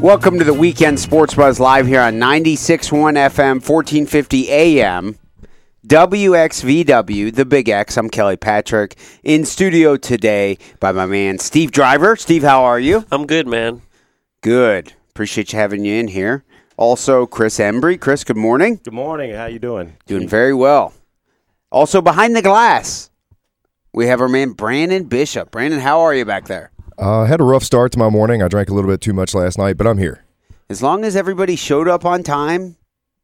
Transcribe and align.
Welcome 0.00 0.38
to 0.38 0.44
the 0.46 0.54
Weekend 0.54 0.98
Sports 0.98 1.34
Buzz 1.34 1.60
live 1.60 1.86
here 1.86 2.00
on 2.00 2.14
96.1 2.14 2.88
FM, 3.18 3.56
1450 3.56 4.48
AM, 4.48 5.18
WXVW, 5.86 7.34
the 7.34 7.44
Big 7.44 7.68
X. 7.68 7.98
I'm 7.98 8.08
Kelly 8.08 8.38
Patrick. 8.38 8.96
In 9.22 9.44
studio 9.44 9.98
today 9.98 10.56
by 10.80 10.92
my 10.92 11.04
man 11.04 11.38
Steve 11.38 11.70
Driver. 11.70 12.16
Steve, 12.16 12.42
how 12.42 12.64
are 12.64 12.80
you? 12.80 13.04
I'm 13.12 13.26
good, 13.26 13.46
man. 13.46 13.82
Good. 14.40 14.94
Appreciate 15.10 15.52
you 15.52 15.58
having 15.58 15.84
you 15.84 15.96
in 15.96 16.08
here. 16.08 16.44
Also, 16.78 17.26
Chris 17.26 17.58
Embry. 17.58 18.00
Chris, 18.00 18.24
good 18.24 18.38
morning. 18.38 18.80
Good 18.82 18.94
morning. 18.94 19.34
How 19.34 19.46
you 19.46 19.58
doing? 19.58 19.98
Doing 20.06 20.26
very 20.26 20.54
well. 20.54 20.94
Also, 21.70 22.00
behind 22.00 22.34
the 22.34 22.40
glass, 22.40 23.10
we 23.92 24.06
have 24.06 24.22
our 24.22 24.28
man 24.28 24.54
Branden 24.54 25.10
Bishop. 25.10 25.50
Branden, 25.50 25.80
how 25.80 26.00
are 26.00 26.14
you 26.14 26.24
back 26.24 26.46
there? 26.46 26.70
I 27.00 27.22
uh, 27.22 27.24
had 27.24 27.40
a 27.40 27.44
rough 27.44 27.64
start 27.64 27.92
to 27.92 27.98
my 27.98 28.10
morning. 28.10 28.42
I 28.42 28.48
drank 28.48 28.68
a 28.68 28.74
little 28.74 28.90
bit 28.90 29.00
too 29.00 29.14
much 29.14 29.34
last 29.34 29.56
night, 29.56 29.78
but 29.78 29.86
I'm 29.86 29.96
here. 29.96 30.22
As 30.68 30.82
long 30.82 31.02
as 31.04 31.16
everybody 31.16 31.56
showed 31.56 31.88
up 31.88 32.04
on 32.04 32.22
time 32.22 32.76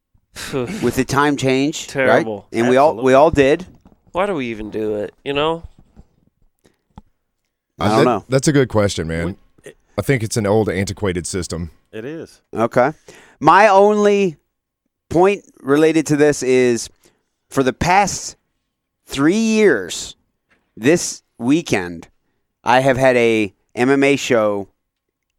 with 0.54 0.96
the 0.96 1.04
time 1.04 1.36
change, 1.36 1.86
Terrible. 1.86 2.48
right? 2.52 2.58
And 2.58 2.70
we 2.70 2.78
all 2.78 2.96
we 2.96 3.12
all 3.12 3.30
did. 3.30 3.66
Why 4.12 4.24
do 4.24 4.34
we 4.34 4.46
even 4.46 4.70
do 4.70 4.96
it? 4.96 5.14
You 5.24 5.34
know? 5.34 5.62
I 7.78 7.88
don't 7.88 7.98
That- 7.98 8.04
know. 8.04 8.24
That's 8.30 8.48
a 8.48 8.52
good 8.52 8.70
question, 8.70 9.06
man. 9.06 9.36
I 9.98 10.02
think 10.02 10.22
it's 10.22 10.36
an 10.38 10.46
old, 10.46 10.68
antiquated 10.70 11.26
system. 11.26 11.70
It 11.92 12.04
is. 12.04 12.42
Okay. 12.54 12.92
My 13.40 13.68
only 13.68 14.36
point 15.10 15.44
related 15.60 16.06
to 16.06 16.16
this 16.16 16.42
is 16.42 16.88
for 17.48 17.62
the 17.62 17.72
past 17.72 18.36
three 19.06 19.36
years, 19.36 20.16
this 20.76 21.22
weekend, 21.38 22.08
I 22.64 22.80
have 22.80 22.96
had 22.96 23.16
a 23.16 23.54
MMA 23.76 24.18
show 24.18 24.68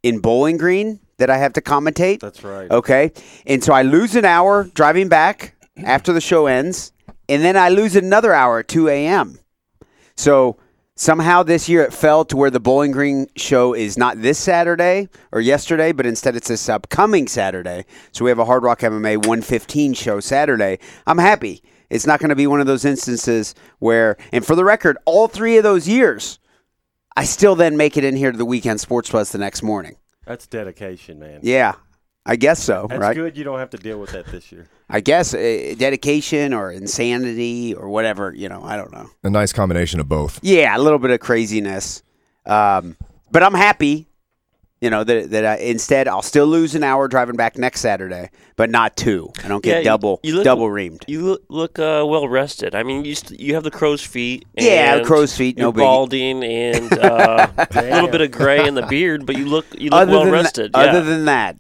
in 0.04 0.20
Bowling 0.20 0.58
Green 0.58 1.00
that 1.18 1.30
I 1.30 1.38
have 1.38 1.54
to 1.54 1.62
commentate. 1.62 2.20
That's 2.20 2.44
right. 2.44 2.70
Okay. 2.70 3.12
And 3.46 3.64
so 3.64 3.74
I 3.74 3.82
lose 3.82 4.16
an 4.16 4.26
hour 4.26 4.64
driving 4.74 5.10
back 5.10 5.56
after 5.84 6.14
the 6.14 6.22
show 6.22 6.48
ends, 6.48 6.92
and 7.30 7.44
then 7.44 7.58
I 7.58 7.70
lose 7.70 7.96
another 7.96 8.34
hour 8.34 8.60
at 8.60 8.68
2 8.68 8.88
a.m. 8.90 9.40
So 10.16 10.58
somehow 10.96 11.44
this 11.44 11.70
year 11.70 11.84
it 11.84 11.94
fell 11.94 12.26
to 12.26 12.38
where 12.38 12.50
the 12.50 12.60
Bowling 12.60 12.92
Green 12.92 13.28
show 13.36 13.74
is 13.74 13.98
not 13.98 14.22
this 14.22 14.40
Saturday 14.40 15.10
or 15.32 15.42
yesterday, 15.42 15.92
but 15.92 16.06
instead 16.06 16.36
it's 16.36 16.48
this 16.48 16.70
upcoming 16.70 17.28
Saturday. 17.28 17.86
So 18.12 18.26
we 18.26 18.32
have 18.32 18.40
a 18.40 18.46
Hard 18.46 18.64
Rock 18.64 18.80
MMA 18.80 19.18
115 19.18 19.94
show 19.94 20.20
Saturday. 20.20 20.80
I'm 21.06 21.20
happy. 21.20 21.64
It's 21.90 22.06
not 22.08 22.20
going 22.20 22.30
to 22.30 22.36
be 22.36 22.48
one 22.48 22.60
of 22.60 22.68
those 22.68 22.84
instances 22.84 23.56
where, 23.80 24.18
and 24.34 24.46
for 24.46 24.56
the 24.56 24.66
record, 24.66 24.98
all 25.06 25.28
three 25.28 25.58
of 25.58 25.64
those 25.64 25.88
years, 25.88 26.40
I 27.18 27.24
still 27.24 27.56
then 27.56 27.78
make 27.78 27.98
it 27.98 28.04
in 28.04 28.16
here 28.16 28.32
to 28.32 28.38
the 28.38 28.46
weekend 28.46 28.80
sports 28.80 29.10
buzz 29.10 29.32
the 29.32 29.40
next 29.40 29.64
morning. 29.64 29.96
That's 30.28 30.46
dedication, 30.46 31.18
man. 31.18 31.40
Yeah, 31.42 31.74
I 32.28 32.36
guess 32.36 32.62
so, 32.62 32.86
That's 32.88 33.02
right? 33.02 33.16
good. 33.16 33.36
You 33.36 33.44
don't 33.44 33.58
have 33.58 33.72
to 33.72 33.78
deal 33.78 34.00
with 34.00 34.12
that 34.12 34.28
this 34.28 34.52
year. 34.52 34.68
I 34.88 35.00
guess 35.00 35.34
uh, 35.34 35.74
dedication 35.80 36.54
or 36.54 36.72
insanity 36.72 37.74
or 37.74 37.90
whatever, 37.90 38.36
you 38.36 38.48
know, 38.48 38.62
I 38.64 38.78
don't 38.78 38.92
know. 38.92 39.10
A 39.24 39.32
nice 39.32 39.52
combination 39.52 40.00
of 40.00 40.08
both. 40.08 40.40
Yeah, 40.44 40.78
a 40.78 40.80
little 40.80 41.00
bit 41.00 41.10
of 41.10 41.20
craziness. 41.20 42.04
Um, 42.46 42.96
but 43.32 43.42
I'm 43.42 43.56
happy, 43.56 44.08
you 44.82 44.90
know, 44.90 45.04
that, 45.04 45.32
that 45.32 45.46
I, 45.46 45.56
instead 45.58 46.08
I'll 46.08 46.22
still 46.22 46.46
lose 46.48 46.76
an 46.76 46.84
hour 46.84 47.08
driving 47.08 47.36
back 47.36 47.58
next 47.58 47.82
Saturday, 47.82 48.30
but 48.56 48.70
not 48.70 48.96
two. 48.96 49.32
I 49.44 49.48
don't 49.48 49.64
get 49.64 49.78
Yeah, 49.84 49.92
double 49.92 50.20
you 50.24 50.36
look- 50.36 50.44
double 50.44 50.68
reamed. 50.68 51.04
You 51.08 51.22
look, 51.22 51.44
look 51.50 51.80
uh, 51.80 52.06
well 52.08 52.28
rested. 52.28 52.76
I 52.76 52.84
mean, 52.84 53.04
you 53.06 53.16
st- 53.16 53.40
you 53.40 53.56
have 53.56 53.64
the 53.64 53.72
crow's 53.72 54.02
feet. 54.04 54.46
Yeah, 54.56 55.02
crow's 55.04 55.36
feet, 55.36 55.58
no 55.58 55.72
balding 55.72 56.44
and 56.44 56.94
uh, 56.94 57.48
a 57.72 57.82
little 57.82 58.10
bit 58.10 58.22
of 58.22 58.32
gray 58.32 58.68
in 58.68 58.76
the 58.76 58.86
beard, 58.90 59.26
but 59.26 59.36
you 59.38 59.46
look 59.46 59.66
you 59.78 59.90
look 59.90 60.10
well 60.10 60.30
rested. 60.30 60.72
Yeah. 60.76 60.82
Other 60.82 61.02
than 61.04 61.26
that, 61.26 61.58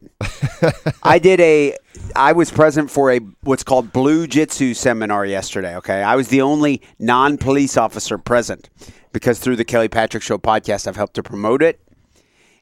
I 1.03 1.19
did 1.19 1.39
a. 1.39 1.75
I 2.15 2.31
was 2.31 2.49
present 2.51 2.89
for 2.89 3.11
a 3.11 3.19
what's 3.41 3.63
called 3.63 3.91
Blue 3.91 4.27
Jitsu 4.27 4.73
seminar 4.73 5.25
yesterday. 5.25 5.75
Okay, 5.77 6.01
I 6.03 6.15
was 6.15 6.29
the 6.29 6.41
only 6.41 6.81
non-police 6.99 7.77
officer 7.77 8.17
present 8.17 8.69
because 9.11 9.39
through 9.39 9.55
the 9.57 9.65
Kelly 9.65 9.87
Patrick 9.89 10.23
Show 10.23 10.37
podcast, 10.37 10.87
I've 10.87 10.95
helped 10.95 11.15
to 11.15 11.23
promote 11.23 11.61
it, 11.61 11.79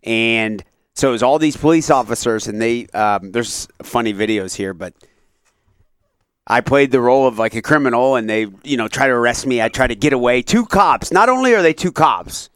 and 0.06 0.64
so 0.94 1.10
it 1.10 1.12
was 1.12 1.24
all 1.24 1.40
these 1.40 1.58
police 1.58 1.90
officers, 1.90 2.48
and 2.48 2.62
they 2.62 2.88
um, 2.88 3.32
there's 3.32 3.68
funny 3.84 4.14
videos 4.14 4.56
here, 4.56 4.74
but. 4.74 4.94
I 6.48 6.62
played 6.62 6.92
the 6.92 7.02
role 7.02 7.28
of 7.28 7.40
like 7.40 7.56
a 7.56 7.62
criminal, 7.64 8.16
and 8.18 8.30
they, 8.30 8.46
you 8.64 8.78
know, 8.78 8.88
try 8.88 9.08
to 9.08 9.14
arrest 9.14 9.48
me. 9.48 9.64
I 9.64 9.68
try 9.68 9.88
to 9.88 9.96
get 9.96 10.14
away. 10.14 10.44
Two 10.44 10.68
cops. 10.68 11.12
Not 11.12 11.28
only 11.28 11.56
are 11.56 11.64
they 11.64 11.74
two 11.74 11.92
cops, 11.92 12.52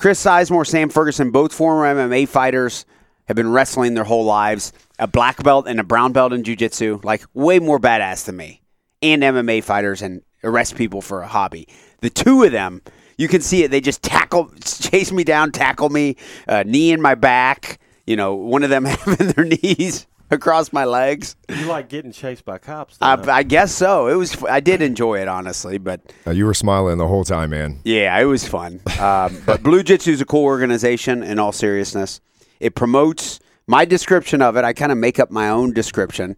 Chris 0.00 0.24
Sizemore, 0.24 0.66
Sam 0.66 0.88
Ferguson, 0.88 1.30
both 1.30 1.52
former 1.52 1.92
MMA 1.92 2.26
fighters, 2.26 2.86
have 3.26 3.36
been 3.36 3.52
wrestling 3.52 3.92
their 3.92 4.04
whole 4.04 4.24
lives. 4.24 4.72
A 4.98 5.06
black 5.06 5.42
belt 5.42 5.68
and 5.68 5.78
a 5.78 5.84
brown 5.84 6.12
belt 6.12 6.32
in 6.32 6.42
jiu-jitsu, 6.42 7.00
like 7.04 7.22
way 7.34 7.58
more 7.58 7.78
badass 7.78 8.24
than 8.24 8.36
me. 8.38 8.62
And 9.02 9.22
MMA 9.22 9.62
fighters 9.62 10.00
and 10.00 10.22
arrest 10.42 10.74
people 10.76 11.02
for 11.02 11.20
a 11.20 11.26
hobby. 11.26 11.68
The 12.00 12.08
two 12.08 12.42
of 12.44 12.52
them, 12.52 12.80
you 13.20 13.28
can 13.28 13.40
see 13.42 13.62
it. 13.64 13.70
They 13.70 13.80
just 13.80 14.02
tackle, 14.02 14.50
chase 14.64 15.12
me 15.12 15.24
down, 15.24 15.52
tackle 15.52 15.90
me, 15.90 16.16
uh, 16.48 16.62
knee 16.66 16.90
in 16.90 17.00
my 17.02 17.14
back. 17.14 17.78
You 18.06 18.16
know, 18.16 18.34
one 18.34 18.62
of 18.62 18.70
them 18.70 18.84
having 18.86 19.28
their 19.28 19.44
knees 19.44 20.06
across 20.30 20.72
my 20.72 20.84
legs. 20.84 21.36
You 21.48 21.66
like 21.66 21.88
getting 21.88 22.12
chased 22.12 22.44
by 22.44 22.58
cops? 22.58 22.96
Though, 22.96 23.06
I, 23.06 23.16
huh? 23.16 23.30
I 23.30 23.42
guess 23.42 23.72
so. 23.74 24.06
It 24.08 24.14
was. 24.14 24.42
I 24.44 24.60
did 24.60 24.80
enjoy 24.82 25.20
it 25.20 25.28
honestly, 25.28 25.76
but 25.78 26.00
Uh, 26.26 26.30
you 26.30 26.46
were 26.46 26.54
smiling 26.54 26.98
the 26.98 27.06
whole 27.06 27.24
time, 27.24 27.50
man. 27.50 27.80
yeah, 27.84 28.18
it 28.18 28.24
was 28.24 28.48
fun. 28.48 28.80
Um, 28.98 29.40
but 29.44 29.62
Blue 29.62 29.82
Jitsu 29.82 30.12
is 30.12 30.20
a 30.20 30.24
cool 30.24 30.44
organization. 30.44 31.22
In 31.22 31.38
all 31.38 31.52
seriousness, 31.52 32.20
it 32.58 32.74
promotes 32.74 33.38
my 33.66 33.84
description 33.84 34.40
of 34.42 34.56
it. 34.56 34.64
I 34.64 34.72
kind 34.72 34.90
of 34.92 34.98
make 34.98 35.20
up 35.20 35.30
my 35.30 35.48
own 35.50 35.72
description 35.74 36.36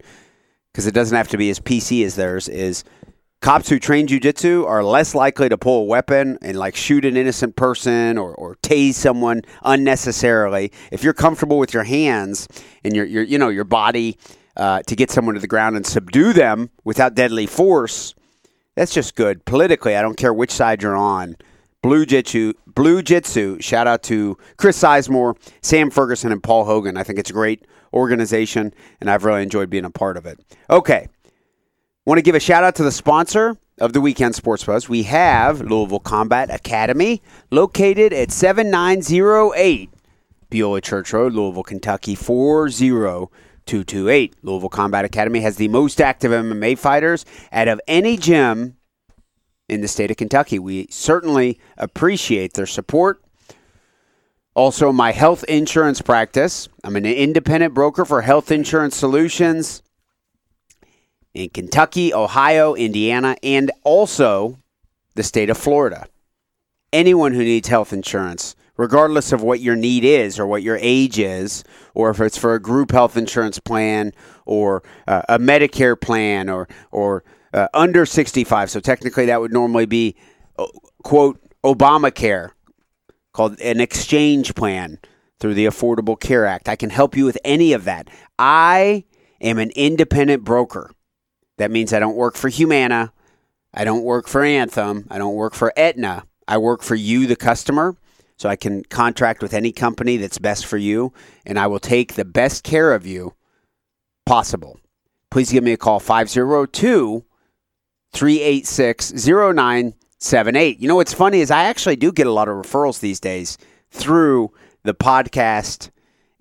because 0.71 0.85
it 0.85 0.93
doesn't 0.93 1.15
have 1.15 1.29
to 1.29 1.37
be 1.37 1.49
as 1.49 1.59
PC 1.59 2.05
as 2.05 2.15
theirs. 2.15 2.49
Is 2.49 2.83
cops 3.43 3.67
who 3.67 3.77
train 3.77 4.07
jujitsu 4.07 4.65
are 4.65 4.85
less 4.85 5.13
likely 5.13 5.49
to 5.49 5.57
pull 5.57 5.81
a 5.81 5.83
weapon 5.83 6.37
and 6.41 6.57
like 6.57 6.77
shoot 6.77 7.03
an 7.03 7.17
innocent 7.17 7.57
person 7.57 8.17
or, 8.17 8.33
or 8.35 8.55
tase 8.63 8.93
someone 8.93 9.41
unnecessarily. 9.63 10.71
If 10.93 11.03
you're 11.03 11.13
comfortable 11.13 11.59
with 11.59 11.73
your 11.73 11.83
hands 11.83 12.47
and 12.85 12.95
your, 12.95 13.03
your 13.03 13.21
you 13.21 13.37
know 13.37 13.49
your 13.49 13.65
body 13.65 14.17
uh, 14.55 14.81
to 14.83 14.95
get 14.95 15.11
someone 15.11 15.35
to 15.35 15.41
the 15.41 15.47
ground 15.47 15.75
and 15.75 15.85
subdue 15.85 16.31
them 16.31 16.69
without 16.85 17.15
deadly 17.15 17.45
force, 17.45 18.15
that's 18.75 18.93
just 18.93 19.15
good. 19.15 19.43
Politically, 19.43 19.97
I 19.97 20.01
don't 20.01 20.15
care 20.15 20.33
which 20.33 20.51
side 20.51 20.81
you're 20.81 20.95
on. 20.95 21.35
Blue 21.81 22.05
Jitsu, 22.05 22.53
Blue 22.65 23.03
Jitsu. 23.03 23.59
Shout 23.59 23.87
out 23.87 24.03
to 24.03 24.37
Chris 24.55 24.81
Sizemore, 24.81 25.35
Sam 25.61 25.91
Ferguson, 25.91 26.31
and 26.31 26.41
Paul 26.41 26.63
Hogan. 26.63 26.95
I 26.95 27.03
think 27.03 27.19
it's 27.19 27.29
a 27.29 27.33
great 27.33 27.67
organization, 27.93 28.73
and 29.01 29.11
I've 29.11 29.25
really 29.25 29.43
enjoyed 29.43 29.69
being 29.69 29.83
a 29.83 29.89
part 29.89 30.15
of 30.15 30.25
it. 30.25 30.39
Okay, 30.69 31.09
want 32.05 32.17
to 32.17 32.21
give 32.21 32.35
a 32.35 32.39
shout 32.39 32.63
out 32.63 32.75
to 32.75 32.83
the 32.83 32.91
sponsor 32.91 33.57
of 33.79 33.93
the 33.93 34.01
Weekend 34.01 34.35
Sports 34.35 34.65
Buzz. 34.65 34.89
We 34.89 35.03
have 35.03 35.61
Louisville 35.61 35.99
Combat 35.99 36.53
Academy, 36.53 37.21
located 37.49 38.11
at 38.11 38.29
7908 38.31 39.89
Beulah 40.49 40.81
Church 40.81 41.13
Road, 41.13 41.31
Louisville, 41.33 41.63
Kentucky 41.63 42.15
40228. 42.15 44.35
Louisville 44.43 44.69
Combat 44.69 45.05
Academy 45.05 45.39
has 45.39 45.55
the 45.55 45.69
most 45.69 46.01
active 46.01 46.31
MMA 46.31 46.77
fighters 46.77 47.25
out 47.51 47.69
of 47.69 47.79
any 47.87 48.17
gym 48.17 48.75
in 49.69 49.81
the 49.81 49.87
state 49.87 50.11
of 50.11 50.17
Kentucky. 50.17 50.59
We 50.59 50.87
certainly 50.89 51.57
appreciate 51.77 52.53
their 52.53 52.65
support. 52.65 53.21
Also, 54.55 54.91
my 54.91 55.13
health 55.13 55.43
insurance 55.45 56.01
practice. 56.01 56.67
I'm 56.83 56.97
an 56.97 57.05
independent 57.05 57.73
broker 57.73 58.05
for 58.05 58.21
health 58.21 58.51
insurance 58.51 58.95
solutions 58.95 59.81
in 61.33 61.49
Kentucky, 61.49 62.13
Ohio, 62.13 62.75
Indiana, 62.75 63.35
and 63.43 63.71
also 63.83 64.59
the 65.15 65.23
state 65.23 65.49
of 65.49 65.57
Florida. 65.57 66.05
Anyone 66.91 67.33
who 67.33 67.43
needs 67.43 67.67
health 67.67 67.91
insurance, 67.91 68.55
regardless 68.77 69.31
of 69.31 69.41
what 69.41 69.59
your 69.59 69.75
need 69.75 70.03
is 70.03 70.39
or 70.39 70.45
what 70.45 70.61
your 70.61 70.77
age 70.79 71.17
is, 71.17 71.63
or 71.95 72.09
if 72.11 72.19
it's 72.19 72.37
for 72.37 72.53
a 72.53 72.61
group 72.61 72.91
health 72.91 73.17
insurance 73.17 73.59
plan 73.59 74.13
or 74.45 74.83
uh, 75.07 75.23
a 75.29 75.39
Medicare 75.39 75.99
plan 75.99 76.49
or 76.49 76.67
or 76.91 77.23
uh, 77.53 77.67
under 77.73 78.05
65. 78.05 78.69
So 78.69 78.79
technically, 78.79 79.25
that 79.25 79.41
would 79.41 79.53
normally 79.53 79.85
be 79.85 80.15
quote 81.03 81.39
Obamacare, 81.63 82.51
called 83.31 83.59
an 83.59 83.79
exchange 83.79 84.53
plan 84.55 84.99
through 85.39 85.53
the 85.53 85.65
Affordable 85.65 86.19
Care 86.19 86.45
Act. 86.45 86.69
I 86.69 86.75
can 86.75 86.89
help 86.89 87.15
you 87.15 87.25
with 87.25 87.37
any 87.43 87.73
of 87.73 87.85
that. 87.85 88.09
I 88.37 89.05
am 89.41 89.57
an 89.59 89.71
independent 89.75 90.43
broker. 90.43 90.91
That 91.57 91.71
means 91.71 91.93
I 91.93 91.99
don't 91.99 92.15
work 92.15 92.35
for 92.35 92.49
Humana. 92.49 93.13
I 93.73 93.83
don't 93.83 94.03
work 94.03 94.27
for 94.27 94.43
Anthem. 94.43 95.07
I 95.09 95.17
don't 95.17 95.35
work 95.35 95.53
for 95.53 95.73
Aetna. 95.77 96.25
I 96.47 96.57
work 96.57 96.83
for 96.83 96.95
you, 96.95 97.25
the 97.25 97.35
customer. 97.35 97.95
So 98.37 98.49
I 98.49 98.55
can 98.55 98.83
contract 98.83 99.41
with 99.41 99.53
any 99.53 99.71
company 99.71 100.17
that's 100.17 100.37
best 100.37 100.65
for 100.65 100.77
you, 100.77 101.13
and 101.45 101.57
I 101.57 101.67
will 101.67 101.79
take 101.79 102.13
the 102.13 102.25
best 102.25 102.63
care 102.63 102.93
of 102.93 103.05
you 103.05 103.35
possible. 104.25 104.79
Please 105.29 105.51
give 105.51 105.63
me 105.63 105.71
a 105.71 105.77
call 105.77 105.99
502 105.99 107.23
386 108.11 109.13
0978. 109.27 110.79
You 110.79 110.87
know 110.87 110.95
what's 110.95 111.13
funny 111.13 111.39
is 111.39 111.51
I 111.51 111.63
actually 111.63 111.95
do 111.95 112.11
get 112.11 112.27
a 112.27 112.31
lot 112.31 112.47
of 112.47 112.55
referrals 112.55 112.99
these 112.99 113.19
days 113.19 113.57
through 113.91 114.51
the 114.83 114.93
podcast 114.93 115.89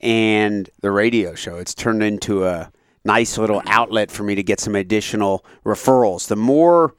and 0.00 0.68
the 0.80 0.90
radio 0.90 1.34
show. 1.34 1.56
It's 1.56 1.74
turned 1.74 2.02
into 2.02 2.44
a 2.44 2.72
nice 3.04 3.38
little 3.38 3.62
outlet 3.66 4.10
for 4.10 4.22
me 4.22 4.34
to 4.34 4.42
get 4.42 4.60
some 4.60 4.74
additional 4.74 5.44
referrals. 5.64 6.28
The 6.28 6.36
more 6.36 6.94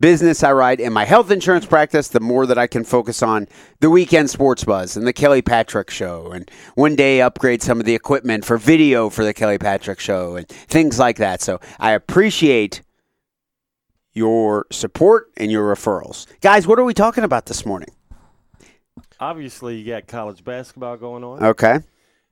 business 0.00 0.42
I 0.42 0.52
write 0.52 0.80
in 0.80 0.92
my 0.92 1.04
health 1.04 1.30
insurance 1.30 1.64
practice, 1.64 2.08
the 2.08 2.20
more 2.20 2.44
that 2.46 2.58
I 2.58 2.66
can 2.66 2.82
focus 2.82 3.22
on 3.22 3.46
the 3.80 3.88
weekend 3.88 4.30
sports 4.30 4.64
buzz 4.64 4.96
and 4.96 5.06
the 5.06 5.12
Kelly 5.12 5.42
Patrick 5.42 5.90
show, 5.90 6.32
and 6.32 6.50
one 6.74 6.96
day 6.96 7.20
upgrade 7.20 7.62
some 7.62 7.78
of 7.78 7.86
the 7.86 7.94
equipment 7.94 8.44
for 8.44 8.58
video 8.58 9.08
for 9.10 9.24
the 9.24 9.32
Kelly 9.32 9.58
Patrick 9.58 10.00
show 10.00 10.34
and 10.36 10.48
things 10.48 10.98
like 10.98 11.18
that. 11.18 11.40
So 11.40 11.60
I 11.78 11.92
appreciate 11.92 12.82
your 14.12 14.66
support 14.70 15.30
and 15.36 15.50
your 15.50 15.72
referrals. 15.74 16.26
Guys, 16.40 16.66
what 16.66 16.78
are 16.78 16.84
we 16.84 16.94
talking 16.94 17.24
about 17.24 17.46
this 17.46 17.64
morning? 17.64 17.90
Obviously, 19.20 19.76
you 19.76 19.86
got 19.86 20.08
college 20.08 20.42
basketball 20.42 20.96
going 20.96 21.22
on. 21.22 21.44
Okay. 21.44 21.78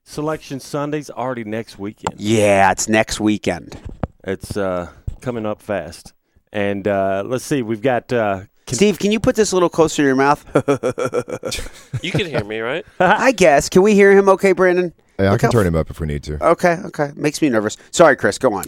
Selection 0.04 0.60
Sunday's 0.60 1.10
already 1.10 1.44
next 1.44 1.78
weekend. 1.78 2.20
Yeah, 2.20 2.70
it's 2.72 2.88
next 2.88 3.20
weekend. 3.20 3.78
It's 4.24 4.56
uh, 4.56 4.90
coming 5.20 5.46
up 5.46 5.62
fast. 5.62 6.12
And 6.52 6.86
uh, 6.88 7.22
let's 7.26 7.44
see, 7.44 7.62
we've 7.62 7.82
got. 7.82 8.12
Uh, 8.12 8.42
Steve, 8.66 8.98
can 8.98 9.10
you 9.12 9.18
put 9.20 9.34
this 9.36 9.52
a 9.52 9.56
little 9.56 9.68
closer 9.68 9.96
to 10.02 10.06
your 10.06 10.16
mouth? 10.16 10.44
You 12.02 12.12
can 12.12 12.24
hear 12.26 12.42
me, 12.44 12.60
right? 12.60 12.86
I 13.00 13.32
guess. 13.32 13.68
Can 13.68 13.82
we 13.82 13.94
hear 13.94 14.12
him 14.16 14.28
okay, 14.30 14.54
Branden? 14.54 14.92
Hey, 15.18 15.26
I 15.26 15.32
Look 15.32 15.40
can 15.40 15.48
how- 15.48 15.52
turn 15.52 15.66
him 15.66 15.74
up 15.74 15.90
if 15.90 16.00
we 16.00 16.06
need 16.06 16.22
to. 16.24 16.42
Okay, 16.44 16.78
okay. 16.86 17.10
Makes 17.14 17.42
me 17.42 17.50
nervous. 17.50 17.76
Sorry, 17.90 18.16
Chris. 18.16 18.38
Go 18.38 18.54
on. 18.54 18.64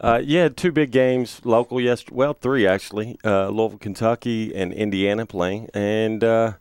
Uh, 0.00 0.20
yeah, 0.24 0.48
two 0.48 0.72
big 0.72 0.90
games 0.90 1.40
local 1.44 1.80
yesterday. 1.80 2.16
Well, 2.16 2.32
three 2.34 2.66
actually. 2.66 3.18
Uh, 3.24 3.48
Louisville, 3.50 3.78
Kentucky, 3.78 4.54
and 4.54 4.72
Indiana 4.72 5.26
playing, 5.26 5.68
and 5.74 6.24
uh, 6.24 6.52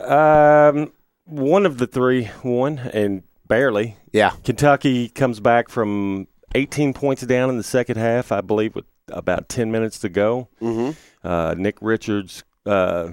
um, 0.00 0.92
one 1.24 1.66
of 1.66 1.78
the 1.78 1.86
three 1.86 2.30
won, 2.42 2.78
and 2.78 3.22
barely. 3.46 3.96
Yeah. 4.12 4.30
Kentucky 4.44 5.08
comes 5.08 5.40
back 5.40 5.68
from 5.68 6.28
18 6.54 6.94
points 6.94 7.22
down 7.22 7.50
in 7.50 7.56
the 7.56 7.62
second 7.62 7.96
half, 7.96 8.32
I 8.32 8.40
believe, 8.40 8.74
with 8.74 8.84
about 9.08 9.48
10 9.48 9.70
minutes 9.70 9.98
to 10.00 10.08
go. 10.08 10.48
Mm-hmm. 10.60 11.26
Uh, 11.26 11.54
Nick 11.56 11.76
Richards 11.80 12.44
uh, 12.66 13.10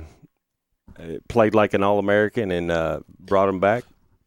played 1.27 1.55
like 1.55 1.73
an 1.73 1.83
All 1.83 1.99
American 1.99 2.51
and 2.51 2.71
uh, 2.71 2.99
brought 3.19 3.49
him 3.49 3.59
back. 3.59 3.83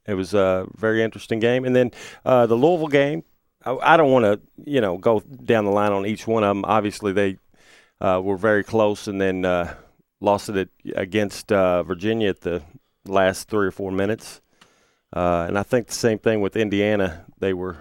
It 0.07 0.15
was 0.15 0.35
a 0.35 0.67
very 0.77 1.03
interesting 1.03 1.41
game. 1.41 1.65
And 1.65 1.75
then 1.75 1.91
uh, 2.25 2.47
the 2.47 2.55
Louisville 2.55 2.89
game, 2.89 3.25
I, 3.65 3.77
I 3.77 3.97
don't 3.97 4.13
want 4.13 4.25
to, 4.25 4.41
you 4.71 4.81
know, 4.81 4.99
go 4.99 5.21
down 5.21 5.65
the 5.65 5.71
line 5.71 5.93
on 5.93 6.07
each 6.07 6.27
one 6.27 6.45
of 6.45 6.51
them. 6.51 6.65
Obviously, 6.67 7.13
they 7.13 7.39
uh, 8.01 8.21
were 8.23 8.37
very 8.37 8.65
close 8.65 9.09
and 9.09 9.21
then 9.21 9.45
uh, 9.45 9.75
lost 10.21 10.49
it 10.51 10.69
against 10.95 11.53
uh, 11.53 11.83
Virginia 11.83 12.29
at 12.29 12.43
the 12.43 12.63
last 13.07 13.49
three 13.49 13.67
or 13.67 13.71
four 13.71 13.91
minutes. 13.91 14.41
Uh, 15.13 15.45
and 15.49 15.59
I 15.59 15.63
think 15.63 15.89
the 15.89 15.95
same 15.95 16.19
thing 16.19 16.41
with 16.41 16.57
Indiana. 16.57 17.25
They 17.39 17.55
were 17.55 17.77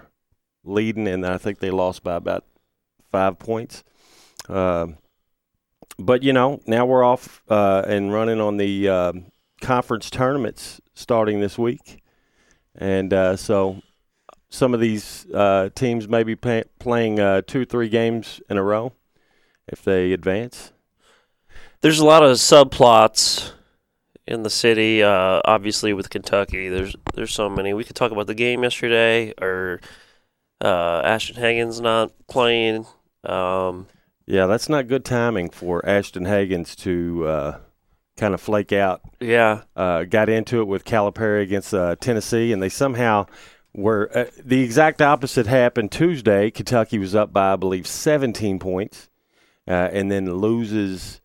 leading, 0.64 1.08
and 1.08 1.26
I 1.26 1.38
think 1.38 1.58
they 1.58 1.70
lost 1.70 2.02
by 2.02 2.16
about 2.16 2.44
five 3.10 3.38
points. 3.38 3.84
Um 4.48 4.98
but 5.98 6.22
you 6.22 6.32
know, 6.32 6.60
now 6.66 6.86
we're 6.86 7.04
off 7.04 7.42
uh, 7.48 7.82
and 7.86 8.12
running 8.12 8.40
on 8.40 8.56
the 8.56 8.88
um 8.88 9.26
conference 9.60 10.10
tournaments 10.10 10.80
starting 10.94 11.40
this 11.40 11.56
week, 11.58 12.02
and 12.74 13.12
uh, 13.12 13.36
so 13.36 13.80
some 14.50 14.74
of 14.74 14.80
these 14.80 15.26
uh, 15.32 15.70
teams 15.74 16.08
may 16.08 16.22
be 16.22 16.36
pay- 16.36 16.64
playing 16.78 17.20
uh, 17.20 17.42
two 17.46 17.64
three 17.64 17.88
games 17.88 18.40
in 18.48 18.56
a 18.56 18.62
row 18.62 18.92
if 19.68 19.82
they 19.82 20.12
advance. 20.12 20.72
There's 21.80 21.98
a 21.98 22.04
lot 22.04 22.22
of 22.22 22.36
subplots 22.36 23.52
in 24.26 24.42
the 24.42 24.50
city. 24.50 25.02
Uh, 25.02 25.40
obviously, 25.44 25.92
with 25.92 26.10
Kentucky, 26.10 26.68
there's 26.68 26.96
there's 27.14 27.32
so 27.32 27.48
many. 27.48 27.74
We 27.74 27.84
could 27.84 27.96
talk 27.96 28.12
about 28.12 28.26
the 28.26 28.34
game 28.34 28.62
yesterday, 28.62 29.32
or 29.40 29.80
uh, 30.62 31.02
Ashton 31.04 31.36
Hagans 31.36 31.80
not 31.80 32.12
playing. 32.28 32.86
Um, 33.24 33.86
Yeah, 34.26 34.46
that's 34.46 34.68
not 34.68 34.88
good 34.88 35.04
timing 35.04 35.50
for 35.50 35.84
Ashton 35.86 36.24
Hagans 36.24 36.74
to 36.78 37.26
uh, 37.26 37.58
kind 38.16 38.34
of 38.34 38.40
flake 38.40 38.72
out. 38.72 39.00
yeah, 39.20 39.62
Uh, 39.76 40.04
got 40.04 40.28
into 40.28 40.60
it 40.60 40.66
with 40.66 40.84
Calipari 40.84 41.42
against 41.42 41.74
uh, 41.74 41.96
Tennessee, 41.96 42.52
and 42.52 42.62
they 42.62 42.68
somehow 42.68 43.26
were 43.74 44.10
uh, 44.14 44.24
the 44.42 44.62
exact 44.62 45.02
opposite 45.02 45.46
happened 45.46 45.90
Tuesday. 45.90 46.50
Kentucky 46.50 46.98
was 46.98 47.14
up 47.14 47.32
by, 47.32 47.52
I 47.52 47.56
believe, 47.56 47.86
17 47.86 48.58
points, 48.58 49.08
uh, 49.66 49.72
and 49.92 50.10
then 50.10 50.32
loses 50.36 51.20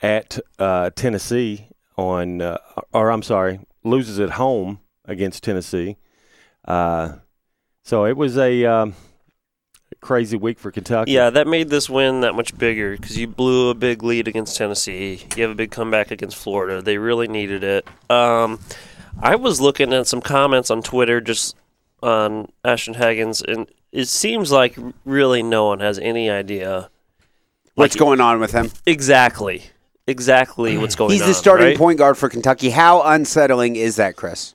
at 0.00 0.38
uh, 0.58 0.90
Tennessee 0.90 1.68
on, 1.96 2.40
uh, 2.40 2.58
or 2.92 3.10
I'm 3.10 3.22
sorry, 3.22 3.60
loses 3.84 4.18
at 4.20 4.30
home 4.30 4.80
against 5.04 5.42
Tennessee. 5.42 5.96
Uh, 6.66 7.14
so 7.82 8.04
it 8.06 8.16
was 8.16 8.38
a 8.38 8.64
um, 8.64 8.94
crazy 10.00 10.36
week 10.36 10.58
for 10.58 10.70
Kentucky. 10.70 11.12
yeah. 11.12 11.30
That 11.30 11.46
made 11.46 11.68
this 11.68 11.90
win 11.90 12.20
that 12.20 12.34
much 12.34 12.56
bigger 12.56 12.92
because 12.96 13.18
you 13.18 13.26
blew 13.26 13.70
a 13.70 13.74
big 13.74 14.02
lead 14.02 14.28
against 14.28 14.56
Tennessee. 14.56 15.26
You 15.36 15.42
have 15.42 15.52
a 15.52 15.56
big 15.56 15.70
comeback 15.70 16.10
against 16.10 16.36
Florida. 16.36 16.80
They 16.82 16.98
really 16.98 17.28
needed 17.28 17.64
it. 17.64 17.86
Um, 18.10 18.60
I 19.20 19.36
was 19.36 19.60
looking 19.60 19.92
at 19.92 20.06
some 20.06 20.20
comments 20.20 20.70
on 20.70 20.82
Twitter 20.82 21.20
just 21.20 21.56
on 22.02 22.50
Ashton 22.64 22.94
Hagans, 22.94 23.42
and 23.46 23.68
it 23.92 24.06
seems 24.08 24.50
like 24.50 24.76
really 25.04 25.42
no 25.42 25.66
one 25.66 25.80
has 25.80 25.98
any 25.98 26.30
idea 26.30 26.88
What's 27.74 27.94
Like- 27.94 28.00
going 28.00 28.20
on 28.20 28.38
with 28.38 28.52
him? 28.52 28.70
exactly, 28.86 29.64
exactly 30.06 30.78
what's 30.78 30.94
going 30.94 31.10
He's 31.10 31.22
on. 31.22 31.28
He's 31.28 31.36
the 31.36 31.40
starting 31.40 31.66
right? 31.68 31.76
point 31.76 31.98
guard 31.98 32.16
for 32.16 32.28
Kentucky. 32.28 32.70
How 32.70 33.02
unsettling 33.02 33.76
is 33.76 33.96
that, 33.96 34.16
Chris? 34.16 34.54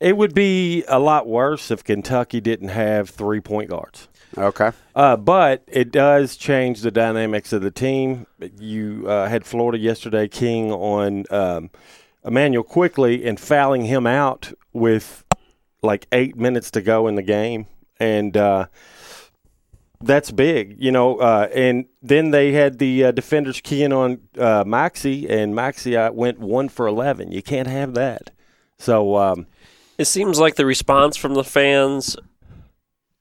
It 0.00 0.16
would 0.16 0.34
be 0.34 0.84
a 0.88 0.98
lot 0.98 1.26
worse 1.26 1.70
if 1.70 1.82
Kentucky 1.82 2.40
didn't 2.40 2.68
have 2.68 3.08
three 3.10 3.40
point 3.40 3.70
guards. 3.70 4.08
Okay. 4.36 4.72
Uh, 4.94 5.16
but 5.16 5.62
it 5.66 5.90
does 5.90 6.36
change 6.36 6.82
the 6.82 6.90
dynamics 6.90 7.52
of 7.52 7.62
the 7.62 7.70
team. 7.70 8.26
You 8.58 9.04
uh, 9.08 9.28
had 9.28 9.46
Florida 9.46 9.78
yesterday, 9.78 10.28
King 10.28 10.72
on 10.72 11.24
um, 11.30 11.70
Immanuel 12.24 12.64
Quickley 12.64 13.24
and 13.24 13.40
fouling 13.40 13.86
him 13.86 14.06
out 14.06 14.52
with 14.72 15.24
like 15.82 16.06
eight 16.12 16.36
minutes 16.36 16.70
to 16.72 16.82
go 16.82 17.06
in 17.06 17.14
the 17.14 17.22
game, 17.22 17.66
and 17.98 18.36
uh, 18.36 18.66
that's 20.00 20.30
big, 20.30 20.76
you 20.78 20.92
know. 20.92 21.16
Uh, 21.16 21.48
and 21.54 21.86
then 22.02 22.30
they 22.30 22.52
had 22.52 22.78
the 22.78 23.04
uh, 23.04 23.10
defenders 23.10 23.60
keying 23.60 23.92
on 23.92 24.20
uh, 24.38 24.64
Maxey, 24.66 25.28
and 25.28 25.54
Maxey 25.54 25.96
uh, 25.96 26.12
went 26.12 26.38
one 26.38 26.68
for 26.68 26.86
eleven. 26.86 27.32
You 27.32 27.42
can't 27.42 27.68
have 27.68 27.94
that. 27.94 28.30
So. 28.78 29.16
Um, 29.16 29.46
It 29.98 30.06
seems 30.06 30.38
like 30.38 30.56
the 30.56 30.66
response 30.66 31.16
from 31.16 31.32
the 31.32 31.42
fans 31.42 32.18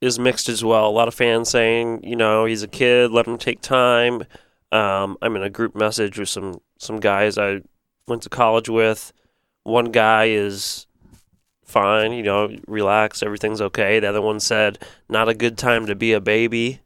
is 0.01 0.19
mixed 0.19 0.49
as 0.49 0.61
well. 0.61 0.89
A 0.89 0.91
lot 0.91 1.07
of 1.07 1.13
fans 1.13 1.49
saying, 1.49 2.03
you 2.03 2.17
know, 2.17 2.43
he's 2.43 2.63
a 2.63 2.67
kid, 2.67 3.11
let 3.11 3.25
him 3.25 3.37
take 3.37 3.61
time. 3.61 4.23
Um, 4.73 5.17
I'm 5.21 5.37
in 5.37 5.41
a 5.41 5.49
group 5.49 5.73
message 5.73 6.19
with 6.19 6.27
some 6.27 6.59
some 6.77 6.99
guys 6.99 7.37
I 7.37 7.61
went 8.09 8.23
to 8.23 8.29
college 8.29 8.67
with. 8.67 9.13
One 9.63 9.91
guy 9.91 10.25
is 10.25 10.84
fine, 11.65 12.13
you 12.13 12.23
know, 12.23 12.55
relax, 12.67 13.21
everything's 13.21 13.61
okay. 13.61 13.99
The 13.99 14.07
other 14.07 14.21
one 14.21 14.39
said, 14.39 14.79
not 15.09 15.27
a 15.27 15.33
good 15.33 15.57
time 15.57 15.85
to 15.87 15.95
be 15.95 16.13
a 16.13 16.21
baby. 16.21 16.79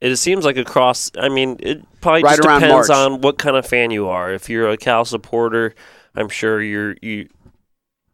It 0.00 0.16
seems 0.16 0.44
like 0.44 0.56
across. 0.56 1.10
I 1.18 1.28
mean, 1.28 1.56
it 1.60 1.84
probably 2.00 2.22
Right 2.22 2.36
just 2.36 2.42
depends 2.42 2.88
March. 2.88 2.90
on 2.90 3.20
what 3.20 3.38
kind 3.38 3.56
of 3.56 3.66
fan 3.66 3.90
you 3.90 4.08
are. 4.08 4.32
If 4.32 4.48
you're 4.48 4.70
a 4.70 4.76
Cal 4.76 5.04
supporter, 5.04 5.74
I'm 6.14 6.28
sure 6.28 6.62
you're 6.62 6.96
you 7.02 7.28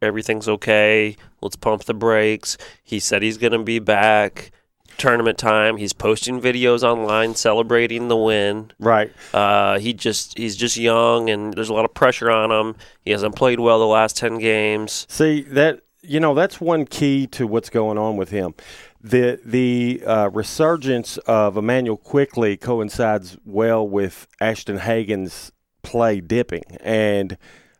everything's 0.01 0.49
okay. 0.49 1.15
Let's 1.41 1.55
pump 1.55 1.85
the 1.85 1.93
brakes. 1.93 2.57
He 2.83 2.99
said 2.99 3.21
he's 3.21 3.37
going 3.37 3.53
to 3.53 3.63
be 3.63 3.79
back. 3.79 4.51
Tournament 4.97 5.37
time. 5.37 5.77
He's 5.77 5.93
posting 5.93 6.41
videos 6.41 6.83
online 6.83 7.35
celebrating 7.35 8.07
the 8.07 8.17
win. 8.17 8.71
right. 8.79 9.11
Uh, 9.33 9.79
he 9.79 9.93
just 9.93 10.37
he's 10.37 10.55
just 10.55 10.77
young 10.77 11.29
and 11.29 11.53
there's 11.53 11.69
a 11.69 11.73
lot 11.73 11.85
of 11.85 11.93
pressure 11.93 12.29
on 12.31 12.51
him. 12.51 12.75
He 13.05 13.11
hasn't 13.11 13.35
played 13.35 13.59
well 13.59 13.79
the 13.79 13.85
last 13.85 14.17
ten 14.17 14.37
games. 14.37 15.05
See 15.09 15.41
that 15.43 15.81
you 16.01 16.19
know 16.19 16.33
that's 16.33 16.61
one 16.61 16.85
key 16.85 17.27
to 17.27 17.45
what's 17.47 17.69
going 17.69 17.97
on 17.97 18.17
with 18.17 18.29
him. 18.29 18.53
The 19.01 19.39
the 19.43 20.03
uh, 20.05 20.29
resurgence 20.33 21.17
of 21.19 21.57
Immanuel 21.57 21.97
Quickley 21.97 22.57
coincides 22.57 23.37
well 23.45 23.87
with 23.87 24.27
Ashton 24.41 24.79
Hagans' 24.79 25.51
play 25.83 26.19
dipping, 26.19 26.63
and 26.81 27.37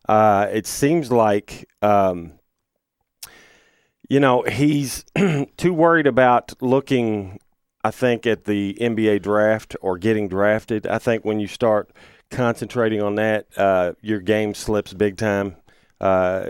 uh, 0.08 0.48
it 0.52 0.68
seems 0.68 1.12
like 1.12 1.68
um, 1.82 2.34
you 4.08 4.20
know 4.20 4.44
he's 4.44 5.06
too 5.58 5.74
worried 5.74 6.08
about 6.08 6.54
looking. 6.62 7.40
I 7.84 7.92
think 7.92 8.28
at 8.28 8.46
the 8.46 8.78
NBA 8.82 9.22
draft 9.22 9.76
or 9.82 9.98
getting 9.98 10.28
drafted. 10.28 10.86
I 10.88 10.98
think 10.98 11.24
when 11.24 11.40
you 11.40 11.48
start 11.48 11.90
concentrating 12.30 13.02
on 13.02 13.16
that, 13.16 13.48
uh, 13.56 13.94
your 14.02 14.20
game 14.20 14.54
slips 14.54 14.94
big 14.94 15.16
time. 15.16 15.56
Uh, 16.02 16.50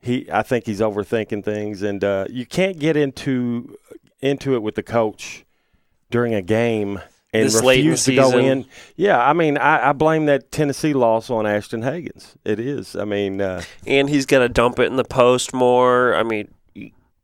he, 0.00 0.28
I 0.30 0.42
think 0.42 0.66
he's 0.66 0.80
overthinking 0.80 1.44
things, 1.44 1.82
and 1.82 2.04
uh, 2.04 2.26
you 2.28 2.44
can't 2.44 2.78
get 2.78 2.96
into 2.96 3.76
into 4.20 4.54
it 4.54 4.62
with 4.62 4.74
the 4.74 4.82
coach 4.82 5.44
during 6.10 6.34
a 6.34 6.42
game 6.42 7.00
and 7.32 7.44
This 7.44 7.62
late 7.62 7.80
in 7.80 7.86
the 7.86 7.90
refuse 7.92 8.04
to 8.04 8.14
go 8.14 8.38
in. 8.38 8.64
Yeah, 8.96 9.18
I 9.22 9.32
mean, 9.32 9.58
I, 9.58 9.90
I 9.90 9.92
blame 9.92 10.26
that 10.26 10.50
Tennessee 10.50 10.94
loss 10.94 11.28
on 11.28 11.46
Ashton 11.46 11.82
Hagans. 11.82 12.34
It 12.44 12.58
is. 12.58 12.96
I 12.96 13.04
mean, 13.04 13.40
uh, 13.40 13.62
and 13.86 14.08
he's 14.08 14.24
got 14.24 14.38
to 14.38 14.48
dump 14.48 14.78
it 14.78 14.84
in 14.84 14.96
the 14.96 15.04
post 15.04 15.52
more. 15.52 16.14
I 16.14 16.22
mean, 16.22 16.52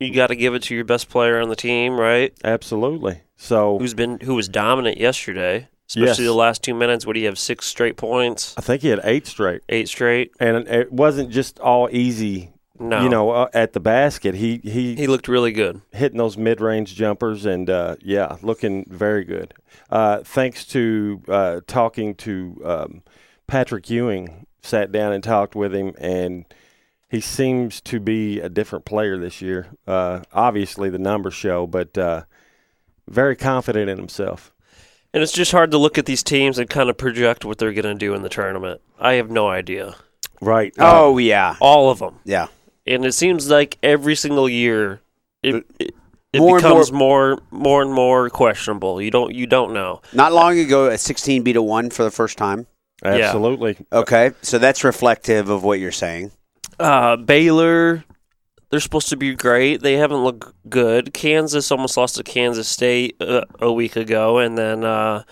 you, 0.00 0.12
got 0.12 0.28
to 0.28 0.36
give 0.36 0.54
it 0.54 0.62
to 0.64 0.74
your 0.74 0.84
best 0.84 1.08
player 1.08 1.40
on 1.40 1.48
the 1.48 1.56
team, 1.56 1.98
right? 1.98 2.32
absolutely. 2.44 3.20
So 3.36 3.78
Who's 3.78 3.94
been 3.94 4.20
who 4.20 4.34
was 4.34 4.48
dominant 4.48 4.98
yesterday, 4.98 5.68
especially 5.88 6.24
Yes. 6.24 6.30
the 6.32 6.32
last 6.34 6.62
two 6.62 6.74
minutes. 6.74 7.04
What 7.06 7.14
do 7.14 7.20
you 7.20 7.26
have? 7.26 7.38
Six 7.38 7.66
straight 7.66 7.96
points, 7.96 8.54
I 8.56 8.60
think 8.60 8.82
he 8.82 8.88
had 8.88 9.00
eight 9.04 9.26
straight, 9.26 9.62
eight 9.68 9.88
straight. 9.88 10.32
and 10.40 10.66
it 10.68 10.92
wasn't 10.92 11.30
just 11.30 11.58
all 11.60 11.88
easy. 11.90 12.50
No, 12.78 13.02
You 13.02 13.08
know, 13.08 13.30
uh, 13.30 13.48
at 13.54 13.72
the 13.72 13.78
basket, 13.80 14.34
he 14.34 14.60
he, 14.64 14.96
he 14.96 15.06
looked 15.06 15.28
really 15.28 15.52
good. 15.52 15.80
hitting 15.92 16.18
those 16.18 16.36
mid-range 16.36 16.94
jumpers, 16.96 17.46
and 17.46 17.70
uh, 17.70 17.94
yeah, 18.00 18.36
looking 18.42 18.84
very 18.88 19.24
good. 19.24 19.54
Uh, 19.90 20.18
thanks 20.24 20.64
to 20.66 21.22
uh, 21.28 21.60
talking 21.68 22.16
to 22.16 22.60
um, 22.64 23.02
Patrick 23.46 23.88
Ewing, 23.90 24.46
sat 24.62 24.90
down 24.90 25.12
and 25.12 25.22
talked 25.22 25.54
with 25.54 25.72
him, 25.72 25.94
and 25.98 26.46
he 27.10 27.20
seems 27.20 27.80
to 27.82 28.00
be 28.00 28.40
a 28.40 28.48
different 28.48 28.84
player 28.84 29.16
this 29.18 29.40
year. 29.42 29.68
Uh, 29.86 30.20
obviously, 30.32 30.90
the 30.90 30.98
numbers 30.98 31.34
show, 31.34 31.66
but 31.66 31.96
uh, 31.96 32.22
very 33.08 33.36
confident 33.36 33.88
in 33.90 33.98
himself. 33.98 34.52
And 35.12 35.22
it's 35.22 35.32
just 35.32 35.52
hard 35.52 35.70
to 35.70 35.78
look 35.78 35.96
at 35.96 36.06
these 36.06 36.24
teams 36.24 36.58
and 36.58 36.68
kind 36.68 36.90
of 36.90 36.96
project 36.96 37.44
what 37.44 37.58
they're 37.58 37.72
going 37.72 37.84
to 37.84 37.94
do 37.94 38.14
in 38.14 38.22
the 38.22 38.28
tournament. 38.28 38.80
I 38.98 39.14
have 39.14 39.30
no 39.30 39.48
idea. 39.48 39.94
Right. 40.40 40.72
Uh, 40.78 40.90
Oh 40.92 41.18
yeah, 41.18 41.56
All 41.60 41.88
of 41.90 42.00
them. 42.00 42.18
yeah. 42.24 42.48
and 42.86 43.04
it 43.04 43.12
seems 43.12 43.48
like 43.48 43.78
every 43.82 44.16
single 44.16 44.48
year 44.48 45.00
it 45.42 45.64
it, 45.78 45.94
it 46.32 46.40
More 46.40 46.56
and 46.56 46.62
becomes 46.64 46.90
more, 46.90 47.38
more 47.52 47.80
and 47.82 47.92
more 47.92 48.28
questionable. 48.28 49.00
You 49.00 49.12
don't 49.12 49.32
you 49.32 49.46
don't 49.46 49.72
know. 49.72 50.02
Not 50.12 50.32
long 50.32 50.58
ago, 50.58 50.86
a 50.86 50.98
16 50.98 51.44
beat 51.44 51.54
a 51.56 51.62
one 51.62 51.90
for 51.90 52.02
the 52.02 52.10
first 52.10 52.36
time. 52.36 52.66
absolutely. 53.04 53.76
Okay, 53.92 54.32
so 54.42 54.58
that's 54.58 54.82
reflective 54.82 55.48
of 55.48 55.62
what 55.62 55.78
you're 55.78 55.92
saying. 55.92 56.32
Uh, 56.78 57.16
Baylor, 57.16 58.04
they're 58.70 58.80
supposed 58.80 59.08
to 59.10 59.16
be 59.16 59.34
great. 59.34 59.82
They 59.82 59.94
haven't 59.94 60.24
looked 60.24 60.52
good. 60.68 61.14
Kansas 61.14 61.70
almost 61.70 61.96
lost 61.96 62.16
to 62.16 62.22
Kansas 62.22 62.68
State 62.68 63.16
uh, 63.20 63.44
a 63.60 63.72
week 63.72 63.96
ago, 63.96 64.38
and 64.38 64.56
then 64.58 64.84
uh, 64.84 65.22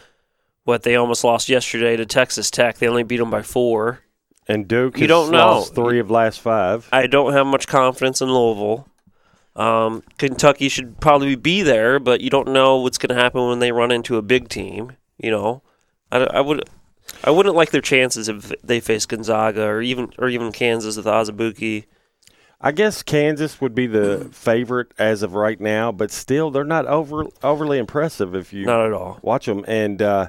what 0.64 0.82
they 0.82 0.94
almost 0.96 1.24
lost 1.24 1.48
yesterday 1.48 1.96
to 1.96 2.06
Texas 2.06 2.50
Tech. 2.50 2.78
They 2.78 2.88
only 2.88 3.02
beat 3.02 3.18
them 3.18 3.30
by 3.30 3.42
four. 3.42 4.00
And 4.48 4.66
Duke 4.66 4.98
You 4.98 5.06
don't 5.06 5.30
know. 5.30 5.38
lost 5.58 5.74
three 5.74 6.00
of 6.00 6.10
last 6.10 6.40
five. 6.40 6.88
I 6.92 7.06
don't 7.06 7.32
have 7.32 7.46
much 7.46 7.66
confidence 7.66 8.20
in 8.20 8.28
Louisville. 8.28 8.88
Um, 9.54 10.02
Kentucky 10.18 10.68
should 10.68 11.00
probably 11.00 11.36
be 11.36 11.62
there, 11.62 11.98
but 12.00 12.20
you 12.22 12.30
don't 12.30 12.48
know 12.48 12.78
what's 12.78 12.98
going 12.98 13.14
to 13.14 13.22
happen 13.22 13.46
when 13.48 13.58
they 13.58 13.70
run 13.70 13.92
into 13.92 14.16
a 14.16 14.22
big 14.22 14.48
team. 14.48 14.92
You 15.18 15.30
know, 15.30 15.62
I, 16.10 16.18
I 16.24 16.40
would, 16.40 16.68
I 17.24 17.30
wouldn't 17.30 17.54
like 17.54 17.70
their 17.70 17.80
chances 17.80 18.28
if 18.28 18.52
they 18.62 18.80
face 18.80 19.06
Gonzaga 19.06 19.64
or 19.64 19.80
even 19.82 20.12
or 20.18 20.28
even 20.28 20.52
Kansas 20.52 20.96
with 20.96 21.06
Azubuike. 21.06 21.84
I 22.60 22.70
guess 22.72 23.02
Kansas 23.02 23.60
would 23.60 23.74
be 23.74 23.86
the 23.88 24.28
favorite 24.32 24.92
as 24.96 25.22
of 25.24 25.34
right 25.34 25.60
now, 25.60 25.90
but 25.90 26.10
still, 26.12 26.50
they're 26.50 26.62
not 26.64 26.86
over 26.86 27.26
overly 27.42 27.78
impressive 27.78 28.34
if 28.34 28.52
you 28.52 28.66
Not 28.66 28.86
at 28.86 28.92
all. 28.92 29.18
watch 29.22 29.46
them. 29.46 29.64
And 29.66 30.00
uh, 30.00 30.28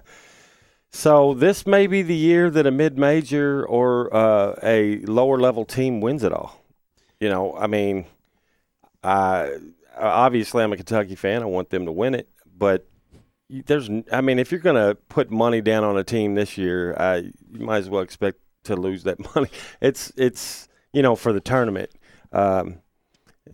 so 0.91 1.33
this 1.35 1.67
may 1.67 1.85
be 1.88 2.01
the 2.01 2.15
year 2.15 2.50
that 2.50 2.65
a 2.65 2.71
mid 2.71 2.97
major 2.97 3.65
or 3.65 4.13
uh, 4.15 4.55
a 4.63 5.00
lower 5.05 5.39
level 5.39 5.63
team 5.65 6.01
wins 6.01 6.23
it 6.23 6.31
all. 6.31 6.59
You 7.19 7.29
know, 7.29 7.55
I 7.55 7.67
mean, 7.67 8.05
I 9.03 9.57
obviously 9.97 10.63
I'm 10.63 10.73
a 10.73 10.77
Kentucky 10.77 11.15
fan. 11.15 11.41
I 11.43 11.45
want 11.45 11.69
them 11.69 11.85
to 11.85 11.91
win 11.91 12.15
it, 12.15 12.27
but 12.57 12.88
there's, 13.65 13.89
I 14.12 14.22
mean, 14.22 14.39
if 14.39 14.51
you're 14.51 14.62
going 14.62 14.75
to 14.75 14.95
put 15.10 15.31
money 15.31 15.62
down 15.62 15.83
on 15.83 15.98
a 15.98 16.03
team 16.03 16.36
this 16.36 16.57
year, 16.57 16.95
uh, 16.98 17.22
you 17.51 17.65
might 17.65 17.77
as 17.77 17.89
well 17.89 18.01
expect 18.01 18.39
to 18.65 18.75
lose 18.75 19.03
that 19.03 19.19
money. 19.36 19.50
It's, 19.81 20.12
it's, 20.17 20.67
you 20.91 21.01
know, 21.01 21.15
for 21.15 21.33
the 21.33 21.41
tournament. 21.41 21.91
Um, 22.31 22.79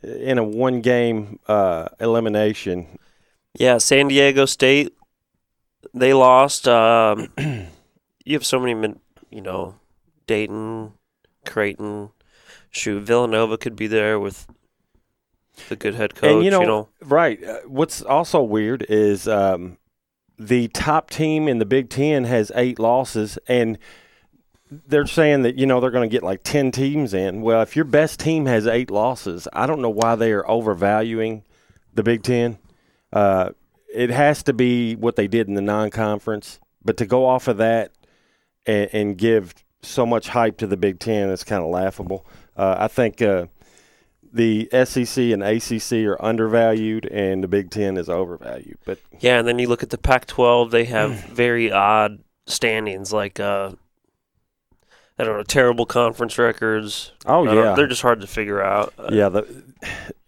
in 0.03 0.37
a 0.37 0.43
one 0.43 0.81
game 0.81 1.39
uh, 1.47 1.89
elimination, 1.99 2.99
Yeah, 3.57 3.79
San 3.79 4.07
Diego 4.07 4.45
State, 4.45 4.95
they 5.93 6.13
lost. 6.13 6.67
Um, 6.67 7.29
you 7.37 8.33
have 8.33 8.45
so 8.45 8.59
many, 8.59 8.95
you 9.29 9.41
know, 9.41 9.75
Dayton, 10.27 10.93
Creighton, 11.45 12.11
shoot, 12.69 13.01
Villanova 13.01 13.57
could 13.57 13.75
be 13.75 13.87
there 13.87 14.19
with 14.19 14.47
the 15.67 15.75
good 15.75 15.95
head 15.95 16.15
coach. 16.15 16.31
And 16.31 16.43
you 16.43 16.51
know, 16.51 16.87
right. 17.01 17.43
Uh, 17.43 17.59
what's 17.65 18.01
also 18.01 18.41
weird 18.41 18.85
is 18.87 19.27
um, 19.27 19.77
the 20.39 20.69
top 20.69 21.09
team 21.09 21.47
in 21.47 21.59
the 21.59 21.65
Big 21.65 21.89
Ten 21.89 22.23
has 22.23 22.51
eight 22.55 22.79
losses, 22.79 23.37
and 23.47 23.77
they're 24.71 25.05
saying 25.05 25.41
that 25.41 25.57
you 25.57 25.65
know 25.65 25.81
they're 25.81 25.91
going 25.91 26.09
to 26.09 26.11
get 26.11 26.23
like 26.23 26.43
ten 26.43 26.71
teams 26.71 27.13
in. 27.13 27.41
Well, 27.41 27.61
if 27.61 27.75
your 27.75 27.85
best 27.85 28.19
team 28.19 28.45
has 28.45 28.65
eight 28.65 28.89
losses, 28.89 29.47
I 29.51 29.67
don't 29.67 29.81
know 29.81 29.89
why 29.89 30.15
they 30.15 30.31
are 30.31 30.49
overvaluing 30.49 31.43
the 31.93 32.03
Big 32.03 32.23
Ten. 32.23 32.57
Uh, 33.11 33.51
it 33.93 34.09
has 34.11 34.43
to 34.43 34.53
be 34.53 34.95
what 34.95 35.15
they 35.15 35.27
did 35.27 35.47
in 35.47 35.55
the 35.55 35.61
non-conference, 35.61 36.59
but 36.85 36.95
to 36.97 37.05
go 37.05 37.25
off 37.25 37.47
of 37.47 37.57
that 37.57 37.91
and, 38.65 38.89
and 38.93 39.17
give 39.17 39.53
so 39.81 40.05
much 40.05 40.29
hype 40.29 40.57
to 40.57 40.67
the 40.67 40.77
Big 40.77 40.99
Ten 40.99 41.29
is 41.29 41.43
kind 41.43 41.63
of 41.63 41.69
laughable. 41.69 42.25
Uh, 42.55 42.75
I 42.79 42.87
think. 42.87 43.21
Uh, 43.21 43.47
the 44.31 44.69
SEC 44.85 45.25
and 45.25 45.43
ACC 45.43 46.05
are 46.05 46.23
undervalued, 46.23 47.05
and 47.05 47.43
the 47.43 47.47
Big 47.47 47.71
Ten 47.71 47.97
is 47.97 48.09
overvalued. 48.09 48.77
But 48.85 48.99
Yeah, 49.19 49.39
and 49.39 49.47
then 49.47 49.59
you 49.59 49.67
look 49.67 49.83
at 49.83 49.89
the 49.89 49.97
Pac-12; 49.97 50.71
they 50.71 50.85
have 50.85 51.19
very 51.25 51.71
odd 51.71 52.19
standings, 52.45 53.11
like 53.13 53.39
uh, 53.39 53.71
I 55.17 55.23
don't 55.23 55.37
know, 55.37 55.43
terrible 55.43 55.85
conference 55.85 56.37
records. 56.37 57.11
oh 57.25 57.43
yeah, 57.43 57.73
they're 57.75 57.87
just 57.87 58.01
hard 58.01 58.21
to 58.21 58.27
figure 58.27 58.61
out. 58.61 58.93
Yeah. 59.11 59.29
The 59.29 59.63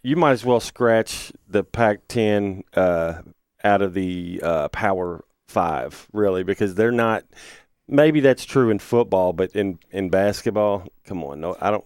you 0.04 0.16
might 0.16 0.32
as 0.32 0.44
well 0.44 0.60
scratch 0.60 1.32
the 1.48 1.64
Pac-10 1.64 2.64
uh, 2.74 3.22
out 3.64 3.82
of 3.82 3.94
the 3.94 4.40
uh, 4.44 4.68
Power 4.70 5.24
Five, 5.48 6.08
really, 6.12 6.44
because 6.44 6.76
they're 6.76 6.92
not. 6.92 7.24
Maybe 7.88 8.22
that's 8.22 8.46
true 8.46 8.70
in 8.70 8.80
football, 8.80 9.34
but 9.34 9.52
in 9.52 9.80
in 9.92 10.10
basketball, 10.10 10.88
come 11.06 11.24
on, 11.24 11.42
no, 11.42 11.58
I 11.60 11.72
don't. 11.72 11.86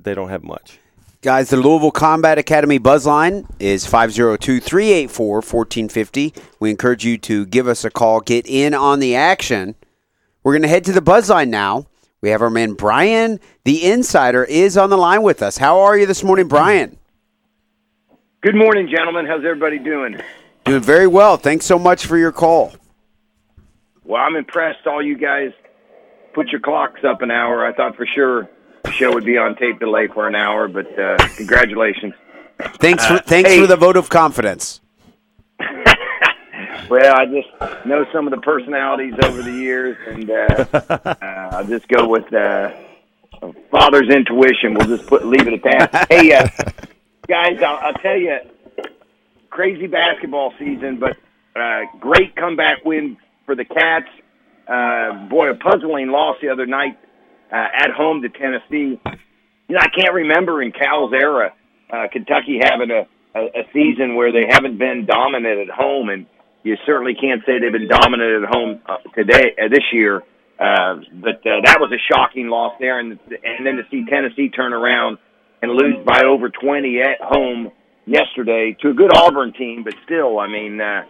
They 0.00 0.14
don't 0.14 0.28
have 0.28 0.44
much. 0.44 0.78
Guys, 1.20 1.50
the 1.50 1.56
Louisville 1.56 1.90
Combat 1.90 2.38
Academy 2.38 2.78
buzzline 2.78 3.44
is 3.58 3.84
502 3.84 4.60
384 4.60 5.34
1450. 5.38 6.32
We 6.60 6.70
encourage 6.70 7.04
you 7.04 7.18
to 7.18 7.44
give 7.44 7.66
us 7.66 7.84
a 7.84 7.90
call, 7.90 8.20
get 8.20 8.46
in 8.46 8.72
on 8.72 9.00
the 9.00 9.16
action. 9.16 9.74
We're 10.44 10.52
going 10.52 10.62
to 10.62 10.68
head 10.68 10.84
to 10.84 10.92
the 10.92 11.00
buzzline 11.00 11.48
now. 11.48 11.88
We 12.20 12.28
have 12.28 12.40
our 12.40 12.50
man 12.50 12.74
Brian, 12.74 13.40
the 13.64 13.84
insider, 13.84 14.44
is 14.44 14.76
on 14.76 14.90
the 14.90 14.96
line 14.96 15.24
with 15.24 15.42
us. 15.42 15.58
How 15.58 15.80
are 15.80 15.98
you 15.98 16.06
this 16.06 16.22
morning, 16.22 16.46
Brian? 16.46 16.96
Good 18.40 18.54
morning, 18.54 18.88
gentlemen. 18.88 19.26
How's 19.26 19.44
everybody 19.44 19.80
doing? 19.80 20.20
Doing 20.66 20.82
very 20.82 21.08
well. 21.08 21.36
Thanks 21.36 21.66
so 21.66 21.80
much 21.80 22.06
for 22.06 22.16
your 22.16 22.30
call. 22.30 22.74
Well, 24.04 24.22
I'm 24.22 24.36
impressed. 24.36 24.86
All 24.86 25.02
you 25.02 25.18
guys 25.18 25.50
put 26.32 26.46
your 26.50 26.60
clocks 26.60 27.00
up 27.04 27.22
an 27.22 27.32
hour. 27.32 27.66
I 27.66 27.72
thought 27.72 27.96
for 27.96 28.06
sure 28.06 28.48
the 28.84 28.92
show 28.92 29.12
would 29.12 29.24
be 29.24 29.36
on 29.38 29.56
tape 29.56 29.78
delay 29.78 30.08
for 30.08 30.26
an 30.26 30.34
hour, 30.34 30.68
but 30.68 30.98
uh, 30.98 31.16
congratulations. 31.36 32.14
Thanks 32.80 33.06
for 33.06 33.18
thanks 33.18 33.50
hey. 33.50 33.60
for 33.60 33.66
the 33.66 33.76
vote 33.76 33.96
of 33.96 34.08
confidence. 34.08 34.80
Well, 36.88 37.14
I 37.14 37.26
just 37.26 37.84
know 37.84 38.06
some 38.12 38.26
of 38.26 38.30
the 38.30 38.40
personalities 38.40 39.12
over 39.22 39.42
the 39.42 39.52
years, 39.52 39.96
and 40.06 40.30
uh, 40.30 40.64
uh, 41.04 41.48
I'll 41.52 41.66
just 41.66 41.86
go 41.88 42.08
with 42.08 42.32
uh, 42.32 42.72
father's 43.70 44.08
intuition. 44.08 44.72
We'll 44.74 44.96
just 44.96 45.06
put 45.06 45.26
leave 45.26 45.46
it 45.46 45.52
at 45.52 45.62
that. 45.64 46.06
hey, 46.10 46.32
uh, 46.32 46.48
guys, 47.28 47.62
I'll, 47.62 47.76
I'll 47.76 47.94
tell 47.94 48.16
you, 48.16 48.38
crazy 49.50 49.86
basketball 49.86 50.54
season, 50.58 50.98
but 50.98 51.16
uh, 51.54 51.82
great 52.00 52.34
comeback 52.36 52.84
win 52.86 53.18
for 53.44 53.54
the 53.54 53.66
Cats. 53.66 54.08
Uh, 54.66 55.28
boy, 55.28 55.50
a 55.50 55.54
puzzling 55.54 56.08
loss 56.08 56.36
the 56.40 56.48
other 56.48 56.66
night 56.66 56.98
uh, 57.52 57.56
at 57.56 57.90
home 57.90 58.22
to 58.22 58.28
Tennessee. 58.28 59.00
You 59.68 59.74
know, 59.74 59.80
I 59.80 59.88
can't 59.88 60.14
remember 60.14 60.62
in 60.62 60.72
Cal's 60.72 61.12
era 61.12 61.52
uh, 61.90 62.06
Kentucky 62.12 62.60
having 62.62 62.90
a, 62.90 63.06
a, 63.38 63.44
a 63.44 63.62
season 63.72 64.14
where 64.14 64.32
they 64.32 64.46
haven't 64.48 64.78
been 64.78 65.06
dominant 65.06 65.68
at 65.68 65.74
home, 65.74 66.08
and 66.08 66.26
you 66.62 66.76
certainly 66.86 67.14
can't 67.14 67.42
say 67.46 67.58
they've 67.58 67.72
been 67.72 67.88
dominant 67.88 68.44
at 68.44 68.48
home 68.50 68.80
uh, 68.86 68.96
today 69.14 69.54
uh, 69.62 69.68
this 69.68 69.84
year. 69.92 70.22
Uh, 70.58 70.96
but 71.14 71.38
uh, 71.46 71.62
that 71.64 71.78
was 71.78 71.92
a 71.92 72.02
shocking 72.12 72.48
loss 72.48 72.74
there, 72.80 72.98
and 72.98 73.12
and 73.30 73.64
then 73.64 73.76
to 73.76 73.82
see 73.90 74.04
Tennessee 74.10 74.48
turn 74.48 74.72
around 74.72 75.18
and 75.62 75.72
lose 75.72 76.04
by 76.04 76.22
over 76.24 76.48
20 76.48 77.00
at 77.00 77.20
home 77.20 77.70
yesterday 78.06 78.76
to 78.82 78.90
a 78.90 78.94
good 78.94 79.14
Auburn 79.14 79.52
team, 79.52 79.84
but 79.84 79.94
still, 80.04 80.38
I 80.38 80.48
mean, 80.48 80.80
uh, 80.80 81.02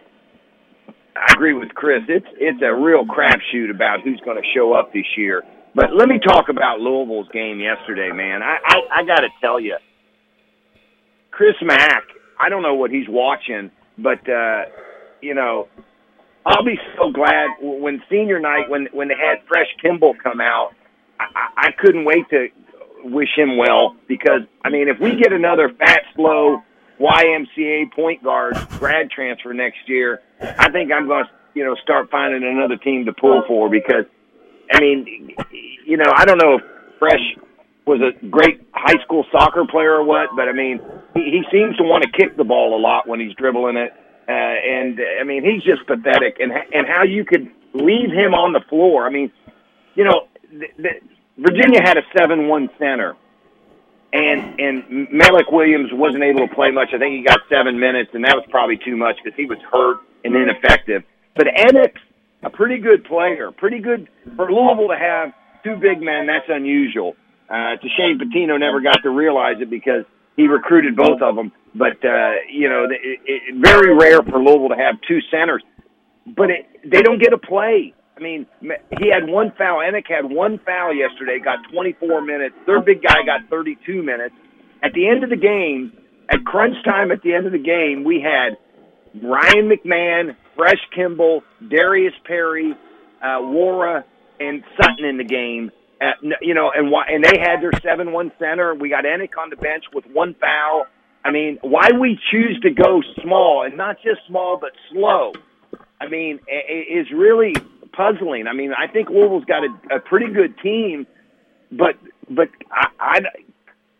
I 1.17 1.33
agree 1.33 1.55
with 1.55 1.71
Chris. 1.75 2.03
It's 2.09 2.27
it's 2.35 2.63
a 2.63 2.75
real 2.75 3.05
crapshoot 3.05 3.71
about 3.71 4.03
who's 4.03 4.21
going 4.25 4.37
to 4.37 4.49
show 4.55 4.75
up 4.75 4.93
this 4.93 5.07
year. 5.17 5.43
But 5.79 5.95
let 5.95 6.09
me 6.09 6.19
talk 6.19 6.49
about 6.49 6.81
Louisville's 6.81 7.29
game 7.29 7.61
yesterday, 7.61 8.11
man. 8.11 8.43
I 8.43 8.57
I, 8.65 8.77
I 8.97 9.05
got 9.05 9.21
to 9.21 9.29
tell 9.41 9.61
you, 9.61 9.77
Chris 11.31 11.55
Mack. 11.63 12.03
I 12.41 12.49
don't 12.49 12.65
know 12.65 12.75
what 12.75 12.91
he's 12.91 13.09
watching, 13.09 13.71
but 13.97 14.29
uh, 14.29 14.63
you 15.21 15.35
know, 15.35 15.69
I'll 16.45 16.65
be 16.65 16.81
so 16.97 17.13
glad 17.13 17.51
when 17.61 18.03
senior 18.11 18.41
night 18.41 18.69
when 18.69 18.89
when 18.93 19.07
they 19.07 19.15
had 19.15 19.47
Fresh 19.47 19.69
Kimble 19.81 20.15
come 20.21 20.41
out. 20.41 20.71
I, 21.21 21.69
I 21.69 21.71
couldn't 21.79 22.05
wait 22.05 22.29
to 22.31 22.49
wish 23.05 23.31
him 23.37 23.57
well 23.57 23.95
because 24.09 24.41
I 24.65 24.71
mean, 24.71 24.89
if 24.89 24.99
we 24.99 25.15
get 25.15 25.33
another 25.33 25.69
fat, 25.79 26.03
slow 26.17 26.61
YMCA 26.99 27.93
point 27.93 28.25
guard 28.25 28.57
grad 28.81 29.13
transfer 29.13 29.55
next 29.55 29.89
year, 29.89 30.23
I 30.41 30.73
think 30.73 30.91
I'm 30.91 31.07
going 31.07 31.25
to 31.25 31.31
you 31.55 31.65
know 31.65 31.77
start 31.77 32.11
finding 32.11 32.43
another 32.43 32.79
team 32.79 33.05
to 33.05 33.13
pull 33.13 33.45
for 33.47 33.71
because 33.71 34.07
I 34.71 34.81
mean, 34.81 35.35
you 35.85 35.97
know, 35.97 36.13
I 36.15 36.25
don't 36.25 36.39
know 36.39 36.57
if 36.57 36.63
Fresh 36.99 37.37
was 37.87 38.01
a 38.03 38.27
great 38.27 38.61
high 38.73 39.03
school 39.03 39.25
soccer 39.33 39.65
player 39.65 39.95
or 39.95 40.05
what, 40.05 40.29
but 40.37 40.49
I 40.49 40.53
mean, 40.53 40.81
he, 41.15 41.23
he 41.23 41.43
seems 41.51 41.77
to 41.79 41.83
want 41.83 42.05
to 42.05 42.11
kick 42.11 42.37
the 42.37 42.45
ball 42.45 42.79
a 42.79 42.81
lot 42.81 43.09
when 43.09 43.19
he's 43.19 43.35
dribbling 43.35 43.77
it. 43.77 43.93
Uh, 44.29 44.33
and 44.33 45.01
I 45.21 45.25
mean, 45.25 45.43
he's 45.43 45.63
just 45.63 45.87
pathetic. 45.87 46.37
And 46.39 46.53
and 46.53 46.87
how 46.87 47.05
you 47.05 47.25
could 47.25 47.51
leave 47.73 48.11
him 48.11 48.35
on 48.35 48.53
the 48.53 48.61
floor? 48.69 49.07
I 49.07 49.11
mean, 49.11 49.33
you 49.95 50.05
know, 50.05 50.29
the, 50.53 50.67
the, 50.77 50.91
Virginia 51.39 51.81
had 51.83 51.97
a 51.97 52.03
seven-one 52.17 52.69
center, 52.79 53.17
and 54.13 54.61
and 54.61 55.09
Malik 55.11 55.51
Williams 55.51 55.91
wasn't 55.93 56.25
able 56.25 56.47
to 56.47 56.55
play 56.55 56.71
much. 56.71 56.89
I 56.93 56.99
think 56.99 57.17
he 57.17 57.23
got 57.23 57.41
seven 57.49 57.81
minutes, 57.81 58.11
and 58.13 58.25
that 58.25 58.37
was 58.37 58.45
probably 58.51 58.77
too 58.77 58.97
much 58.97 59.17
because 59.23 59.37
he 59.37 59.47
was 59.47 59.59
hurt 59.73 60.01
and 60.25 60.35
ineffective. 60.37 61.05
But 61.35 61.47
Enoch, 61.47 61.95
a 62.43 62.51
pretty 62.51 62.79
good 62.79 63.05
player, 63.05 63.51
pretty 63.51 63.81
good 63.81 64.09
for 64.37 64.51
Louisville 64.51 64.89
to 64.89 64.99
have 64.99 65.33
two 65.65 65.77
big 65.77 66.01
men. 66.01 66.27
That's 66.27 66.49
unusual. 66.49 67.15
Uh, 67.51 67.75
it's 67.75 67.85
a 67.85 67.93
shame 67.97 68.19
Pitino 68.19 68.59
never 68.61 68.81
got 68.81 69.03
to 69.03 69.11
realize 69.11 69.57
it 69.61 69.71
because 69.71 70.05
he 70.37 70.47
recruited 70.47 70.97
both 70.97 71.21
of 71.23 71.35
them. 71.35 71.51
But 71.75 72.05
uh, 72.05 72.45
you 72.51 72.69
know, 72.69 72.85
it, 72.85 73.21
it, 73.25 73.55
very 73.57 73.95
rare 73.95 74.23
for 74.23 74.39
Louisville 74.39 74.71
to 74.71 74.77
have 74.77 74.97
two 75.07 75.21
centers. 75.31 75.63
But 76.27 76.51
it, 76.51 76.67
they 76.85 77.03
don't 77.03 77.21
get 77.21 77.33
a 77.33 77.39
play. 77.39 77.95
I 78.17 78.21
mean, 78.21 78.47
he 78.61 79.11
had 79.13 79.29
one 79.29 79.53
foul. 79.57 79.81
Enoch 79.87 80.05
had 80.09 80.25
one 80.25 80.59
foul 80.67 80.93
yesterday. 80.95 81.39
Got 81.43 81.59
24 81.73 82.21
minutes. 82.23 82.55
Their 82.67 82.81
big 82.81 83.03
guy 83.03 83.23
got 83.25 83.49
32 83.49 84.03
minutes. 84.03 84.35
At 84.83 84.93
the 84.93 85.09
end 85.09 85.23
of 85.23 85.31
the 85.31 85.37
game, 85.37 85.93
at 86.29 86.45
crunch 86.45 86.75
time, 86.85 87.13
at 87.13 87.23
the 87.23 87.35
end 87.35 87.47
of 87.47 87.53
the 87.53 87.63
game, 87.63 88.05
we 88.05 88.21
had 88.21 88.59
Ryan 89.23 89.71
McMahon, 89.71 90.37
Fresh 90.59 90.81
Kimble, 90.95 91.43
Darius 91.71 92.15
Perry, 92.27 92.75
uh, 93.23 93.41
Nwora, 93.41 94.03
and 94.41 94.65
Sutton 94.77 95.05
in 95.05 95.17
the 95.17 95.25
game. 95.25 95.71
Uh, 96.01 96.13
you 96.43 96.53
know, 96.53 96.71
and 96.75 96.91
why? 96.91 97.05
And 97.09 97.25
they 97.25 97.39
had 97.41 97.63
their 97.63 97.73
seven-one 97.83 98.33
center. 98.39 98.75
We 98.75 98.89
got 98.89 99.05
Enoch 99.05 99.39
on 99.39 99.51
the 99.51 99.57
bench 99.57 99.85
with 99.95 100.05
one 100.07 100.35
foul. 100.41 100.87
I 101.25 101.31
mean, 101.31 101.59
why 101.63 101.91
we 101.99 102.19
choose 102.31 102.59
to 102.63 102.71
go 102.71 103.03
small 103.23 103.65
and 103.65 103.77
not 103.77 103.97
just 104.03 104.21
small 104.27 104.59
but 104.61 104.71
slow? 104.93 105.33
I 106.01 106.09
mean, 106.09 106.41
is 106.49 107.07
really 107.15 107.55
puzzling. 107.93 108.47
I 108.47 108.53
mean, 108.53 108.73
I 108.73 108.91
think 108.91 109.11
Louisville's 109.11 109.45
got 109.45 109.65
a, 109.65 109.97
a 109.97 110.01
pretty 110.01 110.33
good 110.33 110.59
team, 110.63 111.07
but 111.71 111.97
but 112.31 112.49
I, 112.71 112.87
I 113.01 113.19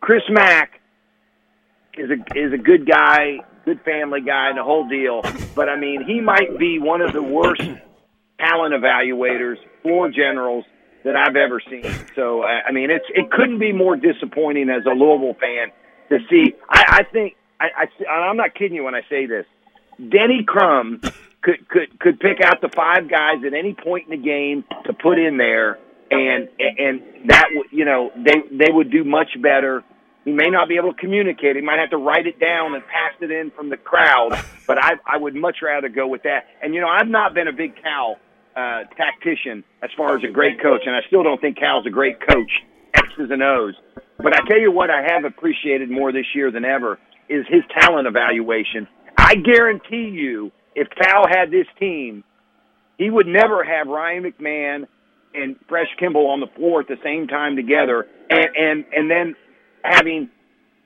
Chris 0.01 0.23
Mack 0.29 0.79
is 1.97 2.09
a 2.09 2.39
is 2.39 2.53
a 2.53 2.57
good 2.57 2.89
guy, 2.89 3.39
good 3.69 3.81
family 3.83 4.21
guy, 4.21 4.49
and 4.49 4.57
the 4.57 4.63
whole 4.63 4.87
deal. 4.87 5.21
But 5.55 5.69
I 5.69 5.75
mean, 5.75 6.03
he 6.05 6.21
might 6.21 6.57
be 6.57 6.79
one 6.79 7.01
of 7.01 7.13
the 7.13 7.21
worst 7.21 7.61
talent 8.39 8.73
evaluators, 8.73 9.57
for 9.83 10.09
generals 10.09 10.65
that 11.03 11.15
I've 11.15 11.35
ever 11.35 11.61
seen. 11.69 11.85
So 12.15 12.43
I 12.43 12.71
mean, 12.71 12.89
it's 12.89 13.05
it 13.13 13.29
couldn't 13.31 13.59
be 13.59 13.71
more 13.71 13.95
disappointing 13.95 14.69
as 14.69 14.85
a 14.85 14.93
Louisville 14.93 15.37
fan 15.39 15.69
to 16.09 16.17
see. 16.29 16.53
I, 16.69 16.99
I 16.99 17.03
think 17.11 17.35
I, 17.59 17.67
I 18.07 18.11
I'm 18.11 18.37
not 18.37 18.55
kidding 18.55 18.75
you 18.75 18.83
when 18.83 18.95
I 18.95 19.01
say 19.09 19.25
this. 19.25 19.45
Denny 19.97 20.43
Crum 20.47 21.01
could 21.41 21.67
could 21.69 21.99
could 21.99 22.19
pick 22.19 22.41
out 22.43 22.61
the 22.61 22.69
five 22.75 23.09
guys 23.09 23.43
at 23.45 23.53
any 23.53 23.75
point 23.75 24.09
in 24.09 24.19
the 24.19 24.25
game 24.25 24.63
to 24.85 24.93
put 24.93 25.19
in 25.19 25.37
there, 25.37 25.77
and 26.11 26.49
and 26.59 27.29
that 27.29 27.47
would 27.53 27.67
you 27.71 27.85
know 27.85 28.11
they 28.15 28.41
they 28.51 28.71
would 28.71 28.91
do 28.91 29.03
much 29.03 29.29
better. 29.41 29.83
He 30.29 30.35
may 30.35 30.51
not 30.51 30.69
be 30.69 30.77
able 30.77 30.93
to 30.93 30.99
communicate. 30.99 31.55
He 31.55 31.61
might 31.63 31.79
have 31.79 31.89
to 31.89 31.97
write 31.97 32.27
it 32.27 32.39
down 32.39 32.75
and 32.75 32.83
pass 32.85 33.13
it 33.19 33.31
in 33.31 33.49
from 33.49 33.71
the 33.71 33.77
crowd. 33.77 34.37
But 34.67 34.77
I 34.77 34.91
I 35.03 35.17
would 35.17 35.33
much 35.33 35.57
rather 35.63 35.89
go 35.89 36.05
with 36.05 36.21
that. 36.21 36.45
And 36.61 36.75
you 36.75 36.81
know 36.81 36.87
I've 36.87 37.07
not 37.07 37.33
been 37.33 37.47
a 37.47 37.51
big 37.51 37.73
Cal 37.81 38.17
uh, 38.55 38.83
tactician 38.95 39.63
as 39.81 39.89
far 39.97 40.15
as 40.15 40.23
a 40.23 40.31
great 40.31 40.61
coach, 40.61 40.81
and 40.85 40.95
I 40.95 40.99
still 41.07 41.23
don't 41.23 41.41
think 41.41 41.57
Cal's 41.57 41.87
a 41.87 41.89
great 41.89 42.19
coach. 42.19 42.51
X's 42.93 43.31
and 43.31 43.41
O's. 43.41 43.73
But 44.17 44.35
I 44.35 44.45
tell 44.47 44.59
you 44.59 44.71
what, 44.71 44.91
I 44.91 45.01
have 45.01 45.25
appreciated 45.25 45.89
more 45.89 46.11
this 46.11 46.27
year 46.35 46.51
than 46.51 46.63
ever 46.63 46.99
is 47.27 47.45
his 47.49 47.63
talent 47.79 48.07
evaluation. 48.07 48.87
I 49.17 49.33
guarantee 49.33 50.09
you, 50.13 50.51
if 50.75 50.89
Cal 50.89 51.25
had 51.27 51.49
this 51.49 51.65
team, 51.79 52.23
he 52.99 53.09
would 53.09 53.25
never 53.25 53.63
have 53.63 53.87
Ryan 53.87 54.23
McMahon 54.25 54.87
and 55.33 55.55
Fresh 55.67 55.89
Kimble 55.99 56.27
on 56.27 56.39
the 56.39 56.47
floor 56.55 56.81
at 56.81 56.87
the 56.87 56.97
same 57.03 57.25
time 57.25 57.55
together, 57.55 58.05
and 58.29 58.47
and 58.55 58.85
and 58.95 59.09
then 59.09 59.35
having 59.83 60.29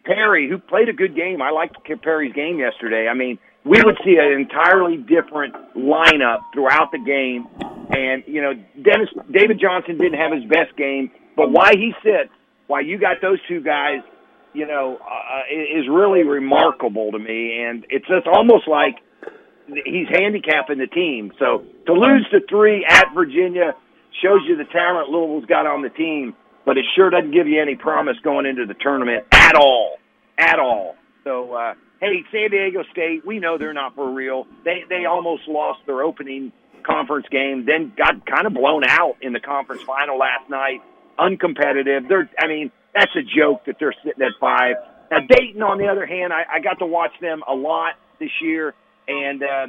Perry, 0.06 0.50
who 0.50 0.58
played 0.58 0.90
a 0.90 0.94
good 0.94 1.16
game. 1.16 1.42
I 1.42 1.52
liked 1.52 1.78
Perry's 2.02 2.34
game 2.34 2.60
yesterday. 2.60 3.08
I 3.08 3.14
mean, 3.14 3.40
we 3.66 3.82
would 3.84 3.98
see 4.04 4.18
an 4.20 4.34
entirely 4.34 4.98
different 4.98 5.56
lineup 5.76 6.40
throughout 6.54 6.92
the 6.92 7.00
game. 7.00 7.48
And 7.90 8.24
you 8.28 8.42
know, 8.42 8.54
Dennis 8.76 9.10
David 9.32 9.60
Johnson 9.60 9.98
didn't 9.98 10.20
have 10.20 10.34
his 10.34 10.44
best 10.46 10.76
game, 10.78 11.12
but 11.36 11.52
why 11.52 11.72
he 11.74 11.94
sits, 12.04 12.32
why 12.68 12.82
you 12.82 13.00
got 13.00 13.18
those 13.22 13.40
two 13.48 13.62
guys, 13.62 14.02
you 14.54 14.68
know, 14.68 14.98
uh, 14.98 15.42
is 15.50 15.88
really 15.90 16.24
remarkable 16.24 17.12
to 17.12 17.20
me. 17.20 17.64
And 17.64 17.86
it's 17.90 18.08
just 18.08 18.28
almost 18.28 18.68
like 18.68 18.96
he's 19.86 20.08
handicapping 20.10 20.80
the 20.80 20.88
team. 20.88 21.32
So 21.40 21.64
to 21.86 21.94
lose 21.94 22.28
to 22.32 22.40
three 22.50 22.86
at 22.88 23.14
Virginia 23.14 23.74
shows 24.22 24.42
you 24.48 24.58
the 24.58 24.66
talent 24.66 25.10
Louisville's 25.10 25.46
got 25.46 25.66
on 25.66 25.82
the 25.82 25.90
team, 25.90 26.36
but 26.66 26.78
it 26.78 26.86
sure 26.96 27.10
doesn't 27.10 27.32
give 27.32 27.48
you 27.48 27.62
any 27.62 27.76
promise 27.76 28.18
going 28.24 28.46
into 28.46 28.66
the 28.66 28.76
tournament 28.76 29.26
at 29.32 29.56
all, 29.56 29.98
at 30.38 30.60
all. 30.60 30.96
So. 31.24 31.54
uh 31.54 31.74
hey, 32.04 32.24
San 32.32 32.52
Diego 32.52 32.84
State, 32.92 33.26
we 33.26 33.40
know 33.40 33.58
they're 33.58 33.74
not 33.74 33.96
for 33.96 34.12
real. 34.12 34.46
They 34.66 34.84
they 34.90 35.06
almost 35.06 35.48
lost 35.48 35.80
their 35.86 36.02
opening 36.02 36.52
conference 36.86 37.28
game, 37.32 37.66
then 37.66 37.94
got 37.98 38.26
kind 38.26 38.46
of 38.46 38.54
blown 38.54 38.84
out 38.86 39.16
in 39.22 39.32
the 39.32 39.40
conference 39.40 39.82
final 39.84 40.18
last 40.18 40.50
night. 40.50 40.82
Uncompetitive. 41.18 42.10
They're 42.10 42.30
I 42.38 42.48
mean, 42.48 42.72
that's 42.94 43.16
a 43.16 43.24
joke 43.24 43.66
that 43.66 43.78
they're 43.80 43.96
sitting 44.04 44.22
at 44.22 44.34
five. 44.40 44.76
Now 45.12 45.20
Dayton, 45.30 45.62
on 45.64 45.78
the 45.78 45.88
other 45.88 46.06
hand, 46.06 46.34
I, 46.34 46.44
I 46.56 46.60
got 46.60 46.80
to 46.80 46.86
watch 46.86 47.14
them 47.22 47.42
a 47.48 47.54
lot 47.54 47.94
this 48.20 48.32
year, 48.42 48.74
and 49.08 49.42
uh, 49.42 49.68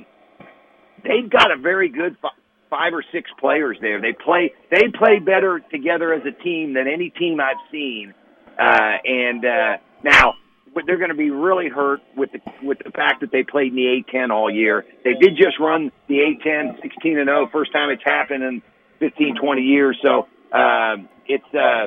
they've 1.04 1.30
got 1.30 1.52
a 1.52 1.57
very 1.57 1.88
good 1.88 2.16
five 2.74 2.92
or 2.92 3.04
six 3.12 3.30
players 3.38 3.78
there. 3.80 4.00
They 4.00 4.12
play 4.12 4.52
they 4.70 4.88
play 4.98 5.20
better 5.20 5.60
together 5.70 6.12
as 6.12 6.22
a 6.26 6.42
team 6.42 6.74
than 6.74 6.88
any 6.88 7.10
team 7.10 7.38
I've 7.40 7.62
seen. 7.70 8.14
Uh, 8.58 8.96
and 9.04 9.44
uh, 9.44 9.76
now 10.02 10.34
they're 10.87 10.98
going 10.98 11.10
to 11.10 11.16
be 11.16 11.30
really 11.30 11.68
hurt 11.68 12.00
with 12.16 12.30
the 12.32 12.40
with 12.62 12.78
the 12.84 12.90
fact 12.90 13.20
that 13.20 13.30
they 13.30 13.44
played 13.44 13.68
in 13.68 13.76
the 13.76 14.02
A10 14.12 14.30
all 14.30 14.50
year. 14.50 14.84
They 15.04 15.14
did 15.14 15.37
just 15.37 15.60
run 15.60 15.92
the 16.08 16.16
A10 16.16 16.82
16 16.82 17.18
and 17.18 17.28
0, 17.28 17.48
first 17.52 17.72
time 17.72 17.90
it's 17.90 18.02
happened 18.04 18.42
in 18.42 18.62
15, 18.98 19.37
20 19.40 19.62
years. 19.62 19.98
So 20.02 20.26
uh, 20.52 20.96
it's 21.26 21.54
uh, 21.54 21.87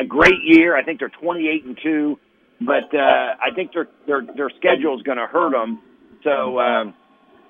a 0.00 0.04
great 0.06 0.40
year. 0.44 0.76
I 0.76 0.84
think 0.84 0.98
they're 0.98 1.08
28 1.08 1.64
and 1.64 1.78
two, 1.82 2.18
but 2.60 2.92
uh, 2.94 3.34
I 3.40 3.54
think 3.54 3.72
their 3.72 3.88
their 4.06 4.22
their 4.36 4.50
schedule 4.58 4.96
is 4.96 5.02
going 5.02 5.18
to 5.18 5.26
hurt 5.26 5.52
them. 5.52 5.80
So. 6.22 6.60
Um, 6.60 6.94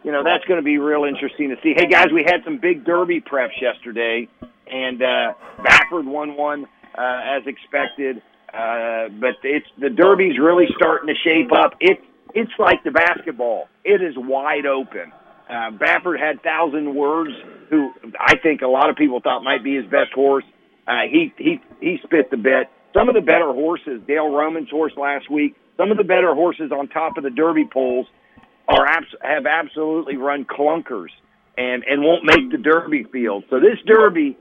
you 0.04 0.12
know 0.12 0.22
that's 0.22 0.44
going 0.44 0.58
to 0.58 0.64
be 0.64 0.78
real 0.78 1.04
interesting 1.04 1.50
to 1.50 1.56
see. 1.62 1.74
Hey 1.76 1.86
guys, 1.86 2.08
we 2.12 2.22
had 2.24 2.44
some 2.44 2.58
big 2.58 2.84
Derby 2.84 3.20
preps 3.20 3.60
yesterday, 3.60 4.28
and 4.66 5.02
uh, 5.02 5.34
Baffert 5.58 6.04
won 6.04 6.36
one 6.36 6.66
uh, 6.96 7.36
as 7.36 7.42
expected. 7.46 8.22
Uh, 8.52 9.08
but 9.20 9.36
it's 9.42 9.66
the 9.78 9.90
Derby's 9.90 10.38
really 10.38 10.66
starting 10.76 11.08
to 11.08 11.14
shape 11.22 11.52
up. 11.52 11.74
It's 11.80 12.02
it's 12.34 12.52
like 12.58 12.84
the 12.84 12.90
basketball. 12.90 13.68
It 13.84 14.02
is 14.02 14.14
wide 14.16 14.66
open. 14.66 15.12
Uh, 15.48 15.70
Baffert 15.72 16.18
had 16.18 16.42
Thousand 16.42 16.94
Words, 16.94 17.32
who 17.70 17.90
I 18.18 18.36
think 18.42 18.62
a 18.62 18.66
lot 18.68 18.90
of 18.90 18.96
people 18.96 19.20
thought 19.20 19.42
might 19.42 19.64
be 19.64 19.76
his 19.76 19.84
best 19.86 20.12
horse. 20.14 20.44
Uh, 20.86 21.02
he 21.10 21.32
he 21.36 21.60
he 21.80 21.98
spit 22.04 22.30
the 22.30 22.36
bit. 22.36 22.68
Some 22.94 23.08
of 23.08 23.14
the 23.14 23.20
better 23.20 23.52
horses, 23.52 24.00
Dale 24.06 24.30
Romans' 24.30 24.70
horse 24.70 24.92
last 24.96 25.30
week. 25.30 25.54
Some 25.76 25.90
of 25.90 25.96
the 25.96 26.04
better 26.04 26.34
horses 26.34 26.72
on 26.72 26.88
top 26.88 27.18
of 27.18 27.24
the 27.24 27.30
Derby 27.30 27.68
polls 27.70 28.06
are 28.68 28.86
abs- 28.86 29.06
have 29.22 29.46
absolutely 29.46 30.16
run 30.16 30.44
clunkers 30.44 31.08
and 31.56 31.84
and 31.84 32.02
won't 32.02 32.24
make 32.24 32.50
the 32.50 32.58
Derby 32.58 33.04
field. 33.10 33.44
So 33.50 33.60
this 33.60 33.78
Derby, 33.86 34.36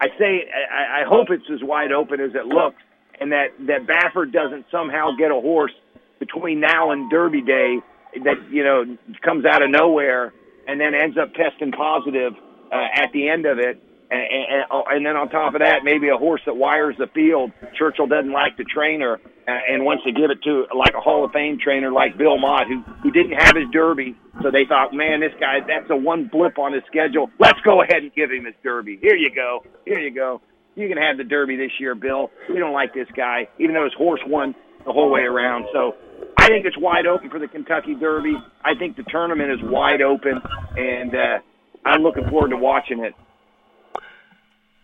I 0.00 0.06
say, 0.18 0.48
I, 0.70 1.02
I 1.02 1.04
hope 1.08 1.28
it's 1.30 1.48
as 1.52 1.60
wide 1.62 1.92
open 1.92 2.20
as 2.20 2.32
it 2.34 2.46
looks 2.46 2.82
and 3.20 3.32
that 3.32 3.48
that 3.66 3.86
Baffert 3.86 4.32
doesn't 4.32 4.66
somehow 4.72 5.10
get 5.16 5.30
a 5.30 5.40
horse 5.40 5.72
between 6.18 6.60
now 6.60 6.90
and 6.90 7.10
Derby 7.10 7.42
Day 7.42 7.76
that 8.24 8.50
you 8.50 8.64
know 8.64 8.96
comes 9.22 9.44
out 9.44 9.62
of 9.62 9.70
nowhere 9.70 10.32
and 10.66 10.80
then 10.80 10.94
ends 10.94 11.16
up 11.20 11.32
testing 11.34 11.70
positive 11.72 12.32
uh, 12.72 13.02
at 13.02 13.12
the 13.12 13.28
end 13.28 13.46
of 13.46 13.58
it. 13.58 13.82
And, 14.12 14.22
and, 14.22 14.64
and 14.70 15.06
then 15.06 15.14
on 15.14 15.28
top 15.28 15.54
of 15.54 15.60
that, 15.60 15.84
maybe 15.84 16.08
a 16.08 16.16
horse 16.16 16.40
that 16.46 16.56
wires 16.56 16.96
the 16.98 17.06
field. 17.14 17.52
Churchill 17.78 18.08
doesn't 18.08 18.32
like 18.32 18.56
the 18.56 18.64
trainer, 18.64 19.20
and 19.68 19.84
wants 19.84 20.04
to 20.04 20.12
give 20.12 20.30
it 20.30 20.42
to 20.42 20.66
like 20.76 20.94
a 20.94 21.00
Hall 21.00 21.24
of 21.24 21.32
Fame 21.32 21.58
trainer 21.58 21.90
like 21.90 22.16
Bill 22.16 22.38
Mott, 22.38 22.66
who 22.66 22.82
who 23.02 23.10
didn't 23.10 23.38
have 23.38 23.56
his 23.56 23.68
Derby, 23.72 24.16
so 24.42 24.50
they 24.50 24.64
thought, 24.64 24.92
man, 24.94 25.20
this 25.20 25.32
guy 25.40 25.60
that's 25.66 25.90
a 25.90 25.96
one 25.96 26.28
blip 26.30 26.58
on 26.58 26.72
his 26.72 26.82
schedule. 26.86 27.30
Let's 27.38 27.60
go 27.60 27.82
ahead 27.82 28.02
and 28.02 28.14
give 28.14 28.30
him 28.30 28.44
his 28.44 28.54
Derby. 28.62 28.98
Here 29.00 29.16
you 29.16 29.34
go, 29.34 29.64
here 29.84 29.98
you 29.98 30.14
go. 30.14 30.40
You 30.76 30.88
can 30.88 30.98
have 30.98 31.16
the 31.16 31.24
Derby 31.24 31.56
this 31.56 31.72
year, 31.78 31.94
Bill. 31.94 32.30
We 32.48 32.58
don't 32.58 32.72
like 32.72 32.94
this 32.94 33.08
guy, 33.16 33.48
even 33.58 33.74
though 33.74 33.84
his 33.84 33.94
horse 33.94 34.20
won 34.26 34.54
the 34.86 34.92
whole 34.92 35.10
way 35.10 35.22
around. 35.22 35.66
So 35.72 35.96
I 36.38 36.48
think 36.48 36.64
it's 36.64 36.78
wide 36.78 37.06
open 37.06 37.28
for 37.28 37.38
the 37.38 37.48
Kentucky 37.48 37.94
Derby. 37.94 38.36
I 38.64 38.74
think 38.74 38.96
the 38.96 39.02
tournament 39.04 39.50
is 39.50 39.58
wide 39.62 40.00
open, 40.00 40.40
and 40.76 41.14
uh, 41.14 41.38
I'm 41.84 42.02
looking 42.02 42.28
forward 42.28 42.50
to 42.50 42.56
watching 42.56 43.00
it. 43.00 43.14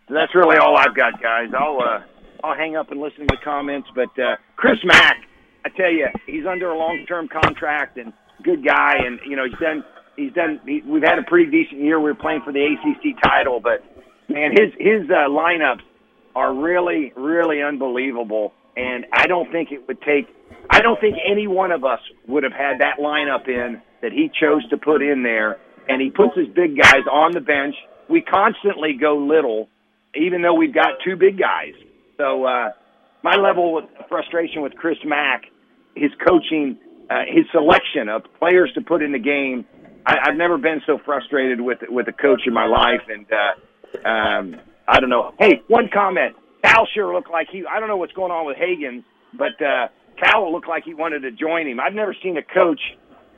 So 0.08 0.14
that's 0.14 0.34
really 0.34 0.56
all 0.56 0.76
I've 0.76 0.94
got, 0.94 1.20
guys. 1.20 1.48
I'll 1.56 1.80
uh, 1.80 2.00
I'll 2.42 2.56
hang 2.56 2.76
up 2.76 2.90
and 2.90 3.00
listen 3.00 3.20
to 3.20 3.36
the 3.36 3.42
comments. 3.42 3.88
But 3.94 4.10
uh, 4.18 4.36
Chris 4.56 4.78
Mack, 4.84 5.16
I 5.64 5.68
tell 5.70 5.90
you, 5.90 6.06
he's 6.26 6.46
under 6.46 6.70
a 6.70 6.78
long-term 6.78 7.28
contract 7.28 7.98
and 7.98 8.12
good 8.42 8.64
guy, 8.64 8.94
and 9.04 9.18
you 9.26 9.36
know 9.36 9.44
he's 9.44 9.58
done 9.58 9.84
he's 10.16 10.32
done. 10.32 10.60
He, 10.66 10.82
we've 10.86 11.02
had 11.02 11.18
a 11.18 11.22
pretty 11.22 11.50
decent 11.50 11.80
year. 11.80 12.00
We 12.00 12.10
are 12.10 12.14
playing 12.14 12.42
for 12.44 12.52
the 12.52 12.64
ACC 12.64 13.20
title, 13.22 13.60
but 13.60 13.84
man, 14.28 14.52
his 14.52 14.72
his 14.78 15.08
uh, 15.10 15.28
lineups 15.28 15.82
are 16.34 16.54
really 16.54 17.12
really 17.16 17.62
unbelievable. 17.62 18.52
And 18.76 19.06
I 19.12 19.26
don't 19.26 19.50
think 19.50 19.72
it 19.72 19.88
would 19.88 20.02
take. 20.02 20.26
I 20.68 20.80
don't 20.80 21.00
think 21.00 21.16
any 21.24 21.46
one 21.46 21.72
of 21.72 21.84
us 21.84 22.00
would 22.28 22.42
have 22.42 22.52
had 22.52 22.80
that 22.80 22.98
lineup 23.00 23.48
in 23.48 23.80
that 24.02 24.12
he 24.12 24.30
chose 24.40 24.68
to 24.68 24.76
put 24.76 25.02
in 25.02 25.22
there. 25.22 25.58
And 25.88 26.02
he 26.02 26.10
puts 26.10 26.36
his 26.36 26.48
big 26.48 26.76
guys 26.76 27.06
on 27.10 27.32
the 27.32 27.40
bench. 27.40 27.74
We 28.08 28.20
constantly 28.20 28.92
go 29.00 29.16
little, 29.16 29.68
even 30.14 30.42
though 30.42 30.54
we've 30.54 30.74
got 30.74 30.98
two 31.04 31.16
big 31.16 31.38
guys. 31.38 31.74
So 32.18 32.44
uh, 32.44 32.70
my 33.22 33.36
level 33.36 33.78
of 33.78 33.84
frustration 34.08 34.62
with 34.62 34.74
Chris 34.74 34.98
Mack, 35.04 35.44
his 35.94 36.10
coaching, 36.26 36.78
uh, 37.10 37.22
his 37.26 37.44
selection 37.52 38.08
of 38.08 38.22
players 38.38 38.70
to 38.74 38.80
put 38.80 39.02
in 39.02 39.12
the 39.12 39.18
game. 39.18 39.64
I, 40.06 40.16
I've 40.24 40.36
never 40.36 40.58
been 40.58 40.80
so 40.86 40.98
frustrated 41.04 41.60
with 41.60 41.78
with 41.88 42.08
a 42.08 42.12
coach 42.12 42.42
in 42.46 42.54
my 42.54 42.66
life, 42.66 43.02
and 43.08 43.26
uh, 43.32 44.08
um, 44.08 44.56
I 44.88 45.00
don't 45.00 45.10
know. 45.10 45.34
Hey, 45.38 45.62
one 45.68 45.88
comment. 45.92 46.36
Cal 46.64 46.86
sure 46.92 47.14
looked 47.14 47.30
like 47.30 47.48
he. 47.50 47.64
I 47.66 47.80
don't 47.80 47.88
know 47.88 47.96
what's 47.96 48.12
going 48.12 48.32
on 48.32 48.46
with 48.46 48.56
Hagan, 48.56 49.04
but 49.34 49.60
uh, 49.62 49.88
Cal 50.22 50.52
looked 50.52 50.68
like 50.68 50.84
he 50.84 50.94
wanted 50.94 51.20
to 51.20 51.30
join 51.30 51.66
him. 51.66 51.80
I've 51.80 51.94
never 51.94 52.14
seen 52.22 52.36
a 52.36 52.42
coach 52.42 52.80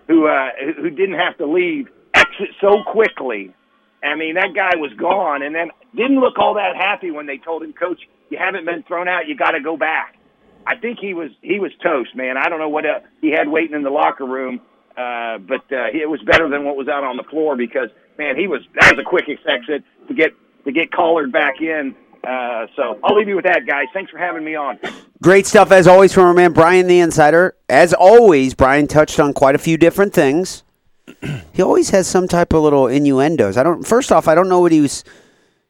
who 0.07 0.27
uh, 0.27 0.49
who 0.77 0.91
didn't 0.91 1.19
have 1.19 1.37
to 1.39 1.47
leave 1.47 1.89
exit 2.15 2.51
so 2.61 2.83
quickly. 2.87 3.55
I 4.03 4.15
mean, 4.15 4.35
that 4.35 4.55
guy 4.55 4.77
was 4.77 4.93
gone, 4.95 5.43
and 5.43 5.55
then 5.55 5.71
didn't 5.95 6.21
look 6.21 6.39
all 6.39 6.55
that 6.55 6.77
happy 6.77 7.11
when 7.11 7.27
they 7.27 7.39
told 7.39 7.63
him, 7.63 7.73
"Coach, 7.73 8.01
you 8.31 8.39
haven't 8.39 8.65
been 8.65 8.83
thrown 8.83 9.09
out. 9.09 9.27
You 9.29 9.37
got 9.37 9.53
to 9.53 9.61
go 9.61 9.77
back." 9.77 10.19
I 10.67 10.77
think 10.77 10.99
he 11.01 11.15
was 11.15 11.31
he 11.41 11.61
was 11.61 11.73
toast, 11.83 12.15
man. 12.15 12.37
I 12.37 12.49
don't 12.49 12.59
know 12.59 12.69
what 12.69 12.85
uh, 12.85 13.01
he 13.21 13.31
had 13.31 13.49
waiting 13.49 13.75
in 13.75 13.83
the 13.83 13.91
locker 13.91 14.27
room, 14.27 14.61
uh, 14.97 15.39
but 15.39 15.65
uh, 15.73 15.89
it 15.93 16.09
was 16.09 16.21
better 16.27 16.49
than 16.49 16.65
what 16.65 16.77
was 16.77 16.89
out 16.89 17.05
on 17.05 17.17
the 17.17 17.23
floor 17.25 17.57
because 17.57 17.89
man, 18.19 18.37
he 18.37 18.47
was 18.47 18.61
that 18.79 18.93
was 18.95 19.01
a 19.01 19.09
quick 19.09 19.25
exit 19.29 19.83
to 20.09 20.15
get 20.15 20.33
to 20.65 20.73
get 20.73 20.93
collared 20.93 21.33
back 21.33 21.61
in. 21.61 21.95
Uh, 22.23 22.67
so 22.77 22.99
I'll 23.03 23.17
leave 23.17 23.29
you 23.29 23.37
with 23.37 23.47
that, 23.47 23.65
guys. 23.67 23.87
Thanks 23.95 24.11
for 24.11 24.19
having 24.19 24.45
me 24.45 24.57
on. 24.57 24.79
Great 25.23 25.47
stuff 25.47 25.73
as 25.73 25.87
always 25.87 26.13
from 26.13 26.25
our 26.25 26.35
man 26.35 26.53
Brian 26.53 26.87
the 26.87 27.01
Insider. 27.01 27.57
As 27.69 27.95
always, 27.95 28.55
Brian 28.55 28.87
touched 28.87 29.19
on 29.19 29.33
quite 29.33 29.55
a 29.55 29.59
few 29.59 29.79
different 29.79 30.13
things. 30.13 30.65
he 31.53 31.63
always 31.63 31.91
has 31.91 32.07
some 32.07 32.29
type 32.29 32.53
of 32.53 32.63
little 32.63 32.89
innuendos. 32.89 33.57
I 33.57 33.63
don't. 33.63 33.87
First 33.87 34.13
off, 34.13 34.29
I 34.29 34.35
don't 34.35 34.49
know 34.49 34.61
what 34.61 34.73
he 34.73 34.83
was. 34.83 35.05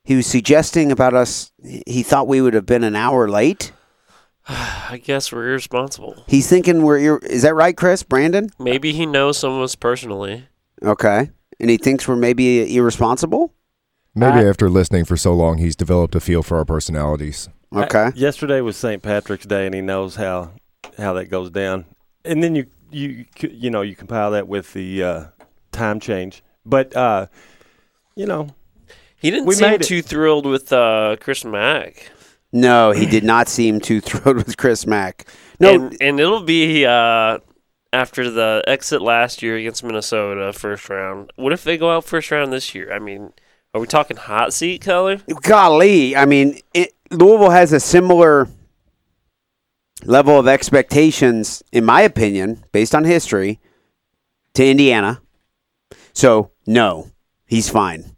He 0.08 0.16
was 0.16 0.26
suggesting 0.26 0.90
about 0.90 1.12
us. 1.12 1.52
He 1.62 2.02
thought 2.02 2.26
we 2.26 2.40
would 2.40 2.54
have 2.54 2.64
been 2.64 2.82
an 2.82 2.96
hour 2.96 3.28
late. 3.28 3.72
I 4.48 4.98
guess 5.04 5.30
we're 5.30 5.48
irresponsible. 5.50 6.24
He's 6.26 6.48
thinking 6.48 6.80
we're. 6.80 6.98
Ir- 6.98 7.18
is 7.26 7.42
that 7.42 7.54
right, 7.54 7.76
Chris? 7.76 8.04
Branden? 8.04 8.48
Maybe 8.58 8.94
he 8.94 9.04
knows 9.04 9.36
some 9.36 9.52
of 9.52 9.60
us 9.60 9.74
personally. 9.74 10.48
Okay, 10.82 11.30
and 11.60 11.68
he 11.68 11.76
thinks 11.76 12.08
we're 12.08 12.16
maybe 12.16 12.74
irresponsible. 12.74 13.52
Maybe 14.14 14.38
I- 14.38 14.48
after 14.48 14.70
listening 14.70 15.04
for 15.04 15.18
so 15.18 15.34
long, 15.34 15.58
he's 15.58 15.76
developed 15.76 16.14
a 16.14 16.20
feel 16.20 16.42
for 16.42 16.56
our 16.56 16.64
personalities. 16.64 17.50
Okay. 17.76 18.04
I- 18.04 18.12
yesterday 18.14 18.62
was 18.62 18.78
St. 18.78 19.02
Patrick's 19.02 19.44
Day, 19.44 19.66
and 19.66 19.74
he 19.74 19.82
knows 19.82 20.16
how 20.16 20.52
how 20.96 21.12
that 21.12 21.26
goes 21.26 21.50
down. 21.50 21.84
And 22.24 22.42
then 22.42 22.54
you 22.54 22.64
you 22.90 23.26
you 23.42 23.68
know 23.68 23.82
you 23.82 23.94
compile 23.94 24.30
that 24.30 24.48
with 24.48 24.72
the 24.72 25.02
uh, 25.02 25.24
time 25.70 26.00
change, 26.00 26.42
but 26.64 26.96
uh, 26.96 27.26
you 28.16 28.24
know 28.24 28.48
He 29.18 29.30
didn't 29.30 29.46
We 29.46 29.54
seem 29.54 29.70
made 29.70 29.82
too 29.82 30.02
thrilled 30.02 30.46
with 30.46 30.72
uh, 30.72 31.16
Chris 31.20 31.44
Mack. 31.44 32.10
No, 32.52 32.92
he 32.92 33.04
did 33.04 33.24
not 33.24 33.48
seem 33.48 33.80
too 33.80 34.00
thrilled 34.02 34.36
with 34.36 34.56
Chris 34.56 34.86
Mack. 34.86 35.26
No, 35.60 35.74
and, 35.74 35.96
and 36.00 36.20
it'll 36.20 36.42
be 36.42 36.86
uh, 36.86 37.38
after 37.92 38.30
the 38.30 38.62
exit 38.66 39.02
last 39.02 39.42
year 39.42 39.56
against 39.56 39.82
Minnesota 39.82 40.52
first 40.52 40.88
round. 40.88 41.32
What 41.36 41.52
if 41.52 41.64
they 41.64 41.76
go 41.76 41.90
out 41.90 42.04
first 42.04 42.30
round 42.30 42.52
this 42.52 42.74
year? 42.74 42.92
I 42.92 42.98
mean, 42.98 43.32
are 43.74 43.80
we 43.80 43.86
talking 43.86 44.16
hot 44.16 44.52
seat, 44.52 44.82
Keller? 44.82 45.20
golly, 45.42 46.16
I 46.16 46.24
mean, 46.24 46.60
it, 46.72 46.94
Louisville 47.10 47.50
has 47.50 47.72
a 47.72 47.80
similar 47.80 48.48
level 50.04 50.38
of 50.38 50.46
expectations, 50.46 51.62
in 51.72 51.84
my 51.84 52.02
opinion, 52.02 52.64
based 52.72 52.94
on 52.94 53.04
history, 53.04 53.60
to 54.54 54.64
Indiana. 54.64 55.20
So, 56.12 56.52
no, 56.66 57.10
he's 57.46 57.68
fine. 57.68 58.16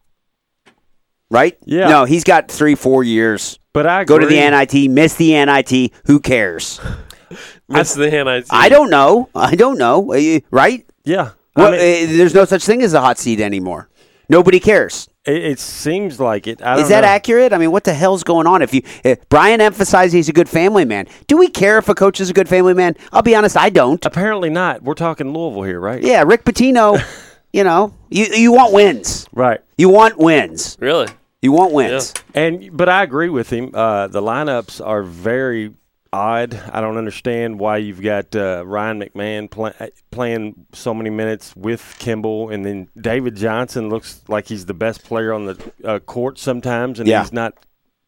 Right? 1.30 1.56
Yeah. 1.64 1.88
No, 1.88 2.04
he's 2.04 2.24
got 2.24 2.48
three, 2.48 2.74
four 2.74 3.04
years. 3.04 3.58
But 3.72 3.86
I 3.86 4.04
Go 4.04 4.18
to 4.18 4.26
the. 4.26 4.34
NIT, 4.34 4.90
miss 4.90 5.14
the 5.14 5.32
NIT. 5.44 5.92
Who 6.06 6.20
cares? 6.20 6.80
Miss 7.68 7.94
the 7.94 8.10
NIT. 8.10 8.46
I 8.50 8.68
don't 8.68 8.90
know. 8.90 9.28
I 9.32 9.54
don't 9.54 9.78
know. 9.78 10.12
Uh, 10.12 10.40
Right? 10.50 10.84
Yeah, 11.04 11.30
I 11.54 11.60
Well, 11.60 11.70
mean, 11.70 11.80
uh, 11.80 12.16
there's 12.16 12.34
no 12.34 12.44
such 12.44 12.64
thing 12.64 12.82
as 12.82 12.94
a 12.94 13.00
hot 13.00 13.16
seat 13.16 13.40
anymore. 13.40 13.88
Nobody 14.28 14.58
cares. 14.58 15.08
it, 15.24 15.36
it 15.44 15.60
seems 15.60 16.18
like 16.18 16.48
it. 16.48 16.60
I 16.62 16.74
don't 16.74 16.82
Is 16.82 16.88
that 16.88 17.02
know. 17.02 17.06
accurate? 17.08 17.52
I 17.52 17.58
mean, 17.58 17.70
what 17.70 17.84
the 17.84 17.94
hell's 17.94 18.24
going 18.24 18.48
on? 18.48 18.60
If 18.62 18.74
you 18.74 18.82
if 19.04 19.28
Brian 19.28 19.60
emphasized 19.60 20.12
he's 20.14 20.28
a 20.28 20.32
good 20.32 20.48
family 20.48 20.84
man, 20.84 21.06
do 21.28 21.36
we 21.36 21.46
care 21.48 21.78
if 21.78 21.88
a 21.88 21.94
coach 21.94 22.20
is 22.20 22.28
a 22.28 22.32
good 22.32 22.48
family 22.48 22.74
man? 22.74 22.96
I'll 23.12 23.22
be 23.22 23.36
honest, 23.36 23.56
I 23.56 23.70
don't. 23.70 24.04
Apparently 24.04 24.50
not. 24.50 24.82
We're 24.82 24.94
talking 24.94 25.32
Louisville 25.32 25.62
here, 25.62 25.78
right? 25.78 26.02
Yeah, 26.02 26.24
Rick 26.24 26.44
Pitino. 26.44 27.00
you 27.52 27.62
know, 27.62 27.94
you 28.08 28.26
you 28.26 28.50
want 28.52 28.72
wins. 28.72 29.28
Right. 29.32 29.60
You 29.78 29.88
want 29.90 30.18
wins. 30.18 30.76
Really? 30.80 31.06
You 31.42 31.52
want 31.52 31.72
wins. 31.72 32.12
And 32.34 32.76
but 32.76 32.88
I 32.88 33.02
agree 33.02 33.28
with 33.30 33.50
him. 33.50 33.70
Uh, 33.74 34.08
the 34.08 34.20
lineups 34.20 34.84
are 34.84 35.02
very 35.02 35.72
odd. 36.12 36.54
I 36.72 36.80
don't 36.80 36.98
understand 36.98 37.58
why 37.58 37.78
you've 37.78 38.02
got 38.02 38.34
uh, 38.36 38.62
Ryan 38.66 39.00
McMahon 39.00 39.50
play, 39.50 39.72
playing 40.10 40.66
so 40.72 40.92
many 40.92 41.08
minutes 41.10 41.54
with 41.56 41.96
Kimble, 41.98 42.50
and 42.50 42.64
then 42.64 42.88
David 43.00 43.36
Johnson 43.36 43.88
looks 43.88 44.20
like 44.28 44.48
he's 44.48 44.66
the 44.66 44.74
best 44.74 45.02
player 45.04 45.32
on 45.32 45.46
the 45.46 45.72
uh, 45.84 45.98
court 46.00 46.38
sometimes, 46.38 46.98
and 47.00 47.08
Yeah. 47.08 47.22
he's 47.22 47.32
not 47.32 47.54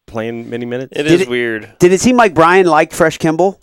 playing 0.05 0.49
many 0.49 0.65
minutes. 0.65 0.91
It 0.95 1.03
Did 1.03 1.11
is 1.13 1.21
it- 1.21 1.29
weird. 1.29 1.73
Did 1.79 1.91
it 1.91 2.01
seem 2.01 2.17
like 2.17 2.33
Brian 2.35 2.67
liked 2.67 2.93
Fresh 2.93 3.17
Kimble? 3.17 3.59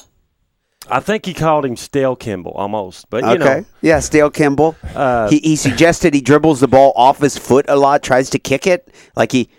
I 0.88 0.98
think 0.98 1.24
he 1.26 1.34
called 1.34 1.64
him 1.64 1.76
stale 1.76 2.16
Kimble 2.16 2.50
almost, 2.52 3.08
but 3.10 3.22
you 3.22 3.30
Okay. 3.32 3.60
know, 3.60 3.64
yeah, 3.82 4.00
Stale 4.00 4.30
Kimble. 4.30 4.74
Uh, 4.94 5.28
he 5.28 5.38
he 5.38 5.54
suggested 5.54 6.14
he 6.14 6.20
dribbles 6.20 6.58
the 6.58 6.66
ball 6.66 6.92
off 6.96 7.20
his 7.20 7.38
foot 7.38 7.66
a 7.68 7.76
lot, 7.76 8.02
tries 8.02 8.30
to 8.30 8.40
kick 8.40 8.66
it, 8.66 8.92
like 9.14 9.30
he, 9.30 9.50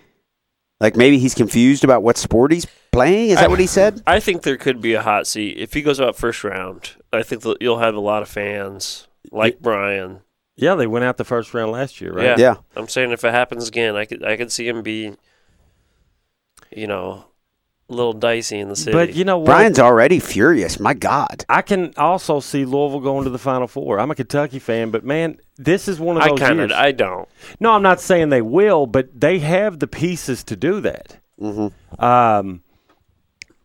like 0.81 0.95
maybe 0.95 1.19
he's 1.19 1.35
confused 1.35 1.83
about 1.83 2.01
what 2.01 2.17
sport 2.17 2.51
he's 2.51 2.65
playing. 2.91 3.29
Is 3.29 3.39
that 3.39 3.49
what 3.49 3.59
he 3.59 3.67
said? 3.67 4.01
I 4.07 4.19
think 4.19 4.41
there 4.41 4.57
could 4.57 4.81
be 4.81 4.93
a 4.93 5.01
hot 5.01 5.27
seat 5.27 5.57
if 5.57 5.73
he 5.73 5.81
goes 5.81 6.01
out 6.01 6.15
first 6.15 6.43
round. 6.43 6.95
I 7.13 7.21
think 7.21 7.43
that 7.43 7.57
you'll 7.61 7.79
have 7.79 7.95
a 7.95 7.99
lot 7.99 8.23
of 8.23 8.27
fans 8.29 9.07
like 9.31 9.59
Brian. 9.61 10.21
yeah, 10.57 10.73
they 10.75 10.87
went 10.87 11.05
out 11.05 11.17
the 11.17 11.23
first 11.23 11.53
round 11.53 11.71
last 11.71 12.01
year, 12.01 12.11
right? 12.11 12.25
Yeah. 12.25 12.35
Yeah. 12.37 12.55
I'm 12.75 12.87
saying 12.87 13.11
if 13.11 13.23
it 13.23 13.31
happens 13.31 13.67
again, 13.67 13.95
I 13.95 14.05
could 14.05 14.23
I 14.25 14.35
could 14.35 14.51
see 14.51 14.67
him 14.67 14.81
be, 14.81 15.13
you 16.71 16.87
know, 16.87 17.25
a 17.91 17.93
little 17.93 18.13
dicey 18.13 18.57
in 18.59 18.69
the 18.69 18.75
city. 18.75 18.91
But 18.93 19.13
you 19.13 19.23
know 19.25 19.37
what? 19.37 19.45
Brian's 19.45 19.77
already 19.79 20.19
furious. 20.19 20.79
My 20.79 20.93
God. 20.93 21.45
I 21.49 21.61
can 21.61 21.93
also 21.97 22.39
see 22.39 22.65
Louisville 22.65 22.99
going 23.01 23.25
to 23.25 23.29
the 23.29 23.37
Final 23.37 23.67
Four. 23.67 23.99
I'm 23.99 24.09
a 24.09 24.15
Kentucky 24.15 24.57
fan, 24.59 24.89
but 24.89 25.03
man, 25.03 25.37
this 25.57 25.87
is 25.87 25.99
one 25.99 26.17
of 26.17 26.23
I 26.23 26.29
those 26.29 26.39
kind 26.39 26.57
years. 26.57 26.71
of 26.71 26.77
I 26.77 26.91
don't. 26.91 27.29
No, 27.59 27.71
I'm 27.73 27.83
not 27.83 28.01
saying 28.01 28.29
they 28.29 28.41
will, 28.41 28.87
but 28.87 29.19
they 29.19 29.39
have 29.39 29.77
the 29.79 29.87
pieces 29.87 30.43
to 30.45 30.55
do 30.55 30.81
that. 30.81 31.17
Mm-hmm. 31.39 32.03
Um, 32.03 32.63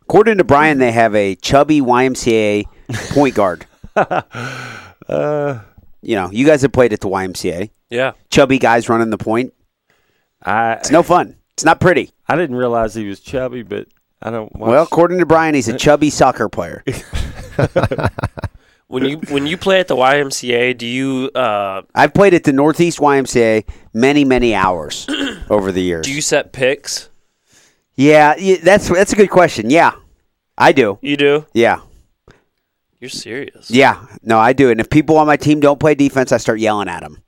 According 0.01 0.37
to 0.37 0.43
Brian, 0.45 0.77
they 0.77 0.91
have 0.93 1.13
a 1.15 1.35
chubby 1.35 1.81
YMCA 1.81 2.65
point 3.13 3.35
guard. 3.35 3.65
uh, 3.95 5.59
You 6.01 6.15
know, 6.15 6.29
you 6.31 6.45
guys 6.45 6.61
have 6.61 6.71
played 6.71 6.93
at 6.93 7.01
the 7.01 7.09
YMCA. 7.09 7.71
Yeah. 7.89 8.13
Chubby 8.29 8.59
guys 8.59 8.87
running 8.89 9.09
the 9.09 9.17
point. 9.17 9.53
I 10.43 10.73
It's 10.73 10.91
no 10.91 11.03
fun. 11.03 11.35
It's 11.53 11.65
not 11.65 11.79
pretty. 11.79 12.11
I 12.27 12.35
didn't 12.35 12.55
realize 12.55 12.93
he 12.93 13.07
was 13.07 13.19
chubby, 13.19 13.63
but 13.63 13.87
I 14.21 14.31
don't. 14.31 14.53
Watch. 14.55 14.69
Well, 14.69 14.83
according 14.83 15.19
to 15.19 15.25
Brian, 15.25 15.55
he's 15.55 15.67
a 15.67 15.77
chubby 15.77 16.09
soccer 16.09 16.49
player. 16.49 16.83
When 18.89 19.03
you 19.03 19.17
when 19.17 19.45
you 19.47 19.57
play 19.57 19.81
at 19.81 19.89
the 19.89 19.97
YMCA, 19.97 20.77
do 20.77 20.85
you 20.85 21.29
uh, 21.35 21.81
I've 21.93 22.13
played 22.13 22.33
at 22.33 22.45
the 22.45 22.53
Northeast 22.53 22.99
YMCA 22.99 23.67
many, 23.93 24.23
many 24.23 24.55
hours 24.55 25.05
over 25.49 25.73
the 25.73 25.81
years. 25.81 26.05
do 26.05 26.13
you 26.13 26.21
set 26.21 26.53
picks? 26.53 27.09
yeah, 27.95 28.35
yeah, 28.37 28.55
that's 28.63 28.87
that's 28.87 29.11
a 29.11 29.17
good 29.17 29.29
question. 29.29 29.69
Yeah, 29.69 29.91
I 30.57 30.71
do. 30.71 30.99
You 31.01 31.17
do. 31.17 31.45
Yeah, 31.53 31.81
You're 33.01 33.09
serious. 33.09 33.69
Yeah, 33.69 34.05
no, 34.23 34.39
I 34.39 34.53
do. 34.53 34.71
And 34.71 34.79
if 34.79 34.89
people 34.89 35.17
on 35.17 35.27
my 35.27 35.35
team 35.35 35.59
don't 35.59 35.81
play 35.81 35.93
defense, 35.93 36.31
I 36.31 36.37
start 36.37 36.59
yelling 36.59 36.87
at 36.87 37.01
them. 37.01 37.21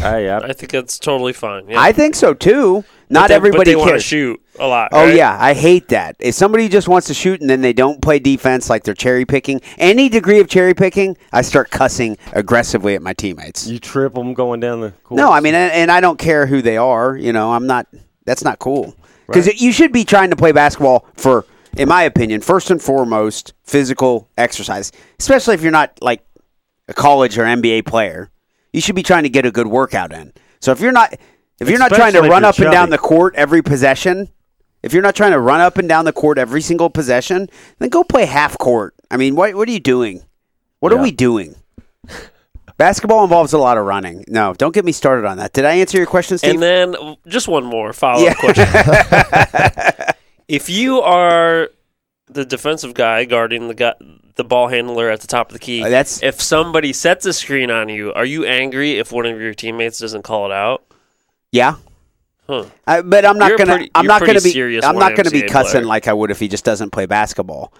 Ah, 0.00 0.12
hey, 0.12 0.28
I, 0.30 0.38
I 0.38 0.52
think 0.52 0.70
that's 0.72 0.98
totally 0.98 1.32
fine. 1.32 1.68
Yeah. 1.68 1.80
I 1.80 1.92
think 1.92 2.14
so 2.14 2.32
too. 2.34 2.84
But 3.08 3.12
Not 3.14 3.28
they- 3.28 3.34
everybody 3.34 3.58
but 3.74 3.78
they 3.78 3.84
to 3.84 3.90
cares. 3.90 4.04
shoot 4.04 4.40
a 4.60 4.66
lot. 4.66 4.90
Oh 4.92 5.06
right? 5.06 5.14
yeah, 5.16 5.36
I 5.40 5.54
hate 5.54 5.88
that. 5.88 6.16
If 6.20 6.34
somebody 6.34 6.68
just 6.68 6.88
wants 6.88 7.06
to 7.08 7.14
shoot 7.14 7.40
and 7.40 7.48
then 7.48 7.62
they 7.62 7.72
don't 7.72 8.00
play 8.02 8.18
defense, 8.18 8.68
like 8.68 8.84
they're 8.84 8.94
cherry 8.94 9.24
picking, 9.24 9.60
any 9.78 10.08
degree 10.08 10.40
of 10.40 10.48
cherry 10.48 10.74
picking, 10.74 11.16
I 11.32 11.42
start 11.42 11.70
cussing 11.70 12.16
aggressively 12.32 12.94
at 12.94 13.02
my 13.02 13.12
teammates. 13.14 13.66
you 13.66 13.78
trip 13.78 14.14
them 14.14 14.34
going 14.34 14.60
down 14.60 14.80
the 14.82 14.90
court. 15.04 15.16
No, 15.16 15.32
I 15.32 15.40
mean, 15.40 15.54
and, 15.54 15.72
and 15.72 15.90
I 15.90 16.00
don't 16.00 16.18
care 16.18 16.46
who 16.46 16.60
they 16.62 16.76
are. 16.76 17.16
You 17.16 17.32
know, 17.32 17.52
I'm 17.52 17.66
not. 17.66 17.86
That's 18.24 18.44
not 18.44 18.58
cool. 18.58 18.94
Because 19.26 19.60
you 19.60 19.72
should 19.72 19.92
be 19.92 20.04
trying 20.04 20.30
to 20.30 20.36
play 20.36 20.52
basketball 20.52 21.06
for, 21.14 21.44
in 21.76 21.88
my 21.88 22.02
opinion, 22.02 22.40
first 22.40 22.70
and 22.70 22.80
foremost, 22.80 23.52
physical 23.64 24.28
exercise. 24.38 24.90
Especially 25.18 25.54
if 25.54 25.62
you're 25.62 25.70
not 25.72 25.98
like 26.02 26.24
a 26.88 26.94
college 26.94 27.36
or 27.38 27.44
NBA 27.44 27.84
player, 27.86 28.30
you 28.78 28.82
should 28.82 28.94
be 28.94 29.02
trying 29.02 29.24
to 29.24 29.28
get 29.28 29.44
a 29.44 29.50
good 29.50 29.66
workout 29.66 30.12
in. 30.12 30.32
So 30.60 30.70
if 30.70 30.80
you're 30.80 30.92
not, 30.92 31.12
if 31.58 31.68
you're 31.68 31.80
not 31.80 31.90
trying 31.90 32.12
to 32.12 32.20
run 32.20 32.42
you're 32.42 32.48
up 32.50 32.58
and 32.60 32.70
down 32.70 32.90
the 32.90 32.98
court 32.98 33.34
every 33.34 33.60
possession, 33.60 34.28
if 34.84 34.92
you're 34.92 35.02
not 35.02 35.16
trying 35.16 35.32
to 35.32 35.40
run 35.40 35.60
up 35.60 35.78
and 35.78 35.88
down 35.88 36.04
the 36.04 36.12
court 36.12 36.38
every 36.38 36.60
single 36.60 36.88
possession, 36.88 37.48
then 37.80 37.88
go 37.88 38.04
play 38.04 38.24
half 38.24 38.56
court. 38.56 38.94
I 39.10 39.16
mean, 39.16 39.34
what 39.34 39.56
what 39.56 39.68
are 39.68 39.72
you 39.72 39.80
doing? 39.80 40.22
What 40.78 40.92
are 40.92 41.02
we 41.02 41.10
doing? 41.10 41.56
Basketball 42.76 43.24
involves 43.24 43.52
a 43.52 43.58
lot 43.58 43.76
of 43.76 43.84
running. 43.84 44.24
No, 44.28 44.54
don't 44.54 44.72
get 44.72 44.84
me 44.84 44.92
started 44.92 45.26
on 45.26 45.38
that. 45.38 45.52
Did 45.52 45.64
I 45.64 45.72
answer 45.74 45.98
your 45.98 46.06
question, 46.06 46.38
Steve? 46.38 46.54
And 46.54 46.62
then 46.62 47.16
just 47.26 47.48
one 47.48 47.64
more 47.64 47.92
follow 47.92 48.24
up 48.28 48.36
Yeah. 48.40 48.52
question. 48.52 50.14
if 50.48 50.70
you 50.70 51.00
are 51.00 51.70
the 52.26 52.44
defensive 52.44 52.94
guy 52.94 53.24
guarding 53.24 53.66
the 53.66 53.74
guy, 53.74 53.94
the 54.38 54.44
ball 54.44 54.68
handler 54.68 55.10
at 55.10 55.20
the 55.20 55.26
top 55.26 55.48
of 55.50 55.52
the 55.52 55.58
key, 55.58 55.82
Uh, 55.82 55.88
that's- 55.90 56.22
if 56.22 56.40
somebody 56.40 56.92
sets 56.94 57.26
a 57.26 57.32
screen 57.34 57.70
on 57.70 57.88
you, 57.90 58.12
are 58.14 58.24
you 58.24 58.46
angry 58.46 58.98
if 58.98 59.12
one 59.12 59.26
of 59.26 59.38
your 59.38 59.52
teammates 59.52 59.98
doesn't 59.98 60.22
call 60.22 60.46
it 60.46 60.52
out? 60.52 60.82
yeah, 61.52 61.74
Huh. 62.48 62.64
I, 62.86 63.02
but 63.02 63.26
I'm 63.26 63.36
not 63.36 63.48
You're 63.50 63.58
gonna. 63.58 63.74
pretty- 63.74 63.90
I'm 63.94 64.06
not 64.06 64.20
gonna 64.22 64.40
be. 64.40 64.52
serious 64.52 64.82
I'm 64.82 64.96
not 64.96 65.14
gonna 65.14 65.30
be 65.30 65.42
cussing 65.42 65.80
player. 65.80 65.84
like 65.84 66.08
I 66.08 66.14
would 66.14 66.30
if 66.30 66.40
he 66.40 66.48
just 66.48 66.64
doesn't 66.64 66.90
play 66.92 67.04
basketball. 67.04 67.74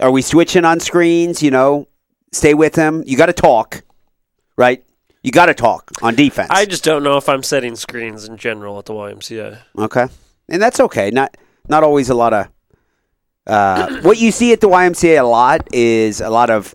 Are 0.00 0.10
we 0.10 0.22
switching 0.22 0.64
on 0.64 0.80
screens? 0.80 1.42
You 1.42 1.50
know, 1.50 1.86
stay 2.32 2.54
with 2.54 2.74
him. 2.76 3.02
You 3.06 3.18
got 3.18 3.26
to 3.26 3.34
talk, 3.34 3.82
right? 4.56 4.82
You 5.22 5.32
got 5.32 5.46
to 5.46 5.54
talk 5.54 5.90
on 6.02 6.14
defense. 6.14 6.48
I 6.50 6.64
just 6.64 6.82
don't 6.84 7.02
know 7.02 7.18
if 7.18 7.28
I'm 7.28 7.42
setting 7.42 7.76
screens 7.76 8.24
in 8.26 8.38
general 8.38 8.78
at 8.78 8.86
the 8.86 8.94
YMCA. 8.94 9.58
Okay, 9.78 10.06
and 10.48 10.62
that's 10.62 10.80
okay. 10.80 11.10
Not 11.10 11.36
not 11.68 11.82
always 11.84 12.08
a 12.08 12.14
lot 12.14 12.32
of. 12.32 12.46
Uh, 13.46 14.00
what 14.02 14.18
you 14.18 14.32
see 14.32 14.52
at 14.52 14.60
the 14.60 14.68
YMCA 14.68 15.20
a 15.20 15.22
lot 15.22 15.68
is 15.72 16.20
a 16.20 16.30
lot 16.30 16.50
of 16.50 16.74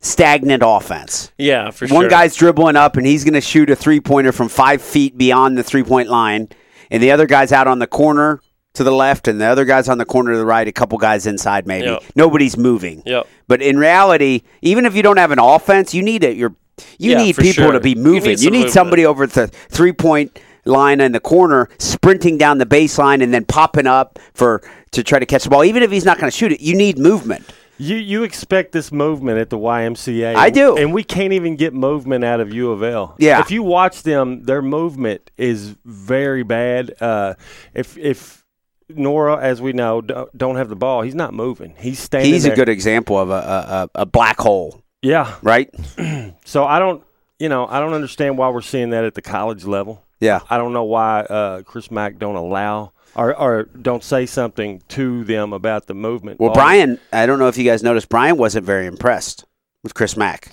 stagnant 0.00 0.62
offense. 0.64 1.32
Yeah, 1.38 1.70
for 1.70 1.84
One 1.84 1.88
sure. 1.88 1.96
One 1.98 2.08
guy's 2.08 2.34
dribbling 2.34 2.76
up 2.76 2.96
and 2.96 3.06
he's 3.06 3.24
going 3.24 3.34
to 3.34 3.40
shoot 3.40 3.70
a 3.70 3.76
three 3.76 4.00
pointer 4.00 4.32
from 4.32 4.48
five 4.48 4.80
feet 4.82 5.16
beyond 5.18 5.58
the 5.58 5.62
three 5.62 5.82
point 5.82 6.08
line, 6.08 6.48
and 6.90 7.02
the 7.02 7.10
other 7.10 7.26
guy's 7.26 7.52
out 7.52 7.66
on 7.66 7.78
the 7.78 7.86
corner 7.86 8.40
to 8.74 8.84
the 8.84 8.92
left, 8.92 9.28
and 9.28 9.40
the 9.40 9.44
other 9.46 9.64
guy's 9.64 9.88
on 9.88 9.98
the 9.98 10.04
corner 10.04 10.32
to 10.32 10.38
the 10.38 10.46
right. 10.46 10.66
A 10.66 10.72
couple 10.72 10.96
guys 10.98 11.26
inside, 11.26 11.66
maybe. 11.66 11.86
Yep. 11.86 12.02
Nobody's 12.14 12.56
moving. 12.56 13.02
Yep. 13.04 13.26
But 13.48 13.62
in 13.62 13.78
reality, 13.78 14.42
even 14.62 14.86
if 14.86 14.94
you 14.94 15.02
don't 15.02 15.16
have 15.18 15.32
an 15.32 15.38
offense, 15.40 15.92
you 15.92 16.02
need 16.02 16.24
it. 16.24 16.36
You're 16.36 16.54
you 16.98 17.10
Yeah, 17.12 17.18
need 17.18 17.36
people 17.36 17.64
sure. 17.64 17.72
to 17.72 17.80
be 17.80 17.90
You 17.90 17.96
moving. 17.96 18.30
need 18.30 18.40
You 18.40 18.50
need, 18.50 18.70
somebody 18.70 19.04
over 19.04 19.24
at 19.24 19.32
the 19.32 19.48
three 19.48 19.92
point 19.92 20.38
line 20.64 21.00
in 21.00 21.12
the 21.12 21.20
corner 21.20 21.68
sprinting 21.78 22.38
down 22.38 22.58
the 22.58 22.66
baseline 22.66 23.22
and 23.22 23.32
then 23.32 23.44
popping 23.44 23.86
up 23.86 24.18
for 24.34 24.62
to 24.92 25.02
try 25.02 25.18
to 25.18 25.26
catch 25.26 25.44
the 25.44 25.50
ball. 25.50 25.64
Even 25.64 25.82
if 25.82 25.90
he's 25.90 26.04
not 26.04 26.18
going 26.18 26.30
to 26.30 26.36
shoot 26.36 26.52
it, 26.52 26.60
you 26.60 26.74
need 26.76 26.98
movement. 26.98 27.44
You 27.78 27.96
you 27.96 28.24
expect 28.24 28.72
this 28.72 28.92
movement 28.92 29.38
at 29.38 29.48
the 29.48 29.56
YMCA? 29.56 30.34
I 30.34 30.50
do. 30.50 30.76
and 30.76 30.92
we 30.92 31.02
can't 31.02 31.32
even 31.32 31.56
get 31.56 31.72
movement 31.72 32.24
out 32.24 32.38
of 32.40 32.52
U 32.52 32.72
of 32.72 32.82
L. 32.82 33.14
Yeah. 33.18 33.40
if 33.40 33.50
you 33.50 33.62
watch 33.62 34.02
them, 34.02 34.42
their 34.42 34.60
movement 34.60 35.30
is 35.38 35.76
very 35.86 36.42
bad. 36.42 36.92
Uh, 37.00 37.34
if 37.72 37.96
if 37.96 38.44
Nwora, 38.92 39.40
as 39.40 39.62
we 39.62 39.72
know, 39.72 40.02
do- 40.02 40.28
don't 40.36 40.56
have 40.56 40.68
the 40.68 40.76
ball, 40.76 41.00
he's 41.02 41.14
not 41.14 41.32
moving. 41.32 41.74
He's 41.78 41.98
standing. 42.00 42.32
He's 42.32 42.44
a 42.44 42.54
good 42.54 42.68
example 42.68 43.16
of 43.18 43.30
a, 43.30 43.88
a 43.94 44.00
a 44.02 44.04
black 44.06 44.38
hole, 44.38 44.82
Yeah. 45.00 45.36
right? 45.42 45.70
So 46.44 46.64
I 46.66 46.78
don't, 46.80 47.02
you 47.38 47.48
know, 47.48 47.66
I 47.66 47.78
don't 47.80 47.94
understand 47.94 48.36
why 48.36 48.48
we're 48.50 48.60
seeing 48.60 48.90
that 48.90 49.04
at 49.04 49.14
the 49.14 49.22
college 49.22 49.64
level. 49.64 50.04
Yeah. 50.20 50.40
I 50.50 50.58
don't 50.58 50.72
know 50.72 50.84
why 50.84 51.20
uh, 51.20 51.62
Chris 51.62 51.90
Mack 51.90 52.18
don't 52.18 52.36
allow 52.36 52.92
or, 53.16 53.34
or 53.34 53.64
don't 53.64 54.04
say 54.04 54.26
something 54.26 54.82
to 54.88 55.24
them 55.24 55.52
about 55.52 55.86
the 55.86 55.94
movement. 55.94 56.38
Well, 56.38 56.50
Ball- 56.50 56.54
Brian, 56.62 57.00
I 57.12 57.26
don't 57.26 57.38
know 57.38 57.48
if 57.48 57.56
you 57.58 57.64
guys 57.64 57.82
noticed, 57.82 58.08
Brian 58.08 58.36
wasn't 58.36 58.64
very 58.66 58.86
impressed 58.86 59.44
with 59.82 59.94
Chris 59.94 60.16
Mack. 60.16 60.52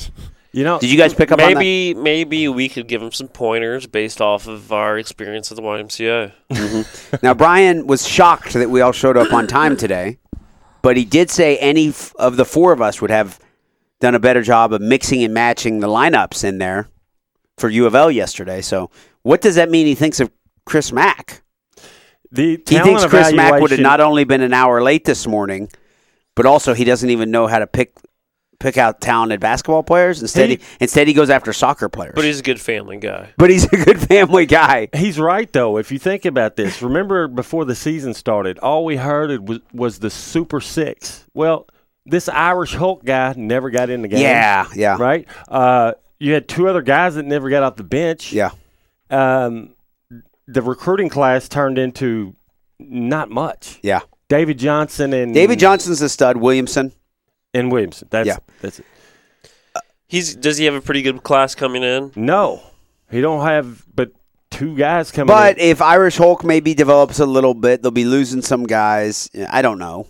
you 0.54 0.64
know, 0.64 0.80
Did 0.80 0.90
you 0.90 0.98
guys 0.98 1.14
pick 1.14 1.32
up 1.32 1.40
on 1.42 1.50
that? 1.54 1.60
Maybe 1.60 1.94
maybe 1.94 2.48
we 2.48 2.70
could 2.70 2.88
give 2.88 3.02
him 3.04 3.12
some 3.12 3.28
pointers 3.28 3.86
based 3.86 4.22
off 4.22 4.48
of 4.48 4.72
our 4.72 4.98
experience 4.98 5.52
at 5.52 5.58
the 5.58 5.62
YMCA. 5.62 7.22
Now, 7.22 7.34
Brian 7.34 7.86
was 7.88 8.08
shocked 8.08 8.54
that 8.54 8.70
we 8.70 8.82
all 8.82 8.92
showed 8.94 9.18
up 9.18 9.34
on 9.34 9.46
time 9.48 9.76
today, 9.78 10.18
but 10.82 10.98
he 10.98 11.06
did 11.06 11.30
say 11.30 11.58
any 11.58 11.90
f- 11.90 12.16
of 12.18 12.38
the 12.38 12.46
four 12.46 12.72
of 12.72 12.82
us 12.82 13.02
would 13.02 13.12
have 13.12 13.40
done 14.00 14.16
a 14.16 14.20
better 14.20 14.42
job 14.42 14.74
of 14.74 14.82
mixing 14.82 15.24
and 15.24 15.34
matching 15.34 15.80
the 15.82 15.88
lineups 15.88 16.44
in 16.44 16.58
there 16.60 16.88
for 17.58 17.70
U 17.70 17.86
of 17.86 17.94
L 17.96 18.10
yesterday. 18.10 18.62
So, 18.62 18.90
what 19.28 19.42
does 19.42 19.56
that 19.56 19.70
mean 19.70 19.86
he 19.88 19.96
thinks 19.96 20.20
of 20.20 20.32
Chris 20.66 20.92
Mack? 20.92 21.42
the 22.32 22.62
He 22.68 22.80
thinks 22.80 23.06
Chris 23.06 23.34
Mack 23.34 23.62
would 23.62 23.72
have 23.72 23.80
not 23.80 24.00
only 24.02 24.24
been 24.24 24.42
an 24.42 24.54
hour 24.54 24.82
late 24.82 25.06
this 25.06 25.28
morning, 25.28 25.70
but 26.36 26.46
also 26.46 26.74
he 26.74 26.84
doesn't 26.84 27.10
even 27.10 27.32
know 27.32 27.48
how 27.48 27.60
to 27.60 27.68
pick 27.68 27.94
pick 28.60 28.76
out 28.78 29.00
talented 29.02 29.40
basketball 29.40 29.84
players. 29.84 30.20
Instead, 30.22 30.50
he, 30.50 30.56
He- 30.56 30.62
instead 30.80 31.08
he 31.08 31.13
goes 31.13 31.30
after 31.30 31.54
soccer 31.54 31.90
players. 31.90 32.13
But 32.16 32.24
he's 32.24 32.40
a 32.40 32.44
good 32.44 32.60
family 32.60 32.98
guy. 32.98 33.30
but 33.38 33.50
he's 33.52 33.66
a 33.66 33.78
good 33.86 34.00
family 34.00 34.46
guy. 34.48 34.88
He's 34.96 35.20
right 35.20 35.52
though. 35.54 35.78
If 35.78 35.92
you 35.92 36.00
think 36.00 36.26
about 36.26 36.56
this, 36.56 36.82
remember 36.82 37.28
before 37.28 37.66
the 37.66 37.76
season 37.76 38.13
started, 38.13 38.58
all 38.60 38.84
we 38.86 38.96
heard 38.98 39.48
was, 39.48 39.60
was 39.74 40.00
the 40.00 40.10
Super 40.10 40.60
Six. 40.60 41.24
Well, 41.34 41.68
this 42.06 42.28
Irish 42.30 42.74
Hulk 42.74 43.04
guy 43.06 43.34
never 43.38 43.70
got 43.70 43.90
in 43.90 44.02
the 44.02 44.08
game. 44.08 44.22
Yeah, 44.22 44.68
yeah, 44.76 44.98
right. 45.00 45.28
Uh, 45.48 45.94
you 46.18 46.34
had 46.34 46.48
two 46.48 46.68
other 46.68 46.82
guys 46.82 47.16
that 47.16 47.26
never 47.26 47.50
got 47.50 47.62
off 47.63 47.76
the 47.76 47.84
bench. 47.84 48.32
yeah. 48.34 48.52
Um, 49.10 49.76
the 50.48 50.62
recruiting 50.62 51.10
class 51.10 51.48
turned 51.50 51.78
into 51.78 52.36
not 52.80 53.30
much. 53.30 53.80
Yeah. 53.84 54.02
David 54.30 54.60
Johnson 54.60 55.13
and 55.13 55.34
David 55.34 55.60
Johnson's 55.60 56.02
a 56.02 56.10
stud. 56.10 56.38
Williamson. 56.38 56.91
and 57.54 57.72
Williamson. 57.72 58.08
That's 58.12 58.28
Yeah. 58.28 58.38
that's 58.62 58.80
it. 58.80 58.86
He's 60.10 60.36
does 60.36 60.58
he 60.58 60.65
have 60.65 60.74
a 60.74 60.82
pretty 60.82 61.02
good 61.02 61.24
class 61.24 61.54
coming 61.56 61.84
in? 61.84 62.12
No, 62.15 62.62
he 63.12 63.20
don't 63.22 63.46
have 63.46 63.84
but 63.93 64.12
two 64.52 64.76
guys 64.78 65.12
coming. 65.12 65.28
But 65.28 65.58
in. 65.58 65.70
if 65.72 65.82
Irish 65.82 66.17
Hulk 66.17 66.43
maybe 66.46 66.74
develops 66.74 67.20
a 67.20 67.26
little 67.26 67.54
bit, 67.54 67.82
they'll 67.82 67.91
be 67.91 68.06
losing 68.06 68.41
some 68.41 68.63
guys. 68.65 69.30
I 69.50 69.62
don't 69.62 69.80
know. 69.80 70.08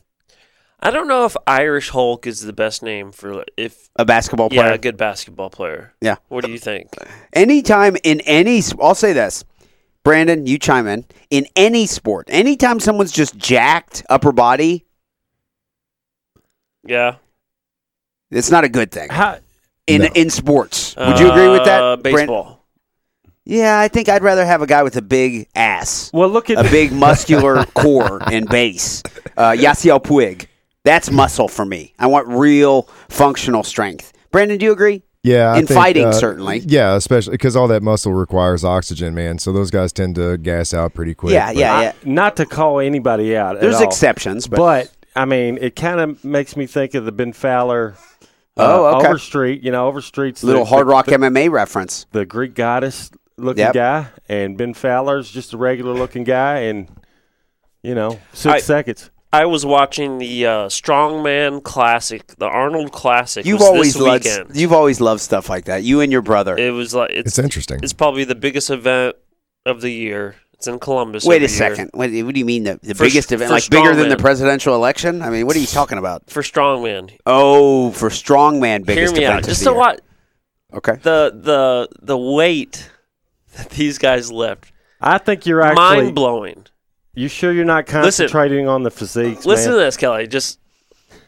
I 0.88 0.91
don't 0.91 1.10
know 1.10 1.26
if 1.26 1.36
Irish 1.45 1.89
Hulk 1.89 2.26
is 2.26 2.39
the 2.39 2.54
best 2.54 2.82
name 2.82 3.12
for 3.12 3.43
if 3.58 3.89
A 3.97 4.06
basketball 4.06 4.47
yeah, 4.52 4.62
player. 4.62 4.73
a 4.73 4.78
good 4.78 4.95
basketball 4.95 5.50
player. 5.50 5.93
Yeah. 6.00 6.15
What 6.30 6.45
do 6.45 6.52
you 6.52 6.60
think? 6.60 6.93
Anytime 7.34 7.97
in 8.06 8.21
any, 8.21 8.62
I'll 8.82 8.95
say 8.95 9.12
this, 9.12 9.43
Branden, 10.06 10.47
you 10.47 10.58
chime 10.58 10.88
in. 10.88 11.04
In 11.30 11.45
any 11.58 11.88
sport, 11.88 12.28
anytime 12.30 12.80
someone's 12.80 13.12
just 13.12 13.36
jacked 13.38 14.06
upper 14.10 14.32
body, 14.32 14.86
Yeah. 16.86 17.15
it's 18.32 18.50
not 18.50 18.63
a 18.63 18.69
good 18.69 18.89
thing. 18.91 19.10
How, 19.10 19.39
In 19.88 20.04
No. 20.04 20.08
in 20.15 20.30
sports, 20.30 20.95
would 20.97 21.19
you 21.19 21.30
agree 21.30 21.50
with 21.50 21.65
that? 21.65 21.82
Uh, 21.84 21.95
Brand- 21.97 22.15
baseball. 22.15 22.65
yeah, 23.45 23.78
I 23.80 23.88
think 23.89 24.08
I'd 24.10 24.23
rather 24.23 24.45
have 24.45 24.62
a 24.62 24.67
guy 24.67 24.84
with 24.84 24.95
a 24.95 25.02
big 25.02 25.47
ass, 25.56 26.12
well, 26.13 26.30
look 26.30 26.50
at 26.50 26.65
a 26.65 26.69
big 26.69 26.91
muscular 27.06 27.65
core 27.73 28.19
and 28.32 28.47
base. 28.47 29.04
Uh, 29.36 29.52
Yasiel 29.52 30.02
Puig, 30.04 30.47
that's 30.88 31.12
muscle 31.12 31.47
for 31.47 31.65
me. 31.65 31.93
I 32.00 32.08
want 32.08 32.28
real 32.28 32.84
functional 33.10 33.63
strength. 33.63 34.13
Branden, 34.32 34.58
do 34.60 34.65
you 34.65 34.71
agree? 34.71 35.04
Yeah, 35.23 35.52
I 35.52 35.60
In 35.60 35.67
think, 35.67 35.78
fighting, 35.78 36.06
uh, 36.06 36.12
certainly. 36.13 36.60
Yeah, 36.60 36.95
especially 36.95 37.32
because 37.32 37.56
all 37.56 37.67
that 37.67 37.84
muscle 37.84 38.13
requires 38.13 38.63
oxygen, 38.63 39.13
man. 39.13 39.39
So 39.39 39.52
those 39.52 39.69
guys 39.71 39.91
tend 39.91 40.15
to 40.15 40.38
gas 40.38 40.73
out 40.73 40.93
pretty 40.93 41.13
quick. 41.15 41.34
Yeah, 41.34 41.47
but- 41.47 41.56
yeah, 41.58 41.82
yeah. 41.82 41.91
not 42.06 42.38
to 42.38 42.45
call 42.45 42.80
anybody 42.80 43.36
out. 43.36 43.56
at 43.58 43.62
There's 43.62 43.76
all, 43.76 43.84
exceptions, 43.84 44.47
but, 44.47 44.58
but 44.58 44.91
I 45.15 45.26
mean, 45.26 45.58
it 45.60 45.76
kind 45.76 46.00
of 46.00 46.23
makes 46.23 46.56
me 46.56 46.65
think 46.65 46.93
of 46.93 47.04
the 47.06 47.12
Ben 47.12 47.34
Fowler. 47.34 47.95
Uh, 48.56 48.63
Oh, 48.63 48.97
okay. 48.97 49.08
Overstreet, 49.10 49.63
you 49.63 49.71
know, 49.71 49.88
Overstreet's 49.91 50.43
little 50.43 50.63
the, 50.63 50.69
hard 50.69 50.88
the, 50.88 50.91
rock 50.91 51.06
the, 51.08 51.13
MMA 51.13 51.50
reference. 51.52 52.06
the 52.12 52.26
Greek 52.26 52.56
goddess 52.56 53.12
looking 53.38 53.62
Yep. 53.65 53.73
guy, 53.73 54.08
and 54.30 54.58
Ben 54.58 54.73
Fowler's 54.73 55.30
just 55.30 55.54
a 55.54 55.58
regular 55.58 55.93
looking 55.93 56.23
guy, 56.23 56.60
and 56.62 56.88
you 57.84 57.93
know, 57.95 58.17
six 58.34 58.54
I- 58.56 58.60
seconds. 58.60 59.12
I 59.33 59.45
was 59.45 59.65
watching 59.65 60.19
the 60.19 60.45
uh, 60.45 60.51
Strongman 60.67 61.61
Classic, 61.63 62.25
the 62.37 62.45
Arnold 62.47 62.91
Classic. 62.91 63.45
You've 63.45 63.59
was 63.59 63.67
always 63.67 63.93
this 63.93 64.01
loved 64.01 64.23
weekend. 64.25 64.55
you've 64.55 64.73
always 64.73 65.01
loved 65.01 65.21
stuff 65.21 65.49
like 65.49 65.65
that. 65.65 65.83
You 65.83 65.99
and 66.01 66.11
your 66.11 66.21
brother. 66.21 66.55
It 66.57 66.71
was 66.71 66.93
like 66.95 67.11
it's 67.11 67.27
It's 67.29 67.39
interesting. 67.39 67.79
it's 67.83 67.93
probably 67.93 68.23
the 68.23 68.35
biggest 68.35 68.69
event 68.69 69.15
of 69.65 69.81
the 69.81 69.89
year. 69.91 70.35
It's 70.53 70.65
in 70.65 70.79
Columbus. 70.79 71.23
Wait 71.25 71.35
every 71.35 71.45
a 71.47 71.49
year. 71.49 71.57
second. 71.57 71.89
What, 71.93 72.09
what 72.09 72.33
do 72.33 72.39
you 72.39 72.45
mean 72.45 72.63
the, 72.63 72.79
the 72.81 72.95
For- 72.95 73.03
biggest 73.03 73.31
event? 73.31 73.51
Like 73.51 73.69
bigger 73.69 73.93
than 73.93 74.09
the 74.09 74.17
presidential 74.17 74.73
election? 74.73 75.21
I 75.21 75.29
mean, 75.29 75.45
what 75.45 75.55
are 75.55 75.59
you 75.59 75.67
talking 75.67 75.97
about? 75.99 76.29
for 76.29 76.41
strongman. 76.41 77.15
Oh, 77.27 77.91
for 77.91 78.09
strongman, 78.09 78.85
biggest 78.85 79.13
Hear 79.13 79.21
me 79.21 79.25
event 79.25 79.33
out. 79.33 79.39
of 79.43 79.49
Just 79.49 79.59
the 79.59 79.65
so 79.65 79.71
year. 79.73 79.79
what 79.79 80.01
Okay. 80.73 80.95
the 81.03 81.31
the 81.35 81.89
the 82.01 82.17
weight 82.17 82.89
that 83.55 83.69
these 83.71 83.97
guys 83.99 84.31
lift, 84.31 84.71
I 85.01 85.17
think 85.19 85.45
you're 85.45 85.61
actually. 85.61 85.75
mind 86.03 86.15
blowing. 86.15 86.65
You 87.17 87.27
sure 87.27 87.51
you're 87.51 87.65
not 87.65 87.88
Listen. 87.88 88.01
concentrating 88.27 88.67
on 88.67 88.84
the 88.84 88.91
physiques, 88.91 89.43
Listen 89.43 89.71
man? 89.71 89.80
to 89.80 89.86
this, 89.86 89.97
Kelly. 89.97 90.27
Just 90.27 90.60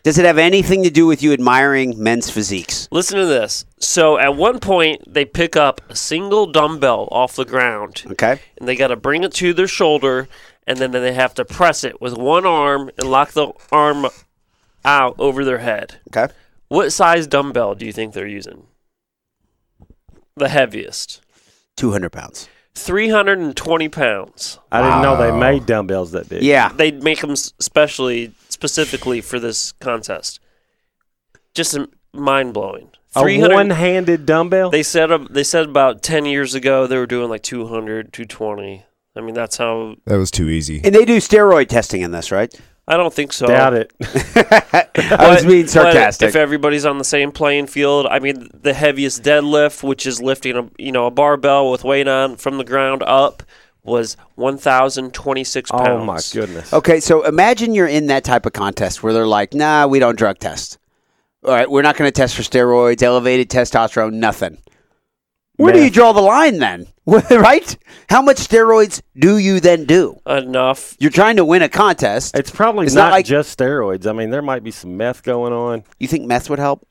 Does 0.03 0.19
it 0.19 0.25
have 0.25 0.37
anything 0.37 0.83
to 0.83 0.91
do 0.91 1.07
with 1.07 1.23
you 1.23 1.33
admiring 1.33 2.01
men's 2.01 2.29
physiques? 2.29 2.87
listen 2.91 3.17
to 3.17 3.25
this. 3.25 3.65
So 3.79 4.19
at 4.19 4.35
one 4.35 4.59
point, 4.59 5.01
they 5.11 5.25
pick 5.25 5.55
up 5.55 5.81
a 5.89 5.95
single 5.95 6.45
dumbbell 6.45 7.07
off 7.11 7.35
the 7.35 7.43
ground, 7.43 8.03
Okay. 8.11 8.39
and 8.59 8.67
they 8.69 8.75
got 8.75 8.89
to 8.89 8.95
bring 8.95 9.23
it 9.23 9.33
to 9.33 9.51
their 9.51 9.67
shoulder, 9.67 10.27
and 10.67 10.77
then 10.77 10.91
they 10.91 11.13
have 11.13 11.33
to 11.33 11.43
press 11.43 11.83
it 11.83 11.99
with 11.99 12.15
one 12.15 12.45
arm 12.45 12.91
and 12.99 13.09
lock 13.09 13.31
the 13.31 13.51
arm 13.71 14.05
out 14.85 15.15
over 15.17 15.43
their 15.43 15.57
head. 15.57 15.95
Okay. 16.15 16.31
What 16.67 16.91
size 16.93 17.25
dumbbell 17.25 17.73
do 17.73 17.83
you 17.87 17.91
think 17.91 18.13
they're 18.13 18.27
using? 18.27 18.67
The 20.35 20.49
heaviest. 20.49 21.21
200 21.77 22.11
pounds. 22.11 22.47
320 22.83 23.89
pounds. 23.89 24.59
I 24.71 24.81
didn't 24.81 25.01
know 25.01 25.17
they 25.17 25.37
made 25.37 25.65
dumbbells 25.65 26.11
that 26.11 26.29
big. 26.29 26.43
Yeah. 26.43 26.69
They 26.69 26.91
make 26.91 27.21
them 27.21 27.35
specially, 27.35 28.33
specifically 28.49 29.21
for 29.21 29.39
this 29.39 29.71
contest. 29.73 30.39
Just 31.53 31.77
mind 32.13 32.53
blowing. 32.53 32.89
A 33.15 33.23
one-handed 33.23 34.25
dumbbell. 34.25 34.69
They 34.69 34.83
said 34.83 35.11
ab- 35.11 35.33
they 35.33 35.43
said 35.43 35.65
about 35.65 36.03
10 36.03 36.25
years 36.25 36.53
ago 36.53 36.85
they 36.85 36.97
were 36.97 37.07
doing 37.07 37.29
like 37.29 37.41
200, 37.41 38.13
220. 38.13 38.85
I 39.15 39.21
mean 39.21 39.33
that's 39.33 39.57
how 39.57 39.95
That 40.05 40.17
was 40.17 40.29
too 40.31 40.47
easy. 40.49 40.81
And 40.83 40.93
they 40.93 41.05
do 41.05 41.17
steroid 41.17 41.67
testing 41.69 42.01
in 42.01 42.11
this, 42.11 42.31
right? 42.31 42.53
I 42.89 42.97
don't 42.97 43.13
think 43.13 43.31
so. 43.33 43.45
Doubt 43.47 43.73
it. 43.75 43.93
I 44.01 45.29
was 45.29 45.43
But- 45.43 45.47
being 45.47 45.63
but 45.63 45.69
sarcastic. 45.69 46.29
If 46.29 46.35
everybody's 46.35 46.85
on 46.85 46.97
the 46.97 47.03
same 47.03 47.31
playing 47.31 47.67
field, 47.67 48.07
I 48.09 48.19
mean, 48.19 48.49
the 48.53 48.73
heaviest 48.73 49.23
deadlift, 49.23 49.83
which 49.83 50.05
is 50.07 50.21
lifting 50.21 50.55
a 50.57 50.69
you 50.77 50.91
know 50.91 51.05
a 51.05 51.11
barbell 51.11 51.71
with 51.71 51.83
weight 51.83 52.07
on 52.07 52.35
from 52.35 52.57
the 52.57 52.63
ground 52.63 53.03
up, 53.03 53.43
was 53.83 54.17
one 54.35 54.57
thousand 54.57 55.13
twenty 55.13 55.43
six 55.43 55.69
pounds. 55.71 55.87
oh 55.87 56.03
my 56.03 56.19
goodness. 56.33 56.73
Okay, 56.73 56.99
so 56.99 57.23
imagine 57.25 57.73
you're 57.75 57.87
in 57.87 58.07
that 58.07 58.23
type 58.23 58.45
of 58.45 58.53
contest 58.53 59.03
where 59.03 59.13
they're 59.13 59.27
like, 59.27 59.53
nah, 59.53 59.85
we 59.87 59.99
don't 59.99 60.17
drug 60.17 60.39
test. 60.39 60.77
All 61.45 61.51
right, 61.51 61.69
we're 61.69 61.83
not 61.83 61.95
going 61.95 62.07
to 62.07 62.11
test 62.11 62.35
for 62.35 62.41
steroids, 62.41 63.01
elevated 63.01 63.49
testosterone, 63.49 64.13
nothing. 64.13 64.57
Where 65.59 65.73
do 65.73 65.83
you 65.83 65.89
draw 65.89 66.13
the 66.13 66.21
line 66.21 66.57
then? 66.59 66.87
right? 67.05 67.77
How 68.09 68.21
much 68.21 68.37
steroids 68.37 69.01
do 69.17 69.37
you 69.37 69.59
then 69.59 69.85
do? 69.85 70.17
Enough. 70.25 70.95
You're 70.99 71.11
trying 71.11 71.35
to 71.35 71.45
win 71.45 71.61
a 71.61 71.69
contest. 71.69 72.35
It's 72.37 72.51
probably 72.51 72.85
It's 72.85 72.95
not, 72.95 73.05
not 73.05 73.11
like- 73.11 73.25
just 73.25 73.57
steroids. 73.57 74.07
I 74.07 74.13
mean, 74.13 74.29
there 74.29 74.41
might 74.41 74.63
be 74.63 74.71
some 74.71 74.95
meth 74.95 75.23
going 75.23 75.51
on. 75.51 75.83
You 75.99 76.07
think 76.07 76.25
meth 76.25 76.49
would 76.49 76.59
help? 76.59 76.87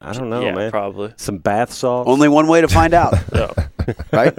I 0.00 0.12
don't 0.12 0.30
know, 0.30 0.40
yeah, 0.42 0.54
man. 0.54 0.70
probably. 0.70 1.12
Some 1.16 1.38
bath 1.38 1.72
salts. 1.72 2.08
Only 2.08 2.28
one 2.28 2.46
way 2.48 2.60
to 2.60 2.68
find 2.68 2.92
out, 2.94 3.14
right? 4.12 4.34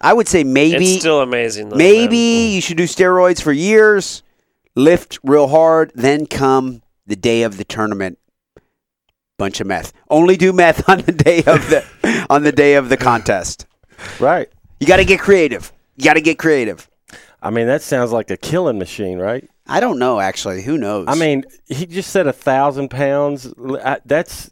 I 0.00 0.12
would 0.12 0.28
say 0.28 0.44
maybe 0.44 0.92
it's 0.94 1.00
still 1.00 1.20
amazing. 1.20 1.68
Though, 1.68 1.76
maybe 1.76 2.16
man. 2.16 2.46
Mm-hmm. 2.48 2.54
you 2.56 2.60
should 2.60 2.76
do 2.76 2.84
steroids 2.84 3.40
for 3.40 3.52
years, 3.52 4.22
lift 4.74 5.18
real 5.22 5.46
hard, 5.48 5.92
then 5.94 6.26
come 6.26 6.82
the 7.06 7.16
day 7.16 7.42
of 7.42 7.58
the 7.58 7.64
tournament, 7.64 8.18
bunch 9.40 9.60
of 9.60 9.66
meth. 9.66 9.92
Only 10.08 10.36
do 10.36 10.52
meth 10.52 10.88
on 10.92 10.98
the 11.00 11.12
day 11.12 11.38
of 11.38 11.68
the 11.70 11.82
on 12.30 12.42
the 12.44 12.52
day 12.52 12.74
of 12.74 12.88
the 12.90 12.96
contest. 12.96 13.66
right. 14.20 14.48
You 14.78 14.86
got 14.86 14.96
to 14.96 15.04
get 15.04 15.18
creative. 15.20 15.72
You 15.96 16.04
got 16.04 16.14
to 16.14 16.20
get 16.20 16.38
creative. 16.38 16.88
I 17.42 17.50
mean, 17.50 17.66
that 17.66 17.82
sounds 17.82 18.12
like 18.12 18.30
a 18.30 18.36
killing 18.36 18.78
machine, 18.78 19.18
right? 19.18 19.48
I 19.66 19.80
don't 19.80 19.98
know 19.98 20.20
actually. 20.20 20.62
Who 20.62 20.76
knows? 20.78 21.06
I 21.08 21.14
mean, 21.14 21.44
he 21.66 21.86
just 21.86 22.10
said 22.10 22.26
a 22.26 22.32
thousand 22.32 22.88
pounds. 22.90 23.52
I- 23.82 24.00
That's 24.04 24.50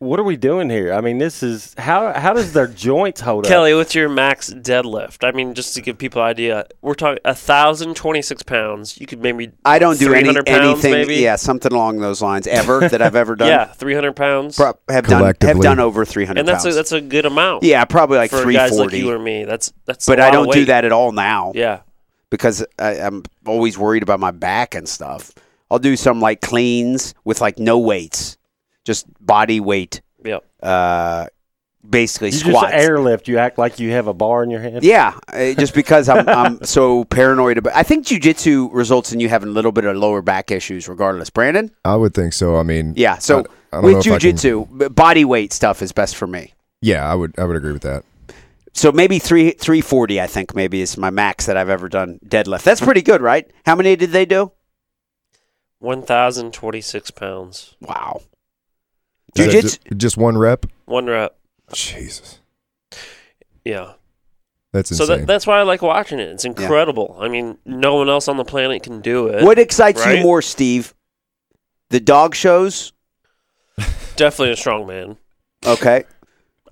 what 0.00 0.18
are 0.20 0.24
we 0.24 0.36
doing 0.36 0.68
here? 0.68 0.92
I 0.92 1.00
mean, 1.00 1.18
this 1.18 1.42
is 1.42 1.74
how 1.78 2.12
how 2.12 2.32
does 2.32 2.52
their 2.52 2.66
joints 2.66 3.20
hold 3.20 3.46
up? 3.46 3.48
Kelly, 3.50 3.74
what's 3.74 3.94
your 3.94 4.08
max 4.08 4.50
deadlift? 4.52 5.26
I 5.26 5.30
mean, 5.32 5.54
just 5.54 5.74
to 5.74 5.80
give 5.80 5.96
people 5.98 6.20
an 6.20 6.28
idea, 6.28 6.66
we're 6.82 6.94
talking 6.94 7.20
a 7.24 7.34
thousand 7.34 7.94
twenty 7.96 8.20
six 8.20 8.42
pounds. 8.42 9.00
You 9.00 9.06
could 9.06 9.20
maybe 9.20 9.52
I 9.64 9.78
don't 9.78 9.98
do 9.98 10.12
any 10.12 10.32
pounds, 10.34 10.48
anything. 10.84 10.92
maybe? 10.92 11.14
Yeah, 11.16 11.36
something 11.36 11.72
along 11.72 12.00
those 12.00 12.20
lines 12.20 12.46
ever 12.46 12.80
that 12.88 13.00
I've 13.00 13.16
ever 13.16 13.36
done. 13.36 13.48
yeah, 13.54 13.64
three 13.66 13.94
hundred 13.94 14.16
pounds, 14.16 14.56
Pro- 14.56 14.74
have 14.88 15.06
done 15.06 15.34
have 15.40 15.60
done 15.60 15.78
over 15.80 16.04
three 16.04 16.24
hundred 16.24 16.40
and 16.40 16.48
that's 16.48 16.64
pounds. 16.64 16.74
a, 16.74 16.78
that's 16.78 16.92
a 16.92 17.00
good 17.00 17.24
amount. 17.24 17.62
yeah, 17.62 17.84
probably 17.84 18.18
like 18.18 18.30
for 18.30 18.50
guys 18.52 18.76
like 18.76 18.92
you 18.92 19.10
or 19.10 19.18
me. 19.18 19.44
That's 19.44 19.72
that's. 19.86 20.06
but 20.06 20.18
a 20.18 20.22
I 20.22 20.26
lot 20.26 20.32
don't 20.32 20.48
of 20.48 20.54
do 20.54 20.64
that 20.66 20.84
at 20.84 20.92
all 20.92 21.12
now. 21.12 21.52
Yeah, 21.54 21.80
because 22.30 22.66
I, 22.78 22.98
I'm 23.00 23.22
always 23.46 23.78
worried 23.78 24.02
about 24.02 24.20
my 24.20 24.32
back 24.32 24.74
and 24.74 24.88
stuff. 24.88 25.32
I'll 25.70 25.78
do 25.78 25.96
some 25.96 26.20
like 26.20 26.40
cleans 26.40 27.14
with 27.24 27.40
like 27.40 27.58
no 27.58 27.78
weights, 27.78 28.36
just 28.84 29.06
body 29.24 29.60
weight, 29.60 30.02
yep. 30.24 30.44
uh, 30.62 31.26
basically 31.88 32.28
you 32.30 32.38
squats. 32.38 32.72
just 32.72 32.84
airlift. 32.84 33.28
You 33.28 33.38
act 33.38 33.58
like 33.58 33.78
you 33.80 33.90
have 33.92 34.06
a 34.06 34.14
bar 34.14 34.42
in 34.42 34.50
your 34.50 34.60
hand. 34.60 34.82
yeah, 34.84 35.18
uh, 35.32 35.54
just 35.54 35.74
because 35.74 36.08
I'm, 36.08 36.28
I'm 36.28 36.64
so 36.78 37.04
paranoid 37.04 37.58
about. 37.58 37.74
I 37.74 37.82
think 37.82 38.06
jujitsu 38.06 38.68
results 38.72 39.12
in 39.12 39.20
you 39.20 39.28
having 39.28 39.48
a 39.48 39.52
little 39.52 39.72
bit 39.72 39.84
of 39.84 39.96
lower 39.96 40.22
back 40.22 40.50
issues, 40.50 40.88
regardless. 40.88 41.30
Branden, 41.30 41.70
I 41.84 41.96
would 41.96 42.14
think 42.14 42.32
so. 42.32 42.56
I 42.56 42.62
mean, 42.62 42.94
yeah. 42.96 43.18
So 43.18 43.40
I- 43.72 43.76
I 43.78 43.80
with 43.80 43.92
know 44.06 44.14
if 44.14 44.20
can- 44.22 44.34
jujitsu, 44.36 44.94
body 44.94 45.24
weight 45.24 45.52
stuff 45.52 45.82
is 45.82 45.92
best 45.92 46.14
for 46.16 46.26
me. 46.28 46.54
yeah, 46.80 47.10
I 47.10 47.14
would 47.14 47.38
I 47.38 47.44
would 47.44 47.56
agree 47.56 47.72
with 47.72 47.82
that. 47.82 48.04
So 48.72 48.90
maybe 48.92 49.18
three 49.18 49.50
three 49.52 49.80
forty, 49.80 50.20
I 50.20 50.26
think 50.26 50.54
maybe 50.54 50.80
is 50.80 50.96
my 50.96 51.10
max 51.10 51.46
that 51.46 51.56
I've 51.56 51.68
ever 51.70 51.88
done 51.88 52.18
deadlift. 52.26 52.62
That's 52.64 52.80
pretty 52.80 53.02
good, 53.02 53.20
right? 53.20 53.50
How 53.66 53.74
many 53.76 53.94
did 53.96 54.10
they 54.10 54.26
do? 54.26 54.52
One 55.78 56.02
thousand 56.02 56.52
twenty 56.52 56.80
six 56.80 57.10
pounds, 57.10 57.74
Wow. 57.80 58.22
Is 59.36 59.46
that 59.46 59.52
Jiu-jitsu- 59.52 59.78
ju- 59.90 59.94
just 59.96 60.16
one 60.16 60.36
rep. 60.38 60.66
one 60.86 61.06
rep. 61.06 61.36
Jesus, 61.72 62.38
Yeah. 63.64 63.92
that's 64.72 64.94
So 64.96 65.06
that, 65.06 65.26
that's 65.26 65.46
why 65.46 65.58
I 65.58 65.62
like 65.62 65.82
watching 65.82 66.18
it. 66.20 66.28
It's 66.28 66.44
incredible. 66.44 67.16
I 67.20 67.28
mean, 67.28 67.58
no 67.64 67.96
one 67.96 68.08
else 68.08 68.28
on 68.28 68.36
the 68.36 68.44
planet 68.44 68.82
can 68.82 69.00
do 69.00 69.28
it. 69.28 69.42
What 69.44 69.58
excites 69.58 70.04
right? 70.04 70.18
you 70.18 70.22
more, 70.24 70.42
Steve? 70.42 70.94
The 71.90 72.00
dog 72.00 72.34
shows? 72.34 72.92
Definitely 74.16 74.52
a 74.52 74.56
strong 74.56 74.86
man. 74.86 75.16
Okay. 75.66 76.04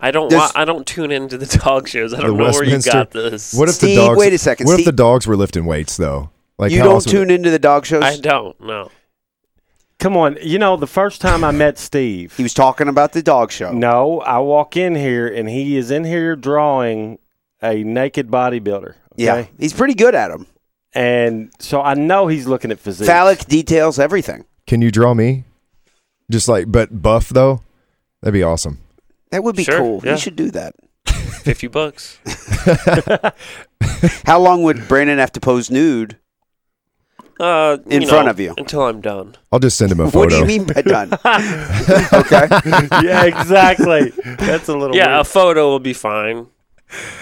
I 0.00 0.10
don't. 0.10 0.28
Does- 0.30 0.52
Wa- 0.54 0.60
I 0.60 0.64
don't 0.64 0.86
tune 0.86 1.10
into 1.10 1.38
the 1.38 1.46
dog 1.64 1.88
shows. 1.88 2.12
I 2.14 2.20
don't 2.20 2.36
know 2.36 2.44
where 2.44 2.64
you 2.64 2.72
Westminster- 2.74 2.90
got 2.92 3.10
this. 3.12 3.54
what 3.54 3.68
if 3.68 3.76
Steve, 3.76 3.96
the 3.96 4.06
dogs? 4.06 4.18
wait 4.18 4.32
a 4.32 4.38
second, 4.38 4.66
What 4.66 4.78
if 4.80 4.84
the 4.84 4.92
dogs 4.92 5.26
were 5.26 5.36
lifting 5.36 5.64
weights 5.64 5.96
though? 5.96 6.30
Like 6.58 6.70
you 6.70 6.78
don't 6.82 7.00
tune 7.06 7.30
into 7.30 7.50
the 7.50 7.58
dog 7.58 7.86
shows? 7.86 8.02
I 8.04 8.16
don't 8.18 8.60
know. 8.60 8.90
Come 10.02 10.16
on. 10.16 10.36
You 10.42 10.58
know, 10.58 10.76
the 10.76 10.86
first 10.88 11.20
time 11.20 11.44
I 11.44 11.52
met 11.52 11.78
Steve, 11.78 12.36
He 12.36 12.42
was 12.42 12.52
talking 12.54 12.88
about 12.88 13.12
the 13.12 13.22
dog 13.22 13.52
show. 13.52 13.72
no, 13.72 14.20
I 14.20 14.38
walk 14.40 14.76
in 14.76 14.94
here 14.96 15.26
and 15.28 15.48
he 15.48 15.76
is 15.76 15.90
in 15.90 16.04
here 16.04 16.34
drawing 16.36 17.18
a 17.62 17.84
naked 17.84 18.28
bodybuilder. 18.28 18.88
Okay? 18.90 18.96
Yeah. 19.16 19.46
He's 19.58 19.72
pretty 19.72 19.94
good 19.94 20.14
at 20.16 20.28
them. 20.28 20.46
And 20.94 21.52
so 21.60 21.80
I 21.80 21.94
know 21.94 22.26
he's 22.26 22.46
looking 22.46 22.70
at 22.72 22.80
physique. 22.80 23.06
Phallic 23.06 23.46
details, 23.46 23.98
everything. 23.98 24.44
Can 24.66 24.82
you 24.82 24.90
draw 24.90 25.14
me? 25.14 25.44
Just 26.30 26.48
like, 26.48 26.70
but 26.72 27.00
buff 27.02 27.28
though. 27.28 27.62
That'd 28.22 28.34
be 28.34 28.42
awesome. 28.42 28.78
That 29.30 29.44
would 29.44 29.56
be 29.56 29.64
Sure, 29.64 29.78
cool. 29.78 30.00
yeah. 30.04 30.12
You 30.12 30.18
should 30.18 30.36
do 30.36 30.50
that. 30.50 30.74
Fifty 31.06 31.66
bucks. 31.68 32.18
How 34.26 34.38
long 34.40 34.62
would 34.64 34.76
Branden 34.78 35.18
have 35.18 35.32
to 35.32 35.40
pose 35.40 35.70
nude? 35.70 36.18
Uh, 37.42 37.78
In 37.86 38.06
front 38.06 38.26
know, 38.26 38.30
of 38.30 38.38
you. 38.40 38.54
until 38.56 38.82
I'm 38.82 39.00
done. 39.00 39.34
I'll 39.50 39.58
just 39.58 39.76
send 39.76 39.90
him 39.90 39.98
a 39.98 40.04
photo. 40.10 40.18
What 40.18 40.28
do 40.30 40.36
you 40.36 40.44
mean 40.44 40.64
by 40.64 40.82
done? 40.82 41.12
okay. 42.14 42.46
yeah, 43.04 43.24
exactly. 43.24 44.10
That's 44.36 44.68
a 44.68 44.76
little 44.76 44.94
Yeah, 44.94 45.18
a 45.20 45.24
photo 45.24 45.68
will 45.68 45.80
be 45.80 45.92
fine. 45.92 46.46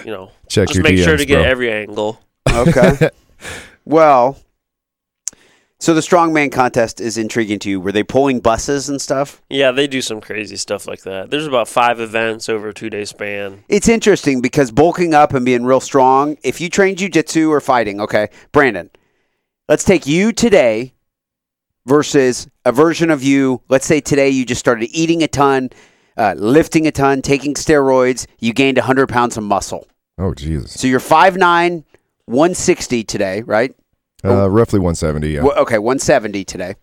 You 0.05 0.11
know, 0.11 0.31
Check 0.47 0.67
just 0.67 0.75
your 0.75 0.83
make 0.83 0.97
sure 0.99 1.15
DMs, 1.15 1.19
to 1.19 1.25
get 1.25 1.35
bro. 1.37 1.43
every 1.43 1.71
angle. 1.71 2.21
Okay. 2.53 3.09
well, 3.85 4.37
so 5.79 5.95
the 5.95 6.01
strongman 6.01 6.51
contest 6.51 7.01
is 7.01 7.17
intriguing 7.17 7.57
to 7.59 7.69
you. 7.71 7.79
Were 7.81 7.91
they 7.91 8.03
pulling 8.03 8.41
buses 8.41 8.89
and 8.89 9.01
stuff? 9.01 9.41
Yeah, 9.49 9.71
they 9.71 9.87
do 9.87 10.01
some 10.03 10.21
crazy 10.21 10.55
stuff 10.57 10.87
like 10.87 11.01
that. 11.03 11.31
There's 11.31 11.47
about 11.47 11.67
five 11.67 11.99
events 11.99 12.47
over 12.49 12.67
a 12.69 12.73
two 12.75 12.89
day 12.91 13.05
span. 13.05 13.63
It's 13.69 13.87
interesting 13.89 14.41
because 14.41 14.69
bulking 14.71 15.15
up 15.15 15.33
and 15.33 15.43
being 15.45 15.63
real 15.63 15.79
strong, 15.79 16.37
if 16.43 16.61
you 16.61 16.69
train 16.69 16.95
jujitsu 16.95 17.49
or 17.49 17.59
fighting, 17.61 17.99
okay, 18.01 18.29
Branden, 18.53 18.89
let's 19.71 19.85
take 19.85 20.05
you 20.05 20.33
today 20.33 20.93
versus 21.85 22.45
a 22.65 22.73
version 22.73 23.09
of 23.09 23.23
you. 23.23 23.61
Let's 23.69 23.85
say 23.85 24.01
today 24.01 24.27
you 24.27 24.45
just 24.45 24.59
started 24.59 24.89
eating 24.91 25.23
a 25.23 25.29
ton, 25.29 25.69
uh, 26.17 26.35
lifting 26.37 26.87
a 26.87 26.91
ton, 26.91 27.21
taking 27.21 27.53
steroids, 27.53 28.27
you 28.39 28.51
gained 28.51 28.77
100 28.77 29.07
pounds 29.07 29.37
of 29.37 29.45
muscle. 29.45 29.87
Oh 30.17 30.33
Jesus. 30.33 30.73
So 30.73 30.87
you're 30.87 30.99
5'9, 30.99 31.85
160 32.25 33.03
today, 33.05 33.43
right? 33.43 33.73
Uh, 34.25 34.49
roughly 34.49 34.79
170. 34.79 35.29
Yeah. 35.29 35.43
Okay, 35.43 35.77
170 35.77 36.43
today. 36.43 36.75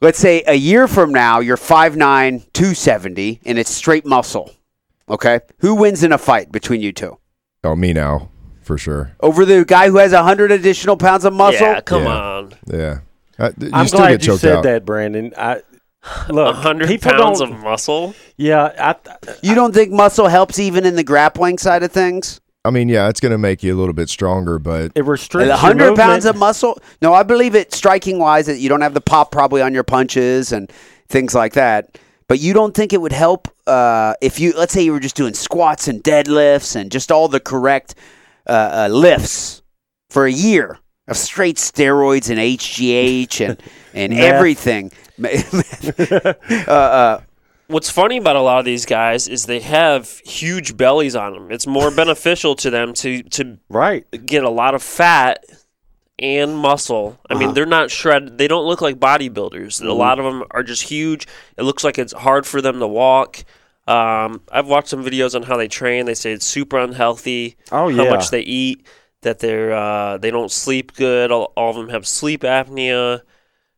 Let's 0.00 0.20
say 0.20 0.44
a 0.46 0.54
year 0.54 0.86
from 0.86 1.10
now, 1.10 1.40
you're 1.40 1.56
5'9, 1.56 2.52
270, 2.52 3.40
and 3.44 3.58
it's 3.58 3.70
straight 3.70 4.06
muscle. 4.06 4.52
Okay? 5.08 5.40
Who 5.58 5.74
wins 5.74 6.04
in 6.04 6.12
a 6.12 6.18
fight 6.18 6.52
between 6.52 6.80
you 6.80 6.92
two? 6.92 7.18
Oh, 7.64 7.74
me 7.74 7.92
now. 7.92 8.28
For 8.62 8.78
sure. 8.78 9.12
over 9.20 9.44
the 9.44 9.64
guy 9.64 9.88
who 9.88 9.96
has 9.98 10.12
hundred 10.12 10.52
additional 10.52 10.96
pounds 10.96 11.24
of 11.24 11.32
muscle. 11.32 11.66
Yeah, 11.66 11.80
come 11.80 12.04
Yeah. 12.04 12.08
on. 12.16 12.54
Yeah. 12.66 12.98
Uh, 13.38 13.50
you 13.58 13.70
I'm 13.72 13.86
still 13.88 14.00
glad 14.00 14.10
get 14.12 14.22
you 14.22 14.26
choked 14.32 14.40
said 14.42 14.56
out. 14.58 14.62
that, 14.64 14.84
Branden. 14.84 15.36
I 15.36 15.62
A 16.28 16.32
look, 16.32 16.56
hundred 16.56 17.00
pounds 17.00 17.40
of 17.40 17.50
muscle. 17.50 18.14
Yeah, 18.36 18.72
I, 18.78 18.94
You 19.42 19.54
don't 19.54 19.72
think 19.74 19.92
muscle 19.92 20.28
helps 20.28 20.58
even 20.58 20.84
in 20.84 20.96
the 20.96 21.04
grappling 21.04 21.58
side 21.58 21.82
of 21.82 21.92
things? 21.92 22.40
I 22.64 22.70
mean, 22.70 22.88
yeah, 22.88 23.08
it's 23.08 23.18
going 23.18 23.32
to 23.32 23.38
make 23.38 23.62
you 23.64 23.74
a 23.74 23.78
little 23.78 23.94
bit 23.94 24.08
stronger, 24.08 24.58
but 24.60 24.92
it 24.94 25.04
restricts 25.04 25.44
A 25.46 25.48
your 25.48 25.56
hundred 25.56 25.96
pounds 25.96 26.24
of 26.26 26.36
muscle? 26.36 26.78
No, 27.00 27.12
I 27.12 27.24
believe 27.24 27.54
it. 27.56 27.72
Striking 27.72 28.18
wise, 28.20 28.46
that 28.46 28.58
you 28.58 28.68
don't 28.68 28.82
have 28.82 28.94
the 28.94 29.00
pop 29.00 29.32
probably 29.32 29.62
on 29.62 29.74
your 29.74 29.82
punches 29.82 30.52
and 30.52 30.70
things 31.08 31.34
like 31.34 31.54
that. 31.54 31.98
But 32.28 32.38
you 32.38 32.52
don't 32.52 32.72
think 32.74 32.92
it 32.92 33.00
would 33.00 33.12
help 33.12 33.48
uh, 33.66 34.14
if 34.22 34.38
you, 34.38 34.52
let's 34.56 34.72
say, 34.72 34.82
you 34.82 34.92
were 34.92 35.00
just 35.00 35.16
doing 35.16 35.34
squats 35.34 35.88
and 35.88 36.02
deadlifts 36.04 36.76
and 36.76 36.90
just 36.92 37.10
all 37.10 37.26
the 37.28 37.40
correct 37.40 37.94
uh, 38.46 38.86
uh, 38.86 38.88
lifts 38.92 39.62
for 40.10 40.26
a 40.26 40.32
year 40.32 40.78
of 41.08 41.16
straight 41.16 41.56
steroids 41.56 42.30
and 42.30 42.38
HGH 42.38 43.48
and 43.48 43.62
and 43.94 44.12
everything. 44.14 44.92
uh, 46.68 46.70
uh, 46.70 47.20
What's 47.68 47.88
funny 47.88 48.18
about 48.18 48.36
a 48.36 48.42
lot 48.42 48.58
of 48.58 48.64
these 48.64 48.84
guys 48.84 49.28
is 49.28 49.46
they 49.46 49.60
have 49.60 50.20
huge 50.24 50.76
bellies 50.76 51.16
on 51.16 51.32
them. 51.32 51.50
It's 51.50 51.66
more 51.66 51.90
beneficial 51.90 52.54
to 52.56 52.70
them 52.70 52.92
to 52.94 53.22
to 53.22 53.58
right. 53.70 54.04
get 54.26 54.44
a 54.44 54.50
lot 54.50 54.74
of 54.74 54.82
fat 54.82 55.44
and 56.18 56.56
muscle. 56.56 57.18
I 57.30 57.34
mean, 57.34 57.54
they're 57.54 57.64
not 57.64 57.90
shredded. 57.90 58.36
They 58.36 58.46
don't 58.46 58.66
look 58.66 58.80
like 58.80 58.96
bodybuilders. 58.96 59.82
A 59.82 59.92
lot 59.92 60.18
of 60.18 60.24
them 60.24 60.44
are 60.50 60.62
just 60.62 60.82
huge. 60.82 61.26
It 61.56 61.62
looks 61.62 61.82
like 61.82 61.98
it's 61.98 62.12
hard 62.12 62.46
for 62.46 62.60
them 62.60 62.78
to 62.78 62.86
walk. 62.86 63.44
Um, 63.86 64.40
I've 64.50 64.66
watched 64.68 64.88
some 64.88 65.04
videos 65.04 65.34
on 65.34 65.42
how 65.42 65.56
they 65.56 65.68
train. 65.68 66.06
They 66.06 66.14
say 66.14 66.32
it's 66.32 66.46
super 66.46 66.78
unhealthy. 66.78 67.56
Oh 67.72 67.88
yeah, 67.88 68.04
How 68.04 68.10
much 68.10 68.30
they 68.30 68.40
eat. 68.42 68.86
That 69.22 69.38
they're 69.38 69.72
uh, 69.72 70.18
they 70.18 70.30
don't 70.30 70.50
sleep 70.50 70.94
good. 70.94 71.30
All, 71.30 71.52
all 71.56 71.70
of 71.70 71.76
them 71.76 71.88
have 71.90 72.06
sleep 72.06 72.42
apnea. 72.42 73.20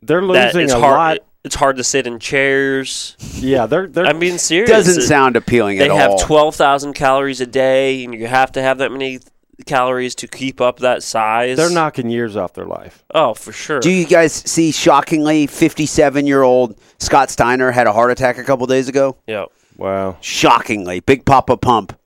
They're 0.03 0.23
losing 0.23 0.63
it's 0.63 0.73
a 0.73 0.81
hard. 0.81 0.95
lot. 0.97 1.19
It's 1.45 1.55
hard 1.55 1.77
to 1.77 1.85
sit 1.85 2.07
in 2.07 2.19
chairs. 2.19 3.17
Yeah, 3.35 3.67
they're 3.67 3.87
they're. 3.87 4.07
I'm 4.07 4.19
being 4.19 4.39
serious. 4.39 4.71
doesn't 4.71 5.03
It- 5.03 5.07
sound 5.07 5.37
appealing 5.37 5.79
at 5.81 5.91
all. 5.91 5.97
They 5.99 6.03
have 6.03 6.21
twelve 6.21 6.55
thousand 6.55 6.95
calories 6.95 7.41
a 7.43 7.47
day, 7.47 8.05
and 8.05 8.15
you 8.15 8.27
have 8.27 8.53
to 8.53 8.63
have 8.63 8.79
that 8.79 8.91
many 8.93 9.21
calories 9.67 10.15
to 10.17 10.27
keep 10.27 10.61
up 10.61 10.79
that 10.81 11.03
size. 11.03 11.57
they're 11.59 11.71
knocking 11.71 12.09
years 12.11 12.37
off 12.37 12.55
their 12.55 12.65
life. 12.67 13.05
Oh, 13.15 13.35
for 13.35 13.53
sure. 13.53 13.81
Do 13.81 13.91
you 13.91 14.05
guys 14.07 14.33
see 14.33 14.73
shockingly 14.73 15.47
57 15.47 16.27
year 16.27 16.43
old 16.43 16.79
Scott 16.99 17.31
Steiner 17.31 17.71
had 17.71 17.87
a 17.87 17.93
heart 17.93 18.11
attack 18.11 18.39
a 18.39 18.45
couple 18.45 18.67
days 18.67 18.89
ago? 18.89 19.17
yeah. 19.27 19.45
Wow. 19.77 20.17
Shockingly. 20.21 21.01
Big 21.01 21.25
Papa 21.25 21.57
Pump. 21.57 21.99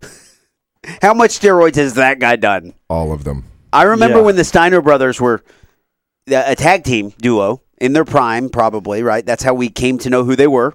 How 1.02 1.14
much 1.14 1.30
steroids 1.40 1.76
has 1.76 1.94
that 1.94 2.18
guy 2.18 2.36
done? 2.36 2.74
all 2.88 3.12
of 3.12 3.24
them. 3.24 3.44
I 3.72 3.82
remember 3.82 4.18
Yeah. 4.18 4.24
when 4.24 4.36
the 4.36 4.44
Steiner 4.44 4.80
brothers 4.80 5.20
were 5.20 5.42
a 6.28 6.54
tag 6.56 6.84
team 6.84 7.12
duo 7.20 7.60
in 7.78 7.92
their 7.92 8.04
prime, 8.04 8.48
probably, 8.48 9.02
right? 9.02 9.26
That's 9.26 9.42
how 9.42 9.54
we 9.54 9.68
came 9.68 9.98
to 9.98 10.10
know 10.10 10.24
who 10.24 10.34
they 10.36 10.46
were. 10.46 10.74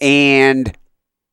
And 0.00 0.76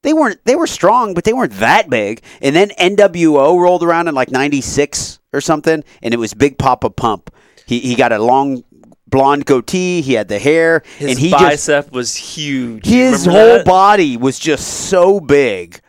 they 0.04 0.14
weren't 0.14 0.40
they 0.46 0.56
were 0.56 0.68
strong, 0.68 1.14
but 1.14 1.24
they 1.24 1.34
weren't 1.34 1.54
that 1.54 1.90
big. 1.90 2.22
And 2.42 2.56
then 2.56 2.70
NWO 2.72 3.58
rolled 3.60 3.84
around 3.84 4.08
in 4.10 4.16
like 4.16 4.30
96 4.32 5.20
or 5.34 5.42
something, 5.42 5.84
and 6.02 6.14
it 6.14 6.18
was 6.18 6.34
Big 6.34 6.58
Papa 6.58 6.90
Pump. 6.90 7.34
He 7.66 7.80
he 7.80 7.96
got 7.96 8.12
a 8.12 8.20
long 8.20 8.64
blonde 9.12 9.46
goatee, 9.46 10.02
he 10.02 10.14
had 10.14 10.28
the 10.28 10.40
hair, 10.40 10.82
His 10.98 11.12
and 11.12 11.20
he 11.20 11.30
just 11.30 11.44
bicep 11.44 11.92
was 11.92 12.16
huge. 12.16 12.86
His 12.86 13.26
whole 13.26 13.58
that? 13.58 13.66
body 13.66 14.18
was 14.18 14.40
just 14.40 14.68
so 14.90 15.20
big. 15.20 15.80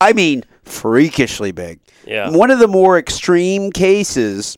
I 0.00 0.12
mean, 0.12 0.44
freakishly 0.62 1.50
big. 1.50 1.80
Yeah. 2.06 2.30
One 2.30 2.50
of 2.50 2.60
the 2.60 2.68
more 2.68 2.98
extreme 2.98 3.72
cases 3.72 4.56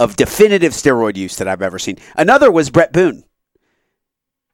of 0.00 0.16
definitive 0.16 0.72
steroid 0.72 1.16
use 1.16 1.36
that 1.36 1.48
I've 1.48 1.62
ever 1.62 1.78
seen. 1.78 1.98
Another 2.16 2.50
was 2.50 2.70
Bret 2.70 2.92
Boone. 2.92 3.24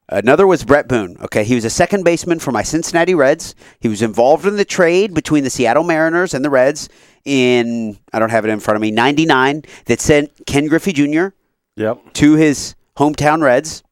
Another 0.08 0.46
was 0.46 0.64
Bret 0.64 0.86
Boone. 0.86 1.16
Okay, 1.22 1.44
he 1.44 1.54
was 1.54 1.64
a 1.64 1.70
second 1.70 2.04
baseman 2.04 2.38
for 2.38 2.52
my 2.52 2.62
Cincinnati 2.62 3.14
Reds. 3.14 3.54
He 3.80 3.88
was 3.88 4.02
involved 4.02 4.46
in 4.46 4.56
the 4.56 4.64
trade 4.64 5.14
between 5.14 5.44
the 5.44 5.50
Seattle 5.50 5.84
Mariners 5.84 6.34
and 6.34 6.44
the 6.44 6.50
Reds 6.50 6.88
in 7.24 7.98
I 8.12 8.18
don't 8.18 8.30
have 8.30 8.44
it 8.44 8.50
in 8.50 8.60
front 8.60 8.76
of 8.76 8.82
me 8.82 8.90
99 8.90 9.62
that 9.86 10.00
sent 10.00 10.30
Ken 10.46 10.66
Griffey 10.66 10.92
Jr 10.92 11.28
Yep. 11.76 12.14
to 12.14 12.34
his 12.34 12.74
hometown 12.96 13.42
Reds, 13.42 13.82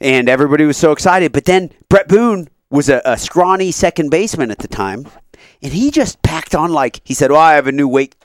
and 0.00 0.28
everybody 0.28 0.64
was 0.64 0.76
so 0.76 0.92
excited. 0.92 1.32
But 1.32 1.44
then 1.44 1.70
Bret 1.88 2.08
Boone 2.08 2.48
was 2.70 2.88
a, 2.88 3.00
a 3.04 3.18
scrawny 3.18 3.70
second 3.70 4.10
baseman 4.10 4.50
at 4.50 4.58
the 4.58 4.68
time, 4.68 5.06
and 5.62 5.72
he 5.72 5.90
just 5.90 6.22
packed 6.22 6.54
on 6.54 6.72
like 6.72 7.00
he 7.04 7.14
said, 7.14 7.30
"Well, 7.30 7.40
I 7.40 7.54
have 7.54 7.66
a 7.66 7.72
new 7.72 7.88
weight 7.88 8.16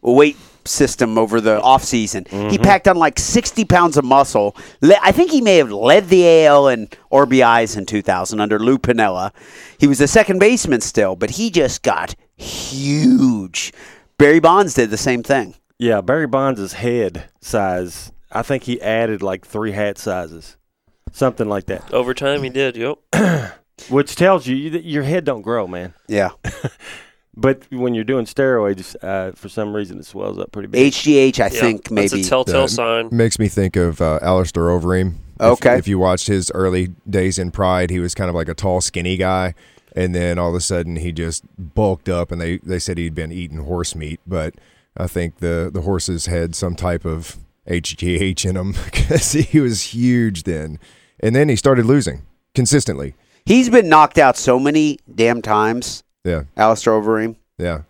weight 0.00 0.36
system 0.64 1.18
over 1.18 1.40
the 1.40 1.60
off 1.60 1.84
season." 1.84 2.26
He 2.28 2.36
mm-hmm. 2.36 2.62
packed 2.62 2.88
on 2.88 2.96
like 2.96 3.18
sixty 3.18 3.64
pounds 3.64 3.96
of 3.96 4.04
muscle. 4.04 4.56
Le- 4.80 4.98
I 5.02 5.12
think 5.12 5.30
he 5.30 5.40
may 5.40 5.56
have 5.56 5.70
led 5.70 6.08
the 6.08 6.46
AL 6.46 6.68
in 6.68 6.88
RBIs 7.12 7.76
in 7.76 7.86
2000 7.86 8.40
under 8.40 8.58
Lou 8.58 8.78
Piniella. 8.78 9.32
He 9.78 9.86
was 9.86 10.00
a 10.00 10.08
second 10.08 10.38
baseman 10.38 10.80
still, 10.80 11.16
but 11.16 11.30
he 11.30 11.50
just 11.50 11.82
got 11.82 12.14
huge. 12.36 13.72
Barry 14.16 14.40
Bonds 14.40 14.74
did 14.74 14.90
the 14.90 14.96
same 14.96 15.22
thing. 15.22 15.54
Yeah, 15.78 16.00
Barry 16.00 16.26
Bonds' 16.26 16.72
head 16.74 17.30
size. 17.40 18.12
I 18.32 18.42
think 18.42 18.64
he 18.64 18.80
added 18.80 19.22
like 19.22 19.46
three 19.46 19.72
hat 19.72 19.96
sizes, 19.98 20.56
something 21.12 21.48
like 21.48 21.66
that. 21.66 21.92
Over 21.94 22.14
time, 22.14 22.42
he 22.42 22.50
did. 22.50 22.76
Yep. 22.76 22.98
Which 23.88 24.16
tells 24.16 24.46
you 24.46 24.70
that 24.70 24.84
your 24.84 25.04
head 25.04 25.24
don't 25.24 25.42
grow, 25.42 25.66
man. 25.66 25.94
Yeah. 26.08 26.30
But 27.40 27.62
when 27.70 27.94
you're 27.94 28.02
doing 28.02 28.24
steroids, 28.24 28.96
uh, 29.00 29.30
for 29.30 29.48
some 29.48 29.72
reason 29.72 30.00
it 30.00 30.06
swells 30.06 30.40
up 30.40 30.50
pretty 30.50 30.66
big. 30.66 30.92
HGH, 30.92 31.38
I 31.38 31.44
Yeah. 31.44 31.48
think 31.60 31.88
maybe. 31.88 32.08
That's 32.08 32.26
a 32.26 32.28
telltale 32.28 32.60
Yeah. 32.62 32.66
sign. 32.66 33.08
Makes 33.12 33.38
me 33.38 33.46
think 33.46 33.76
of 33.76 34.00
uh, 34.00 34.18
Alistair 34.22 34.64
Overeem. 34.64 35.14
If- 35.38 35.40
Okay. 35.40 35.78
If, 35.78 35.86
you 35.86 36.00
watched 36.00 36.26
his 36.26 36.50
early 36.52 36.88
days 37.08 37.38
in 37.38 37.52
Pride, 37.52 37.90
he 37.90 38.00
was 38.00 38.12
kind 38.16 38.28
of 38.28 38.34
like 38.34 38.48
a 38.48 38.54
tall, 38.54 38.80
skinny 38.80 39.16
guy. 39.16 39.54
And 39.94 40.16
then 40.16 40.36
all 40.36 40.48
of 40.48 40.56
a 40.56 40.60
sudden 40.60 40.96
he 40.96 41.12
just 41.12 41.44
bulked 41.56 42.08
up 42.08 42.32
and 42.32 42.40
they, 42.40 42.56
they 42.56 42.80
said 42.80 42.98
he'd 42.98 43.14
been 43.14 43.30
eating 43.30 43.58
horse 43.58 43.94
meat. 43.94 44.18
But 44.26 44.56
I 44.98 45.06
think 45.06 45.38
the, 45.38 45.70
the 45.72 45.82
horses 45.82 46.26
had 46.26 46.54
some 46.54 46.74
type 46.74 47.04
of 47.04 47.36
HGH 47.68 48.44
in 48.44 48.54
them 48.56 48.72
because 48.72 49.32
he 49.32 49.60
was 49.60 49.82
huge 49.94 50.42
then. 50.42 50.78
And 51.20 51.34
then 51.36 51.48
he 51.48 51.56
started 51.56 51.86
losing 51.86 52.22
consistently. 52.54 53.14
He's 53.46 53.68
been 53.70 53.88
knocked 53.88 54.18
out 54.18 54.36
so 54.36 54.58
many 54.58 54.98
damn 55.14 55.40
times, 55.42 56.02
Yeah. 56.24 56.44
Alistair 56.56 56.92
Overeem. 56.94 57.36
Yeah. 57.58 57.82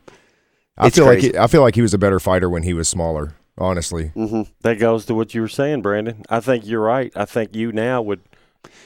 I 0.76 0.86
It's 0.86 0.96
feel 0.96 1.06
crazy. 1.06 1.28
like 1.28 1.34
he, 1.34 1.38
I 1.40 1.46
feel 1.48 1.62
like 1.62 1.74
he 1.74 1.82
was 1.82 1.94
a 1.94 1.98
better 1.98 2.20
fighter 2.20 2.48
when 2.48 2.62
he 2.62 2.72
was 2.74 2.88
smaller, 2.88 3.34
honestly. 3.56 4.12
Mm-hmm. 4.14 4.42
That 4.60 4.78
goes 4.78 5.04
to 5.06 5.14
what 5.14 5.34
you 5.34 5.40
were 5.40 5.48
saying, 5.48 5.82
Branden. 5.82 6.24
I 6.28 6.40
think 6.40 6.66
you're 6.66 6.80
right. 6.82 7.10
I 7.16 7.24
think 7.24 7.56
you 7.56 7.72
now 7.72 8.00
would. 8.02 8.20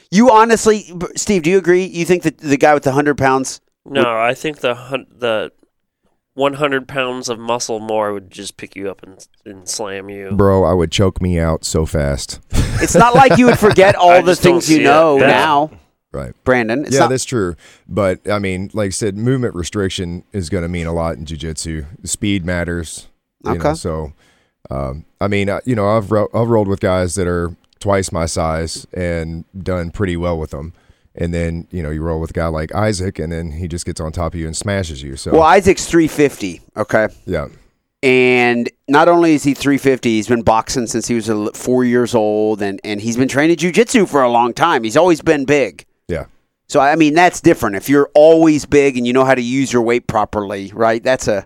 You 0.09 0.31
honestly, 0.31 0.91
Steve, 1.15 1.43
do 1.43 1.49
you 1.51 1.57
agree? 1.57 1.85
You 1.85 2.05
think 2.05 2.23
that 2.23 2.37
the 2.39 2.57
guy 2.57 2.73
with 2.73 2.83
the 2.83 2.89
100 2.91 3.17
pounds, 3.17 3.61
No, 3.85 4.03
I 4.17 4.33
think 4.33 4.59
the 4.59 4.73
hun- 4.75 5.07
the 5.11 5.51
100 6.35 6.87
pounds 6.87 7.29
of 7.29 7.37
muscle 7.39 7.79
more 7.79 8.11
would 8.13 8.31
just 8.31 8.57
pick 8.57 8.75
you 8.75 8.89
up 8.89 9.03
and, 9.03 9.27
and 9.45 9.67
slam 9.69 10.09
you. 10.09 10.31
Bro, 10.31 10.63
I 10.63 10.73
would 10.73 10.91
choke 10.91 11.21
me 11.21 11.39
out 11.39 11.63
so 11.63 11.85
fast. 11.85 12.39
it's 12.51 12.95
not 12.95 13.13
like 13.15 13.37
you 13.37 13.45
would 13.45 13.59
forget 13.59 13.95
all 13.97 14.09
I 14.11 14.21
the 14.21 14.35
things 14.35 14.69
you 14.69 14.77
see 14.77 14.81
it. 14.81 14.85
know 14.85 15.17
now, 15.17 15.69
right. 16.11 16.33
Branden. 16.43 16.85
It's 16.85 16.93
yeah, 16.93 17.01
not, 17.01 17.09
that's 17.09 17.25
true. 17.25 17.55
But 17.87 18.27
I 18.29 18.39
mean, 18.39 18.71
like 18.73 18.87
I 18.87 18.89
said, 18.91 19.15
movement 19.17 19.53
restriction 19.55 20.23
is 20.33 20.49
going 20.49 20.63
to 20.63 20.69
mean 20.69 20.87
a 20.87 20.93
lot 20.93 21.17
in 21.17 21.25
jiu-jitsu. 21.25 21.85
Speed 22.03 22.45
matters. 22.45 23.07
You 23.45 23.51
Okay. 23.51 23.69
Know, 23.69 23.73
so, 23.75 24.13
um, 24.71 25.05
I 25.21 25.27
mean, 25.27 25.49
uh, 25.49 25.59
you 25.65 25.75
know, 25.75 25.87
I've 25.87 26.11
ro- 26.11 26.29
I've 26.33 26.47
rolled 26.47 26.67
with 26.67 26.79
guys 26.79 27.15
that 27.15 27.27
are 27.27 27.55
twice 27.79 28.11
my 28.11 28.25
size 28.25 28.87
and 28.93 29.43
done 29.61 29.91
pretty 29.91 30.15
well 30.17 30.39
with 30.39 30.51
them. 30.51 30.73
And 31.15 31.33
then 31.33 31.67
you 31.69 31.83
know 31.83 31.91
you 31.91 32.01
roll 32.01 32.19
with 32.19 32.31
a 32.31 32.33
guy 32.33 32.47
like 32.47 32.73
Isaac, 32.73 33.19
and 33.19 33.31
then 33.31 33.51
he 33.51 33.67
just 33.67 33.85
gets 33.85 34.01
on 34.01 34.11
top 34.11 34.33
of 34.33 34.39
you 34.39 34.47
and 34.47 34.57
smashes 34.57 35.03
you. 35.03 35.15
So 35.15 35.31
well, 35.31 35.43
Isaac's 35.43 35.85
350, 35.85 36.61
okay? 36.77 37.07
yeah, 37.25 37.49
And 38.01 38.69
not 38.87 39.07
only 39.07 39.35
is 39.35 39.43
he 39.43 39.53
350, 39.53 40.09
he's 40.09 40.27
been 40.27 40.41
boxing 40.41 40.87
since 40.87 41.07
he 41.07 41.15
was 41.15 41.29
four 41.55 41.83
years 41.85 42.15
old, 42.15 42.61
and, 42.61 42.81
and 42.83 42.99
he's 42.99 43.15
been 43.15 43.27
training 43.27 43.57
jujitsu 43.57 44.09
for 44.09 44.23
a 44.23 44.29
long 44.29 44.53
time. 44.53 44.83
He's 44.83 44.97
always 44.97 45.21
been 45.21 45.45
big. 45.45 45.85
yeah, 46.07 46.25
So, 46.67 46.79
I 46.79 46.95
mean, 46.95 47.13
that's 47.13 47.41
different. 47.41 47.75
If 47.75 47.89
you're 47.89 48.09
always 48.15 48.65
big 48.65 48.97
and 48.97 49.05
you 49.07 49.13
know 49.13 49.23
how 49.23 49.35
to 49.35 49.41
use 49.41 49.71
your 49.71 49.83
weight 49.83 50.07
properly, 50.07 50.71
right? 50.73 51.01
That's 51.03 51.27
a, 51.27 51.45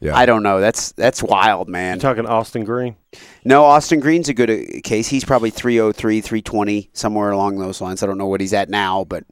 yeah. 0.00 0.16
I 0.16 0.26
don't 0.26 0.42
know. 0.42 0.60
That's 0.60 0.92
that's 0.92 1.22
wild, 1.22 1.68
man. 1.68 1.96
You're 1.96 2.00
talking 2.14 2.26
Austin 2.26 2.64
Green. 2.64 2.96
No, 3.44 3.64
Austin 3.64 4.00
Green's 4.00 4.28
a 4.28 4.34
good 4.34 4.50
uh, 4.50 4.80
case. 4.82 5.08
He's 5.08 5.24
probably 5.24 5.50
303, 5.50 6.20
320, 6.20 6.90
somewhere 6.92 7.30
along 7.30 7.58
those 7.58 7.80
lines. 7.80 8.02
I 8.02 8.06
don't 8.06 8.18
know 8.18 8.26
what 8.26 8.40
he's 8.40 8.52
at 8.52 8.68
now, 8.68 9.04
but 9.04 9.24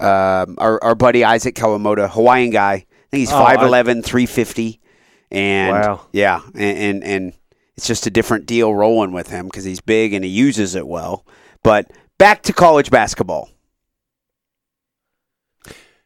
um, 0.00 0.56
our, 0.58 0.82
our 0.82 0.94
buddy 0.94 1.24
Isaac 1.24 1.54
Kawamoto, 1.54 2.08
Hawaiian 2.10 2.50
guy, 2.50 2.72
I 2.72 2.86
think 3.10 3.20
he's 3.20 3.32
Oh, 3.32 3.42
I- 3.42 3.56
5'11, 3.56 4.04
350. 4.04 4.80
And 5.30 5.72
Wow. 5.72 6.06
yeah, 6.12 6.40
and, 6.54 6.78
and, 6.78 7.04
and 7.04 7.32
it's 7.76 7.86
just 7.86 8.06
a 8.06 8.10
different 8.10 8.46
deal 8.46 8.74
rolling 8.74 9.12
with 9.12 9.28
him 9.28 9.44
because 9.46 9.64
he's 9.64 9.80
big 9.80 10.14
and 10.14 10.24
he 10.24 10.30
uses 10.30 10.74
it 10.74 10.86
well. 10.88 11.26
But 11.62 11.90
back 12.16 12.42
to 12.44 12.52
college 12.54 12.90
basketball. 12.90 13.50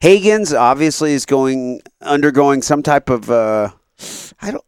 Hagans 0.02 0.58
obviously 0.58 1.12
is 1.12 1.24
going 1.26 1.80
undergoing 2.00 2.62
some 2.62 2.82
type 2.82 3.08
of 3.08 3.30
uh, 3.30 3.70
I 4.42 4.50
don't 4.50 4.64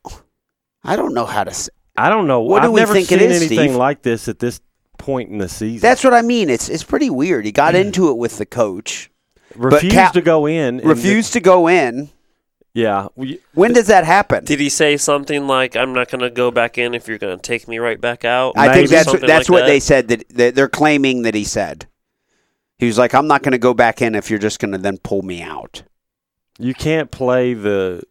I 0.84 0.96
don't 0.96 1.12
know 1.14 1.26
how 1.26 1.44
to 1.44 1.52
say. 1.52 1.70
I 1.96 2.08
don't 2.08 2.26
know. 2.26 2.40
What 2.40 2.60
do 2.62 2.68
I've 2.68 2.72
we 2.72 2.80
never 2.80 2.92
think 2.94 3.12
it 3.12 3.20
seen 3.20 3.30
is, 3.30 3.36
anything 3.42 3.58
Steve? 3.70 3.76
like 3.76 4.02
this 4.02 4.28
at 4.28 4.38
this 4.38 4.60
point 4.98 5.30
in 5.30 5.38
the 5.38 5.48
season. 5.48 5.80
That's 5.80 6.02
what 6.04 6.14
I 6.14 6.22
mean. 6.22 6.48
It's 6.50 6.68
it's 6.68 6.84
pretty 6.84 7.10
weird. 7.10 7.44
He 7.44 7.52
got 7.52 7.74
into 7.74 8.08
it 8.10 8.16
with 8.16 8.38
the 8.38 8.46
coach, 8.46 9.10
refused 9.54 9.94
Cal- 9.94 10.12
to 10.12 10.22
go 10.22 10.46
in. 10.46 10.80
and- 10.80 10.84
refused 10.88 11.32
to 11.34 11.40
go 11.40 11.68
in. 11.68 12.10
yeah. 12.72 13.08
we- 13.16 13.40
When 13.54 13.72
does 13.72 13.86
that 13.88 14.04
happen? 14.04 14.44
Did 14.44 14.58
he 14.60 14.68
say 14.68 14.96
something 14.96 15.46
like, 15.46 15.76
"I'm 15.76 15.92
not 15.92 16.10
going 16.10 16.22
to 16.22 16.30
go 16.30 16.50
back 16.50 16.78
in 16.78 16.94
if 16.94 17.06
you're 17.08 17.18
going 17.18 17.36
to 17.36 17.42
take 17.42 17.68
me 17.68 17.78
right 17.78 18.00
back 18.00 18.24
out"? 18.24 18.54
I 18.56 18.72
think 18.72 18.90
that's 18.90 19.10
Something 19.10 19.26
that's 19.28 19.48
like 19.48 19.54
what 19.54 19.60
that? 19.62 19.66
they 19.72 19.80
said 19.80 20.08
that, 20.08 20.28
that 20.30 20.54
they're 20.54 20.68
claiming 20.68 21.22
that 21.22 21.34
he 21.34 21.44
said. 21.44 21.86
He 22.78 22.86
was 22.86 22.98
like, 22.98 23.14
"I'm 23.14 23.28
not 23.28 23.42
going 23.42 23.52
to 23.52 23.58
go 23.58 23.72
back 23.74 24.02
in 24.02 24.14
if 24.16 24.30
you're 24.30 24.38
just 24.40 24.58
going 24.58 24.72
to 24.72 24.78
then 24.78 24.98
pull 24.98 25.22
me 25.22 25.42
out." 25.42 25.84
You 26.58 26.74
can't 26.74 27.10
play 27.10 27.54
the 27.54 28.02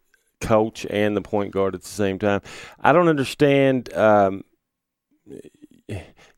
coach 0.46 0.86
and 0.90 1.16
the 1.16 1.22
point 1.22 1.52
guard 1.52 1.74
at 1.74 1.82
the 1.82 1.88
same 1.88 2.18
time. 2.18 2.40
I 2.80 2.92
don't 2.92 3.08
understand. 3.08 3.92
Um, 3.94 4.42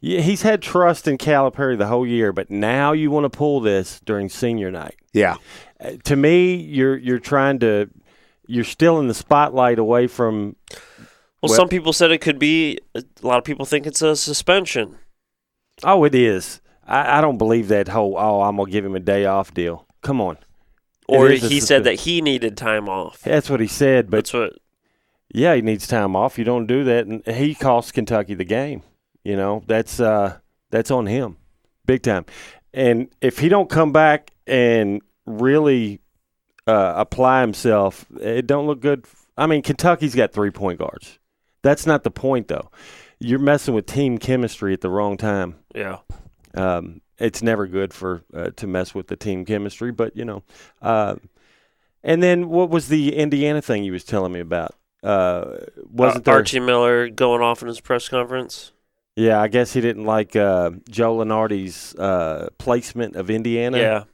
yeah, 0.00 0.20
he's 0.20 0.42
had 0.42 0.62
trust 0.62 1.06
in 1.08 1.18
Calipari 1.18 1.78
the 1.78 1.86
whole 1.86 2.06
year, 2.06 2.32
but 2.32 2.50
now 2.50 2.92
you 2.92 3.10
want 3.10 3.24
to 3.24 3.30
pull 3.36 3.60
this 3.60 4.00
during 4.04 4.28
senior 4.28 4.70
night. 4.70 4.96
Yeah, 5.12 5.36
Uh, 5.80 5.92
to 6.04 6.16
me, 6.16 6.54
you're 6.56 6.96
you're 6.96 7.18
trying 7.18 7.58
to 7.60 7.88
you're 8.46 8.64
still 8.64 8.98
in 9.00 9.08
the 9.08 9.14
spotlight 9.14 9.78
away 9.78 10.06
from. 10.06 10.56
Well, 11.42 11.50
Well- 11.50 11.54
some 11.54 11.68
people 11.68 11.92
said 11.92 12.10
it 12.10 12.18
could 12.20 12.38
be. 12.38 12.78
A 12.94 13.02
lot 13.22 13.38
of 13.38 13.44
people 13.44 13.64
think 13.66 13.86
it's 13.86 14.02
a 14.02 14.16
suspension. 14.16 14.96
Oh, 15.84 16.04
it 16.04 16.14
is. 16.14 16.60
I, 16.86 17.18
I 17.18 17.20
don't 17.20 17.38
believe 17.38 17.68
that 17.68 17.88
whole. 17.88 18.16
Oh, 18.18 18.40
I'm 18.42 18.56
gonna 18.56 18.70
give 18.70 18.84
him 18.84 18.94
a 18.96 19.00
day 19.00 19.26
off 19.26 19.52
deal. 19.54 19.86
Come 20.02 20.20
on. 20.20 20.38
Or 21.08 21.30
is 21.30 21.48
he 21.48 21.60
said 21.60 21.84
that 21.84 22.00
he 22.00 22.20
needed 22.20 22.56
time 22.56 22.88
off. 22.88 23.22
That's 23.22 23.48
what 23.48 23.60
he 23.60 23.66
said, 23.68 24.10
but 24.10 24.18
That's 24.18 24.32
what. 24.32 24.52
Yeah, 25.32 25.54
he 25.54 25.62
needs 25.62 25.86
time 25.86 26.16
off. 26.16 26.38
You 26.38 26.44
don't 26.44 26.66
do 26.66 26.84
that, 26.84 27.06
and 27.06 27.26
he 27.26 27.54
cost 27.54 27.92
Kentucky 27.92 28.34
the 28.34 28.44
game. 28.44 28.82
You 29.24 29.36
know 29.36 29.62
that's 29.66 29.98
uh, 29.98 30.38
that's 30.70 30.90
on 30.90 31.06
him, 31.06 31.36
big 31.84 32.02
time. 32.02 32.26
And 32.72 33.08
if 33.20 33.38
he 33.38 33.48
don't 33.48 33.68
come 33.68 33.90
back 33.92 34.30
and 34.46 35.02
really 35.26 36.00
uh, 36.66 36.94
apply 36.96 37.40
himself, 37.40 38.06
it 38.20 38.46
don't 38.46 38.66
look 38.66 38.80
good. 38.80 39.04
I 39.36 39.46
mean, 39.46 39.62
Kentucky's 39.62 40.14
got 40.14 40.32
three 40.32 40.50
point 40.50 40.78
guards. 40.78 41.18
That's 41.62 41.86
not 41.86 42.04
the 42.04 42.10
point, 42.10 42.48
though. 42.48 42.70
You're 43.18 43.40
messing 43.40 43.74
with 43.74 43.86
team 43.86 44.18
chemistry 44.18 44.72
at 44.72 44.80
the 44.80 44.90
wrong 44.90 45.16
time. 45.16 45.56
Yeah. 45.74 45.98
Um, 46.54 47.00
it's 47.18 47.42
never 47.42 47.66
good 47.66 47.92
for 47.94 48.22
uh, 48.34 48.50
to 48.56 48.66
mess 48.66 48.94
with 48.94 49.08
the 49.08 49.16
team 49.16 49.44
chemistry, 49.44 49.92
but 49.92 50.16
you 50.16 50.24
know. 50.24 50.42
Uh, 50.82 51.16
and 52.02 52.22
then 52.22 52.48
what 52.48 52.70
was 52.70 52.88
the 52.88 53.16
Indiana 53.16 53.60
thing 53.60 53.84
you 53.84 53.92
was 53.92 54.04
telling 54.04 54.32
me 54.32 54.40
about? 54.40 54.74
Uh, 55.02 55.56
wasn't 55.90 56.26
Uh, 56.26 56.30
there? 56.30 56.34
Archie 56.36 56.60
Miller 56.60 57.08
going 57.08 57.42
off 57.42 57.62
in 57.62 57.68
his 57.68 57.80
press 57.80 58.08
conference? 58.08 58.72
Yeah, 59.16 59.40
I 59.40 59.48
guess 59.48 59.72
he 59.72 59.80
didn't 59.80 60.04
like 60.04 60.36
uh, 60.36 60.72
Joe 60.90 61.16
Lunardi's 61.16 61.94
uh, 61.94 62.48
placement 62.58 63.16
of 63.16 63.30
Indiana. 63.30 63.78
Yeah. 63.78 64.04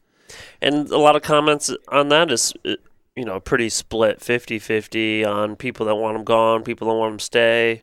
And 0.62 0.88
a 0.90 0.98
lot 0.98 1.16
of 1.16 1.22
comments 1.22 1.74
on 1.88 2.08
that 2.10 2.30
is, 2.30 2.54
you 2.64 3.24
know, 3.24 3.40
pretty 3.40 3.68
split 3.68 4.20
50 4.22 4.58
50 4.58 5.24
on 5.24 5.56
people 5.56 5.84
that 5.86 5.96
want 5.96 6.16
him 6.16 6.24
gone, 6.24 6.62
people 6.62 6.88
that 6.88 6.94
want 6.94 7.14
him 7.14 7.18
stay. 7.18 7.82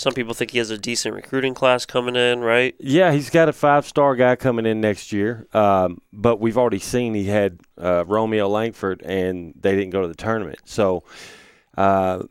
Some 0.00 0.14
people 0.14 0.32
think 0.32 0.52
he 0.52 0.56
has 0.56 0.70
a 0.70 0.78
decent 0.78 1.14
recruiting 1.14 1.52
class 1.52 1.84
coming 1.84 2.16
in, 2.16 2.40
right? 2.40 2.74
Yeah, 2.80 3.12
he's 3.12 3.28
got 3.28 3.50
a 3.50 3.52
five 3.52 3.86
star 3.86 4.16
guy 4.16 4.34
coming 4.34 4.64
in 4.64 4.80
next 4.80 5.12
year. 5.12 5.46
Um, 5.52 6.00
but 6.10 6.40
we've 6.40 6.56
already 6.56 6.78
seen 6.78 7.12
he 7.12 7.26
had 7.26 7.60
uh, 7.76 8.06
Romeo 8.06 8.48
Langford 8.48 9.02
and 9.02 9.52
they 9.60 9.76
didn't 9.76 9.90
go 9.90 10.00
to 10.00 10.08
the 10.08 10.14
tournament. 10.14 10.60
So 10.64 11.04
uh, 11.76 12.22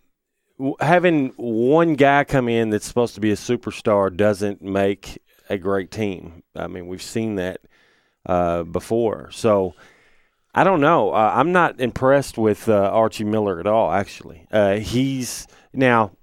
having 0.80 1.28
one 1.38 1.94
guy 1.94 2.24
come 2.24 2.50
in 2.50 2.72
that's 2.72 2.88
supposed 2.88 3.14
to 3.14 3.22
be 3.22 3.30
a 3.30 3.36
superstar 3.36 4.18
doesn't 4.18 4.64
make 4.64 5.20
a 5.48 5.60
great 5.60 5.92
team. 5.92 6.42
I 6.56 6.66
mean, 6.66 6.88
we've 6.88 7.04
seen 7.04 7.36
that 7.36 7.62
uh, 8.26 8.64
before. 8.64 9.30
So 9.30 9.76
I 10.56 10.64
don't 10.64 10.82
know. 10.82 11.12
Uh, 11.12 11.34
I'm 11.36 11.52
not 11.52 11.80
impressed 11.80 12.36
with 12.36 12.68
uh, 12.68 12.90
Archie 12.92 13.26
Miller 13.26 13.60
at 13.60 13.68
all, 13.68 13.92
actually. 13.92 14.48
Uh, 14.52 14.78
he's 14.78 15.46
now. 15.72 16.14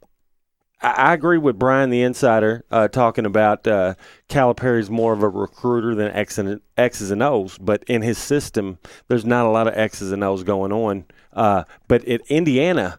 I 0.82 1.14
agree 1.14 1.38
with 1.38 1.58
Brian 1.58 1.88
the 1.88 2.02
Insider 2.02 2.64
uh, 2.70 2.88
talking 2.88 3.24
about 3.24 3.66
uh, 3.66 3.94
Calipari's 4.28 4.90
more 4.90 5.14
of 5.14 5.22
a 5.22 5.28
recruiter 5.28 5.94
than 5.94 6.12
X 6.12 6.36
and, 6.36 6.60
X's 6.76 7.10
and 7.10 7.22
O's, 7.22 7.56
but 7.56 7.82
in 7.84 8.02
his 8.02 8.18
system, 8.18 8.78
there's 9.08 9.24
not 9.24 9.46
a 9.46 9.48
lot 9.48 9.66
of 9.66 9.76
X's 9.76 10.12
and 10.12 10.22
O's 10.22 10.42
going 10.42 10.72
on. 10.72 11.06
Uh, 11.32 11.64
but 11.88 12.04
in 12.04 12.20
Indiana, 12.28 12.98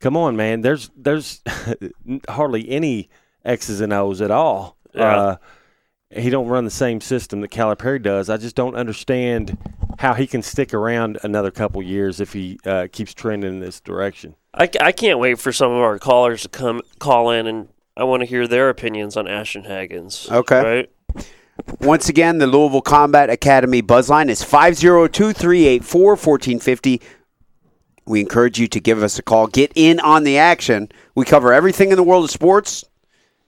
come 0.00 0.16
on, 0.16 0.36
man, 0.36 0.60
there's 0.60 0.90
there's 0.96 1.40
hardly 2.28 2.68
any 2.68 3.08
X's 3.44 3.80
and 3.80 3.92
O's 3.92 4.20
at 4.20 4.30
all. 4.30 4.76
Yeah. 4.94 5.16
Uh, 5.16 5.36
he 6.10 6.30
don't 6.30 6.48
run 6.48 6.64
the 6.64 6.70
same 6.70 7.00
system 7.00 7.40
that 7.40 7.50
Calipari 7.50 8.02
does. 8.02 8.30
I 8.30 8.36
just 8.36 8.56
don't 8.56 8.74
understand 8.74 9.58
how 9.98 10.14
he 10.14 10.26
can 10.26 10.42
stick 10.42 10.72
around 10.72 11.18
another 11.22 11.50
couple 11.50 11.82
years 11.82 12.20
if 12.20 12.32
he 12.32 12.58
uh, 12.64 12.88
keeps 12.90 13.12
trending 13.12 13.54
in 13.54 13.60
this 13.60 13.80
direction. 13.80 14.34
I, 14.58 14.68
I 14.80 14.92
can't 14.92 15.20
wait 15.20 15.38
for 15.38 15.52
some 15.52 15.70
of 15.70 15.78
our 15.78 15.98
callers 15.98 16.42
to 16.42 16.48
come 16.48 16.82
call 16.98 17.30
in, 17.30 17.46
and 17.46 17.68
I 17.96 18.04
want 18.04 18.22
to 18.22 18.26
hear 18.26 18.48
their 18.48 18.68
opinions 18.68 19.16
on 19.16 19.28
Ashton 19.28 19.62
Hagans. 19.64 20.30
Okay. 20.30 20.60
Right? 20.60 21.26
Once 21.80 22.08
again, 22.08 22.38
the 22.38 22.46
Louisville 22.46 22.82
Combat 22.82 23.30
Academy 23.30 23.82
buzzline 23.82 24.28
is 24.28 24.42
502 24.42 25.32
384 25.32 26.10
1450. 26.10 27.00
We 28.06 28.20
encourage 28.20 28.58
you 28.58 28.66
to 28.68 28.80
give 28.80 29.02
us 29.02 29.18
a 29.18 29.22
call. 29.22 29.46
Get 29.46 29.72
in 29.74 30.00
on 30.00 30.24
the 30.24 30.38
action. 30.38 30.90
We 31.14 31.24
cover 31.24 31.52
everything 31.52 31.90
in 31.90 31.96
the 31.96 32.02
world 32.02 32.24
of 32.24 32.30
sports. 32.30 32.84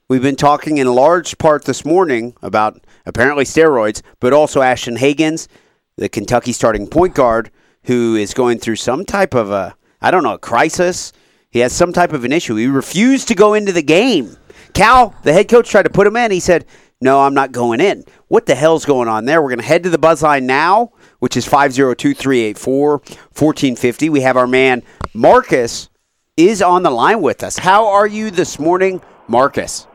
We've 0.07 0.21
been 0.21 0.35
talking 0.35 0.77
in 0.77 0.87
large 0.93 1.37
part 1.37 1.65
this 1.65 1.83
morning 1.83 2.35
about 2.41 2.85
apparently 3.05 3.45
steroids, 3.45 4.01
but 4.19 4.33
also 4.33 4.61
Ashton 4.61 4.97
Hagans, 4.97 5.47
the 5.95 6.09
Kentucky 6.09 6.51
starting 6.51 6.87
point 6.87 7.15
guard, 7.15 7.49
who 7.85 8.15
is 8.15 8.33
going 8.33 8.59
through 8.59 8.75
some 8.75 9.03
type 9.05 9.33
of 9.33 9.51
a, 9.51 9.75
I 10.01 10.11
don't 10.11 10.23
know, 10.23 10.33
a 10.33 10.39
crisis. 10.39 11.13
He 11.49 11.59
has 11.59 11.73
some 11.73 11.93
type 11.93 12.13
of 12.13 12.23
an 12.23 12.31
issue. 12.31 12.55
He 12.55 12.67
refused 12.67 13.27
to 13.27 13.35
go 13.35 13.53
into 13.53 13.71
the 13.71 13.81
game. 13.81 14.37
Cal, 14.73 15.13
the 15.23 15.33
head 15.33 15.49
coach, 15.49 15.69
tried 15.69 15.83
to 15.83 15.89
put 15.89 16.07
him 16.07 16.15
in. 16.15 16.31
He 16.31 16.39
said, 16.39 16.65
No, 17.01 17.21
I'm 17.21 17.33
not 17.33 17.51
going 17.51 17.81
in. 17.81 18.05
What 18.29 18.45
the 18.45 18.55
hell's 18.55 18.85
going 18.85 19.09
on 19.09 19.25
there? 19.25 19.41
We're 19.41 19.49
going 19.49 19.59
to 19.59 19.65
head 19.65 19.83
to 19.83 19.89
the 19.89 19.99
buzzline 19.99 20.43
now, 20.43 20.93
which 21.19 21.35
is 21.35 21.45
502 21.45 22.13
384 22.13 22.89
1450. 22.91 24.09
We 24.09 24.21
have 24.21 24.37
our 24.37 24.47
man, 24.47 24.81
Marcus, 25.13 25.89
is 26.37 26.61
on 26.61 26.83
the 26.83 26.89
line 26.89 27.21
with 27.21 27.43
us. 27.43 27.57
How 27.57 27.87
are 27.87 28.07
you 28.07 28.31
this 28.31 28.57
morning, 28.57 29.01
Marcus? 29.27 29.87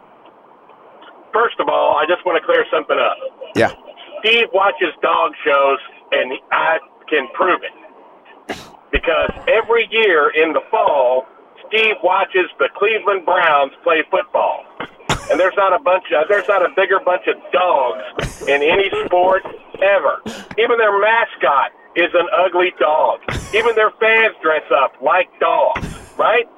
First 1.33 1.59
of 1.59 1.69
all, 1.69 1.97
I 1.97 2.05
just 2.07 2.25
want 2.25 2.41
to 2.41 2.47
clear 2.47 2.65
something 2.71 2.97
up. 2.99 3.17
Yeah. 3.55 3.73
Steve 4.21 4.49
watches 4.53 4.93
dog 5.03 5.33
shows, 5.45 5.79
and 6.13 6.33
I 6.53 6.79
can 7.09 7.29
prove 7.35 7.61
it. 7.63 7.86
Because 8.97 9.31
every 9.47 9.87
year 9.91 10.33
in 10.33 10.55
the 10.55 10.63
fall, 10.71 11.27
Steve 11.69 11.97
watches 12.03 12.49
the 12.59 12.71
Cleveland 12.79 13.27
Browns 13.27 13.73
play 13.85 14.03
football. 14.11 14.65
And 15.29 15.39
there's 15.39 15.57
not 15.57 15.79
a 15.79 15.83
bunch 15.83 16.05
of, 16.17 16.29
there's 16.29 16.49
not 16.49 16.65
a 16.65 16.73
bigger 16.75 16.99
bunch 17.05 17.29
of 17.29 17.37
dogs 17.53 18.49
in 18.49 18.63
any 18.63 18.89
sport 19.05 19.45
ever. 19.85 20.23
Even 20.57 20.79
their 20.79 20.99
mascot 20.99 21.77
is 21.95 22.09
an 22.15 22.27
ugly 22.33 22.73
dog. 22.81 23.21
Even 23.53 23.77
their 23.77 23.91
fans 24.01 24.35
dress 24.41 24.65
up 24.73 24.95
like 25.03 25.29
dogs, 25.41 26.17
right? 26.17 26.49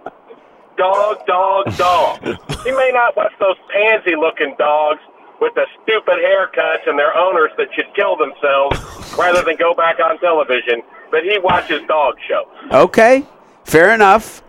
Dog, 0.76 1.26
dog, 1.26 1.74
dog. 1.76 2.22
You 2.64 2.76
may 2.76 2.92
not 2.94 3.16
watch 3.16 3.32
those 3.40 3.56
pansy 3.74 4.14
looking 4.14 4.54
dogs 4.58 5.00
with 5.40 5.54
the 5.54 5.66
stupid 5.82 6.18
haircuts 6.18 6.86
and 6.88 6.98
their 6.98 7.16
owners 7.16 7.50
that 7.56 7.68
should 7.74 7.86
kill 7.94 8.16
themselves 8.16 8.78
rather 9.18 9.42
than 9.42 9.56
go 9.56 9.74
back 9.74 9.98
on 10.00 10.18
television, 10.18 10.82
but 11.10 11.22
he 11.22 11.38
watches 11.38 11.80
dog 11.86 12.16
shows. 12.28 12.46
Okay. 12.72 13.24
Fair 13.64 13.94
enough. 13.94 14.42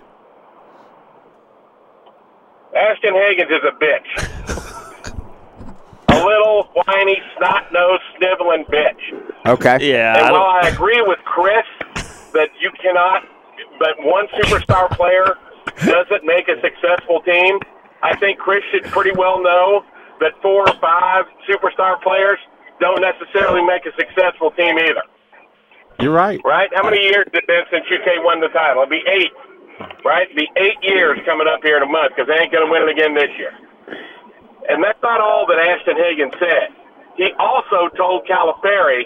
Ashton 2.75 3.13
Hagans 3.13 3.51
is 3.51 3.63
a 3.67 3.73
bitch. 3.83 4.09
a 6.09 6.25
little 6.25 6.69
whiny, 6.73 7.21
snot 7.37 7.71
nosed, 7.71 8.03
sniveling 8.17 8.65
bitch. 8.65 9.47
Okay. 9.47 9.77
Yeah. 9.91 10.13
I 10.15 10.19
And 10.19 10.27
don't, 10.29 10.39
while 10.39 10.59
I 10.63 10.69
agree 10.69 11.01
with 11.01 11.19
Chris 11.25 11.65
that 12.33 12.49
you 12.59 12.71
cannot, 12.81 13.23
that 13.79 13.95
one 13.99 14.27
superstar 14.27 14.89
player 14.91 15.37
doesn't 15.85 16.23
make 16.25 16.47
a 16.47 16.59
successful 16.61 17.21
team, 17.21 17.59
I 18.01 18.15
think 18.17 18.39
Chris 18.39 18.63
should 18.71 18.83
pretty 18.85 19.11
well 19.11 19.41
know 19.41 19.83
that 20.19 20.35
four 20.41 20.67
or 20.67 20.75
five 20.79 21.25
superstar 21.47 22.01
players 22.01 22.39
don't 22.79 23.01
necessarily 23.01 23.63
make 23.63 23.85
a 23.85 23.93
successful 23.95 24.51
team 24.51 24.77
either. 24.79 25.03
You're 25.99 26.15
right. 26.15 26.39
Right? 26.43 26.71
How 26.73 26.83
many 26.83 27.03
years 27.03 27.27
has 27.27 27.43
it 27.43 27.47
been 27.47 27.63
since 27.71 27.83
UK 27.91 28.23
won 28.23 28.39
the 28.39 28.47
title? 28.55 28.83
It'll 28.83 28.91
be 28.91 29.03
eight. 29.03 29.35
Right? 30.03 30.31
It'll 30.31 30.39
be 30.39 30.51
eight 30.55 30.79
years 30.81 31.19
coming 31.27 31.47
up 31.47 31.59
here 31.63 31.75
in 31.75 31.83
a 31.83 31.91
month 31.91 32.15
because 32.15 32.31
they 32.31 32.39
ain't 32.39 32.51
going 32.51 32.63
to 32.63 32.71
win 32.71 32.87
it 32.87 32.91
again 32.91 33.11
this 33.15 33.31
year. 33.35 33.51
And 34.71 34.83
that's 34.83 34.99
not 35.03 35.19
all 35.19 35.43
that 35.47 35.59
Ashton 35.59 35.97
Higgins 35.99 36.35
said. 36.39 36.71
He 37.19 37.35
also 37.35 37.91
told 37.99 38.23
Calipari 38.23 39.03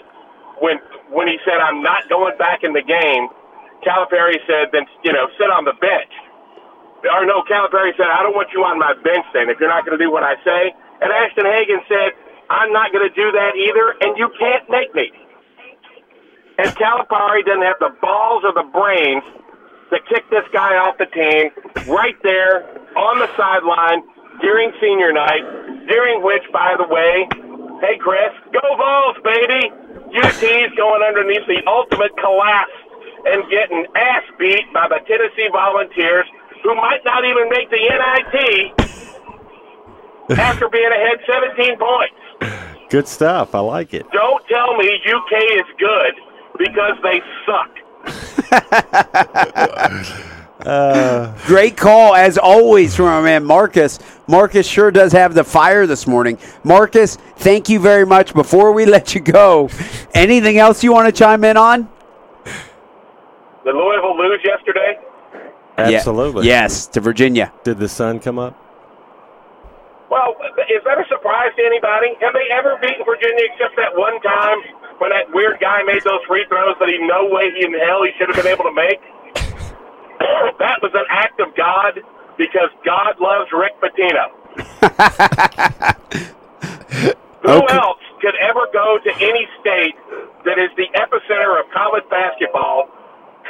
when 0.62 0.78
when 1.10 1.26
he 1.26 1.38
said 1.42 1.58
I'm 1.58 1.82
not 1.82 2.06
going 2.06 2.38
back 2.38 2.62
in 2.62 2.70
the 2.72 2.82
game, 2.82 3.26
Calipari 3.82 4.38
said 4.46 4.70
then 4.70 4.86
you 5.02 5.10
know 5.10 5.26
sit 5.34 5.50
on 5.50 5.66
the 5.66 5.74
bench. 5.82 6.14
Or 7.10 7.26
no, 7.26 7.42
Calipari 7.42 7.90
said 7.98 8.06
I 8.06 8.22
don't 8.22 8.38
want 8.38 8.54
you 8.54 8.62
on 8.62 8.78
my 8.78 8.94
bench 9.02 9.26
then 9.34 9.50
if 9.50 9.58
you're 9.58 9.72
not 9.72 9.82
going 9.84 9.98
to 9.98 10.02
do 10.02 10.12
what 10.14 10.22
I 10.22 10.38
say. 10.46 10.70
And 11.04 11.12
Ashton 11.12 11.44
Hagen 11.44 11.84
said 11.86 12.16
I'm 12.48 12.72
not 12.72 12.92
going 12.92 13.04
to 13.08 13.14
do 13.14 13.28
that 13.32 13.52
either, 13.56 13.92
and 14.00 14.16
you 14.16 14.32
can't 14.40 14.64
make 14.68 14.94
me. 14.94 15.12
And 16.56 16.68
Calipari 16.76 17.44
doesn't 17.44 17.62
have 17.62 17.80
the 17.80 17.92
balls 18.00 18.44
or 18.44 18.52
the 18.56 18.68
brains 18.72 19.24
to 19.90 19.98
kick 20.08 20.24
this 20.30 20.44
guy 20.52 20.76
off 20.80 20.96
the 20.96 21.06
team 21.12 21.50
right 21.92 22.16
there 22.22 22.64
on 22.96 23.18
the 23.18 23.28
sideline 23.36 24.00
during 24.40 24.72
senior 24.80 25.12
night, 25.12 25.44
during 25.88 26.22
which, 26.22 26.44
by 26.52 26.74
the 26.78 26.86
way, 26.88 27.28
hey, 27.80 27.98
Chris, 27.98 28.32
go 28.52 28.64
Vols, 28.76 29.16
baby! 29.24 29.70
UT's 30.14 30.72
going 30.76 31.02
underneath 31.02 31.46
the 31.46 31.60
ultimate 31.66 32.16
collapse 32.16 32.76
and 33.26 33.42
getting 33.50 33.84
ass 33.96 34.22
beat 34.38 34.64
by 34.72 34.86
the 34.88 35.00
Tennessee 35.08 35.48
Volunteers, 35.50 36.26
who 36.62 36.74
might 36.76 37.04
not 37.04 37.24
even 37.24 37.48
make 37.50 37.68
the 37.70 37.82
NIT 37.82 38.94
after 40.30 40.68
being 40.68 40.90
ahead 40.90 41.18
17 41.26 41.78
points. 41.78 42.14
Good 42.90 43.08
stuff. 43.08 43.54
I 43.54 43.60
like 43.60 43.94
it. 43.94 44.06
Don't 44.12 44.46
tell 44.46 44.76
me 44.76 45.00
UK 45.06 45.32
is 45.54 45.64
good 45.78 46.14
because 46.58 46.96
they 47.02 47.20
suck. 47.46 47.70
Uh. 50.64 51.36
Great 51.46 51.76
call 51.76 52.14
as 52.14 52.38
always 52.38 52.96
from 52.96 53.06
our 53.06 53.22
man 53.22 53.44
Marcus. 53.44 53.98
Marcus 54.26 54.66
sure 54.66 54.90
does 54.90 55.12
have 55.12 55.34
the 55.34 55.44
fire 55.44 55.86
this 55.86 56.06
morning. 56.06 56.38
Marcus, 56.62 57.16
thank 57.36 57.68
you 57.68 57.78
very 57.78 58.06
much. 58.06 58.32
Before 58.32 58.72
we 58.72 58.86
let 58.86 59.14
you 59.14 59.20
go, 59.20 59.68
anything 60.14 60.56
else 60.56 60.82
you 60.82 60.92
want 60.92 61.06
to 61.06 61.12
chime 61.12 61.44
in 61.44 61.58
on? 61.58 61.88
Did 63.64 63.74
Louisville 63.74 64.16
lose 64.16 64.40
yesterday? 64.42 64.98
Yeah. 65.76 65.84
Absolutely. 65.96 66.46
Yes, 66.46 66.86
to 66.88 67.00
Virginia. 67.00 67.52
Did 67.64 67.78
the 67.78 67.88
sun 67.88 68.20
come 68.20 68.38
up? 68.38 68.56
Well, 70.14 70.38
is 70.70 70.78
that 70.86 70.94
a 70.94 71.02
surprise 71.10 71.50
to 71.58 71.62
anybody? 71.66 72.14
Have 72.22 72.38
they 72.38 72.46
ever 72.54 72.78
beaten 72.78 73.02
Virginia 73.02 73.50
except 73.50 73.74
that 73.74 73.98
one 73.98 74.22
time 74.22 74.62
when 75.02 75.10
that 75.10 75.26
weird 75.34 75.58
guy 75.58 75.82
made 75.82 76.06
those 76.06 76.22
free 76.30 76.46
throws 76.46 76.78
that 76.78 76.86
he 76.86 77.02
no 77.02 77.26
way 77.26 77.50
in 77.50 77.74
hell 77.82 78.06
he 78.06 78.14
should 78.14 78.30
have 78.30 78.38
been 78.38 78.46
able 78.46 78.62
to 78.62 78.70
make? 78.70 79.02
that 80.62 80.78
was 80.86 80.94
an 80.94 81.02
act 81.10 81.42
of 81.42 81.50
God 81.58 81.98
because 82.38 82.70
God 82.86 83.18
loves 83.18 83.50
Rick 83.50 83.74
Pitino. 83.82 84.30
Who 87.42 87.50
Okay. 87.50 87.74
else 87.74 87.98
could 88.22 88.38
ever 88.38 88.70
go 88.72 88.98
to 89.02 89.10
any 89.18 89.48
state 89.60 89.98
that 90.46 90.62
is 90.62 90.70
the 90.78 90.86
epicenter 90.94 91.58
of 91.58 91.66
college 91.74 92.06
basketball, 92.08 92.86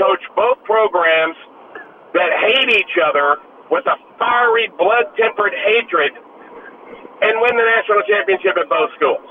coach 0.01 0.25
both 0.35 0.65
programs 0.65 1.37
that 2.15 2.33
hate 2.41 2.71
each 2.73 2.97
other 2.97 3.37
with 3.71 3.85
a 3.87 3.97
fiery, 4.19 4.71
blood-tempered 4.79 5.53
hatred, 5.53 6.13
and 7.25 7.41
win 7.41 7.57
the 7.57 7.65
national 7.65 8.03
championship 8.09 8.57
at 8.57 8.69
both 8.69 8.91
schools? 8.97 9.25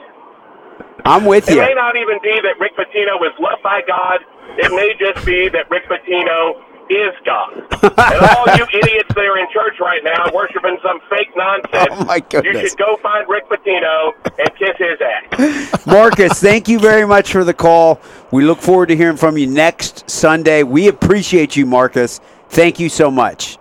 I'm 1.06 1.26
with 1.26 1.50
you. 1.50 1.62
It 1.62 1.68
may 1.68 1.74
not 1.74 1.96
even 1.96 2.18
be 2.24 2.40
that 2.42 2.56
Rick 2.60 2.76
Pitino 2.78 3.20
was 3.20 3.34
loved 3.40 3.62
by 3.64 3.82
God. 3.88 4.20
It 4.58 4.72
may 4.72 4.94
just 4.98 5.26
be 5.26 5.50
that 5.50 5.70
Rick 5.70 5.84
Pitino 5.90 6.62
is 6.90 7.14
God. 7.26 7.54
and 7.82 8.22
all 8.36 8.46
you 8.58 8.66
idiots 8.80 9.10
that 9.16 9.18
are 9.26 9.38
in 9.38 9.48
church 9.52 9.80
right 9.80 10.02
now 10.04 10.30
worshiping 10.34 10.78
some 10.84 11.00
fake 11.10 11.30
nonsense, 11.36 11.88
Oh, 11.92 12.06
my 12.06 12.20
goodness. 12.20 12.62
you 12.62 12.70
should 12.70 12.78
go 12.78 12.98
find 13.02 13.28
Rick 13.28 13.50
Pitino 13.50 14.12
and 14.38 14.50
kiss 14.58 14.78
his 14.78 15.00
ass. 15.02 15.86
Marcus, 15.86 16.40
thank 16.40 16.68
you 16.68 16.80
very 16.80 17.06
much 17.06 17.32
for 17.32 17.44
the 17.44 17.54
call. 17.54 18.00
We 18.32 18.44
look 18.44 18.60
forward 18.60 18.88
to 18.88 18.96
hearing 18.96 19.18
from 19.18 19.38
you 19.38 19.48
next 19.48 20.10
Sunday. 20.10 20.64
We 20.64 20.88
appreciate 20.88 21.56
you, 21.56 21.66
Marcus. 21.66 22.20
Thank 22.50 22.80
you 22.80 22.90
so 22.90 23.10
much. 23.10 23.58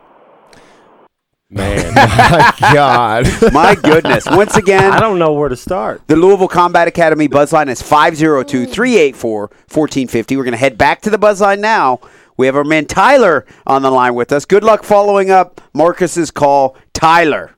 Man, 1.53 1.95
My 1.95 2.55
God. 2.73 3.53
My 3.53 3.75
goodness. 3.75 4.25
Once 4.27 4.57
again, 4.57 4.91
I 4.91 5.01
don't 5.01 5.19
know 5.19 5.35
where 5.35 5.51
to 5.51 5.57
start. 5.57 6.01
The 6.07 6.17
Louisville 6.17 6.49
Combat 6.49 6.89
Academy 6.89 7.29
buzzline 7.29 7.69
is 7.69 7.83
502 7.83 8.65
384 8.65 9.41
1450. 9.41 10.37
We're 10.37 10.45
going 10.45 10.53
to 10.53 10.59
head 10.59 10.79
back 10.79 11.03
to 11.03 11.11
the 11.11 11.19
buzzline 11.19 11.59
now. 11.59 12.01
We 12.39 12.47
have 12.47 12.57
our 12.57 12.65
man 12.65 12.87
Tyler 12.87 13.45
on 13.67 13.83
the 13.83 13.91
line 13.91 14.15
with 14.15 14.33
us. 14.33 14.47
Good 14.47 14.65
luck 14.65 14.83
following 14.83 15.31
up 15.31 15.61
Marcus's 15.75 16.31
call. 16.31 16.75
Tyler. 16.95 17.55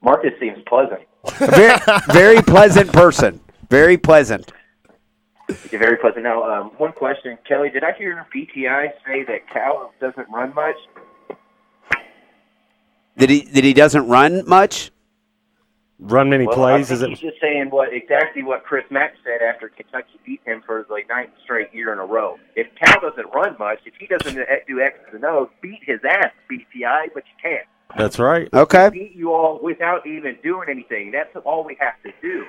Marcus 0.00 0.30
seems 0.38 0.58
pleasant. 0.68 1.00
Very, 1.38 1.76
very 2.08 2.40
pleasant 2.40 2.92
person. 2.92 3.40
Very 3.68 3.98
pleasant. 3.98 4.52
He's 5.48 5.70
very 5.72 5.96
pleasant. 5.96 6.22
Now, 6.22 6.44
um, 6.44 6.70
one 6.78 6.92
question, 6.92 7.36
Kelly, 7.48 7.70
did 7.70 7.82
I 7.82 7.92
hear 7.98 8.24
BTI 8.32 8.90
say 9.04 9.24
that 9.24 9.50
Cal 9.52 9.92
doesn't 10.00 10.28
run 10.30 10.54
much? 10.54 10.76
Did 13.18 13.30
he, 13.30 13.40
that 13.40 13.64
he 13.64 13.74
doesn't 13.74 14.06
run 14.08 14.48
much? 14.48 14.90
Run 16.00 16.30
many 16.30 16.46
Well, 16.46 16.54
plays? 16.54 16.90
I 16.90 16.94
Is 16.94 17.00
think 17.00 17.12
it? 17.14 17.18
he's 17.18 17.30
just 17.30 17.40
saying 17.40 17.70
what 17.70 17.92
exactly 17.92 18.44
what 18.44 18.62
Chris 18.64 18.84
Mack 18.90 19.14
said 19.24 19.42
after 19.42 19.68
Kentucky 19.68 20.20
beat 20.24 20.40
him 20.44 20.62
for 20.64 20.86
the 20.88 21.00
ninth 21.08 21.30
straight 21.42 21.74
year 21.74 21.92
in 21.92 21.98
a 21.98 22.06
row. 22.06 22.36
If 22.54 22.68
Cal 22.76 23.00
doesn't 23.00 23.26
run 23.34 23.56
much, 23.58 23.80
if 23.84 23.94
he 23.98 24.06
doesn't 24.06 24.36
do 24.68 24.80
X's 24.80 25.12
and 25.14 25.24
O's, 25.24 25.48
beat 25.60 25.80
his 25.82 25.98
ass, 26.08 26.30
BTI, 26.48 27.08
but 27.12 27.24
you 27.26 27.32
can't. 27.42 27.66
That's 27.96 28.20
right. 28.20 28.48
Okay. 28.54 28.90
Beat 28.90 29.16
you 29.16 29.32
all 29.32 29.58
without 29.60 30.06
even 30.06 30.36
doing 30.42 30.68
anything. 30.70 31.10
That's 31.10 31.34
all 31.44 31.64
we 31.64 31.76
have 31.80 32.00
to 32.04 32.12
do. 32.22 32.44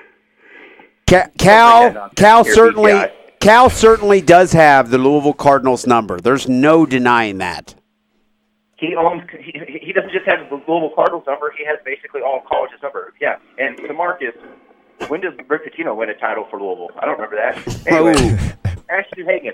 Ca- 1.08 1.30
Cal, 1.38 2.10
Cal 2.14 2.44
certainly, 2.44 2.92
BTI. 2.92 3.10
Cal 3.40 3.68
certainly 3.70 4.20
does 4.20 4.52
have 4.52 4.90
the 4.90 4.98
Louisville 4.98 5.32
Cardinals 5.32 5.88
number. 5.88 6.20
There's 6.20 6.48
no 6.48 6.86
denying 6.86 7.38
that. 7.38 7.74
He 8.80 8.96
owns. 8.96 9.22
He, 9.38 9.52
he 9.82 9.92
doesn't 9.92 10.10
just 10.10 10.24
have 10.26 10.48
the 10.48 10.56
Louisville 10.56 10.92
Cardinals 10.94 11.24
number. 11.26 11.52
He 11.56 11.64
has 11.66 11.78
basically 11.84 12.22
all 12.22 12.40
colleges 12.48 12.78
number. 12.82 13.12
Yeah. 13.20 13.36
And 13.58 13.76
to 13.76 13.92
Marcus, 13.92 14.32
when 15.08 15.20
does 15.20 15.34
Rick 15.48 15.62
Pitino 15.70 15.94
win 15.94 16.08
a 16.08 16.14
title 16.14 16.46
for 16.50 16.58
Louisville? 16.58 16.88
I 16.98 17.04
don't 17.04 17.18
remember 17.20 17.36
that. 17.36 17.86
Anyway, 17.86 18.14
Oh. 18.16 18.72
Ashton 18.88 19.26
Hagen. 19.26 19.52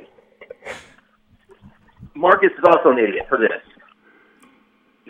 Marcus 2.15 2.51
is 2.57 2.65
also 2.65 2.91
an 2.91 2.99
idiot 2.99 3.27
for 3.29 3.39
this. 3.39 3.61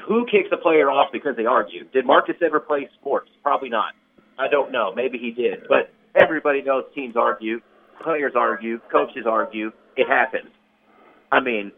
Who 0.09 0.25
kicks 0.27 0.49
a 0.53 0.57
player 0.57 0.91
off 0.91 1.11
because 1.13 1.37
they 1.37 1.47
argue? 1.47 1.85
Did 1.93 2.07
Marcus 2.07 2.37
ever 2.45 2.59
play 2.61 2.89
sports? 2.99 3.31
Probably 3.43 3.69
not. 3.69 3.93
I 4.39 4.49
don't 4.49 4.73
know. 4.73 4.93
Maybe 4.95 5.19
he 5.19 5.31
did. 5.31 5.61
But 5.69 5.93
everybody 6.15 6.63
knows 6.63 6.85
teams 6.95 7.17
argue, 7.17 7.61
players 8.03 8.33
argue, 8.35 8.81
coaches 8.91 9.25
argue. 9.29 9.73
It 9.97 10.09
happens. 10.09 10.51
I 11.33 11.41
mean, 11.41 11.73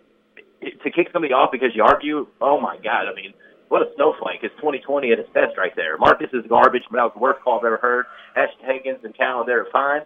to 0.62 0.90
kick 0.90 1.09
somebody 1.12 1.32
off 1.32 1.50
because 1.52 1.70
you 1.74 1.82
argue, 1.82 2.26
oh 2.40 2.61
my 2.61 2.76
God! 2.82 3.06
I 3.11 3.14
mean, 3.14 3.32
what 3.68 3.82
a 3.82 3.86
snowflake! 3.96 4.40
It's 4.42 4.54
2020 4.56 5.12
at 5.12 5.18
its 5.18 5.30
best 5.30 5.56
right 5.56 5.74
there. 5.76 5.96
Marcus 5.98 6.28
is 6.32 6.44
garbage, 6.48 6.82
but 6.90 6.96
that 6.96 7.04
was 7.04 7.12
the 7.14 7.20
worst 7.20 7.40
call 7.42 7.59
I've 7.59 7.64
ever 7.64 7.78
heard. 7.78 8.06
Ashton 8.36 8.66
Higgins 8.66 9.00
and 9.04 9.16
Cal, 9.16 9.44
they're 9.44 9.66
fine. 9.72 10.02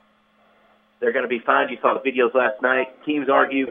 They're 1.00 1.12
going 1.12 1.24
to 1.24 1.28
be 1.28 1.40
fine. 1.44 1.68
You 1.68 1.78
saw 1.82 1.98
the 1.98 2.04
videos 2.08 2.34
last 2.34 2.62
night. 2.62 2.86
Teams 3.04 3.28
argue. 3.28 3.66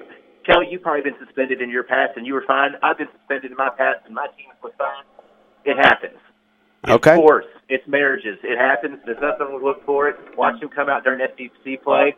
Kelly, 0.45 0.67
you've 0.69 0.81
probably 0.81 1.01
been 1.03 1.19
suspended 1.23 1.61
in 1.61 1.69
your 1.69 1.83
past, 1.83 2.17
and 2.17 2.25
you 2.25 2.33
were 2.33 2.43
fine. 2.47 2.71
I've 2.83 2.97
been 2.97 3.07
suspended 3.17 3.51
in 3.51 3.57
my 3.57 3.69
past, 3.69 3.99
and 4.05 4.15
my 4.15 4.27
team 4.35 4.49
was 4.63 4.73
fine. 4.77 5.05
It 5.63 5.77
happens. 5.77 6.17
It's 6.83 6.93
Okay. 6.93 7.15
sports. 7.15 7.47
It's 7.69 7.87
marriages. 7.87 8.39
It 8.43 8.57
happens. 8.57 8.99
There's 9.05 9.21
nothing 9.21 9.47
to 9.47 9.57
look 9.63 9.85
for 9.85 10.09
it. 10.09 10.17
Watch 10.35 10.61
him 10.61 10.69
come 10.69 10.89
out 10.89 11.03
during 11.03 11.21
SEC 11.21 11.77
play. 11.83 12.15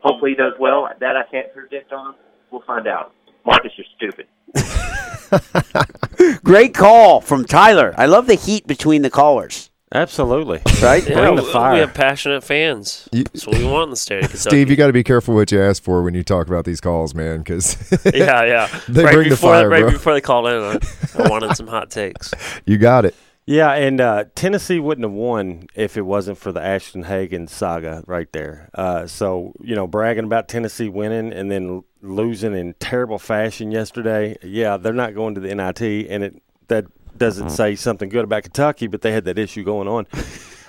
Hopefully 0.00 0.30
he 0.30 0.36
does 0.36 0.54
well. 0.58 0.88
That 1.00 1.16
I 1.16 1.24
can't 1.24 1.52
predict 1.52 1.92
on. 1.92 2.14
We'll 2.50 2.62
find 2.62 2.86
out. 2.86 3.12
Marcus, 3.46 3.72
you're 3.76 3.86
stupid. 3.96 4.26
Great 6.44 6.74
call 6.74 7.20
from 7.20 7.44
Tyler. 7.44 7.94
I 7.96 8.06
love 8.06 8.26
the 8.26 8.34
heat 8.34 8.66
between 8.66 9.02
the 9.02 9.10
callers. 9.10 9.70
Absolutely. 9.92 10.60
Right? 10.82 11.08
Yeah, 11.08 11.20
Bring 11.20 11.36
the 11.36 11.42
we- 11.42 11.52
fire. 11.52 11.74
we 11.74 11.78
have 11.80 11.94
passionate 11.94 12.42
fans. 12.42 13.08
You- 13.12 13.24
That's 13.24 13.46
what 13.46 13.58
we 13.58 13.64
want 13.64 13.84
in 13.84 13.90
the 13.90 13.96
state 13.96 14.24
of 14.24 14.30
Kentucky. 14.30 14.48
Steve, 14.50 14.70
you 14.70 14.76
got 14.76 14.88
to 14.88 14.92
be 14.92 15.04
careful 15.04 15.34
what 15.34 15.52
you 15.52 15.60
ask 15.62 15.82
for 15.82 16.02
when 16.02 16.14
you 16.14 16.22
talk 16.24 16.48
about 16.48 16.64
these 16.64 16.80
calls, 16.80 17.14
man, 17.14 17.38
because 17.38 17.76
yeah, 18.14 18.44
yeah. 18.44 18.80
They 18.88 19.04
right 19.04 19.14
bring 19.14 19.28
the 19.28 19.34
before, 19.36 19.50
fire, 19.52 19.68
right 19.68 19.82
bro. 19.82 19.90
before 19.92 20.14
they 20.14 20.20
called 20.20 20.48
in, 20.48 20.54
I, 20.62 20.78
I 21.24 21.28
wanted 21.28 21.54
some 21.56 21.68
hot 21.68 21.90
takes. 21.90 22.32
you 22.66 22.76
got 22.78 23.04
it. 23.04 23.14
Yeah, 23.46 23.72
and 23.72 24.00
uh, 24.00 24.24
Tennessee 24.34 24.80
wouldn't 24.80 25.04
have 25.04 25.12
won 25.12 25.66
if 25.74 25.98
it 25.98 26.02
wasn't 26.02 26.38
for 26.38 26.50
the 26.50 26.62
Ashton 26.62 27.02
Hagen 27.04 27.46
saga 27.46 28.02
right 28.06 28.32
there. 28.32 28.70
Uh, 28.74 29.06
so 29.06 29.52
you 29.60 29.76
know, 29.76 29.86
bragging 29.86 30.24
about 30.24 30.48
Tennessee 30.48 30.88
winning 30.88 31.30
and 31.32 31.50
then 31.50 31.68
l- 31.68 31.84
losing 32.04 32.54
in 32.56 32.74
terrible 32.80 33.18
fashion 33.18 33.70
yesterday. 33.70 34.36
Yeah, 34.42 34.76
they're 34.76 34.92
not 34.92 35.14
going 35.14 35.34
to 35.34 35.40
the 35.40 35.54
NIT, 35.54 35.80
and 36.08 36.22
it 36.24 36.42
that 36.68 36.86
doesn't 37.18 37.50
say 37.50 37.74
something 37.76 38.08
good 38.08 38.24
about 38.24 38.42
Kentucky, 38.42 38.86
but 38.86 39.00
they 39.02 39.12
had 39.12 39.24
that 39.24 39.38
issue 39.38 39.64
going 39.64 39.88
on. 39.88 40.06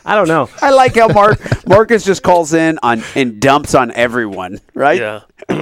I 0.05 0.15
don't 0.15 0.27
know. 0.27 0.49
I 0.61 0.71
like 0.71 0.95
how 0.95 1.07
Mark 1.07 1.39
Marcus 1.67 2.03
just 2.05 2.23
calls 2.23 2.53
in 2.53 2.79
on 2.83 3.03
and 3.15 3.39
dumps 3.39 3.73
on 3.75 3.91
everyone, 3.91 4.59
right? 4.73 4.99
Yeah. 4.99 5.21
but 5.47 5.57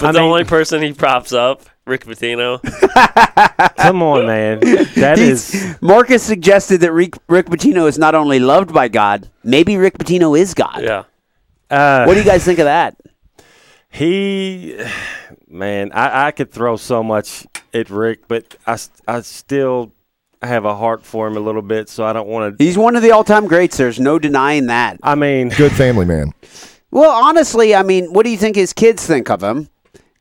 I 0.00 0.12
the 0.12 0.18
mean- 0.20 0.22
only 0.22 0.44
person 0.44 0.82
he 0.82 0.92
props 0.92 1.32
up, 1.32 1.62
Rick 1.86 2.04
Pitino. 2.04 2.60
Come 3.76 4.02
on, 4.02 4.26
man. 4.26 4.60
That 4.96 5.18
He's- 5.18 5.54
is 5.54 5.76
Marcus 5.80 6.22
suggested 6.22 6.80
that 6.80 6.92
Rick, 6.92 7.14
Rick 7.28 7.46
Pitino 7.46 7.88
is 7.88 7.98
not 7.98 8.14
only 8.14 8.38
loved 8.40 8.72
by 8.74 8.88
God, 8.88 9.28
maybe 9.44 9.76
Rick 9.76 9.98
Pitino 9.98 10.38
is 10.38 10.54
God. 10.54 10.80
Yeah. 10.82 11.04
Uh, 11.70 12.04
What 12.06 12.14
do 12.14 12.20
you 12.20 12.26
guys 12.26 12.44
think 12.44 12.58
of 12.58 12.64
that? 12.64 12.96
He, 13.90 14.78
man, 15.48 15.92
I, 15.92 16.26
I 16.26 16.30
could 16.30 16.50
throw 16.50 16.76
so 16.76 17.02
much 17.02 17.46
at 17.72 17.90
Rick, 17.90 18.28
but 18.28 18.56
I, 18.66 18.78
I 19.06 19.20
still 19.22 19.92
have 20.42 20.64
a 20.64 20.76
heart 20.76 21.04
for 21.04 21.26
him 21.26 21.36
a 21.36 21.40
little 21.40 21.62
bit, 21.62 21.88
so 21.88 22.04
I 22.04 22.12
don't 22.12 22.28
want 22.28 22.58
to. 22.58 22.64
He's 22.64 22.78
one 22.78 22.96
of 22.96 23.02
the 23.02 23.10
all-time 23.10 23.46
greats. 23.46 23.76
There's 23.76 23.98
no 23.98 24.18
denying 24.18 24.66
that. 24.66 24.98
I 25.02 25.14
mean, 25.14 25.48
Good 25.56 25.72
family 25.72 26.04
man. 26.04 26.32
Well, 26.90 27.10
honestly, 27.10 27.74
I 27.74 27.82
mean, 27.82 28.12
what 28.12 28.24
do 28.24 28.30
you 28.30 28.38
think 28.38 28.56
his 28.56 28.72
kids 28.72 29.06
think 29.06 29.30
of 29.30 29.42
him? 29.42 29.68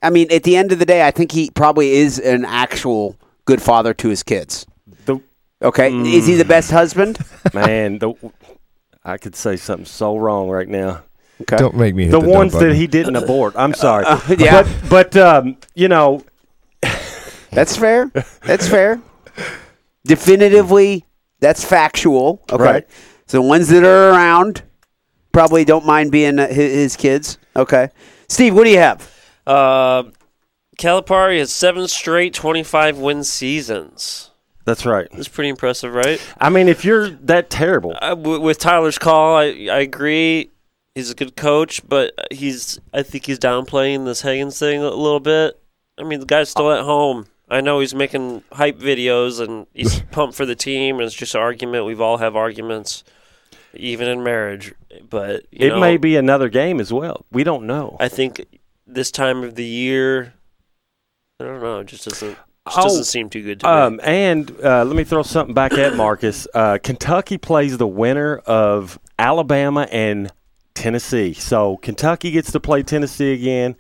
I 0.02 0.10
mean, 0.10 0.32
at 0.32 0.44
the 0.44 0.56
end 0.56 0.72
of 0.72 0.80
the 0.80 0.86
day, 0.86 1.06
I 1.06 1.12
think 1.12 1.32
he 1.32 1.50
probably 1.50 1.92
is 1.92 2.20
an 2.20 2.46
actual 2.46 3.16
good 3.46 3.62
father 3.62 3.94
to 3.96 4.10
his 4.10 4.24
kids. 4.24 4.66
the 5.06 5.20
Okay, 5.62 5.92
is 5.92 6.28
he 6.28 6.36
the 6.36 6.44
mm. 6.44 6.50
best 6.50 6.70
husband? 6.70 7.18
man, 7.54 7.98
the 7.98 8.14
I 9.04 9.18
could 9.18 9.36
say 9.36 9.56
something 9.56 9.86
so 9.86 10.18
wrong 10.18 10.50
right 10.50 10.68
now. 10.68 11.04
Okay. 11.42 11.58
Don't 11.58 11.76
make 11.76 11.94
me 11.94 12.06
hit 12.06 12.12
The, 12.12 12.20
the, 12.20 12.28
ones 12.30 12.54
that 12.54 12.74
he 12.76 12.88
didn't 12.88 13.16
abort. 13.16 13.54
I'm 13.56 13.74
sorry, 13.74 14.06
yeah. 14.38 14.64
but 14.64 14.68
but 14.90 15.18
um, 15.18 15.58
you 15.76 15.88
know, 15.88 16.24
That's 17.52 17.76
fair. 17.78 18.12
That's 18.44 18.68
fair. 18.68 19.02
Definitively, 20.06 21.06
that's 21.40 21.64
factual. 21.64 22.42
Okay. 22.52 22.64
Right. 22.64 22.88
So 23.28 23.42
the 23.42 23.48
ones 23.48 23.68
that 23.70 23.84
are 23.84 24.12
around 24.12 24.64
probably 25.32 25.66
don't 25.66 25.86
mind 25.86 26.12
being 26.12 26.40
uh, 26.40 26.48
his, 26.48 26.74
his 26.74 26.96
kids. 26.96 27.38
Okay. 27.56 27.90
Steve, 28.30 28.56
what 28.56 28.64
do 28.64 28.70
you 28.70 28.78
have? 28.78 29.12
Uh, 29.46 30.04
Calipari 30.78 31.40
has 31.40 31.52
seven 31.52 31.88
straight 31.88 32.34
25 32.34 32.98
win 33.00 33.24
seasons. 33.24 34.32
that's 34.66 34.86
right. 34.86 35.08
That's 35.12 35.28
pretty 35.28 35.50
impressive, 35.50 35.94
right? 35.94 36.22
I 36.40 36.50
mean, 36.50 36.68
if 36.70 36.86
you're 36.86 37.10
that 37.10 37.50
terrible, 37.50 37.96
Uh, 38.02 38.10
w- 38.10 38.40
with 38.42 38.60
Tyler's 38.60 38.98
call, 38.98 39.36
I 39.36 39.46
I 39.72 39.80
agree. 39.80 40.52
He's 40.98 41.12
a 41.12 41.16
good 41.16 41.36
coach, 41.36 41.88
but 41.88 42.12
he's 42.32 42.80
I 42.92 43.04
think 43.04 43.28
he's 43.28 43.38
downplaying 43.38 44.06
this 44.06 44.24
Higgins 44.24 44.58
thing 44.58 44.82
a 44.82 44.90
little 44.90 45.20
bit. 45.20 45.62
I 45.96 46.02
mean, 46.02 46.20
the 46.20 46.26
guy's 46.26 46.50
still 46.50 46.72
at 46.72 46.86
home. 46.86 47.28
I 47.48 47.62
know 47.62 47.82
he's 47.82 47.94
making 47.94 48.44
hype 48.52 48.80
videos 48.80 49.40
and 49.40 49.68
he's 49.76 50.00
pumped 50.12 50.36
for 50.36 50.48
the 50.48 50.56
team, 50.56 50.96
and 50.96 51.04
it's 51.04 51.14
just 51.14 51.36
an 51.36 51.42
argument. 51.42 51.86
We've 51.86 52.02
all 52.02 52.18
have 52.18 52.36
arguments, 52.36 53.04
even 53.76 54.08
in 54.08 54.24
marriage. 54.24 54.74
But 55.08 55.46
you 55.52 55.68
it 55.68 55.70
know, 55.70 55.80
may 55.80 55.98
be 55.98 56.16
another 56.16 56.50
game 56.50 56.80
as 56.80 56.92
well. 56.92 57.28
We 57.32 57.44
don't 57.44 57.68
know. 57.68 57.96
I 58.00 58.08
think 58.08 58.48
this 58.88 59.12
time 59.12 59.44
of 59.44 59.54
the 59.54 59.66
year, 59.66 60.34
I 61.40 61.44
don't 61.44 61.62
know. 61.62 61.82
It 61.82 61.86
just 61.86 62.06
doesn't 62.06 62.40
just 62.66 62.80
Oh, 62.80 62.82
doesn't 62.82 63.04
seem 63.04 63.30
too 63.30 63.44
good 63.44 63.60
to 63.60 63.68
me. 63.68 63.72
Um, 63.72 64.00
and 64.04 64.50
uh, 64.64 64.84
let 64.84 64.96
me 64.96 65.04
throw 65.04 65.22
something 65.22 65.54
back 65.54 65.74
at 65.74 65.96
Marcus. 65.96 66.48
Uh, 66.56 66.80
Kentucky 66.82 67.38
plays 67.38 67.78
the 67.78 67.86
winner 67.86 68.38
of 68.38 68.98
Alabama 69.20 69.88
and 69.92 70.32
Tennessee. 70.78 71.34
So 71.34 71.78
Kentucky 71.78 72.32
gets 72.32 72.52
to 72.52 72.60
play 72.60 72.84
Tennessee 72.84 73.34
again. 73.34 73.76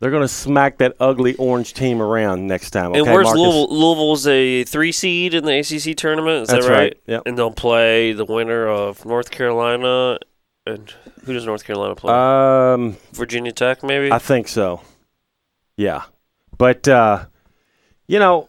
They're 0.00 0.10
going 0.10 0.22
to 0.22 0.28
smack 0.28 0.78
that 0.78 0.96
ugly 0.98 1.34
orange 1.36 1.74
team 1.74 2.00
around 2.00 2.46
next 2.46 2.70
time. 2.70 2.92
Okay, 2.92 3.00
and 3.00 3.08
where's 3.08 3.26
Marcus? 3.26 3.40
Louisville? 3.40 3.68
Louisville's 3.68 4.26
a 4.26 4.64
three 4.64 4.92
seed 4.92 5.34
in 5.34 5.44
the 5.44 5.58
ACC 5.58 5.94
tournament. 5.96 6.44
Is 6.44 6.48
That's 6.48 6.64
that 6.64 6.72
right? 6.72 6.78
right, 6.78 7.00
yep. 7.06 7.22
And 7.26 7.36
they'll 7.36 7.50
play 7.50 8.12
the 8.12 8.24
winner 8.24 8.66
of 8.66 9.04
North 9.04 9.30
Carolina 9.30 10.18
and 10.66 10.92
who 11.24 11.32
does 11.32 11.46
North 11.46 11.64
Carolina 11.64 11.94
play? 11.94 12.12
Um, 12.12 12.96
Virginia 13.12 13.52
Tech, 13.52 13.82
maybe. 13.82 14.12
I 14.12 14.18
think 14.18 14.48
so. 14.48 14.80
Yeah, 15.76 16.02
but 16.56 16.86
uh, 16.88 17.26
you 18.06 18.18
know, 18.18 18.48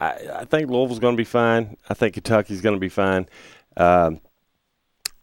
I, 0.00 0.14
I 0.34 0.44
think 0.44 0.70
Louisville's 0.70 1.00
going 1.00 1.16
to 1.16 1.20
be 1.20 1.24
fine. 1.24 1.76
I 1.88 1.94
think 1.94 2.14
Kentucky's 2.14 2.60
going 2.60 2.76
to 2.76 2.80
be 2.80 2.88
fine. 2.88 3.28
Um, 3.76 4.20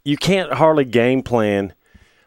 you 0.08 0.16
can't 0.16 0.53
hardly 0.53 0.86
game 0.86 1.22
plan 1.22 1.74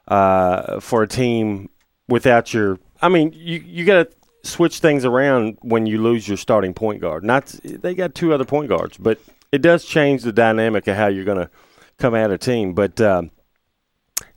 uh, 0.07 0.81
for 0.81 1.03
a 1.03 1.09
team 1.09 1.71
without 2.09 2.53
your. 2.53 2.79
I 3.01 3.09
mean, 3.09 3.33
you 3.35 3.59
you 3.65 3.87
got 3.87 4.11
to 4.11 4.17
switch 4.47 4.81
things 4.81 5.07
around 5.07 5.57
when 5.63 5.87
you 5.87 6.03
lose 6.03 6.29
your 6.29 6.37
starting 6.37 6.75
point 6.75 7.01
guard. 7.01 7.25
Not 7.25 7.47
they 7.65 7.95
got 7.95 8.15
two 8.15 8.35
other 8.35 8.45
point 8.45 8.69
guards, 8.69 8.99
but 8.99 9.19
it 9.51 9.63
does 9.63 9.87
change 9.87 10.23
the 10.23 10.33
dynamic 10.33 10.87
of 10.89 10.97
how 10.97 11.07
you're 11.07 11.25
going 11.25 11.39
to 11.39 11.51
come 11.97 12.15
at 12.15 12.31
a 12.31 12.37
team. 12.37 12.75
But 12.75 13.01
um, 13.01 13.31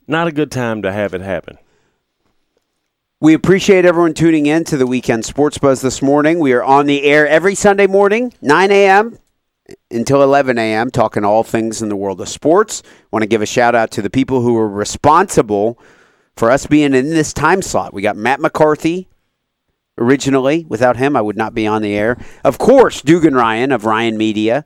not 0.08 0.28
a 0.28 0.32
good 0.32 0.50
time 0.50 0.82
to 0.84 0.94
have 0.94 1.14
it 1.14 1.20
happen. 1.20 1.58
We 3.20 3.34
appreciate 3.34 3.84
everyone 3.84 4.14
tuning 4.14 4.46
in 4.46 4.64
to 4.66 4.78
the 4.78 4.88
Weekend 4.88 5.26
Sports 5.26 5.58
Buzz 5.58 5.82
this 5.82 6.02
morning. 6.02 6.40
We 6.40 6.54
are 6.54 6.64
on 6.64 6.86
the 6.86 7.04
air 7.04 7.28
every 7.28 7.56
Sunday 7.56 7.88
morning, 7.88 8.34
9 8.42 8.72
a.m. 8.72 9.18
until 9.90 10.24
11 10.24 10.58
a.m., 10.58 10.92
talking 10.92 11.24
all 11.24 11.44
things 11.44 11.82
in 11.82 11.90
the 11.90 11.96
world 11.96 12.20
of 12.22 12.30
sports. 12.30 12.84
want 13.12 13.24
to 13.24 13.28
give 13.28 13.42
a 13.42 13.46
shout 13.46 13.76
out 13.76 13.92
to 13.92 14.02
the 14.02 14.10
people 14.10 14.42
who 14.42 14.54
were 14.54 14.68
responsible 14.68 15.80
for 16.36 16.52
us 16.52 16.66
being 16.66 16.94
in 16.94 17.10
this 17.10 17.34
time 17.34 17.62
slot. 17.62 17.94
We 17.94 18.02
got 18.02 18.18
Matt 18.18 18.40
McCarthy 18.40 19.08
originally. 19.98 20.66
Without 20.68 20.98
him, 20.98 21.16
I 21.16 21.22
would 21.22 21.38
not 21.38 21.54
be 21.54 21.68
on 21.68 21.82
the 21.82 21.96
air. 21.96 22.18
Of 22.44 22.58
course, 22.58 23.02
Dugan 23.02 23.36
Ryan 23.36 23.72
of 23.72 23.86
Ryan 23.86 24.18
Media, 24.18 24.66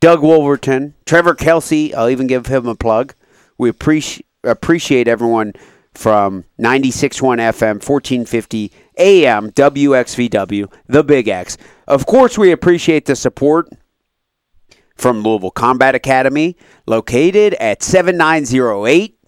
Doug 0.00 0.22
Wolverton, 0.22 0.94
Trevor 1.06 1.34
Kelsey. 1.34 1.94
I'll 1.94 2.10
even 2.10 2.26
give 2.26 2.46
him 2.46 2.66
a 2.66 2.74
plug. 2.74 3.14
We 3.56 3.68
appreciate 3.68 4.26
appreciate 4.42 5.08
everyone 5.08 5.54
from 5.94 6.44
96.1 6.58 7.38
FM, 7.38 7.74
1450 7.76 8.72
AM, 8.98 9.50
WXVW, 9.52 10.72
the 10.86 11.04
Big 11.04 11.28
X. 11.28 11.56
Of 11.86 12.04
course, 12.04 12.36
we 12.36 12.52
appreciate 12.52 13.06
the 13.06 13.16
support 13.16 13.68
from 14.94 15.22
Louisville 15.22 15.50
Combat 15.50 15.94
Academy, 15.94 16.56
located 16.86 17.54
at 17.54 17.82
7908 17.82 19.18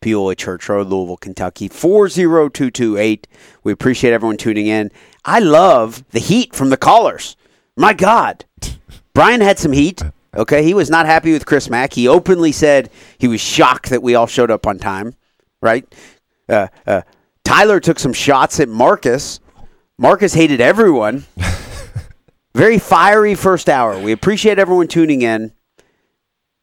Peoria 0.00 0.36
Church 0.36 0.68
Road, 0.68 0.86
Louisville, 0.88 1.16
Kentucky, 1.16 1.68
40228. 1.68 3.26
We 3.64 3.72
appreciate 3.72 4.12
everyone 4.12 4.36
tuning 4.36 4.66
in. 4.66 4.90
I 5.24 5.40
love 5.40 6.04
the 6.10 6.20
heat 6.20 6.54
from 6.54 6.70
the 6.70 6.76
callers. 6.76 7.36
My 7.76 7.92
God. 7.92 8.44
Brian 9.14 9.40
had 9.40 9.58
some 9.58 9.72
heat. 9.72 10.02
Okay, 10.36 10.62
he 10.62 10.74
was 10.74 10.90
not 10.90 11.06
happy 11.06 11.32
with 11.32 11.46
Chris 11.46 11.70
Mack. 11.70 11.94
He 11.94 12.06
openly 12.06 12.52
said 12.52 12.90
he 13.18 13.26
was 13.26 13.40
shocked 13.40 13.88
that 13.90 14.02
we 14.02 14.14
all 14.14 14.26
showed 14.26 14.50
up 14.50 14.66
on 14.66 14.78
time, 14.78 15.14
right? 15.62 15.92
Uh, 16.48 16.68
uh, 16.86 17.02
Tyler 17.42 17.80
took 17.80 17.98
some 17.98 18.12
shots 18.12 18.60
at 18.60 18.68
Marcus. 18.68 19.40
Marcus 19.98 20.34
hated 20.34 20.60
everyone. 20.60 21.24
Very 22.56 22.78
fiery 22.78 23.34
first 23.34 23.68
hour. 23.68 24.00
We 24.00 24.12
appreciate 24.12 24.58
everyone 24.58 24.88
tuning 24.88 25.20
in. 25.20 25.52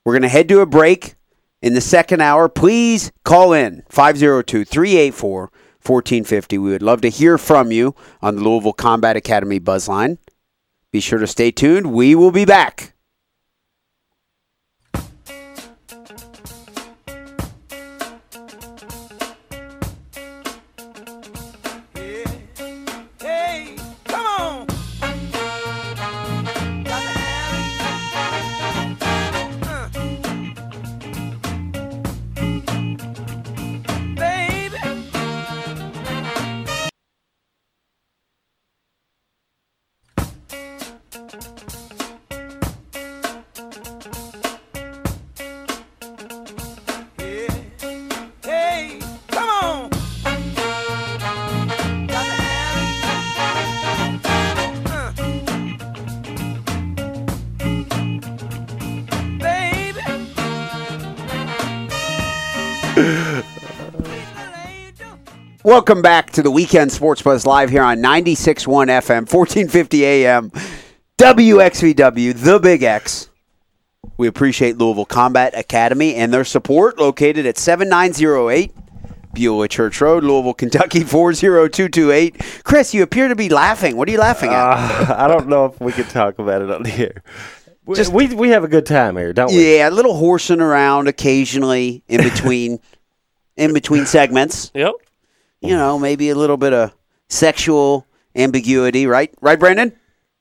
We're 0.04 0.14
going 0.14 0.24
to 0.24 0.28
head 0.28 0.50
to 0.50 0.62
a 0.62 0.66
break 0.66 1.14
in 1.62 1.76
the 1.76 1.82
second 1.82 2.20
hour. 2.20 2.50
Please 2.50 3.12
call 3.24 3.54
in 3.54 3.84
502 3.90 4.66
384 4.66 5.40
1450. 5.42 6.58
We 6.58 6.72
would 6.72 6.82
love 6.82 7.02
to 7.02 7.10
hear 7.10 7.38
from 7.38 7.72
you 7.72 7.94
on 8.24 8.38
the 8.38 8.42
Louisville 8.42 8.74
Combat 8.74 9.16
Academy 9.16 9.60
Buzzline. 9.60 10.18
Be 10.92 11.00
sure 11.00 11.20
to 11.20 11.28
stay 11.28 11.52
tuned. 11.52 11.94
We 11.94 12.16
will 12.16 12.32
be 12.32 12.46
back. 12.46 12.93
Welcome 65.74 66.04
back 66.04 66.30
to 66.34 66.44
the 66.44 66.52
Weekend 66.52 66.92
Sports 66.92 67.24
Buzz 67.24 67.48
live 67.48 67.72
here 67.72 67.82
on 67.82 67.98
96.1 67.98 68.68
FM, 68.90 69.22
1450 69.22 70.06
AM, 70.06 70.52
WXVW, 71.18 72.36
The 72.36 72.60
Big 72.60 72.84
X. 72.84 73.28
We 74.16 74.28
appreciate 74.28 74.78
Louisville 74.78 75.08
Combat 75.08 75.58
Academy 75.58 76.14
and 76.14 76.32
their 76.32 76.46
support 76.46 77.00
located 77.00 77.48
at 77.48 77.58
7908 77.58 78.72
Beulah 79.34 79.68
Church 79.68 80.00
Road, 80.00 80.24
Louisville, 80.24 80.54
Kentucky 80.54 81.04
40228. 81.04 82.64
Chris, 82.64 82.94
you 82.94 83.02
appear 83.02 83.28
to 83.28 83.36
be 83.36 83.50
laughing. 83.50 83.98
What 83.98 84.08
are 84.08 84.12
you 84.12 84.20
laughing 84.20 84.52
at? 84.52 85.10
Uh, 85.10 85.16
I 85.18 85.28
don't 85.28 85.48
know 85.48 85.66
if 85.66 85.82
we 85.82 85.92
can 85.92 86.06
talk 86.06 86.38
about 86.38 86.62
it 86.62 86.70
on 86.70 86.84
the 86.84 86.94
air. 86.94 87.24
We, 87.84 87.96
Just- 87.96 88.14
we 88.14 88.28
we 88.28 88.50
have 88.50 88.64
a 88.64 88.68
good 88.68 88.86
time 88.86 89.18
here, 89.18 89.34
don't 89.34 89.52
we? 89.52 89.78
yeah, 89.78 89.90
a 89.90 89.92
little 89.92 90.16
horsing 90.16 90.62
around 90.62 91.08
occasionally 91.08 92.04
in 92.08 92.22
between 92.22 92.78
in 93.58 93.74
between 93.74 94.06
segments. 94.06 94.70
Yep. 94.76 94.94
You 95.64 95.76
know, 95.78 95.98
maybe 95.98 96.30
a 96.30 96.36
little 96.36 96.58
bit 96.58 96.74
of 96.74 96.94
sexual 97.30 98.06
ambiguity, 98.36 99.08
right? 99.08 99.34
Right, 99.42 99.58
Branden? 99.60 99.94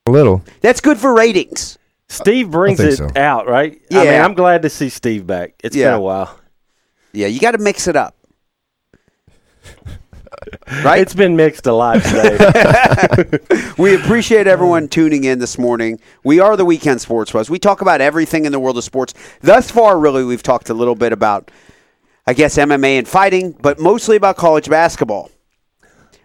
A 0.06 0.10
little. 0.10 0.42
That's 0.60 0.80
good 0.80 0.98
for 0.98 1.14
ratings. 1.14 1.78
Steve 2.08 2.50
brings 2.50 2.80
it 2.80 2.96
so. 2.96 3.08
out, 3.16 3.46
right? 3.46 3.80
I 3.90 3.94
mean, 3.94 4.04
Yeah. 4.06 4.24
I'm 4.24 4.34
glad 4.34 4.62
to 4.62 4.68
see 4.70 4.88
Steve 4.88 5.26
back. 5.26 5.54
It's 5.62 5.76
Yeah. 5.76 5.86
been 5.90 5.94
a 5.94 6.00
while. 6.00 6.38
Yeah, 7.12 7.28
you 7.28 7.38
got 7.40 7.52
to 7.52 7.58
mix 7.58 7.86
it 7.88 7.96
up. 7.96 8.16
Right? 10.84 11.00
It's 11.00 11.14
been 11.14 11.36
mixed 11.36 11.66
a 11.66 11.72
lot 11.72 12.02
today. 12.02 13.38
We 13.78 13.94
appreciate 13.94 14.46
everyone 14.46 14.88
tuning 14.88 15.24
in 15.24 15.38
this 15.38 15.56
morning. 15.56 16.00
We 16.24 16.40
are 16.40 16.56
the 16.56 16.64
Weekend 16.64 17.00
Sports 17.00 17.30
Buzz. 17.32 17.48
We 17.48 17.58
talk 17.58 17.80
about 17.80 18.00
everything 18.00 18.44
in 18.44 18.52
the 18.52 18.58
world 18.58 18.76
of 18.76 18.82
sports. 18.84 19.14
Thus 19.40 19.70
far, 19.70 19.98
really, 19.98 20.24
we've 20.24 20.42
talked 20.42 20.68
a 20.68 20.74
little 20.74 20.94
bit 20.96 21.12
about, 21.12 21.50
I 22.26 22.34
guess, 22.34 22.56
MMA 22.56 22.98
and 22.98 23.08
fighting, 23.08 23.52
but 23.60 23.78
mostly 23.80 24.16
about 24.16 24.36
college 24.36 24.68
basketball. 24.68 25.30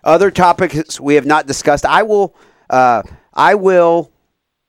Other 0.03 0.29
topics 0.31 0.99
we 0.99 1.15
have 1.15 1.25
not 1.25 1.47
discussed. 1.47 1.85
I 1.85 2.03
will. 2.03 2.35
Uh, 2.69 3.01
I 3.33 3.55
will. 3.55 4.11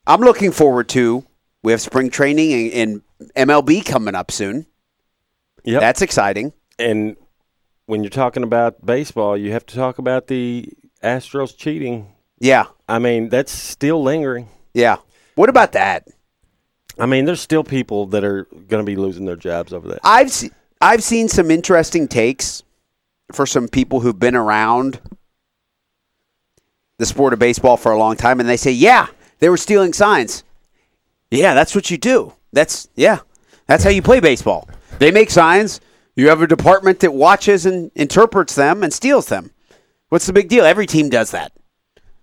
I'm 0.07 0.21
looking 0.21 0.53
forward 0.53 0.89
to. 0.91 1.25
We 1.63 1.73
have 1.73 1.81
spring 1.81 2.11
training 2.11 2.73
and, 2.73 3.03
and 3.37 3.49
MLB 3.49 3.85
coming 3.85 4.15
up 4.15 4.31
soon. 4.31 4.67
Yeah, 5.65 5.81
That's 5.81 6.03
exciting. 6.03 6.53
and 6.79 7.17
when 7.87 8.03
you're 8.03 8.11
talking 8.11 8.43
about 8.43 8.85
baseball, 8.85 9.37
you 9.37 9.53
have 9.53 9.65
to 9.67 9.75
talk 9.75 9.99
about 9.99 10.27
the 10.29 10.69
Astros 11.03 11.57
cheating. 11.57 12.15
Yeah, 12.39 12.67
I 12.89 12.99
mean, 12.99 13.29
that's 13.31 13.51
still 13.53 14.03
lingering. 14.03 14.49
yeah. 14.75 14.97
What 15.37 15.49
about 15.49 15.73
that? 15.73 16.07
I 16.99 17.07
mean, 17.07 17.25
there's 17.25 17.41
still 17.41 17.63
people 17.65 18.07
that 18.09 18.25
are 18.25 18.45
going 18.45 18.85
to 18.85 18.85
be 18.85 18.97
losing 18.97 19.25
their 19.25 19.37
jobs 19.37 19.73
over 19.73 19.89
that. 19.89 20.01
I've 20.03 20.31
se- 20.33 20.51
I've 20.81 21.03
seen 21.03 21.29
some 21.29 21.51
interesting 21.51 22.09
takes 22.09 22.63
for 23.33 23.47
some 23.47 23.69
people 23.69 24.01
who've 24.01 24.19
been 24.19 24.37
around 24.37 25.01
the 26.99 27.07
sport 27.07 27.33
of 27.33 27.39
baseball 27.39 27.77
for 27.77 27.93
a 27.93 27.99
long 27.99 28.17
time, 28.17 28.41
and 28.41 28.49
they 28.49 28.57
say, 28.57 28.71
"Yeah, 28.71 29.09
they 29.39 29.49
were 29.49 29.57
stealing 29.57 29.93
signs." 29.93 30.45
Yeah, 31.31 31.55
that's 31.55 31.75
what 31.75 31.91
you 31.91 31.99
do. 31.99 32.35
That's 32.53 32.89
yeah, 32.95 33.21
that's 33.67 33.85
how 33.85 33.91
you 33.91 34.03
play 34.03 34.21
baseball. 34.21 34.69
They 34.99 35.11
make 35.11 35.31
signs. 35.31 35.81
You 36.17 36.29
have 36.29 36.43
a 36.43 36.47
department 36.47 37.01
that 37.01 37.15
watches 37.15 37.65
and 37.67 37.93
interprets 37.95 38.55
them 38.55 38.83
and 38.83 38.93
steals 38.93 39.27
them. 39.27 39.53
What's 40.09 40.27
the 40.27 40.33
big 40.33 40.49
deal? 40.49 40.65
Every 40.65 40.87
team 40.87 41.09
does 41.09 41.31
that. 41.31 41.53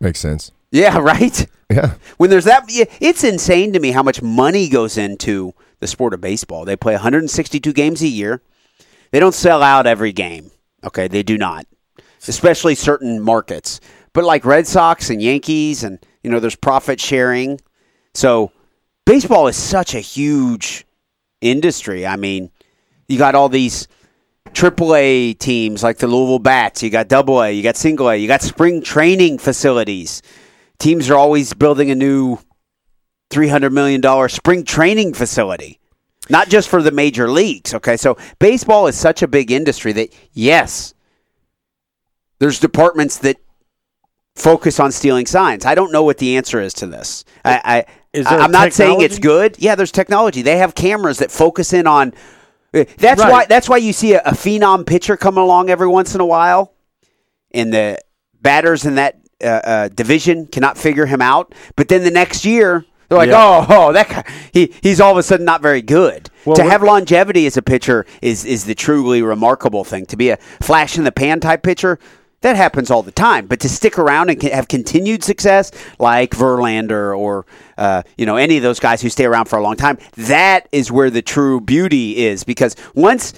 Makes 0.02 0.20
sense. 0.20 0.52
Yeah, 0.72 0.98
right. 1.02 1.48
Yeah. 1.70 1.96
When 2.18 2.30
there's 2.30 2.46
that, 2.46 2.66
yeah, 2.70 2.86
it's 3.00 3.24
insane 3.24 3.74
to 3.74 3.80
me 3.80 3.92
how 3.92 4.04
much 4.04 4.22
money 4.22 4.68
goes 4.68 4.98
into 4.98 5.54
the 5.86 5.92
sport 5.92 6.16
of 6.16 6.22
baseball. 6.22 6.66
They 6.66 6.76
play 6.76 6.94
162 6.94 7.72
games 7.72 8.02
a 8.02 8.08
year. 8.08 8.42
They 9.12 9.20
don't 9.20 9.36
sell 9.36 9.62
out 9.62 9.86
every 9.86 10.12
game. 10.12 10.50
Okay, 10.84 11.08
they 11.08 11.22
do 11.22 11.38
not, 11.38 11.66
especially 12.28 12.74
certain 12.74 13.22
markets. 13.22 13.80
But 14.14 14.24
like 14.24 14.46
Red 14.46 14.66
Sox 14.66 15.12
and 15.12 15.22
Yankees, 15.22 15.84
and 15.84 16.00
you 16.24 16.32
know, 16.32 16.40
there's 16.40 16.56
profit 16.56 17.00
sharing. 17.00 17.62
So 18.16 18.52
baseball 19.06 19.48
is 19.48 19.56
such 19.58 19.94
a 19.94 20.00
huge 20.00 20.86
industry. 21.42 22.08
I 22.08 22.16
mean, 22.16 22.50
you 23.08 23.20
got 23.20 23.36
all 23.36 23.50
these 23.50 23.88
AAA 24.54 25.38
teams 25.38 25.84
like 25.84 26.00
the 26.00 26.08
Louisville 26.08 26.40
Bats. 26.40 26.82
You 26.82 26.90
got 26.90 27.08
Double 27.08 27.44
A. 27.44 27.52
You 27.52 27.62
got 27.62 27.78
Single 27.78 28.10
A. 28.10 28.16
You 28.16 28.28
got 28.28 28.42
spring 28.42 28.82
training 28.82 29.38
facilities. 29.38 30.24
Teams 30.80 31.10
are 31.10 31.18
always 31.18 31.54
building 31.54 31.92
a 31.92 31.96
new 31.96 32.40
three 33.30 33.48
hundred 33.48 33.74
million 33.74 34.02
dollar 34.02 34.30
spring 34.30 34.64
training 34.64 35.14
facility, 35.14 35.80
not 36.30 36.50
just 36.50 36.70
for 36.70 36.82
the 36.82 36.92
major 36.92 37.30
leagues. 37.30 37.74
Okay, 37.74 37.98
so 37.98 38.18
baseball 38.40 38.88
is 38.88 38.96
such 38.96 39.22
a 39.22 39.28
big 39.28 39.52
industry 39.52 39.92
that 39.94 40.14
yes, 40.34 40.94
there's 42.40 42.60
departments 42.60 43.18
that 43.20 43.38
focus 44.36 44.80
on 44.80 44.92
stealing 44.92 45.26
signs. 45.26 45.66
I 45.66 45.76
don't 45.76 45.92
know 45.92 46.04
what 46.04 46.18
the 46.18 46.36
answer 46.38 46.60
is 46.60 46.74
to 46.76 46.88
this. 46.88 47.24
I, 47.44 47.86
I 48.14 48.24
I'm 48.26 48.52
not 48.52 48.74
saying 48.74 49.02
it's 49.02 49.20
good. 49.20 49.56
Yeah, 49.60 49.76
there's 49.76 49.92
technology. 49.92 50.42
They 50.42 50.58
have 50.58 50.76
cameras 50.76 51.20
that 51.20 51.32
focus 51.32 51.74
in 51.74 51.88
on. 51.88 52.14
uh, 52.74 52.86
That's 52.98 53.22
Right. 53.22 53.32
why. 53.32 53.46
That's 53.46 53.68
why 53.70 53.78
you 53.78 53.94
see 53.94 54.14
a, 54.14 54.22
a 54.22 54.32
phenom 54.32 54.86
pitcher 54.86 55.18
coming 55.18 55.42
along 55.44 55.70
every 55.70 55.88
once 55.88 56.16
in 56.16 56.22
a 56.22 56.26
while, 56.26 56.74
and 57.52 57.74
the 57.74 57.98
batters 58.42 58.86
in 58.86 58.96
that 58.96 59.18
uh, 59.44 59.48
uh, 59.48 59.88
division 59.90 60.48
cannot 60.48 60.78
figure 60.78 61.06
him 61.06 61.22
out. 61.22 61.54
But 61.76 61.88
then 61.90 62.04
the 62.04 62.12
next 62.12 62.46
year, 62.46 62.86
they're 63.10 63.18
like, 63.18 63.30
Yeah. 63.30 63.66
"Oh, 63.70 63.88
oh, 63.88 63.92
that 63.94 64.10
guy, 64.10 64.24
he 64.52 64.74
he's 64.82 65.00
all 65.00 65.12
of 65.12 65.18
a 65.18 65.24
sudden 65.24 65.46
not 65.46 65.62
very 65.62 65.82
good." 65.82 66.30
Well, 66.46 66.56
to 66.56 66.64
have 66.64 66.84
longevity 66.84 67.46
as 67.46 67.58
a 67.58 67.62
pitcher 67.62 68.06
is 68.22 68.46
is 68.46 68.66
the 68.66 68.76
truly 68.76 69.22
remarkable 69.22 69.84
thing. 69.84 70.06
To 70.08 70.16
be 70.18 70.30
a 70.30 70.38
flash 70.62 70.98
in 70.98 71.04
the 71.04 71.12
pan 71.12 71.40
type 71.40 71.64
pitcher. 71.64 72.00
That 72.42 72.58
happens 72.58 72.92
all 72.92 73.02
the 73.02 73.12
time, 73.12 73.48
but 73.48 73.60
to 73.62 73.70
stick 73.70 73.98
around 73.98 74.30
and 74.30 74.40
have 74.44 74.68
continued 74.68 75.24
success, 75.24 75.72
like 75.98 76.30
Verlander 76.32 77.18
or 77.18 77.44
uh, 77.76 78.04
you 78.20 78.28
know 78.28 78.36
any 78.36 78.58
of 78.58 78.62
those 78.62 78.80
guys 78.80 79.02
who 79.02 79.10
stay 79.10 79.26
around 79.26 79.46
for 79.46 79.58
a 79.58 79.64
long 79.64 79.76
time, 79.78 79.98
that 80.16 80.68
is 80.72 80.92
where 80.92 81.10
the 81.10 81.24
true 81.24 81.60
beauty 81.60 82.18
is. 82.24 82.44
Because 82.44 82.76
once 82.94 83.34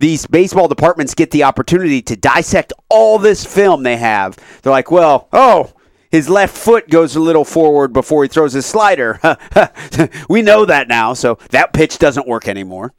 these 0.00 0.26
baseball 0.26 0.66
departments 0.66 1.14
get 1.14 1.30
the 1.30 1.44
opportunity 1.44 2.02
to 2.02 2.16
dissect 2.16 2.72
all 2.88 3.20
this 3.20 3.44
film 3.44 3.84
they 3.84 3.96
have, 3.96 4.36
they're 4.62 4.72
like, 4.72 4.90
well, 4.90 5.28
oh, 5.32 5.70
his 6.10 6.28
left 6.28 6.56
foot 6.56 6.88
goes 6.88 7.16
a 7.16 7.20
little 7.20 7.44
forward 7.44 7.92
before 7.92 8.22
he 8.22 8.28
throws 8.28 8.52
his 8.52 8.66
slider. 8.66 9.20
we 10.28 10.42
know 10.42 10.64
that 10.64 10.88
now, 10.88 11.14
so 11.14 11.38
that 11.50 11.72
pitch 11.72 11.98
doesn't 11.98 12.26
work 12.26 12.48
anymore. 12.48 12.94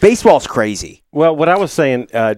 Baseball's 0.00 0.46
crazy. 0.46 1.02
Well, 1.12 1.36
what 1.36 1.48
I 1.48 1.56
was 1.56 1.72
saying, 1.72 2.08
uh, 2.12 2.34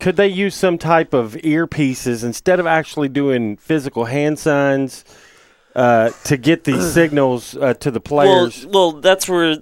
could 0.00 0.16
they 0.16 0.28
use 0.28 0.54
some 0.54 0.78
type 0.78 1.14
of 1.14 1.34
earpieces 1.34 2.24
instead 2.24 2.60
of 2.60 2.66
actually 2.66 3.08
doing 3.08 3.56
physical 3.56 4.06
hand 4.06 4.38
signs 4.38 5.04
uh, 5.74 6.10
to 6.24 6.36
get 6.36 6.64
these 6.64 6.92
signals 6.92 7.56
uh, 7.56 7.74
to 7.74 7.90
the 7.90 8.00
players? 8.00 8.66
Well, 8.66 8.92
well, 8.92 9.00
that's 9.00 9.28
where 9.28 9.58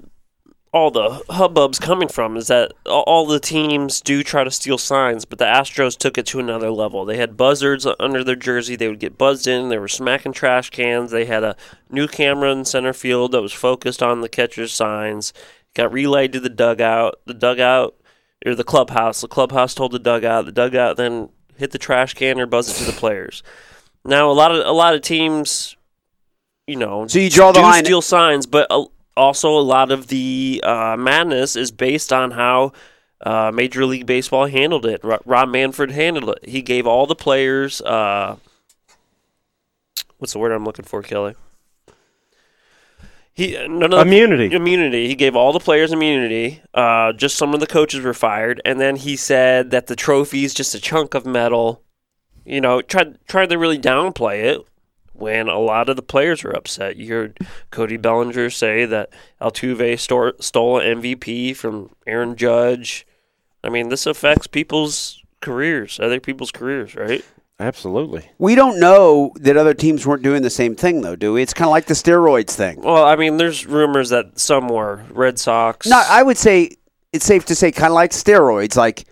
all 0.77 0.91
the 0.91 1.09
hubbub's 1.31 1.79
coming 1.79 2.09
from. 2.09 2.37
Is 2.37 2.47
that 2.49 2.73
all- 2.87 3.27
the 3.27 3.41
teams 3.41 4.01
do 4.01 4.23
try 4.23 4.45
to 4.45 4.51
steal 4.51 4.79
signs, 4.79 5.25
but 5.25 5.39
the 5.39 5.45
Astros 5.45 5.97
took 5.97 6.17
it 6.19 6.27
to 6.27 6.39
another 6.39 6.71
level. 6.71 7.05
They 7.05 7.17
had 7.17 7.37
buzzards 7.37 7.87
under 7.99 8.23
their 8.23 8.37
jersey. 8.37 8.77
They 8.77 8.89
would 8.89 9.01
get 9.01 9.19
buzzed 9.19 9.47
in. 9.47 9.69
They 9.69 9.79
were 9.79 9.89
smacking 9.89 10.33
trash 10.33 10.71
cans. 10.71 11.11
They 11.11 11.25
had 11.25 11.43
a 11.43 11.57
new 11.91 12.07
camera 12.07 12.51
in 12.53 12.65
center 12.65 12.93
field 12.93 13.33
that 13.33 13.43
was 13.43 13.53
focused 13.53 14.03
on 14.03 14.21
the 14.21 14.29
catcher's 14.29 14.73
signs. 14.73 15.33
Got 15.75 15.93
relayed 15.93 16.33
to 16.35 16.41
the 16.41 16.49
dugout. 16.51 17.17
The 17.27 17.35
dugout 17.35 17.95
or 18.45 18.55
the 18.55 18.63
clubhouse. 18.65 19.21
The 19.23 19.29
clubhouse 19.29 19.75
told 19.75 19.93
the 19.93 19.99
dugout. 19.99 20.45
The 20.47 20.53
dugout 20.53 20.97
then 20.97 21.31
hit 21.57 21.71
the 21.73 21.79
trash 21.79 22.15
can 22.15 22.39
or 22.39 22.47
buzz 22.47 22.69
it 22.69 22.75
to 22.85 22.91
the 22.91 22.97
players. 22.99 23.43
Now 24.05 24.31
a 24.31 24.33
lot 24.33 24.53
of 24.55 24.65
a 24.65 24.73
lot 24.73 24.95
of 24.95 25.01
teams, 25.01 25.75
you 26.67 26.77
know, 26.77 27.07
So 27.09 27.19
you 27.19 27.31
draw 27.31 27.51
the 27.51 27.59
do 27.61 27.65
line- 27.65 27.85
steal 27.85 28.03
signs, 28.03 28.47
but 28.47 28.67
uh, 28.71 28.85
also 29.17 29.59
a 29.59 29.61
lot 29.61 29.91
of 29.91 30.09
the 30.09 30.61
uh, 30.65 30.97
madness 30.99 31.57
is 31.57 31.71
based 31.71 32.13
on 32.13 32.33
how 32.33 32.73
uh, 33.23 33.51
Major 33.53 33.87
League 33.87 34.07
Baseball 34.07 34.47
handled 34.47 34.87
it. 34.87 35.03
Ro- 35.03 35.23
Rob 35.25 35.49
Manfred 35.49 35.91
handled 35.91 36.37
it. 36.37 36.49
He 36.49 36.63
gave 36.63 36.87
all 36.87 37.07
the 37.07 37.15
players. 37.15 37.81
Uh, 37.81 38.37
what's 40.19 40.33
the 40.33 40.39
word 40.39 40.53
I'm 40.53 40.65
looking 40.65 40.85
for, 40.85 41.03
Kelly? 41.03 41.35
He 43.33 43.53
none 43.53 43.83
of 43.85 43.91
the- 43.91 44.01
Immunity. 44.01 44.55
Immunity. 44.55 45.09
He 45.09 45.15
gave 45.15 45.37
all 45.37 45.53
the 45.53 45.61
players 45.61 45.93
immunity. 45.93 46.63
Uh, 46.73 47.13
just 47.13 47.37
some 47.37 47.53
of 47.53 47.61
the 47.61 47.67
coaches 47.67 48.03
were 48.03 48.15
fired, 48.15 48.63
and 48.65 48.81
then 48.81 48.97
he 48.97 49.15
said 49.17 49.71
that 49.73 49.89
the 49.89 49.97
trophy 49.97 50.45
is 50.45 50.55
just 50.55 50.75
a 50.75 50.81
chunk 50.81 51.13
of 51.15 51.27
metal. 51.27 51.83
You 52.47 52.61
know, 52.63 52.81
tried 52.81 53.19
tried 53.27 53.51
to 53.51 53.59
really 53.59 53.79
downplay 53.79 54.45
it 54.45 54.67
when 55.19 55.49
a 55.49 55.59
lot 55.59 55.89
of 55.89 55.97
the 55.97 56.03
players 56.03 56.43
were 56.45 56.55
upset. 56.55 56.97
You 56.97 57.13
heard 57.13 57.39
Cody 57.71 57.97
Bellinger 57.97 58.51
say 58.51 58.85
that 58.87 59.11
Altuve 59.41 59.99
store, 59.99 60.35
stole 60.41 60.79
an 60.79 61.01
MVP 61.03 61.57
from 61.57 61.91
Aaron 62.07 62.37
Judge. 62.37 63.07
I 63.65 63.69
mean, 63.69 63.89
this 63.89 64.07
affects 64.07 64.47
people's 64.47 65.23
careers, 65.41 65.99
other 66.01 66.21
people's 66.21 66.51
careers, 66.53 66.95
right? 66.95 67.25
Absolutely. 67.59 68.29
We 68.39 68.55
don't 68.55 68.79
know 68.79 69.33
that 69.37 69.57
other 69.57 69.73
teams 69.73 70.07
weren't 70.07 70.23
doing 70.23 70.43
the 70.43 70.51
same 70.51 70.75
thing, 70.77 71.01
though, 71.01 71.17
do 71.17 71.33
we? 71.33 71.43
It's 71.43 71.55
kind 71.55 71.67
of 71.69 71.73
like 71.73 71.87
the 71.87 71.95
steroids 71.95 72.51
thing. 72.51 72.83
Well, 72.83 73.05
I 73.05 73.17
mean, 73.17 73.39
there's 73.39 73.65
rumors 73.67 74.11
that 74.11 74.39
some 74.39 74.69
were 74.69 75.05
Red 75.11 75.39
Sox. 75.39 75.87
No, 75.87 76.03
I 76.07 76.23
would 76.23 76.37
say 76.37 76.73
it's 77.15 77.25
safe 77.25 77.47
to 77.47 77.55
say 77.55 77.73
kind 77.73 77.91
of 77.93 77.95
like 77.95 78.11
steroids. 78.11 78.77
Like, 78.77 79.07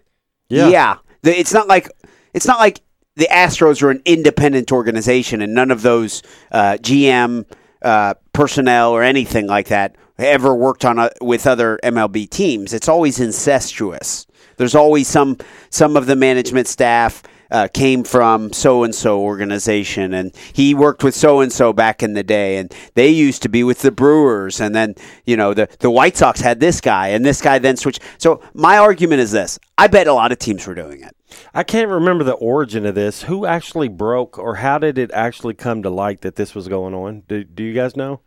Yeah. 0.50 0.68
yeah, 0.68 0.96
it's 1.22 1.54
not 1.54 1.68
like 1.68 1.88
it's 2.34 2.46
not 2.46 2.58
like 2.58 2.80
the 3.16 3.28
Astros 3.30 3.82
are 3.82 3.90
an 3.90 4.02
independent 4.04 4.72
organization, 4.72 5.40
and 5.40 5.54
none 5.54 5.70
of 5.70 5.82
those 5.82 6.22
uh, 6.50 6.76
GM 6.80 7.44
uh, 7.82 8.14
personnel 8.32 8.92
or 8.92 9.02
anything 9.02 9.46
like 9.46 9.68
that 9.68 9.96
ever 10.18 10.54
worked 10.54 10.84
on 10.84 10.98
a, 10.98 11.10
with 11.20 11.46
other 11.46 11.78
MLB 11.82 12.28
teams. 12.28 12.72
It's 12.72 12.88
always 12.88 13.20
incestuous. 13.20 14.26
There's 14.56 14.74
always 14.74 15.08
some 15.08 15.38
some 15.70 15.96
of 15.96 16.06
the 16.06 16.16
management 16.16 16.68
staff 16.68 17.22
uh, 17.50 17.68
came 17.72 18.04
from 18.04 18.52
so 18.52 18.84
and 18.84 18.94
so 18.94 19.20
organization, 19.20 20.14
and 20.14 20.34
he 20.52 20.74
worked 20.74 21.04
with 21.04 21.14
so 21.14 21.40
and 21.40 21.52
so 21.52 21.72
back 21.72 22.02
in 22.02 22.14
the 22.14 22.22
day, 22.22 22.56
and 22.56 22.72
they 22.94 23.08
used 23.08 23.42
to 23.42 23.48
be 23.48 23.64
with 23.64 23.82
the 23.82 23.90
Brewers, 23.90 24.60
and 24.60 24.74
then 24.74 24.94
you 25.24 25.36
know 25.36 25.54
the 25.54 25.68
the 25.80 25.90
White 25.90 26.16
Sox 26.16 26.40
had 26.40 26.60
this 26.60 26.80
guy, 26.80 27.08
and 27.08 27.24
this 27.24 27.40
guy 27.40 27.58
then 27.58 27.76
switched. 27.76 28.00
So 28.18 28.40
my 28.54 28.78
argument 28.78 29.20
is 29.20 29.32
this: 29.32 29.58
I 29.76 29.88
bet 29.88 30.06
a 30.06 30.14
lot 30.14 30.32
of 30.32 30.38
teams 30.38 30.66
were 30.66 30.74
doing 30.74 31.02
it. 31.02 31.14
I 31.52 31.62
can't 31.62 31.88
remember 31.88 32.24
the 32.24 32.32
origin 32.34 32.86
of 32.86 32.94
this. 32.94 33.22
Who 33.24 33.46
actually 33.46 33.88
broke, 33.88 34.38
or 34.38 34.56
how 34.56 34.78
did 34.78 34.98
it 34.98 35.10
actually 35.12 35.54
come 35.54 35.82
to 35.82 35.90
light 35.90 36.20
that 36.22 36.36
this 36.36 36.54
was 36.54 36.68
going 36.68 36.94
on? 36.94 37.22
Do, 37.28 37.44
do 37.44 37.62
you 37.62 37.72
guys 37.74 37.96
know? 37.96 38.20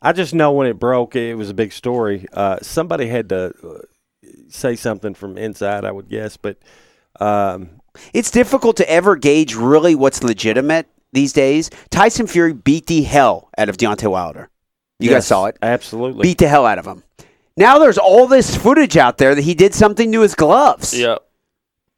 I 0.00 0.12
just 0.12 0.34
know 0.34 0.52
when 0.52 0.66
it 0.68 0.78
broke, 0.78 1.16
it 1.16 1.34
was 1.34 1.50
a 1.50 1.54
big 1.54 1.72
story. 1.72 2.26
Uh, 2.32 2.58
somebody 2.62 3.08
had 3.08 3.28
to 3.30 3.52
uh, 3.64 4.28
say 4.48 4.76
something 4.76 5.14
from 5.14 5.36
inside, 5.36 5.84
I 5.84 5.90
would 5.90 6.08
guess, 6.08 6.36
but 6.36 6.58
um, 7.20 7.80
It's 8.12 8.30
difficult 8.30 8.76
to 8.76 8.88
ever 8.88 9.16
gauge 9.16 9.54
really 9.54 9.94
what's 9.94 10.22
legitimate 10.22 10.86
these 11.12 11.32
days. 11.32 11.70
Tyson 11.90 12.26
Fury 12.28 12.52
beat 12.52 12.86
the 12.86 13.02
hell 13.02 13.50
out 13.58 13.68
of 13.68 13.76
Deontay 13.76 14.10
Wilder. 14.10 14.50
You 15.00 15.10
guys 15.10 15.26
saw 15.26 15.46
it. 15.46 15.56
absolutely. 15.62 16.22
Beat 16.22 16.38
the 16.38 16.48
hell 16.48 16.66
out 16.66 16.78
of 16.78 16.86
him. 16.86 17.02
Now 17.56 17.78
there's 17.78 17.98
all 17.98 18.26
this 18.28 18.56
footage 18.56 18.96
out 18.96 19.18
there 19.18 19.34
that 19.34 19.42
he 19.42 19.54
did 19.54 19.74
something 19.74 20.12
to 20.12 20.20
his 20.20 20.34
gloves. 20.36 20.96
Yeah. 20.96 21.18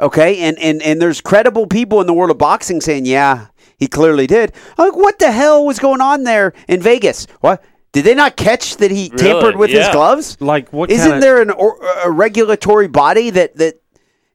Okay, 0.00 0.38
and 0.38 0.58
and 0.58 0.80
and 0.82 1.00
there's 1.00 1.20
credible 1.20 1.66
people 1.66 2.00
in 2.00 2.06
the 2.06 2.14
world 2.14 2.30
of 2.30 2.38
boxing 2.38 2.80
saying, 2.80 3.04
yeah, 3.06 3.48
he 3.76 3.86
clearly 3.86 4.26
did. 4.26 4.52
I'm 4.78 4.88
like, 4.88 4.96
what 4.96 5.18
the 5.18 5.30
hell 5.30 5.64
was 5.66 5.78
going 5.78 6.00
on 6.00 6.24
there 6.24 6.54
in 6.68 6.80
Vegas? 6.80 7.26
What 7.40 7.62
did 7.92 8.04
they 8.04 8.14
not 8.14 8.36
catch 8.36 8.76
that 8.76 8.90
he 8.90 9.10
Really? 9.12 9.22
tampered 9.24 9.56
with 9.56 9.70
his 9.70 9.88
gloves? 9.88 10.38
like 10.40 10.72
what? 10.72 10.90
Isn't 10.90 11.10
kinda, 11.10 11.20
there 11.20 11.42
an 11.42 11.50
or, 11.50 11.78
a 12.04 12.10
regulatory 12.10 12.88
body 12.88 13.30
that 13.30 13.56
that 13.56 13.82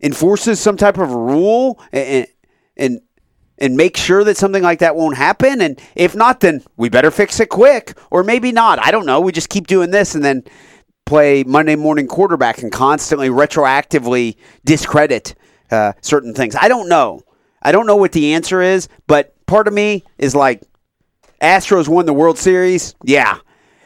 enforces 0.01 0.59
some 0.59 0.77
type 0.77 0.97
of 0.97 1.11
rule 1.11 1.79
and 1.91 2.27
and 2.77 3.01
and 3.57 3.77
make 3.77 3.95
sure 3.97 4.23
that 4.25 4.37
something 4.37 4.61
like 4.61 4.79
that 4.79 4.95
won't 4.95 5.17
happen? 5.17 5.61
And 5.61 5.81
if 5.95 6.15
not, 6.15 6.41
then 6.41 6.63
we 6.77 6.89
better 6.89 7.09
fix 7.09 7.39
it 7.39 7.49
quick, 7.49 7.97
or 8.11 8.23
maybe 8.23 8.51
not. 8.51 8.77
I 8.85 8.91
don't 8.91 9.05
know. 9.05 9.19
We 9.19 9.31
just 9.31 9.49
keep 9.49 9.65
doing 9.65 9.89
this 9.89 10.13
and 10.13 10.23
then 10.23 10.43
play 11.05 11.43
Monday 11.43 11.75
morning 11.75 12.07
quarterback 12.07 12.61
and 12.61 12.71
constantly 12.71 13.29
retroactively 13.29 14.35
discredit 14.65 15.33
uh, 15.71 15.93
certain 16.01 16.33
things. 16.33 16.55
I 16.55 16.67
don't 16.67 16.89
know. 16.89 17.21
I 17.61 17.71
don't 17.71 17.87
know 17.87 17.95
what 17.95 18.11
the 18.11 18.33
answer 18.33 18.61
is, 18.61 18.87
but 19.07 19.33
part 19.45 19.67
of 19.67 19.73
me 19.73 20.03
is 20.17 20.35
like, 20.35 20.61
Astros 21.41 21.87
won 21.87 22.05
the 22.05 22.13
World 22.13 22.37
Series. 22.37 22.95
Yeah. 23.03 23.39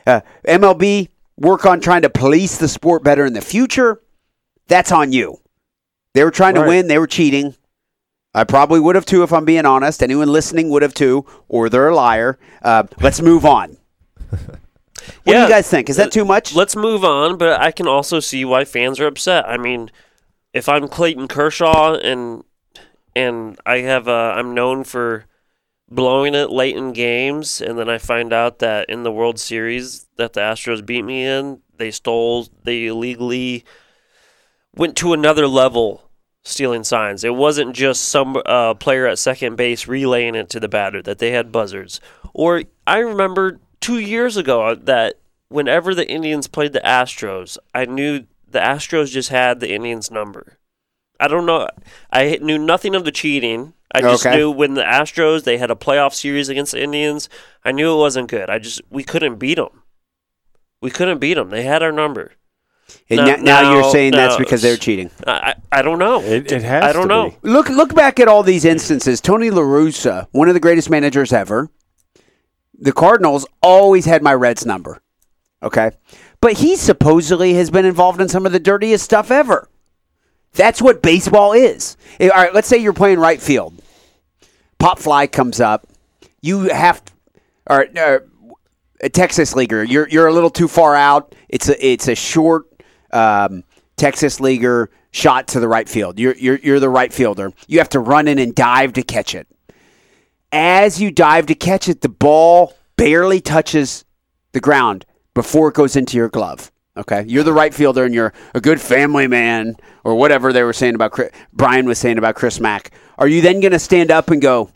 Uh, 0.06 0.22
MLB, 0.48 1.10
work 1.38 1.66
on 1.66 1.80
trying 1.80 2.02
to 2.04 2.10
police 2.10 2.58
the 2.58 2.68
sport 2.68 3.04
better 3.04 3.26
in 3.26 3.34
the 3.34 3.42
future. 3.42 4.02
That's 4.68 4.92
on 4.92 5.12
you. 5.12 5.38
They 6.14 6.24
were 6.24 6.32
trying 6.32 6.56
to 6.56 6.62
win, 6.62 6.88
they 6.88 7.00
were 7.00 7.08
cheating. 7.08 7.56
I 8.34 8.44
probably 8.44 8.80
would 8.80 8.96
have 8.96 9.06
too, 9.06 9.24
if 9.24 9.34
I'm 9.34 9.46
being 9.46 9.66
honest. 9.66 10.04
Anyone 10.04 10.28
listening 10.28 10.70
would 10.70 10.82
have 10.82 10.94
too, 10.94 11.26
or 11.48 11.70
they're 11.70 11.90
a 11.90 11.96
liar. 11.96 12.38
Uh, 12.62 12.84
let's 13.02 13.22
move 13.22 13.46
on. 13.46 13.78
What 15.24 15.34
do 15.34 15.42
you 15.42 15.50
guys 15.50 15.68
think? 15.70 15.90
Is 15.90 15.98
that 15.98 16.12
too 16.12 16.26
much? 16.26 16.54
Let's 16.54 16.76
move 16.76 17.04
on, 17.04 17.38
but 17.38 17.60
I 17.60 17.72
can 17.72 17.88
also 17.88 18.20
see 18.20 18.46
why 18.46 18.66
fans 18.66 19.00
are 19.00 19.08
upset. 19.08 19.48
I 19.48 19.58
mean, 19.58 19.90
if 20.54 20.68
I'm 20.70 20.88
Clayton 20.88 21.28
Kershaw 21.28 21.96
and 21.96 22.44
and 23.16 23.60
I 23.66 23.78
have 23.80 24.08
uh, 24.08 24.34
I'm 24.36 24.54
known 24.54 24.84
for 24.84 25.26
blowing 25.90 26.36
it 26.36 26.52
late 26.52 26.76
in 26.76 26.94
games, 26.94 27.62
and 27.62 27.78
then 27.78 27.90
I 27.90 27.98
find 27.98 28.32
out 28.32 28.60
that 28.60 28.90
in 28.90 29.04
the 29.04 29.12
World 29.12 29.40
Series 29.40 30.08
that 30.18 30.34
the 30.34 30.42
Astros 30.42 30.86
beat 30.86 31.02
me 31.02 31.26
in, 31.26 31.62
they 31.78 31.92
stole, 31.92 32.48
they 32.64 32.86
illegally 32.86 33.66
went 34.76 34.96
to 34.98 35.14
another 35.14 35.48
level 35.48 36.10
stealing 36.44 36.84
signs. 36.84 37.24
It 37.24 37.36
wasn't 37.36 37.76
just 37.76 38.06
some 38.06 38.42
uh, 38.46 38.76
player 38.76 39.08
at 39.08 39.20
second 39.20 39.56
base 39.56 39.88
relaying 39.88 40.36
it 40.36 40.50
to 40.52 40.60
the 40.60 40.70
batter 40.70 41.02
that 41.02 41.18
they 41.20 41.32
had 41.32 41.52
buzzards. 41.52 42.00
Or 42.34 42.64
I 42.86 43.00
remember 43.00 43.60
two 43.82 44.00
years 44.00 44.38
ago 44.38 44.64
uh, 44.68 44.76
that 44.84 45.16
whenever 45.50 45.96
the 45.96 46.10
Indians 46.10 46.48
played 46.48 46.74
the 46.74 46.82
Astros, 46.82 47.58
I 47.74 47.86
knew 47.86 48.26
the 48.52 48.60
Astros 48.60 49.12
just 49.12 49.30
had 49.30 49.60
the 49.60 49.72
Indians 49.74 50.10
number. 50.12 50.58
I 51.20 51.28
don't 51.28 51.46
know. 51.46 51.68
I 52.12 52.38
knew 52.42 52.58
nothing 52.58 52.96
of 52.96 53.04
the 53.06 53.12
cheating. 53.12 53.74
I 53.94 54.02
just 54.02 54.26
Okay. 54.26 54.36
knew 54.38 54.52
when 54.52 54.76
the 54.76 54.84
Astros 54.84 55.44
they 55.44 55.58
had 55.58 55.72
a 55.72 55.76
playoff 55.76 56.14
series 56.14 56.48
against 56.50 56.72
the 56.74 56.82
Indians. 56.82 57.28
I 57.66 57.72
knew 57.72 57.94
it 57.94 57.98
wasn't 57.98 58.30
good. 58.30 58.50
I 58.50 58.60
just 58.60 58.82
we 58.90 59.04
couldn't 59.04 59.36
beat 59.38 59.56
them. 59.56 59.84
We 60.82 60.92
couldn't 60.92 61.20
beat 61.20 61.34
them. 61.34 61.50
They 61.50 61.64
had 61.64 61.84
our 61.84 61.92
number. 61.92 62.34
and 63.10 63.18
no- 63.18 63.26
now, 63.26 63.36
now 63.62 63.72
you're 63.74 63.82
no, 63.82 63.92
saying 63.92 64.12
that's 64.14 64.38
because 64.38 64.62
they're 64.62 64.78
cheating. 64.78 65.10
I 65.28 65.32
I, 65.72 65.80
I 65.80 65.82
don't 65.82 66.00
know. 66.00 66.22
It, 66.22 66.52
it 66.52 66.62
has. 66.64 66.84
I 66.84 66.94
don't 66.94 67.04
to 67.04 67.08
know. 67.08 67.30
be. 67.32 67.50
Look 67.50 67.70
look 67.70 67.94
back 67.96 68.20
at 68.20 68.28
all 68.28 68.44
these 68.44 68.64
instances. 68.66 69.20
Tony 69.22 69.50
La 69.50 69.62
Russa, 69.62 70.28
one 70.32 70.48
of 70.48 70.54
the 70.54 70.60
greatest 70.60 70.90
managers 70.90 71.34
ever. 71.34 71.70
The 72.82 72.94
Cardinals 72.94 73.46
always 73.62 74.06
had 74.06 74.24
my 74.24 74.34
Reds 74.34 74.66
number. 74.66 75.02
Okay? 75.62 75.92
But 76.42 76.58
he 76.58 76.76
supposedly 76.76 77.54
has 77.56 77.70
been 77.70 77.86
involved 77.86 78.22
in 78.22 78.30
some 78.30 78.46
of 78.46 78.52
the 78.52 78.60
dirtiest 78.60 79.04
stuff 79.04 79.30
ever. 79.30 79.68
That's 80.54 80.82
what 80.82 81.02
baseball 81.02 81.54
is. 81.54 81.98
All 82.20 82.30
right, 82.30 82.54
let's 82.54 82.68
say 82.68 82.78
you're 82.78 82.94
playing 82.94 83.20
right 83.20 83.42
field. 83.42 83.82
Pop 84.78 85.00
fly 85.00 85.28
comes 85.28 85.60
up. 85.60 85.88
You 86.42 86.70
have 86.70 87.02
all 87.68 87.78
right, 87.78 87.98
uh, 87.98 88.20
a 89.02 89.10
Texas 89.10 89.56
leaguer. 89.56 89.84
You're 89.84 90.08
you're 90.10 90.28
a 90.28 90.34
little 90.34 90.50
too 90.50 90.68
far 90.68 90.96
out. 90.96 91.36
It's 91.50 91.70
a 91.70 91.86
it's 91.86 92.08
a 92.08 92.16
short 92.16 92.66
um, 93.12 93.64
Texas 93.98 94.40
leaguer 94.40 94.90
shot 95.12 95.50
to 95.50 95.60
the 95.60 95.68
right 95.68 95.88
field. 95.88 96.20
You're 96.20 96.36
you're 96.36 96.58
you're 96.60 96.80
the 96.80 96.90
right 96.90 97.14
fielder. 97.14 97.52
You 97.68 97.80
have 97.80 97.90
to 97.90 98.00
run 98.00 98.28
in 98.28 98.40
and 98.40 98.56
dive 98.56 98.94
to 98.94 99.04
catch 99.04 99.36
it. 99.36 99.48
As 100.52 101.00
you 101.00 101.12
dive 101.12 101.46
to 101.48 101.56
catch 101.56 101.88
it, 101.88 102.02
the 102.02 102.10
ball 102.10 102.74
barely 102.96 103.40
touches 103.40 104.04
the 104.54 104.60
ground 104.60 105.06
before 105.40 105.70
it 105.70 105.74
goes 105.74 105.96
into 105.96 106.18
your 106.18 106.28
glove. 106.28 106.70
Okay, 106.98 107.24
you're 107.26 107.46
the 107.46 107.54
right 107.54 107.74
fielder, 107.74 108.04
and 108.04 108.14
you're 108.14 108.34
a 108.54 108.60
good 108.60 108.82
family 108.82 109.26
man, 109.26 109.78
or 110.04 110.16
whatever 110.16 110.52
they 110.52 110.64
were 110.64 110.74
saying 110.74 110.96
about 110.96 111.14
Chris, 111.14 111.32
Brian 111.54 111.86
was 111.86 111.98
saying 111.98 112.18
about 112.18 112.36
Chris 112.36 112.60
Mack. 112.60 112.92
Are 113.18 113.26
you 113.26 113.40
then 113.40 113.62
going 113.62 113.72
to 113.72 113.80
stand 113.80 114.12
up 114.12 114.32
and 114.32 114.42
go? 114.42 114.70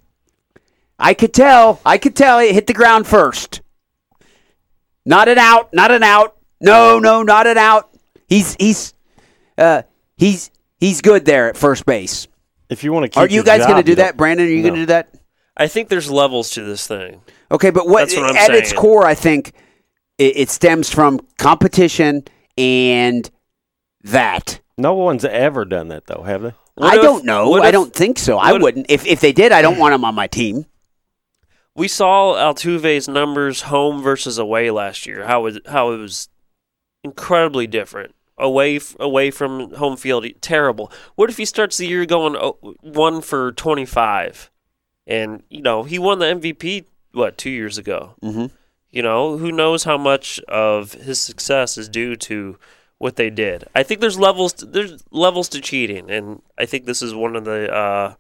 I 0.98 1.16
could 1.16 1.34
tell. 1.34 1.82
I 1.86 1.98
could 1.98 2.16
tell 2.16 2.40
it 2.40 2.54
hit 2.54 2.68
the 2.68 2.74
ground 2.74 3.08
first. 3.08 3.60
Not 5.06 5.28
an 5.28 5.38
out. 5.38 5.74
Not 5.74 5.92
an 5.92 6.02
out. 6.02 6.38
No, 6.62 6.98
no, 6.98 7.24
not 7.24 7.46
an 7.46 7.58
out. 7.58 7.90
He's 8.30 8.56
he's 8.58 8.94
uh, 9.58 9.82
he's 10.16 10.50
he's 10.80 11.02
good 11.02 11.26
there 11.26 11.50
at 11.50 11.58
first 11.58 11.86
base. 11.86 12.30
If 12.70 12.86
you 12.86 12.94
want 12.94 13.12
to 13.12 13.20
Are 13.20 13.28
you 13.28 13.44
guys 13.44 13.66
going 13.66 13.84
to 13.84 13.84
do 13.84 13.96
that, 13.96 14.16
Branden? 14.16 14.40
Are 14.40 14.46
you 14.46 14.62
going 14.62 14.76
to 14.76 14.80
do 14.80 14.86
that? 14.86 15.14
I 15.58 15.68
think 15.68 15.90
there's 15.90 16.10
levels 16.10 16.52
to 16.52 16.64
this 16.64 16.88
thing. 16.88 17.20
Okay, 17.52 17.70
but 17.70 17.86
what, 17.86 18.00
That's 18.00 18.16
what 18.16 18.30
I'm 18.30 18.38
at 18.38 18.52
its 18.52 18.72
core, 18.72 19.06
I 19.06 19.14
think 19.14 19.54
it, 20.28 20.38
it 20.38 20.50
stems 20.50 20.90
from 20.90 21.20
competition 21.38 22.24
and 22.58 23.30
that. 24.04 24.60
No 24.78 24.94
one's 24.94 25.26
ever 25.26 25.66
done 25.66 25.90
that 25.90 26.06
though, 26.08 26.24
have 26.24 26.42
they? 26.42 26.54
What 26.76 26.94
I 26.94 26.96
if- 26.98 27.02
don't 27.02 27.26
know. 27.26 27.54
I 27.62 27.68
if- 27.68 27.72
don't 27.72 27.94
think 27.94 28.18
so. 28.18 28.38
I 28.38 28.54
wouldn't. 28.54 28.88
If 28.90 29.06
if 29.06 29.20
they 29.22 29.32
did, 29.34 29.52
I 29.52 29.62
don't 29.62 29.78
want 29.78 29.94
them 29.94 30.04
on 30.06 30.16
my 30.16 30.28
team. 30.28 30.66
We 31.76 31.88
saw 31.88 32.36
Altuve's 32.36 33.08
numbers 33.08 33.62
home 33.64 34.02
versus 34.04 34.38
away 34.38 34.70
last 34.72 35.06
year. 35.08 35.26
How 35.26 35.46
it 35.48 35.66
how 35.68 35.92
it 35.92 35.98
was 35.98 36.30
incredibly 37.04 37.68
different. 37.68 38.14
Away 38.38 38.80
away 39.00 39.30
from 39.32 39.74
home 39.76 39.96
field, 39.96 40.26
terrible. 40.42 40.92
What 41.16 41.30
if 41.30 41.38
he 41.38 41.46
starts 41.46 41.78
the 41.78 41.86
year 41.88 42.06
going 42.08 42.34
one 42.82 43.22
for 43.22 43.52
twenty 43.52 43.86
five, 43.86 44.50
and 45.06 45.44
you 45.50 45.62
know 45.62 45.84
he 45.84 46.00
won 46.00 46.18
the 46.20 46.26
MVP 46.26 46.86
what 47.12 47.38
two 47.38 47.52
years 47.52 47.78
ago? 47.78 48.16
Mhm. 48.24 48.50
You 48.94 49.02
know 49.02 49.38
who 49.40 49.52
knows 49.52 49.86
how 49.86 49.98
much 49.98 50.40
of 50.48 50.94
his 50.94 51.20
success 51.20 51.80
is 51.80 51.90
due 51.90 52.16
to 52.16 52.60
what 53.00 53.16
they 53.16 53.32
did. 53.32 53.66
I 53.74 53.82
think 53.82 54.02
there's 54.02 54.20
levels 54.20 54.54
to, 54.54 54.66
there's 54.66 55.04
levels 55.10 55.50
to 55.50 55.62
cheating, 55.62 56.12
and 56.12 56.44
I 56.60 56.68
think 56.68 56.86
this 56.86 57.02
is 57.02 57.14
one 57.14 57.36
of 57.36 57.44
the. 57.44 57.74
Uh, 57.74 58.14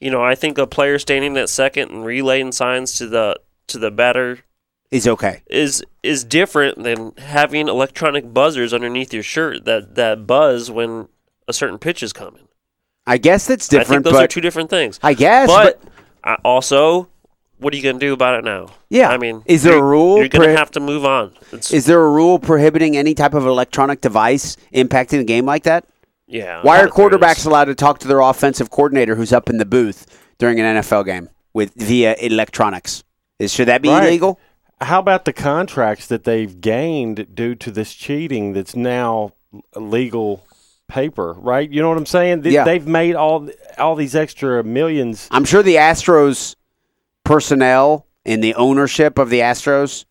you 0.00 0.10
know, 0.10 0.22
I 0.22 0.34
think 0.34 0.58
a 0.58 0.66
player 0.66 0.98
standing 0.98 1.36
at 1.36 1.48
second 1.48 1.92
and 1.92 2.04
relaying 2.04 2.50
signs 2.50 2.98
to 2.98 3.06
the 3.06 3.40
to 3.68 3.78
the 3.78 3.92
batter 3.92 4.40
Is 4.90 5.06
okay. 5.06 5.42
is 5.46 5.84
is 6.02 6.24
different 6.24 6.82
than 6.82 7.12
having 7.16 7.68
electronic 7.68 8.34
buzzers 8.34 8.74
underneath 8.74 9.14
your 9.14 9.22
shirt 9.22 9.64
that 9.66 9.94
that 9.94 10.26
buzz 10.26 10.68
when 10.68 11.08
a 11.46 11.52
certain 11.52 11.78
pitch 11.78 12.02
is 12.02 12.12
coming. 12.12 12.48
I 13.06 13.18
guess 13.18 13.46
that's 13.46 13.68
different. 13.68 13.88
I 13.88 13.94
think 13.94 14.04
those 14.04 14.22
are 14.24 14.26
two 14.26 14.40
different 14.40 14.68
things. 14.68 14.98
I 15.00 15.14
guess, 15.14 15.48
but 15.48 15.80
but, 15.80 15.92
I 16.24 16.34
also, 16.44 17.08
what 17.64 17.72
are 17.74 17.76
you 17.76 17.82
going 17.82 17.98
to 17.98 18.06
do 18.06 18.12
about 18.12 18.38
it 18.38 18.44
now? 18.44 18.68
Yeah. 18.90 19.08
I 19.08 19.16
mean, 19.18 19.42
Is 19.46 19.62
there 19.64 19.76
a 19.76 19.82
rule 19.82 20.18
You're 20.18 20.28
going 20.28 20.48
prohi- 20.48 20.52
to 20.52 20.58
have 20.58 20.70
to 20.72 20.80
move 20.80 21.04
on. 21.04 21.32
It's, 21.52 21.72
is 21.72 21.86
there 21.86 22.00
a 22.04 22.10
rule 22.10 22.38
prohibiting 22.38 22.96
any 22.96 23.14
type 23.14 23.34
of 23.34 23.46
electronic 23.46 24.00
device 24.00 24.56
impacting 24.72 25.20
a 25.20 25.24
game 25.24 25.46
like 25.46 25.64
that? 25.64 25.84
yeah. 26.26 26.60
Why 26.62 26.76
are 26.76 26.78
I 26.78 26.82
think 26.84 26.94
there 26.96 27.08
quarterbacks 27.18 27.46
allowed 27.46 27.64
to 27.66 27.74
talk 27.74 27.98
to 28.00 28.08
their 28.08 28.20
offensive 28.20 28.70
coordinator 28.70 29.14
who's 29.16 29.32
up 29.32 29.50
in 29.50 29.56
the 29.58 29.64
booth 29.66 30.06
during 30.38 30.60
an 30.60 30.76
NFL 30.76 31.04
game 31.06 31.28
with 31.52 31.74
via 31.74 32.14
electronics? 32.20 33.02
Is 33.38 33.52
should 33.52 33.68
that 33.68 33.82
be 33.82 33.88
Right. 33.88 34.04
illegal? 34.04 34.38
How 34.80 34.98
about 34.98 35.24
the 35.24 35.32
contracts 35.32 36.06
that 36.08 36.24
they've 36.24 36.60
gained 36.60 37.34
due 37.34 37.54
to 37.56 37.70
this 37.70 37.94
cheating 37.94 38.52
that's 38.52 38.74
now 38.76 39.32
legal 39.76 40.46
paper, 40.88 41.32
right? 41.38 41.70
You 41.70 41.80
know 41.80 41.88
what 41.88 41.98
I'm 41.98 42.06
saying? 42.06 42.42
They, 42.42 42.50
Yeah. 42.50 42.64
They've 42.64 42.86
made 42.86 43.14
all 43.14 43.48
all 43.78 43.94
these 43.94 44.14
extra 44.14 44.62
millions. 44.62 45.28
I'm 45.30 45.44
sure 45.44 45.62
the 45.62 45.76
Astros 45.76 46.54
personnel 47.24 48.06
and 48.24 48.42
the 48.42 48.54
ownership 48.54 49.18
of 49.18 49.30
the 49.30 49.40
Astros, 49.40 50.04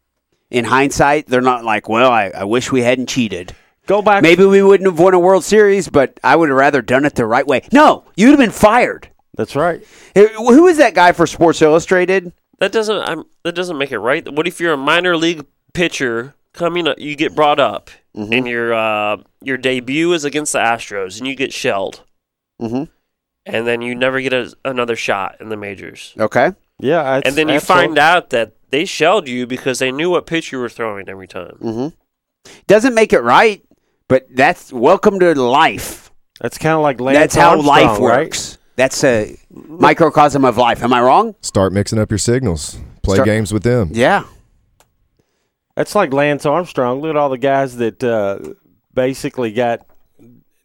in 0.52 0.66
hindsight, 0.66 1.28
they're 1.28 1.42
not 1.42 1.64
like, 1.64 1.90
well, 1.90 2.12
I, 2.12 2.26
I 2.30 2.44
wish 2.44 2.72
we 2.72 2.82
hadn't 2.82 3.08
cheated. 3.10 3.56
Go 3.88 4.02
back. 4.02 4.22
Maybe 4.22 4.46
we 4.46 4.62
wouldn't 4.62 4.88
have 4.90 5.00
won 5.00 5.14
a 5.14 5.20
World 5.20 5.44
Series, 5.44 5.90
but 5.90 6.20
I 6.24 6.36
would 6.36 6.50
have 6.50 6.58
rather 6.58 6.82
done 6.82 7.06
it 7.06 7.16
the 7.16 7.26
right 7.26 7.46
way. 7.46 7.62
No, 7.72 8.06
you'd 8.16 8.30
have 8.30 8.40
been 8.40 8.52
fired. 8.52 9.10
That's 9.36 9.56
right. 9.56 9.84
Hey, 10.14 10.28
Who 10.34 10.68
is 10.68 10.78
that 10.78 10.94
guy 10.94 11.12
for 11.12 11.26
Sports 11.26 11.62
Illustrated? 11.62 12.32
That 12.60 12.72
doesn't 12.72 12.98
I'm, 13.10 13.24
that 13.44 13.56
doesn't 13.56 13.78
make 13.78 13.92
it 13.92 13.98
right. 14.00 14.32
What 14.32 14.48
if 14.48 14.60
you're 14.62 14.74
a 14.74 14.78
minor 14.78 15.18
league 15.18 15.46
pitcher 15.74 16.36
coming 16.54 16.88
up, 16.88 17.00
you 17.00 17.16
get 17.16 17.36
brought 17.36 17.60
up 17.60 17.90
Mm-hmm. 18.16 18.32
and 18.34 18.48
your 18.48 18.74
uh, 18.76 19.18
your 19.42 19.58
debut 19.58 20.14
is 20.14 20.24
against 20.24 20.54
the 20.54 20.60
Astros 20.60 21.18
and 21.18 21.28
you 21.28 21.34
get 21.36 21.52
shelled. 21.52 22.04
Mhm. 22.62 22.88
And 23.48 23.66
then 23.66 23.82
you 23.82 23.96
never 23.96 24.22
get 24.22 24.34
a, 24.34 24.54
another 24.64 24.96
shot 24.96 25.38
in 25.42 25.50
the 25.50 25.58
majors. 25.58 26.14
Okay. 26.20 26.52
Yeah, 26.84 27.22
and 27.24 27.36
then 27.36 27.48
you 27.48 27.62
find 27.62 27.98
out 27.98 28.32
that 28.32 28.54
they 28.70 28.84
shelled 28.84 29.30
you 29.30 29.48
because 29.48 29.80
they 29.80 29.90
knew 29.90 30.10
what 30.10 30.26
pitch 30.26 30.52
you 30.52 30.60
were 30.60 30.68
throwing 30.68 31.08
every 31.08 31.28
time. 31.28 31.58
Mm-hmm. 31.62 32.52
Doesn't 32.68 32.94
make 32.94 33.14
it 33.14 33.22
right, 33.22 33.64
but 34.10 34.28
that's 34.30 34.74
welcome 34.74 35.18
to 35.22 35.34
life. 35.34 36.12
That's 36.42 36.58
kind 36.58 36.74
of 36.76 36.82
like 36.82 37.00
Lance 37.00 37.16
Armstrong. 37.16 37.22
that's 37.22 37.36
how 37.36 37.50
Armstrong, 37.52 37.88
life 37.88 38.00
right? 38.00 38.26
works. 38.26 38.58
That's 38.76 39.02
a 39.04 39.38
microcosm 39.50 40.44
of 40.44 40.58
life. 40.58 40.84
Am 40.84 40.92
I 40.92 41.02
wrong? 41.02 41.36
Start 41.42 41.72
mixing 41.72 42.00
up 42.00 42.12
your 42.12 42.18
signals. 42.18 42.78
Play 43.02 43.16
Start- 43.16 43.28
games 43.28 43.54
with 43.54 43.64
them. 43.64 43.90
Yeah. 43.94 44.26
That's 45.76 45.96
like 45.96 46.12
Lance 46.12 46.46
Armstrong. 46.46 47.00
Look 47.00 47.12
at 47.12 47.16
all 47.16 47.30
the 47.30 47.38
guys 47.38 47.78
that 47.78 48.04
uh, 48.04 48.40
basically 48.94 49.54
got 49.54 49.88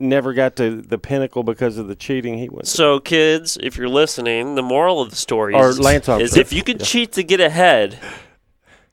never 0.00 0.32
got 0.32 0.56
to 0.56 0.80
the 0.80 0.98
pinnacle 0.98 1.42
because 1.42 1.78
of 1.78 1.88
the 1.88 1.94
cheating 1.96 2.38
he 2.38 2.48
went. 2.48 2.66
So, 2.66 3.00
kids, 3.00 3.58
if 3.60 3.76
you're 3.76 3.88
listening, 3.88 4.54
the 4.54 4.62
moral 4.62 5.00
of 5.00 5.10
the 5.10 5.16
story 5.16 5.54
Or 5.54 5.68
is, 5.70 5.80
Lance 5.80 6.08
is 6.08 6.36
if 6.36 6.52
you 6.52 6.62
can 6.62 6.78
cheat 6.78 7.12
to 7.12 7.22
get 7.22 7.40
ahead, 7.40 7.98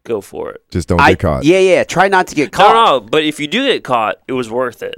go 0.03 0.21
for 0.21 0.51
it. 0.51 0.63
Just 0.71 0.87
don't 0.87 0.99
I, 0.99 1.11
get 1.11 1.19
caught. 1.19 1.43
Yeah, 1.43 1.59
yeah. 1.59 1.83
Try 1.83 2.07
not 2.07 2.27
to 2.27 2.35
get 2.35 2.51
caught. 2.51 2.73
No, 2.73 2.99
no, 2.99 2.99
but 3.01 3.23
if 3.23 3.39
you 3.39 3.47
do 3.47 3.65
get 3.67 3.83
caught, 3.83 4.17
it 4.27 4.33
was 4.33 4.49
worth 4.49 4.81
it. 4.83 4.95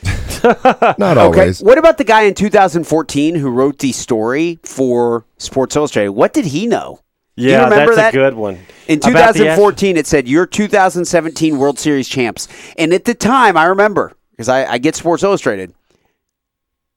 Not 0.44 1.00
Okay. 1.00 1.20
always. 1.20 1.60
What 1.60 1.78
about 1.78 1.98
the 1.98 2.04
guy 2.04 2.22
in 2.22 2.34
2014 2.34 3.34
who 3.34 3.50
wrote 3.50 3.78
the 3.78 3.90
story 3.90 4.60
for 4.62 5.24
Sports 5.38 5.74
Illustrated? 5.74 6.12
What 6.12 6.32
did 6.32 6.44
he 6.46 6.68
know? 6.68 7.00
you 7.34 7.50
Yeah, 7.50 7.64
remember 7.64 7.96
that's 7.96 8.12
that? 8.12 8.14
a 8.14 8.16
good 8.16 8.34
one. 8.34 8.58
In 8.86 9.00
2014, 9.00 9.96
it 9.96 10.06
said 10.06 10.28
you're 10.28 10.46
2017 10.46 11.58
World 11.58 11.78
Series 11.80 12.08
champs, 12.08 12.46
and 12.76 12.92
at 12.92 13.04
the 13.04 13.14
time, 13.14 13.56
I 13.56 13.64
remember 13.64 14.12
because 14.38 14.48
I, 14.48 14.64
I 14.74 14.78
get 14.78 14.94
Sports 14.94 15.24
Illustrated. 15.24 15.74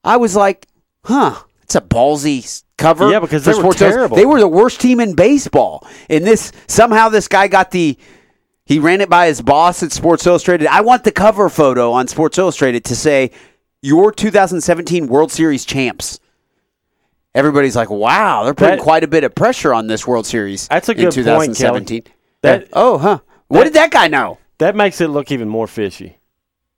I 0.04 0.18
was 0.18 0.36
like, 0.36 0.68
"Huh, 1.04 1.42
it's 1.64 1.74
a 1.74 1.82
ballsy 1.82 2.64
cover." 2.78 3.10
Yeah, 3.10 3.20
because 3.20 3.44
they 3.44 3.54
were 3.56 3.74
terrible. 3.74 4.16
They 4.16 4.28
were 4.28 4.40
the 4.40 4.48
worst 4.48 4.80
team 4.80 5.00
in 5.00 5.16
baseball, 5.16 5.88
and 6.08 6.24
this 6.24 6.52
somehow 6.68 7.10
this 7.10 7.28
guy 7.28 7.48
got 7.48 7.72
the. 7.72 7.98
He 8.64 8.78
ran 8.78 9.02
it 9.02 9.10
by 9.10 9.26
his 9.26 9.42
boss 9.42 9.82
at 9.82 9.92
Sports 9.92 10.26
Illustrated. 10.28 10.68
I 10.68 10.82
want 10.82 11.04
the 11.04 11.12
cover 11.12 11.50
photo 11.50 11.92
on 11.92 12.08
Sports 12.08 12.38
Illustrated 12.38 12.86
to 12.86 12.96
say 12.96 13.32
your 13.82 14.12
2017 14.12 15.08
World 15.08 15.32
Series 15.32 15.66
champs. 15.66 16.20
Everybody's 17.34 17.76
like, 17.76 17.90
"Wow, 17.90 18.44
they're 18.44 18.54
putting 18.54 18.78
That- 18.78 18.84
quite 18.84 19.04
a 19.04 19.08
bit 19.08 19.24
of 19.24 19.34
pressure 19.34 19.74
on 19.74 19.88
this 19.88 20.06
World 20.06 20.28
Series." 20.28 20.68
That's 20.68 20.90
a 20.90 20.94
good 20.94 21.06
point, 21.06 21.16
Kelly. 21.26 21.48
2017. 21.48 22.04
That- 22.44 22.68
oh, 22.74 23.00
huh? 23.00 23.20
What 23.48 23.64
did 23.64 23.74
that 23.74 23.90
guy 23.90 24.08
know? 24.08 24.38
That 24.60 24.76
makes 24.76 25.02
it 25.02 25.08
look 25.08 25.32
even 25.32 25.50
more 25.50 25.66
fishy. 25.68 26.20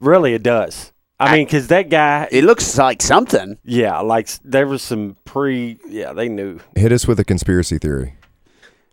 Really, 0.03 0.33
it 0.33 0.43
does. 0.43 0.91
I, 1.19 1.37
mean, 1.37 1.45
because 1.45 1.67
that 1.67 1.89
guy, 1.89 2.27
It 2.31 2.43
looks 2.43 2.77
like 2.77 3.01
something. 3.01 3.57
yeah, 3.63 3.99
like 4.01 4.27
there 4.43 4.67
was 4.67 4.81
some 4.81 5.15
pre, 5.23 5.79
yeah, 5.87 6.11
they 6.11 6.27
knew. 6.27 6.59
Hit 6.75 6.91
us 6.91 7.07
with 7.07 7.19
a 7.19 7.23
conspiracy 7.23 7.77
theory. 7.77 8.15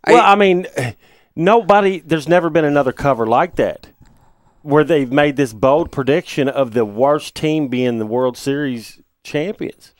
Well, 0.07 0.23
I 0.23 0.35
mean, 0.35 0.67
nobody. 1.35 1.99
There's 1.99 2.29
never 2.29 2.49
been 2.49 2.63
another 2.63 2.93
cover 2.93 3.27
like 3.27 3.55
that, 3.55 3.87
where 4.61 4.85
they've 4.85 5.11
made 5.11 5.35
this 5.35 5.51
bold 5.51 5.91
prediction 5.91 6.47
of 6.47 6.71
the 6.73 6.85
worst 6.85 7.35
team 7.35 7.67
being 7.67 7.97
the 7.99 8.05
World 8.05 8.37
Series 8.37 9.01
champions. 9.23 9.93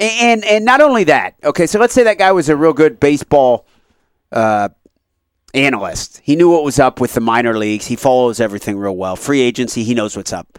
And 0.00 0.44
and 0.44 0.64
not 0.64 0.80
only 0.80 1.04
that. 1.04 1.34
Okay, 1.44 1.66
so 1.66 1.78
let's 1.78 1.92
say 1.92 2.02
that 2.04 2.18
guy 2.18 2.32
was 2.32 2.48
a 2.48 2.56
real 2.56 2.72
good 2.72 2.98
baseball 2.98 3.66
uh, 4.32 4.70
analyst. 5.56 6.20
He 6.22 6.36
knew 6.36 6.50
what 6.50 6.64
was 6.64 6.78
up 6.78 7.00
with 7.00 7.14
the 7.14 7.20
minor 7.20 7.56
leagues. 7.56 7.86
He 7.86 7.96
follows 7.96 8.40
everything 8.40 8.78
real 8.78 8.96
well. 8.96 9.16
Free 9.16 9.40
agency, 9.40 9.82
he 9.84 9.94
knows 9.94 10.16
what's 10.16 10.32
up. 10.32 10.58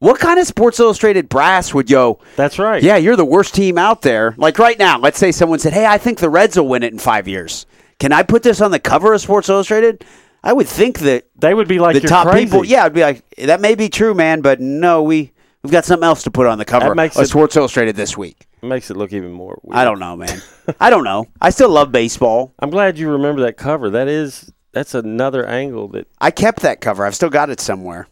What 0.00 0.18
kind 0.20 0.38
of 0.38 0.46
Sports 0.46 0.80
Illustrated 0.80 1.28
brass 1.28 1.72
would 1.72 1.88
yo? 1.88 2.18
That's 2.36 2.58
right. 2.58 2.82
Yeah, 2.82 2.96
you're 2.96 3.16
the 3.16 3.24
worst 3.24 3.54
team 3.54 3.78
out 3.78 4.02
there. 4.02 4.34
Like 4.36 4.58
right 4.58 4.78
now, 4.78 4.98
let's 4.98 5.18
say 5.18 5.32
someone 5.32 5.58
said, 5.60 5.72
"Hey, 5.72 5.86
I 5.86 5.96
think 5.98 6.18
the 6.18 6.28
Reds 6.28 6.56
will 6.56 6.68
win 6.68 6.82
it 6.82 6.92
in 6.92 6.98
five 6.98 7.26
years." 7.26 7.64
Can 8.00 8.12
I 8.12 8.22
put 8.22 8.42
this 8.42 8.60
on 8.60 8.70
the 8.70 8.80
cover 8.80 9.14
of 9.14 9.20
Sports 9.20 9.48
Illustrated? 9.48 10.04
I 10.42 10.52
would 10.52 10.68
think 10.68 10.98
that 10.98 11.26
They 11.36 11.54
would 11.54 11.68
be 11.68 11.78
like 11.78 11.94
the 11.94 12.06
top 12.06 12.26
crazy. 12.28 12.44
people. 12.46 12.64
Yeah, 12.66 12.84
I'd 12.84 12.92
be 12.92 13.00
like, 13.00 13.22
that 13.38 13.62
may 13.62 13.74
be 13.76 13.88
true, 13.88 14.12
man, 14.12 14.42
but 14.42 14.60
no, 14.60 15.02
we 15.02 15.32
we've 15.64 15.72
got 15.72 15.84
something 15.84 16.04
else 16.06 16.22
to 16.22 16.30
put 16.30 16.46
on 16.46 16.58
the 16.58 16.64
cover 16.64 16.90
That 16.90 16.94
makes 16.94 17.16
of 17.16 17.24
it- 17.24 17.28
Sports 17.28 17.56
Illustrated 17.56 17.96
this 17.96 18.16
week. 18.16 18.46
It 18.62 18.66
makes 18.66 18.90
it 18.90 18.96
look 18.96 19.12
even 19.12 19.32
more. 19.32 19.58
Weird. 19.62 19.76
I 19.76 19.84
don't 19.84 19.98
know, 19.98 20.14
man. 20.16 20.40
I 20.80 20.88
don't 20.90 21.04
know. 21.04 21.26
I 21.40 21.50
still 21.50 21.68
love 21.70 21.90
baseball. 21.90 22.52
I'm 22.60 22.70
glad 22.70 22.96
you 22.98 23.10
remember 23.10 23.42
that 23.42 23.56
cover. 23.56 23.90
That 23.90 24.06
is 24.08 24.52
that's 24.72 24.94
another 24.94 25.44
angle 25.46 25.88
that 25.88 26.06
I 26.20 26.30
kept 26.30 26.60
that 26.60 26.80
cover. 26.80 27.04
I've 27.04 27.14
still 27.14 27.30
got 27.30 27.50
it 27.50 27.60
somewhere. 27.60 28.06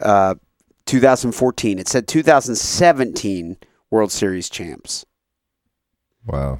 Uh, 0.00 0.34
2014. 0.86 1.78
It 1.78 1.88
said 1.88 2.06
2017 2.06 3.56
World 3.90 4.12
Series 4.12 4.48
champs. 4.48 5.04
Wow. 6.24 6.58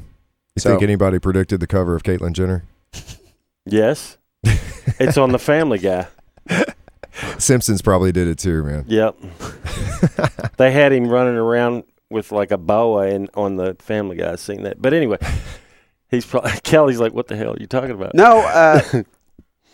You 0.56 0.60
So- 0.60 0.70
think 0.70 0.82
anybody 0.82 1.18
predicted 1.18 1.60
the 1.60 1.66
cover 1.66 1.94
of 1.94 2.02
Caitlyn 2.02 2.32
Jenner? 2.32 2.64
yes, 3.66 4.16
it's 4.44 5.16
on 5.18 5.30
the 5.32 5.38
Family 5.38 5.78
Guy. 5.78 6.06
Simpsons 7.38 7.82
probably 7.82 8.12
did 8.12 8.28
it 8.28 8.38
too, 8.38 8.62
man. 8.62 8.84
Yep. 8.86 9.16
they 10.56 10.70
had 10.70 10.92
him 10.92 11.08
running 11.08 11.36
around 11.36 11.84
with 12.10 12.32
like 12.32 12.50
a 12.50 12.58
boa 12.58 13.08
and 13.08 13.30
on 13.34 13.56
the 13.56 13.74
Family 13.78 14.16
Guy. 14.16 14.36
Seen 14.36 14.62
that, 14.62 14.80
but 14.80 14.92
anyway, 14.92 15.18
he's 16.10 16.26
probably 16.26 16.52
Kelly's 16.62 17.00
like, 17.00 17.12
"What 17.12 17.28
the 17.28 17.36
hell 17.36 17.54
are 17.54 17.58
you 17.58 17.66
talking 17.66 17.90
about?" 17.90 18.14
No, 18.14 18.38
uh, 18.40 19.02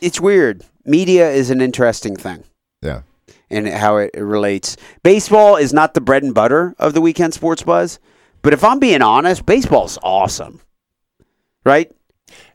it's 0.01 0.21
weird. 0.21 0.65
Media 0.85 1.31
is 1.31 1.51
an 1.51 1.61
interesting 1.61 2.17
thing. 2.17 2.45
Yeah. 2.81 3.03
and 3.51 3.69
how 3.69 3.99
it 3.99 4.11
relates. 4.17 4.77
Baseball 5.05 5.57
is 5.57 5.73
not 5.73 5.95
the 5.95 6.01
bread 6.01 6.25
and 6.25 6.35
butter 6.35 6.75
of 6.79 6.95
the 6.95 7.01
weekend 7.01 7.33
sports 7.33 7.63
buzz, 7.63 8.01
but 8.43 8.53
if 8.53 8.65
I'm 8.65 8.81
being 8.81 9.03
honest, 9.03 9.47
baseball's 9.47 9.99
awesome. 10.03 10.61
Right? 11.65 11.93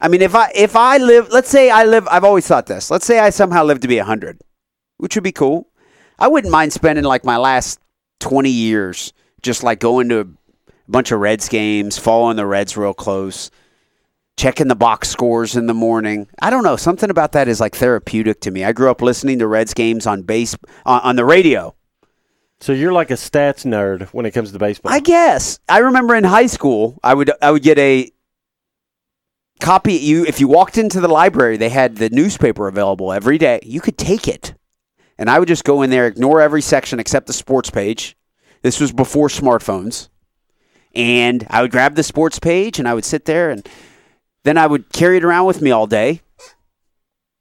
I 0.02 0.10
mean, 0.10 0.22
if 0.22 0.36
I 0.36 0.52
if 0.54 0.76
I 0.76 0.98
live, 0.98 1.30
let's 1.32 1.50
say 1.50 1.70
I 1.70 1.86
live, 1.86 2.08
I've 2.10 2.24
always 2.24 2.46
thought 2.48 2.66
this. 2.66 2.92
Let's 2.92 3.06
say 3.06 3.20
I 3.20 3.30
somehow 3.30 3.64
live 3.64 3.80
to 3.82 3.88
be 3.88 3.98
100, 3.98 4.42
which 4.98 5.16
would 5.16 5.24
be 5.24 5.32
cool. 5.32 5.68
I 6.20 6.28
wouldn't 6.28 6.52
mind 6.52 6.74
spending 6.74 7.06
like 7.06 7.24
my 7.24 7.38
last 7.38 7.80
20 8.20 8.50
years 8.50 9.14
just 9.42 9.64
like 9.64 9.80
going 9.80 10.10
to 10.10 10.20
a 10.22 10.28
bunch 10.88 11.12
of 11.12 11.20
Reds 11.20 11.48
games, 11.48 11.98
following 11.98 12.38
the 12.38 12.46
Reds 12.46 12.76
real 12.76 12.94
close, 12.94 13.52
checking 14.38 14.68
the 14.68 14.76
box 14.76 15.10
scores 15.10 15.56
in 15.56 15.68
the 15.68 15.74
morning. 15.74 16.28
I 16.42 16.50
don't 16.50 16.64
know, 16.64 16.76
something 16.76 17.10
about 17.10 17.34
that 17.34 17.48
is 17.48 17.60
like 17.60 17.76
therapeutic 17.76 18.42
to 18.42 18.52
me. 18.52 18.64
I 18.64 18.72
grew 18.72 18.90
up 18.90 19.02
listening 19.02 19.40
to 19.40 19.48
Reds 19.48 19.74
games 19.74 20.08
on 20.08 20.24
base 20.24 20.56
on, 20.86 21.02
on 21.02 21.16
the 21.16 21.26
radio. 21.26 21.76
So 22.60 22.74
you're 22.74 22.94
like 22.94 23.12
a 23.12 23.16
stats 23.16 23.66
nerd 23.66 24.08
when 24.10 24.26
it 24.26 24.32
comes 24.32 24.52
to 24.52 24.60
baseball. 24.60 24.92
I 24.92 25.00
guess 25.00 25.60
I 25.70 25.80
remember 25.80 26.16
in 26.16 26.24
high 26.24 26.48
school, 26.48 26.98
I 27.04 27.14
would 27.14 27.32
I 27.42 27.52
would 27.52 27.62
get 27.62 27.78
a 27.78 28.12
copy. 29.60 29.94
You 29.94 30.26
if 30.26 30.40
you 30.40 30.48
walked 30.48 30.78
into 30.78 31.00
the 31.00 31.08
library, 31.08 31.58
they 31.58 31.70
had 31.70 31.98
the 31.98 32.10
newspaper 32.10 32.68
available 32.68 33.14
every 33.14 33.38
day. 33.38 33.60
You 33.62 33.80
could 33.80 33.98
take 33.98 34.28
it, 34.28 34.56
and 35.18 35.30
I 35.30 35.40
would 35.40 35.48
just 35.48 35.64
go 35.64 35.82
in 35.82 35.90
there, 35.90 36.08
ignore 36.08 36.42
every 36.42 36.62
section 36.62 37.00
except 37.00 37.28
the 37.28 37.34
sports 37.34 37.70
page. 37.70 38.16
This 38.62 38.80
was 38.80 38.92
before 38.92 39.28
smartphones, 39.28 40.10
and 40.96 41.46
I 41.50 41.62
would 41.62 41.72
grab 41.72 41.96
the 41.96 42.04
sports 42.04 42.40
page 42.40 42.80
and 42.80 42.88
I 42.88 42.94
would 42.94 43.06
sit 43.06 43.26
there, 43.26 43.50
and 43.50 43.68
then 44.44 44.58
I 44.58 44.68
would 44.68 44.92
carry 44.92 45.18
it 45.18 45.24
around 45.24 45.46
with 45.46 45.62
me 45.62 45.72
all 45.72 45.88
day. 45.88 46.22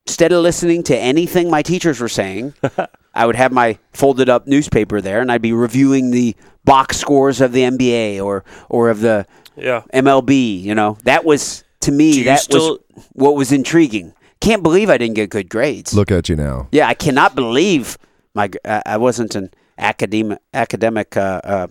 Instead 0.06 0.30
of 0.32 0.42
listening 0.42 0.82
to 0.84 0.96
anything 0.96 1.50
my 1.50 1.62
teachers 1.62 1.98
were 2.00 2.08
saying, 2.08 2.54
I 3.14 3.26
would 3.26 3.34
have 3.34 3.50
my 3.50 3.78
folded 3.92 4.28
up 4.28 4.46
newspaper 4.46 5.00
there, 5.00 5.20
and 5.20 5.32
I'd 5.32 5.42
be 5.42 5.52
reviewing 5.52 6.10
the 6.12 6.36
box 6.64 6.96
scores 6.98 7.40
of 7.40 7.52
the 7.52 7.62
NBA 7.62 8.22
or 8.22 8.44
or 8.68 8.88
of 8.90 9.00
the 9.00 9.26
Yeah. 9.56 9.82
MLB. 9.92 10.60
You 10.62 10.74
know, 10.74 10.98
that 11.04 11.24
was 11.24 11.64
to 11.80 11.90
me 11.92 12.22
that 12.24 12.40
still- 12.40 12.78
was 12.94 13.04
what 13.14 13.34
was 13.34 13.50
intriguing. 13.52 14.12
Can't 14.40 14.62
believe 14.62 14.90
I 14.90 14.98
didn't 14.98 15.14
get 15.14 15.30
good 15.30 15.48
grades. 15.48 15.94
Look 15.94 16.10
at 16.10 16.28
you 16.28 16.36
now. 16.36 16.68
Yeah, 16.72 16.88
I 16.88 16.94
cannot 16.94 17.34
believe 17.34 17.98
my 18.34 18.50
uh, 18.64 18.82
I 18.86 18.96
wasn't 18.98 19.34
an 19.34 19.50
academic 19.78 20.38
academic 20.54 21.16
uh, 21.16 21.40
uh, 21.42 21.66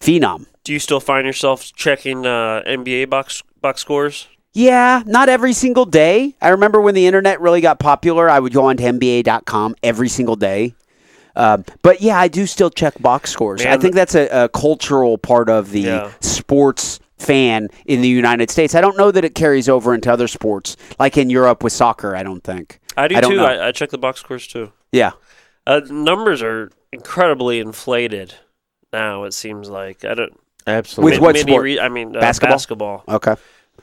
phenom. 0.00 0.46
Do 0.64 0.72
you 0.72 0.78
still 0.78 1.00
find 1.00 1.26
yourself 1.26 1.72
checking 1.74 2.26
uh, 2.26 2.62
NBA 2.66 3.10
box 3.10 3.42
box 3.60 3.80
scores? 3.80 4.28
Yeah, 4.54 5.02
not 5.06 5.28
every 5.30 5.54
single 5.54 5.86
day. 5.86 6.36
I 6.42 6.50
remember 6.50 6.80
when 6.80 6.94
the 6.94 7.06
internet 7.06 7.40
really 7.40 7.62
got 7.62 7.78
popular, 7.78 8.28
I 8.28 8.38
would 8.38 8.52
go 8.52 8.66
on 8.66 8.76
to 8.76 8.82
NBA.com 8.82 9.76
every 9.82 10.10
single 10.10 10.36
day. 10.36 10.74
Um, 11.34 11.64
but 11.80 12.02
yeah, 12.02 12.18
I 12.20 12.28
do 12.28 12.46
still 12.46 12.68
check 12.68 13.00
box 13.00 13.30
scores. 13.30 13.64
I 13.64 13.78
think 13.78 13.94
that's 13.94 14.14
a, 14.14 14.28
a 14.28 14.48
cultural 14.50 15.16
part 15.16 15.48
of 15.48 15.70
the 15.70 15.80
Yeah. 15.80 16.12
sports 16.20 17.00
fan 17.22 17.68
in 17.86 18.00
the 18.02 18.08
United 18.08 18.50
States. 18.50 18.74
I 18.74 18.80
don't 18.80 18.96
know 18.98 19.10
that 19.10 19.24
it 19.24 19.34
carries 19.34 19.68
over 19.68 19.94
into 19.94 20.12
other 20.12 20.28
sports, 20.28 20.76
like 20.98 21.16
in 21.16 21.30
Europe 21.30 21.62
with 21.62 21.72
soccer. 21.72 22.14
I 22.16 22.22
don't 22.22 22.42
think. 22.44 22.80
I 22.96 23.08
do 23.08 23.16
I 23.16 23.20
too. 23.22 23.40
I, 23.40 23.68
I 23.68 23.72
check 23.72 23.90
the 23.90 23.98
box 23.98 24.20
scores 24.20 24.46
too. 24.46 24.72
Yeah. 24.92 25.12
Uh, 25.66 25.80
numbers 25.88 26.42
are 26.42 26.70
incredibly 26.92 27.60
inflated 27.60 28.34
now. 28.92 29.24
It 29.24 29.32
seems 29.32 29.70
like 29.70 30.04
I 30.04 30.14
don't. 30.14 30.38
Absolutely. 30.66 31.12
With 31.12 31.20
what 31.20 31.36
sport? 31.38 31.64
re- 31.64 31.80
I 31.80 31.88
mean, 31.88 32.14
uh, 32.16 32.20
Basketball? 32.20 32.54
basketball. 32.54 33.04
Okay. 33.08 33.34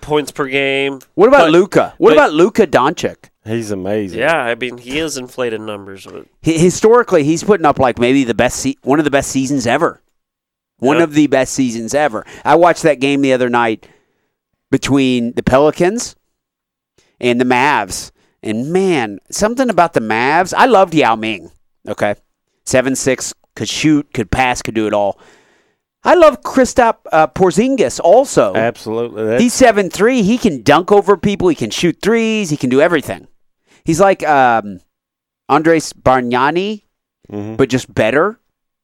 Points 0.02 0.32
per 0.32 0.48
game. 0.48 1.00
What 1.16 1.28
about 1.28 1.46
But- 1.46 1.52
Luka? 1.52 1.94
What 1.98 2.10
but- 2.12 2.18
about 2.18 2.34
Luka 2.34 2.68
Doncic? 2.68 3.16
He's 3.46 3.72
amazing. 3.72 4.20
Yeah, 4.20 4.36
I 4.38 4.54
mean, 4.56 4.78
he 4.78 5.00
is 5.00 5.18
inflated 5.18 5.60
numbers. 5.62 6.06
But 6.06 6.26
Hi- 6.46 6.52
historically, 6.52 7.24
he's 7.24 7.44
putting 7.44 7.66
up 7.66 7.80
like 7.80 7.98
maybe 7.98 8.24
the 8.24 8.34
best, 8.36 8.58
se- 8.58 8.78
one 8.84 9.00
of 9.00 9.06
the 9.06 9.12
best 9.12 9.32
seasons 9.32 9.66
ever. 9.66 10.02
One 10.80 10.98
Yeah. 10.98 11.04
of 11.04 11.14
the 11.14 11.28
best 11.28 11.54
seasons 11.54 11.94
ever. 11.94 12.26
I 12.44 12.56
watched 12.56 12.84
that 12.84 13.00
game 13.00 13.22
the 13.22 13.34
other 13.34 13.50
night 13.50 13.88
between 14.72 15.34
the 15.34 15.44
Pelicans 15.44 16.16
and 17.20 17.40
the 17.40 17.46
Mavs, 17.46 18.12
and 18.42 18.72
man, 18.72 19.20
something 19.30 19.70
about 19.70 19.94
the 19.94 20.00
Mavs. 20.00 20.54
I 20.56 20.66
loved 20.66 20.94
Yao 20.94 21.16
Ming. 21.16 21.52
Okay, 21.88 22.16
seven 22.66 22.96
six, 22.96 23.34
could 23.56 23.68
shoot, 23.70 24.14
could 24.14 24.32
pass, 24.32 24.62
could 24.62 24.76
do 24.76 24.88
it 24.88 24.94
all. 24.94 25.20
I 26.04 26.14
love 26.16 26.42
Kristaps 26.44 27.00
uh, 27.12 27.28
Porzingis 27.28 28.00
also. 28.02 28.56
Absolutely. 28.56 29.26
That's, 29.26 29.44
He's 29.44 29.54
seven 29.54 29.90
three. 29.90 30.22
He 30.22 30.38
can 30.38 30.62
dunk 30.62 30.92
over 30.94 31.18
people. 31.18 31.50
He 31.50 31.56
can 31.56 31.72
shoot 31.72 31.98
threes. 32.02 32.50
He 32.50 32.58
can 32.58 32.70
do 32.70 32.80
everything. 32.80 33.28
He's 33.84 34.00
like 34.00 34.24
um, 34.26 34.80
Andres 35.50 35.92
Bargnani, 35.94 36.84
Mhm. 37.30 37.58
but 37.58 37.68
just 37.70 37.94
better. 37.94 38.40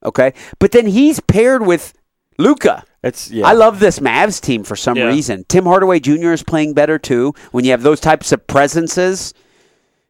Okay, 0.06 0.34
but 0.60 0.72
then 0.72 0.88
he's 0.88 1.20
paired 1.20 1.66
with 1.66 1.94
Luka. 2.38 2.84
It's 3.04 3.30
yeah. 3.30 3.46
I 3.46 3.54
love 3.54 3.80
this 3.80 4.00
Mavs 4.00 4.40
team 4.42 4.64
for 4.64 4.76
some 4.76 4.98
Yeah. 4.98 5.06
reason. 5.08 5.46
Tim 5.48 5.66
Hardaway 5.66 6.00
Jr. 6.00 6.32
is 6.32 6.44
playing 6.44 6.74
better 6.74 6.98
too. 6.98 7.34
When 7.52 7.66
you 7.66 7.72
have 7.72 7.84
those 7.84 8.00
types 8.00 8.32
of 8.32 8.46
presences, 8.48 9.34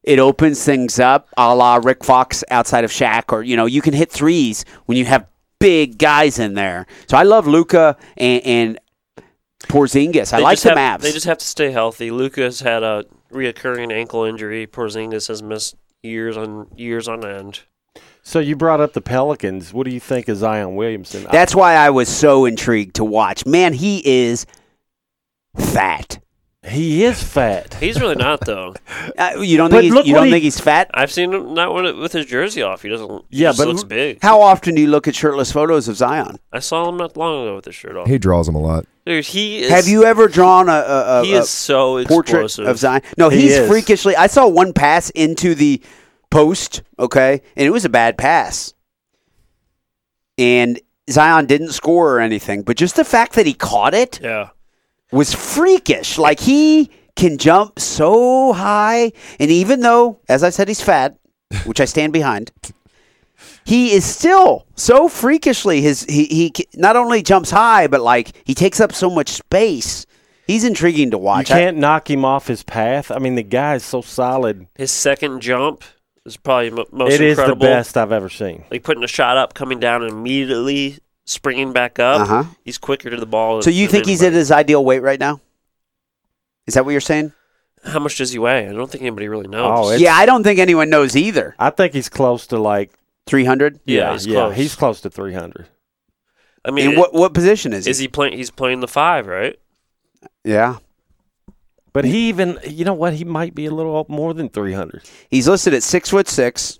it 0.03 0.19
opens 0.19 0.63
things 0.63 0.99
up, 0.99 1.29
a 1.37 1.53
la 1.55 1.75
Rick 1.83 2.03
Fox 2.05 2.43
outside 2.51 2.83
of 2.83 2.91
Shaq, 2.91 3.33
or 3.33 3.43
you 3.43 3.55
know, 3.57 3.65
you 3.65 3.81
can 3.81 3.93
hit 3.93 4.11
threes 4.11 4.63
when 4.85 4.97
you 4.97 5.05
have 5.05 5.25
big 5.59 5.97
guys 5.97 6.37
in 6.39 6.53
there. 6.53 6.85
So 7.07 7.17
I 7.17 7.23
love 7.23 7.47
Luka 7.47 7.97
and, 8.17 8.43
and 8.45 8.79
Porzingis. 9.63 10.31
I 10.33 10.37
they 10.37 10.43
like 10.43 10.59
the 10.59 10.69
have, 10.77 10.99
Mavs. 10.99 11.03
They 11.03 11.11
just 11.11 11.25
have 11.25 11.39
to 11.39 11.45
stay 11.45 11.71
healthy. 11.71 12.11
Luka's 12.11 12.59
had 12.59 12.83
a 12.83 13.05
reoccurring 13.31 13.91
ankle 13.91 14.23
injury. 14.23 14.67
Porzingis 14.67 15.27
has 15.27 15.41
missed 15.41 15.75
years 16.03 16.37
on 16.37 16.67
years 16.75 17.07
on 17.07 17.25
end. 17.25 17.61
So 18.27 18.39
you 18.39 18.55
brought 18.55 18.81
up 18.81 18.93
the 18.93 19.01
Pelicans. 19.01 19.71
What 19.71 19.85
do 19.85 19.91
you 19.93 19.99
think 19.99 20.27
of 20.27 20.37
Zion 20.37 20.75
Williamson? 20.75 21.25
That's 21.31 21.53
why 21.55 21.75
I 21.75 21.91
was 21.91 22.09
so 22.09 22.45
intrigued 22.45 22.95
to 22.95 23.03
watch. 23.05 23.45
Man, 23.45 23.71
he 23.73 24.01
is 24.05 24.45
fat. 25.55 26.19
he 26.67 27.03
is 27.03 27.21
fat. 27.23 27.75
He's 27.75 28.01
really 28.01 28.15
not 28.15 28.41
though. 28.45 28.73
Uh, 29.17 29.39
you 29.39 29.55
don't 29.55 29.69
But 29.69 29.81
think 29.81 29.93
he's, 29.93 30.07
you 30.07 30.13
what 30.13 30.19
don't 30.19 30.25
he- 30.25 30.31
think 30.33 30.43
he's 30.43 30.59
fat? 30.59 30.89
I've 30.93 31.11
seen 31.11 31.33
him 31.33 31.53
not 31.53 31.73
with 31.73 31.97
with 31.97 32.11
his 32.11 32.25
jersey 32.25 32.61
off. 32.61 32.81
He 32.81 32.89
doesn't. 32.89 33.09
He 33.29 33.43
Yeah, 33.43 33.49
just 33.49 33.59
but 33.59 33.67
looks 33.69 33.81
l- 33.83 33.87
big. 33.87 34.21
How 34.21 34.41
often 34.41 34.75
do 34.75 34.81
you 34.81 34.87
look 34.87 35.07
at 35.07 35.15
shirtless 35.15 35.51
photos 35.53 35.87
of 35.87 35.95
Zion? 35.95 36.37
I 36.51 36.59
saw 36.59 36.89
him 36.89 36.97
not 36.97 37.15
long 37.15 37.43
ago 37.45 37.55
with 37.55 37.65
his 37.65 37.75
shirt 37.75 37.95
off. 37.95 38.07
He 38.07 38.17
draws 38.17 38.47
them 38.47 38.55
a 38.55 38.59
lot. 38.59 38.85
Dude, 39.05 39.23
he 39.23 39.59
is. 39.63 39.69
Have 39.71 39.87
you 39.87 40.03
ever 40.03 40.27
drawn 40.27 40.67
a, 40.67 40.71
a, 40.73 41.21
a, 41.21 41.23
He 41.23 41.33
a 41.35 41.39
is 41.41 41.49
so 41.49 42.03
portrait 42.05 42.43
explosive. 42.45 42.67
of 42.67 42.77
Zion? 42.77 43.03
No, 43.17 43.29
He 43.29 43.41
he's 43.41 43.53
is. 43.57 43.69
freakishly. 43.69 44.15
I 44.17 44.27
saw 44.27 44.47
one 44.49 44.73
pass 44.73 45.11
into 45.11 45.55
the 45.55 45.81
post, 46.35 46.81
okay, 46.99 47.41
and 47.55 47.65
it 47.65 47.71
was 47.71 47.85
a 47.85 47.89
bad 47.89 48.17
pass. 48.17 48.73
And 50.37 50.79
Zion 51.09 51.45
didn't 51.45 51.71
score 51.71 52.15
or 52.15 52.19
anything, 52.19 52.63
but 52.63 52.77
just 52.77 52.95
the 52.95 53.05
fact 53.05 53.33
that 53.33 53.45
he 53.45 53.53
caught 53.53 53.93
it 53.93 54.19
Yeah. 54.21 54.49
was 55.11 55.33
freakish. 55.33 56.17
Like 56.17 56.39
he 56.39 56.89
can 57.15 57.37
jump 57.37 57.79
so 57.79 58.53
high, 58.53 59.11
and 59.39 59.49
even 59.51 59.79
though, 59.81 60.19
as 60.27 60.43
I 60.43 60.49
said, 60.49 60.67
he's 60.67 60.81
fat, 60.81 61.15
which 61.65 61.79
I 61.79 61.85
stand 61.85 62.11
behind, 62.11 62.51
he 63.63 63.93
is 63.93 64.03
still 64.05 64.65
so 64.75 65.07
freakishly 65.07 65.81
his 65.81 66.03
he 66.03 66.25
he 66.25 66.53
not 66.75 66.95
only 66.95 67.21
jumps 67.21 67.51
high, 67.51 67.87
but 67.87 68.01
like 68.01 68.31
he 68.43 68.53
takes 68.53 68.79
up 68.79 68.91
so 68.93 69.09
much 69.09 69.29
space. 69.29 70.05
He's 70.47 70.63
intriguing 70.63 71.09
to 71.11 71.17
watch. 71.17 71.49
You 71.49 71.55
can't 71.55 71.77
knock 71.77 72.07
him 72.09 72.23
off 72.23 72.45
his 72.47 72.61
path. 72.61 73.09
I 73.09 73.17
mean, 73.17 73.33
the 73.35 73.41
guy 73.43 73.75
is 73.75 73.83
so 73.83 74.01
solid. 74.01 74.67
His 74.75 74.91
second 74.91 75.41
jump 75.41 75.83
is 76.25 76.37
probably 76.37 76.71
mo- 76.71 76.85
most 76.91 77.13
It 77.13 77.21
is 77.21 77.37
the 77.37 77.43
incredible. 77.43 77.65
best 77.67 77.97
I've 77.97 78.11
ever 78.11 78.29
seen. 78.29 78.63
Like 78.71 78.83
putting 78.83 79.03
a 79.03 79.07
shot 79.07 79.37
up, 79.37 79.53
coming 79.53 79.79
down, 79.79 80.03
and 80.03 80.11
immediately 80.11 80.97
springing 81.25 81.73
back 81.73 81.99
up. 81.99 82.21
Uh-huh. 82.21 82.43
He's 82.63 82.77
quicker 82.77 83.09
to 83.09 83.17
the 83.17 83.25
ball. 83.25 83.61
so 83.61 83.69
you 83.69 83.87
than 83.87 83.91
think 83.91 84.05
he's 84.07 84.21
at 84.21 84.27
anybody. 84.27 84.39
his 84.39 84.51
ideal 84.51 84.83
weight 84.85 85.01
right 85.01 85.19
now? 85.19 85.41
Is 86.67 86.73
that 86.73 86.85
what 86.85 86.91
you're 86.91 87.01
saying? 87.01 87.31
How 87.83 87.99
much 87.99 88.17
does 88.17 88.31
he 88.31 88.39
weigh? 88.39 88.67
I 88.67 88.73
don't 88.73 88.89
think 88.89 89.03
anybody 89.03 89.27
really 89.27 89.47
knows. 89.47 89.71
Oh, 89.71 89.85
It's- 89.89 90.01
yeah, 90.01 90.15
I 90.15 90.25
don't 90.25 90.43
think 90.43 90.59
anyone 90.59 90.89
knows 90.89 91.15
either. 91.15 91.55
I 91.59 91.69
think 91.69 91.93
he's 91.93 92.09
close 92.09 92.47
to 92.47 92.57
like 92.57 92.91
Three 93.27 93.45
hundred. 93.45 93.79
Yeah, 93.85 94.11
he's 94.13 94.27
yeah, 94.27 94.33
close. 94.35 94.55
he's 94.55 94.75
close 94.75 95.01
to 95.01 95.09
300. 95.09 95.67
I 96.63 96.69
mean, 96.71 96.89
And 96.89 96.97
what 96.97 97.11
what 97.13 97.33
position 97.33 97.73
is 97.73 97.85
he? 97.85 97.91
is 97.91 97.97
he 97.97 98.07
playing? 98.07 98.33
He's 98.37 98.51
playing 98.51 98.81
the 98.81 98.87
five, 98.87 99.25
right? 99.25 99.57
Yeah, 100.43 100.77
But 101.95 102.03
he 102.03 102.27
even, 102.27 102.59
you 102.67 102.83
know 102.83 102.93
what? 102.93 103.13
He 103.13 103.23
might 103.23 103.55
be 103.55 103.67
a 103.67 103.71
little 103.71 104.05
more 104.09 104.33
than 104.33 104.49
300. 104.49 105.03
he's 105.29 105.47
listed 105.47 105.73
at 105.73 105.81
six 105.81 106.09
foot 106.09 106.27
six. 106.27 106.77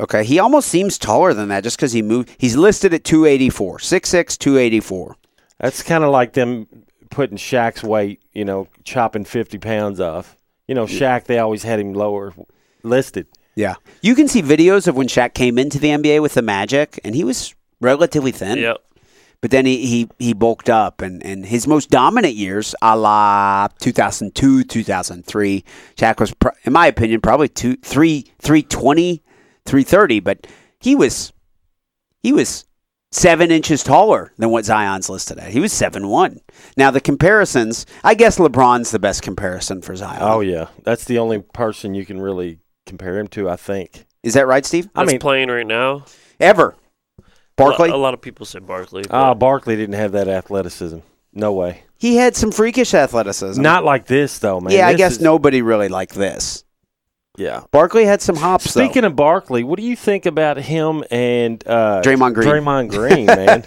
Okay, 0.00 0.24
he 0.24 0.40
almost 0.40 0.66
seems 0.66 0.98
taller 0.98 1.32
than 1.32 1.48
that 1.50 1.62
just 1.62 1.76
because 1.76 1.92
he 1.92 2.02
moved. 2.02 2.34
He's 2.38 2.56
listed 2.56 2.92
at 2.92 3.04
284, 3.04 3.78
6'6", 3.78 4.36
284. 4.38 5.16
That's 5.60 5.84
kind 5.84 6.02
of 6.02 6.10
like 6.10 6.32
them 6.32 6.66
putting 7.08 7.36
Shaq's 7.36 7.84
weight, 7.84 8.20
you 8.32 8.44
know, 8.44 8.66
chopping 8.82 9.24
50 9.24 9.58
pounds 9.58 10.00
off. 10.00 10.36
You 10.66 10.74
know, 10.74 10.86
Shaq, 10.86 11.24
they 11.24 11.38
always 11.38 11.62
had 11.62 11.78
him 11.78 11.94
lower 11.94 12.34
listed. 12.82 13.28
Yeah, 13.54 13.76
you 14.02 14.16
can 14.16 14.26
see 14.26 14.42
videos 14.42 14.88
of 14.88 14.96
when 14.96 15.06
Shaq 15.06 15.34
came 15.34 15.56
into 15.56 15.78
the 15.78 15.90
NBA 15.90 16.20
with 16.20 16.34
the 16.34 16.42
Magic, 16.42 16.98
and 17.04 17.14
he 17.14 17.22
was 17.22 17.54
relatively 17.80 18.32
thin. 18.32 18.58
Yep. 18.58 18.82
But 19.40 19.52
then 19.52 19.66
he, 19.66 19.86
he, 19.86 20.08
he 20.18 20.32
bulked 20.32 20.68
up, 20.68 21.00
and, 21.00 21.24
and 21.24 21.46
his 21.46 21.66
most 21.68 21.90
dominant 21.90 22.34
years, 22.34 22.74
a 22.82 22.96
la 22.96 23.68
2002, 23.78 24.64
2003, 24.64 25.64
Shaq 25.96 26.18
was, 26.18 26.34
pro- 26.34 26.50
in 26.64 26.72
my 26.72 26.88
opinion, 26.88 27.20
probably 27.20 27.48
two, 27.48 27.76
three, 27.76 28.22
320, 28.40 29.22
330, 29.64 30.20
but 30.20 30.46
he 30.80 30.96
was 30.96 31.32
he 32.20 32.32
was 32.32 32.64
seven 33.12 33.50
inches 33.50 33.84
taller 33.84 34.32
than 34.38 34.50
what 34.50 34.64
Zion's 34.64 35.08
listed 35.08 35.38
at. 35.38 35.50
He 35.52 35.60
was 35.60 35.72
seven 35.72 36.08
one. 36.08 36.40
Now 36.76 36.90
the 36.90 37.00
comparisons, 37.00 37.86
I 38.02 38.14
guess 38.14 38.38
LeBron's 38.38 38.90
the 38.90 38.98
best 38.98 39.22
comparison 39.22 39.82
for 39.82 39.94
Zion. 39.94 40.18
Oh, 40.20 40.40
yeah. 40.40 40.68
That's 40.82 41.04
the 41.04 41.18
only 41.18 41.40
person 41.40 41.94
you 41.94 42.04
can 42.04 42.20
really 42.20 42.58
compare 42.86 43.18
him 43.18 43.28
to, 43.28 43.48
I 43.48 43.56
think. 43.56 44.04
Is 44.22 44.34
that 44.34 44.46
right, 44.46 44.66
Steve? 44.66 44.88
I 44.94 45.02
That's 45.02 45.12
mean- 45.12 45.20
playing 45.20 45.48
right 45.48 45.66
now. 45.66 46.04
Ever? 46.40 46.74
Barkley? 47.58 47.90
A, 47.90 47.96
lot 47.96 48.14
of 48.14 48.20
people 48.20 48.46
said 48.46 48.66
Barkley. 48.66 49.02
but 49.02 49.12
Ah, 49.14 49.34
Barkley 49.34 49.76
didn't 49.76 49.94
have 49.96 50.12
that 50.12 50.28
athleticism. 50.28 50.98
No 51.34 51.52
way. 51.52 51.82
He 51.98 52.16
had 52.16 52.36
some 52.36 52.50
freakish 52.52 52.94
athleticism. 52.94 53.60
Not 53.60 53.84
like 53.84 54.06
this, 54.06 54.38
though, 54.38 54.60
man. 54.60 54.72
yeah, 54.72 54.86
I 54.88 54.92
This 54.92 54.98
guess 54.98 55.12
is- 55.12 55.20
nobody 55.20 55.62
really 55.62 55.88
liked 55.88 56.14
this. 56.14 56.64
Yeah. 57.36 57.62
Barkley 57.70 58.04
had 58.04 58.20
some 58.20 58.34
hops. 58.34 58.68
Speaking 58.68 59.04
of 59.04 59.14
Barkley, 59.14 59.62
what 59.62 59.76
do 59.78 59.84
you 59.84 59.94
think 59.94 60.26
about 60.26 60.56
him 60.56 61.04
and 61.08 61.62
uh, 61.68 62.02
Draymond 62.04 62.34
Green. 62.34 62.48
Draymond 62.48 62.88
Green, 62.90 63.26
man. 63.26 63.62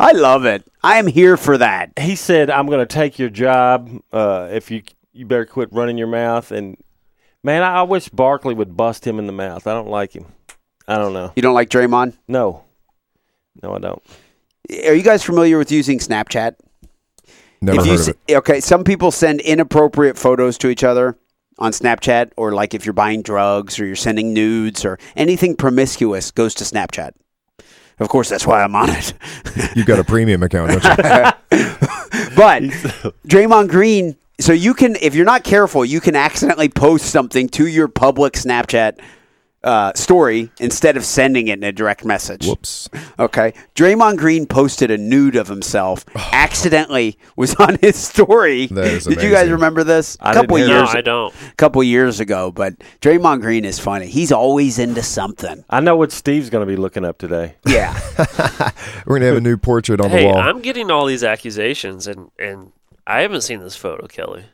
I 0.00 0.10
love 0.10 0.44
it. 0.44 0.66
I 0.82 0.96
am 0.98 1.06
here 1.06 1.36
for 1.36 1.56
that. 1.58 1.92
he 2.00 2.16
said, 2.16 2.50
"I'm 2.50 2.66
going 2.66 2.80
to 2.80 2.86
take 2.86 3.16
your 3.20 3.28
job 3.30 3.90
uh, 4.12 4.48
if 4.50 4.72
you 4.72 4.82
you 5.12 5.24
better 5.24 5.44
quit 5.46 5.68
running 5.72 5.98
your 5.98 6.08
mouth." 6.08 6.50
And 6.50 6.76
man, 7.44 7.62
I, 7.62 7.76
I 7.76 7.82
wish 7.82 8.08
Barkley 8.08 8.54
would 8.54 8.76
bust 8.76 9.06
him 9.06 9.20
in 9.20 9.26
the 9.28 9.32
mouth. 9.32 9.68
I 9.68 9.72
don't 9.74 9.88
like 9.88 10.12
him. 10.12 10.26
I 10.88 10.98
don't 10.98 11.12
know. 11.12 11.32
You 11.36 11.42
don't 11.42 11.54
like 11.54 11.70
Draymond? 11.70 12.16
No, 12.26 12.64
no, 13.62 13.74
I 13.74 13.78
don't. 13.78 14.02
Are 14.86 14.94
you 14.94 15.02
guys 15.02 15.22
familiar 15.22 15.58
with 15.58 15.70
using 15.70 15.98
Snapchat? 15.98 16.56
Never 17.60 17.80
if 17.80 17.86
heard 17.86 17.94
s- 18.00 18.08
of 18.08 18.16
it. 18.28 18.36
Okay, 18.36 18.60
some 18.60 18.84
people 18.84 19.10
send 19.10 19.40
inappropriate 19.40 20.18
photos 20.18 20.58
to 20.58 20.68
each 20.68 20.84
other 20.84 21.16
on 21.58 21.72
Snapchat, 21.72 22.32
or 22.36 22.52
like 22.52 22.74
if 22.74 22.84
you're 22.84 22.92
buying 22.92 23.22
drugs 23.22 23.80
or 23.80 23.86
you're 23.86 23.96
sending 23.96 24.34
nudes 24.34 24.84
or 24.84 24.98
anything 25.14 25.56
promiscuous 25.56 26.30
goes 26.30 26.54
to 26.54 26.64
Snapchat. 26.64 27.12
Of 27.98 28.10
course, 28.10 28.28
that's 28.28 28.46
why 28.46 28.62
I'm 28.62 28.74
on 28.74 28.90
it. 28.90 29.14
You've 29.74 29.86
got 29.86 29.98
a 29.98 30.04
premium 30.04 30.42
account, 30.42 30.70
don't 30.72 30.84
you? 30.84 30.90
but 32.36 32.62
Draymond 33.26 33.68
Green, 33.70 34.16
so 34.38 34.52
you 34.52 34.74
can, 34.74 34.96
if 35.00 35.14
you're 35.14 35.24
not 35.24 35.44
careful, 35.44 35.82
you 35.82 36.02
can 36.02 36.14
accidentally 36.14 36.68
post 36.68 37.06
something 37.06 37.48
to 37.50 37.66
your 37.66 37.88
public 37.88 38.34
Snapchat 38.34 39.00
uh, 39.66 39.92
story 39.94 40.48
instead 40.60 40.96
of 40.96 41.04
sending 41.04 41.48
it 41.48 41.54
in 41.58 41.64
a 41.64 41.72
direct 41.72 42.04
message. 42.04 42.46
Whoops. 42.46 42.88
Okay. 43.18 43.52
Draymond 43.74 44.16
Green 44.16 44.46
posted 44.46 44.90
a 44.92 44.96
nude 44.96 45.34
of 45.34 45.48
himself, 45.48 46.04
accidentally 46.32 47.18
was 47.34 47.54
on 47.56 47.76
his 47.80 47.96
story. 47.96 48.66
That 48.68 48.84
is 48.86 49.04
Did 49.06 49.20
you 49.22 49.30
guys 49.30 49.50
remember 49.50 49.82
this? 49.82 50.16
I 50.20 50.30
A 50.30 50.34
couple 50.34 50.56
didn't 50.56 50.70
years 50.70 50.92
No, 50.94 50.98
I 50.98 51.00
don't. 51.00 51.34
A 51.50 51.54
couple 51.56 51.82
years 51.82 52.20
ago, 52.20 52.52
but 52.52 52.78
Draymond 53.00 53.40
Green 53.40 53.64
is 53.64 53.78
funny. 53.80 54.06
He's 54.06 54.30
always 54.30 54.78
into 54.78 55.02
something. 55.02 55.64
I 55.68 55.80
know 55.80 55.96
what 55.96 56.12
Steve's 56.12 56.48
going 56.48 56.66
to 56.66 56.72
be 56.72 56.76
looking 56.76 57.04
up 57.04 57.18
today. 57.18 57.56
Yeah. 57.66 57.98
We're 59.06 59.16
gonna 59.18 59.26
have 59.26 59.36
a 59.36 59.40
new 59.40 59.56
portrait 59.56 60.00
on 60.00 60.10
the 60.10 60.16
Hey, 60.16 60.26
wall. 60.26 60.38
I'm 60.38 60.62
getting 60.62 60.90
all 60.90 61.06
these 61.06 61.24
accusations, 61.24 62.06
and 62.06 62.30
and 62.38 62.72
I 63.06 63.22
haven't 63.22 63.40
seen 63.42 63.60
this 63.60 63.74
photo, 63.76 64.06
Kelly. 64.06 64.44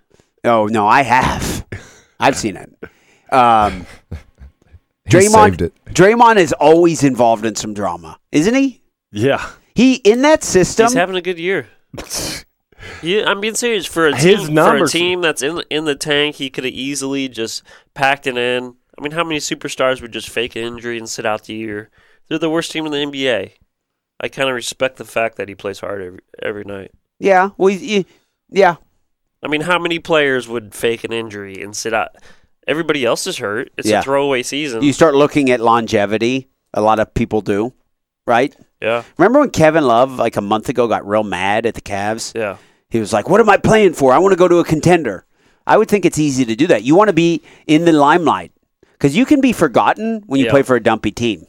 oh 0.44 0.66
no, 0.66 0.86
I 0.86 1.02
have. 1.02 1.66
I've 2.18 2.36
seen 2.36 2.56
it. 2.56 2.72
Um, 3.32 3.86
He 5.04 5.10
Draymond 5.16 5.30
saved 5.30 5.62
it. 5.62 5.72
Draymond 5.86 6.36
is 6.36 6.52
always 6.54 7.02
involved 7.02 7.44
in 7.44 7.54
some 7.56 7.74
drama, 7.74 8.18
isn't 8.30 8.54
he? 8.54 8.82
Yeah. 9.10 9.44
He 9.74 9.94
in 9.96 10.22
that 10.22 10.44
system. 10.44 10.86
He's 10.86 10.94
having 10.94 11.16
a 11.16 11.22
good 11.22 11.38
year. 11.38 11.68
Yeah, 13.00 13.24
I'm 13.28 13.40
being 13.40 13.54
serious. 13.54 13.86
For 13.86 14.08
a 14.08 14.16
His 14.16 14.46
team, 14.48 14.56
for 14.56 14.76
a 14.84 14.88
team 14.88 15.20
that's 15.20 15.40
in 15.42 15.62
in 15.70 15.84
the 15.84 15.94
tank, 15.94 16.36
he 16.36 16.50
could 16.50 16.64
have 16.64 16.72
easily 16.72 17.28
just 17.28 17.62
packed 17.94 18.26
it 18.26 18.36
in. 18.36 18.74
I 18.98 19.02
mean, 19.02 19.12
how 19.12 19.22
many 19.24 19.38
superstars 19.38 20.02
would 20.02 20.12
just 20.12 20.28
fake 20.28 20.56
an 20.56 20.62
injury 20.64 20.98
and 20.98 21.08
sit 21.08 21.24
out 21.24 21.44
the 21.44 21.54
year? 21.54 21.90
They're 22.28 22.38
the 22.40 22.50
worst 22.50 22.72
team 22.72 22.84
in 22.86 22.90
the 22.92 22.98
NBA. 22.98 23.52
I 24.20 24.28
kind 24.28 24.48
of 24.48 24.54
respect 24.56 24.96
the 24.96 25.04
fact 25.04 25.36
that 25.36 25.48
he 25.48 25.54
plays 25.54 25.78
hard 25.80 26.02
every 26.02 26.18
every 26.42 26.64
night. 26.64 26.90
yeah. 27.20 27.50
Well, 27.56 27.68
he- 27.72 27.78
he- 27.98 28.06
yeah. 28.50 28.76
I 29.44 29.48
mean, 29.48 29.62
how 29.62 29.78
many 29.78 29.98
players 30.00 30.48
would 30.48 30.74
fake 30.74 31.04
an 31.04 31.12
injury 31.12 31.62
and 31.62 31.76
sit 31.76 31.94
out? 31.94 32.16
Everybody 32.66 33.04
else 33.04 33.26
is 33.26 33.38
hurt. 33.38 33.70
It's 33.76 33.88
Yeah. 33.88 34.00
a 34.00 34.02
throwaway 34.02 34.42
season. 34.42 34.82
You 34.82 34.92
start 34.92 35.14
looking 35.14 35.50
at 35.50 35.60
longevity. 35.60 36.48
A 36.74 36.80
lot 36.80 37.00
of 37.00 37.12
people 37.14 37.40
do, 37.40 37.72
right? 38.26 38.54
yeah, 38.80 39.02
Remember 39.18 39.40
when 39.40 39.50
Kevin 39.50 39.84
Love, 39.84 40.18
like 40.18 40.36
a 40.36 40.40
month 40.40 40.68
ago, 40.68 40.88
got 40.88 41.06
real 41.06 41.22
mad 41.24 41.66
at 41.66 41.74
the 41.74 41.80
Cavs? 41.80 42.32
yeah. 42.34 42.56
He 42.90 42.98
was 43.00 43.12
like, 43.12 43.28
"What 43.28 43.40
am 43.40 43.48
I 43.48 43.56
playing 43.56 43.94
for? 43.94 44.12
I 44.12 44.18
want 44.18 44.32
to 44.32 44.36
go 44.36 44.48
to 44.48 44.58
a 44.58 44.64
contender." 44.64 45.24
I 45.66 45.78
would 45.78 45.88
think 45.88 46.04
it's 46.04 46.18
easy 46.18 46.44
to 46.44 46.54
do 46.56 46.66
that. 46.66 46.82
You 46.82 46.94
want 46.94 47.08
to 47.08 47.12
be 47.14 47.40
in 47.66 47.84
the 47.84 47.92
limelight 47.92 48.52
because 48.92 49.16
you 49.16 49.24
can 49.24 49.40
be 49.40 49.52
forgotten 49.52 50.22
when 50.26 50.40
you 50.40 50.46
Yeah. 50.46 50.50
play 50.52 50.62
for 50.62 50.76
a 50.76 50.82
dumpy 50.82 51.10
team. 51.10 51.46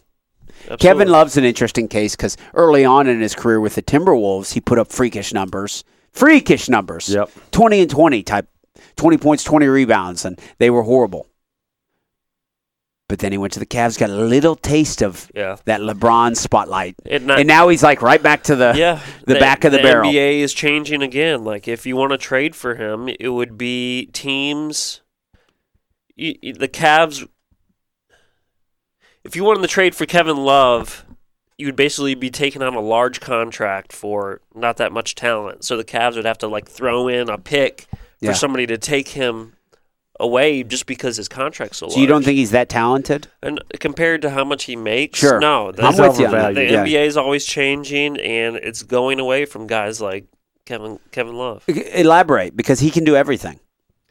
Absolutely. 0.48 0.78
Kevin 0.78 1.08
Love's 1.10 1.36
an 1.36 1.44
interesting 1.44 1.88
case 1.88 2.16
because 2.16 2.38
early 2.54 2.86
on 2.86 3.08
in 3.08 3.20
his 3.22 3.36
career 3.36 3.60
with 3.60 3.76
the 3.76 3.82
Timberwolves, 3.82 4.54
he 4.54 4.62
put 4.62 4.78
up 4.80 4.92
freakish 4.92 5.34
numbers, 5.34 5.84
freakish 6.14 6.70
numbers. 6.70 7.10
Yep. 7.10 7.30
twenty 7.52 7.82
and 7.82 7.90
twenty 7.90 8.24
type, 8.24 8.48
twenty 8.96 9.18
points, 9.18 9.44
twenty 9.44 9.68
rebounds, 9.68 10.26
and 10.26 10.40
they 10.58 10.70
were 10.70 10.84
horrible. 10.84 11.28
But 13.10 13.20
then 13.20 13.32
he 13.32 13.38
went 13.38 13.54
to 13.54 13.60
the 13.60 13.66
Cavs, 13.66 14.00
got 14.00 14.10
a 14.10 14.16
little 14.16 14.56
taste 14.56 15.02
of 15.04 15.30
Yeah. 15.36 15.58
that 15.66 15.82
LeBron 15.82 16.36
spotlight, 16.36 16.96
not- 17.06 17.38
and 17.40 17.48
now 17.48 17.68
he's 17.68 17.84
like 17.84 18.02
right 18.02 18.22
back 18.24 18.44
to 18.44 18.56
the 18.56 18.74
yeah, 18.76 19.02
the, 19.28 19.36
back 19.36 19.64
of 19.66 19.72
the, 19.72 19.80
barrel. 19.80 20.10
NBA 20.10 20.40
is 20.40 20.54
changing 20.54 21.04
again. 21.04 21.44
Like 21.44 21.68
if 21.68 21.86
you 21.86 21.96
want 21.96 22.12
to 22.12 22.18
trade 22.18 22.56
for 22.56 22.76
him, 22.76 23.10
it 23.20 23.28
would 23.30 23.58
be 23.58 24.08
teams. 24.14 25.02
You, 26.16 26.36
you- 26.42 26.54
the 26.54 26.68
Cavs. 26.70 27.28
If 29.24 29.36
you 29.36 29.44
wanted 29.44 29.62
to 29.62 29.68
trade 29.68 29.96
for 29.96 30.06
Kevin 30.06 30.38
Love, 30.38 31.06
you 31.58 31.68
would 31.68 31.76
basically 31.76 32.16
be 32.16 32.30
taking 32.30 32.62
on 32.62 32.74
a 32.74 32.82
large 32.82 33.20
contract 33.22 33.94
for 33.94 34.42
not 34.56 34.78
that 34.78 34.92
much 34.92 35.16
talent. 35.16 35.64
So 35.64 35.78
the 35.78 35.84
Cavs 35.86 36.16
would 36.16 36.26
have 36.26 36.40
to 36.40 36.48
like 36.48 36.68
throw 36.68 37.08
in 37.08 37.30
a 37.30 37.38
pick 37.38 37.86
for 38.24 38.32
Yeah. 38.32 38.34
somebody 38.34 38.66
to 38.68 38.78
take 38.78 39.10
him 39.10 39.54
away 40.20 40.64
just 40.64 40.86
because 40.86 41.18
his 41.18 41.28
contract's 41.28 41.78
so, 41.78 41.90
So 41.90 42.00
you 42.00 42.08
don't 42.08 42.24
think 42.24 42.38
he's 42.38 42.52
that 42.52 42.70
talented? 42.70 43.28
And 43.42 43.60
compared 43.80 44.22
to 44.22 44.30
how 44.30 44.44
much 44.44 44.66
he 44.66 44.76
makes, 44.76 45.20
Sure. 45.20 45.40
no. 45.40 45.72
The, 45.72 45.84
I'm 45.84 45.98
with 45.98 46.20
you. 46.20 46.28
overvalued. 46.28 46.56
the 46.56 46.72
Yeah. 46.72 46.84
NBA 46.84 47.06
is 47.08 47.18
always 47.18 47.46
changing, 47.46 48.20
and 48.20 48.56
it's 48.58 48.84
going 48.84 49.20
away 49.20 49.46
from 49.46 49.68
guys 49.68 50.00
like 50.02 50.26
Kevin 50.66 51.00
Kevin 51.12 51.36
Love. 51.36 51.64
Elaborate 51.68 52.56
because 52.56 52.80
he 52.80 52.90
can 52.92 53.04
do 53.04 53.16
everything. 53.16 53.60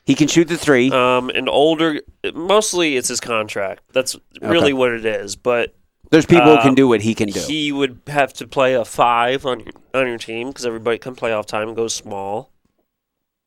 He 0.05 0.15
can 0.17 0.27
shoot 0.27 0.49
the 0.49 0.59
three. 0.59 0.91
Um, 0.91 1.31
an 1.31 1.49
older, 1.49 2.01
mostly 2.35 2.97
it's 2.97 3.09
his 3.09 3.21
contract. 3.21 3.83
That's 3.93 4.17
really 4.43 4.65
Okay. 4.65 4.73
what 4.73 4.91
it 4.93 5.07
is. 5.07 5.37
But 5.37 5.75
There's 6.11 6.27
people 6.27 6.55
who 6.57 6.61
can 6.63 6.75
do 6.75 6.89
what 6.89 7.01
he 7.03 7.15
can 7.15 7.29
do. 7.29 7.41
he 7.41 7.71
would 7.73 8.01
have 8.09 8.33
to 8.35 8.47
play 8.49 8.75
a 8.75 8.85
five 8.85 9.47
on 9.47 9.61
your 9.61 9.73
on 9.95 10.09
your 10.09 10.19
team 10.19 10.49
because 10.49 10.67
everybody 10.67 10.99
can 10.99 11.15
play 11.15 11.33
off 11.33 11.47
time 11.47 11.73
goes 11.75 11.95
small. 11.95 12.51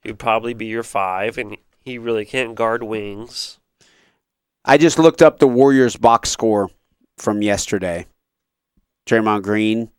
He'd 0.06 0.20
probably 0.20 0.54
be 0.54 0.66
your 0.66 0.84
five, 0.84 1.38
and 1.38 1.58
he 1.84 1.98
really 1.98 2.26
can't 2.26 2.56
guard 2.56 2.84
wings. 2.84 3.60
I 4.64 4.78
just 4.78 4.98
looked 5.00 5.22
up 5.22 5.40
the 5.40 5.48
Warriors 5.48 5.96
box 5.96 6.30
score 6.30 6.70
from 7.18 7.42
yesterday. 7.42 8.08
Draymond 9.08 9.44
Green 9.44 9.92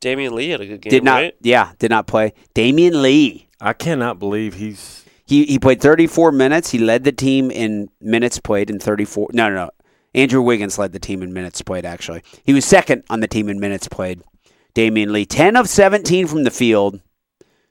Damion 0.00 0.32
Lee 0.32 0.48
had 0.50 0.60
a 0.60 0.66
good 0.66 0.80
game, 0.80 0.90
did 0.90 1.04
not. 1.04 1.16
right? 1.16 1.34
Yeah, 1.42 1.72
did 1.78 1.90
not 1.90 2.06
play. 2.06 2.32
Damion 2.54 3.02
Lee. 3.02 3.48
I 3.60 3.74
cannot 3.74 4.18
believe 4.18 4.54
he's. 4.54 5.04
He 5.26 5.44
he 5.44 5.58
played 5.58 5.80
34 5.80 6.32
minutes. 6.32 6.70
He 6.70 6.78
led 6.78 7.04
the 7.04 7.12
team 7.12 7.50
in 7.50 7.90
minutes 8.00 8.40
played 8.40 8.70
in 8.70 8.80
34. 8.80 9.28
No, 9.32 9.48
no, 9.50 9.54
no. 9.54 9.70
Andrew 10.14 10.42
Wiggins 10.42 10.78
led 10.78 10.92
the 10.92 10.98
team 10.98 11.22
in 11.22 11.32
minutes 11.32 11.62
played. 11.62 11.84
Actually, 11.84 12.22
he 12.42 12.54
was 12.54 12.64
second 12.64 13.04
on 13.10 13.20
the 13.20 13.28
team 13.28 13.48
in 13.48 13.60
minutes 13.60 13.86
played. 13.88 14.22
Damion 14.74 15.10
Lee, 15.10 15.26
10 15.26 15.56
of 15.56 15.68
17 15.68 16.26
from 16.28 16.44
the 16.44 16.50
field, 16.50 17.00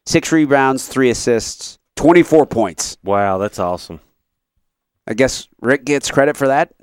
six 0.10 0.32
rebounds, 0.32 0.88
three 0.88 1.10
assists, 1.12 1.78
24 1.96 2.48
points. 2.48 2.98
Wow, 3.04 3.38
that's 3.38 3.60
awesome. 3.60 4.00
I 5.08 5.14
guess 5.14 5.48
Rick 5.62 5.86
gets 5.86 6.10
credit 6.10 6.36
for 6.36 6.48
that. 6.48 6.74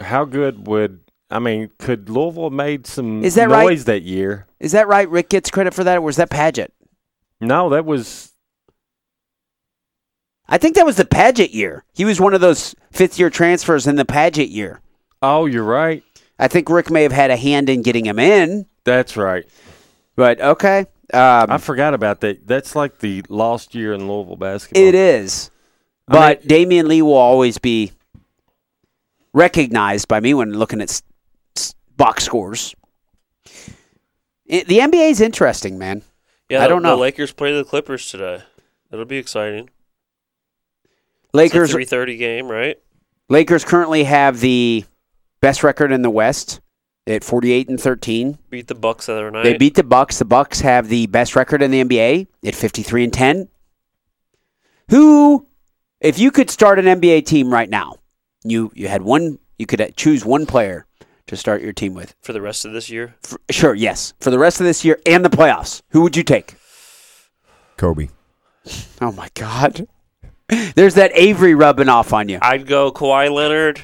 How 0.00 0.24
good 0.24 0.66
would. 0.66 1.00
I 1.30 1.38
mean, 1.38 1.70
could 1.78 2.08
Louisville 2.08 2.44
have 2.44 2.52
made 2.52 2.86
some 2.86 3.22
Is 3.24 3.34
that 3.34 3.48
right? 3.48 3.64
noise 3.64 3.84
that 3.84 4.02
year? 4.02 4.46
Is 4.58 4.72
that 4.72 4.88
right? 4.88 5.08
Rick 5.08 5.28
gets 5.30 5.50
credit 5.50 5.74
for 5.74 5.84
that, 5.84 5.98
or 5.98 6.00
was 6.00 6.16
that 6.16 6.30
Padgett? 6.30 6.68
No, 7.40 7.68
that 7.70 7.84
was. 7.84 8.32
I 10.48 10.58
think 10.58 10.74
that 10.76 10.86
was 10.86 10.96
the 10.96 11.04
Padgett 11.04 11.52
year. 11.54 11.84
He 11.94 12.04
was 12.04 12.20
one 12.20 12.34
of 12.34 12.40
those 12.40 12.74
fifth 12.90 13.18
year 13.18 13.30
transfers 13.30 13.86
in 13.86 13.94
the 13.96 14.04
Padgett 14.04 14.50
year. 14.50 14.80
Oh, 15.22 15.46
you're 15.46 15.62
right. 15.64 16.02
I 16.38 16.48
think 16.48 16.68
Rick 16.68 16.90
may 16.90 17.02
have 17.02 17.12
had 17.12 17.30
a 17.30 17.36
hand 17.36 17.68
in 17.68 17.82
getting 17.82 18.06
him 18.06 18.18
in, 18.18 18.66
That's 18.84 19.16
right. 19.16 19.44
but 20.16 20.40
okay. 20.40 20.86
Um, 21.12 21.50
I 21.50 21.58
forgot 21.58 21.94
about 21.94 22.20
that. 22.20 22.46
That's 22.46 22.76
like 22.76 22.98
the 22.98 23.22
lost 23.28 23.74
year 23.74 23.92
in 23.92 24.08
Louisville 24.08 24.36
basketball. 24.36 24.82
it 24.82 24.94
is. 24.94 25.50
I 26.08 26.12
But 26.12 26.44
mean- 26.46 26.68
Damion 26.68 26.88
Lee 26.88 27.02
will 27.02 27.14
always 27.14 27.58
be 27.58 27.92
recognized 29.32 30.08
by 30.08 30.20
me 30.20 30.34
when 30.34 30.52
looking 30.52 30.80
at 30.80 30.90
s- 30.90 31.02
s- 31.56 31.74
box 31.96 32.24
scores. 32.24 32.74
It, 34.46 34.66
the 34.66 34.78
NBA 34.80 35.10
is 35.10 35.20
interesting, 35.20 35.78
man. 35.78 36.02
Yeah, 36.48 36.64
I 36.64 36.68
don't 36.68 36.82
the, 36.82 36.88
know. 36.88 36.96
The 36.96 37.02
Lakers 37.02 37.32
play 37.32 37.56
the 37.56 37.64
Clippers 37.64 38.10
today. 38.10 38.42
It'll 38.92 39.04
be 39.04 39.18
exciting. 39.18 39.70
Lakers 41.32 41.70
three 41.70 41.84
thirty 41.84 42.16
game, 42.16 42.48
right? 42.48 42.76
Lakers 43.28 43.64
currently 43.64 44.02
have 44.02 44.40
the 44.40 44.84
best 45.40 45.62
record 45.62 45.92
in 45.92 46.02
the 46.02 46.10
West 46.10 46.60
at 47.06 47.24
48 47.24 47.68
and 47.68 47.80
13. 47.80 48.38
Beat 48.50 48.68
the 48.68 48.74
Bucks 48.74 49.06
the 49.06 49.12
other 49.12 49.30
night. 49.30 49.44
They 49.44 49.58
beat 49.58 49.74
the 49.74 49.82
Bucks. 49.82 50.18
The 50.18 50.24
Bucks 50.24 50.60
have 50.60 50.88
the 50.88 51.06
best 51.06 51.36
record 51.36 51.62
in 51.62 51.70
the 51.70 51.82
NBA 51.84 52.26
at 52.44 52.54
53 52.54 53.04
and 53.04 53.12
10. 53.12 53.48
Who 54.90 55.46
if 56.00 56.18
you 56.18 56.30
could 56.30 56.50
start 56.50 56.78
an 56.78 56.86
NBA 56.86 57.26
team 57.26 57.52
right 57.52 57.68
now, 57.68 57.96
you 58.44 58.72
you 58.74 58.88
had 58.88 59.02
one 59.02 59.38
you 59.58 59.66
could 59.66 59.80
uh, 59.80 59.88
choose 59.96 60.24
one 60.24 60.46
player 60.46 60.86
to 61.26 61.36
start 61.36 61.62
your 61.62 61.72
team 61.72 61.94
with. 61.94 62.14
for 62.22 62.32
the 62.32 62.40
rest 62.40 62.64
of 62.64 62.72
this 62.72 62.90
year. 62.90 63.14
For, 63.22 63.38
sure, 63.50 63.74
yes. 63.74 64.14
For 64.20 64.30
the 64.30 64.38
rest 64.38 64.58
of 64.58 64.66
this 64.66 64.84
year 64.84 64.98
and 65.06 65.24
the 65.24 65.30
playoffs. 65.30 65.82
Who 65.90 66.00
would 66.00 66.16
you 66.16 66.24
take? 66.24 66.54
Kobe. 67.76 68.08
Oh 69.00 69.12
my 69.12 69.28
god. 69.34 69.86
There's 70.74 70.94
that 70.94 71.12
Avery 71.14 71.54
rubbing 71.54 71.88
off 71.88 72.12
on 72.12 72.28
you. 72.28 72.40
I'd 72.42 72.66
go 72.66 72.90
Kawhi 72.90 73.32
Leonard. 73.32 73.80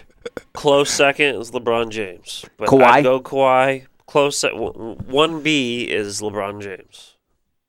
Close 0.52 0.90
second 0.90 1.36
is 1.36 1.50
LeBron 1.50 1.90
James. 1.90 2.44
But 2.56 2.68
Kawhi? 2.68 2.82
I'd 2.84 3.04
go 3.04 3.20
Kawhi. 3.20 3.86
Close 4.06 4.38
se- 4.38 4.52
one 4.52 5.42
B 5.42 5.82
is 5.84 6.20
LeBron 6.20 6.62
James. 6.62 7.16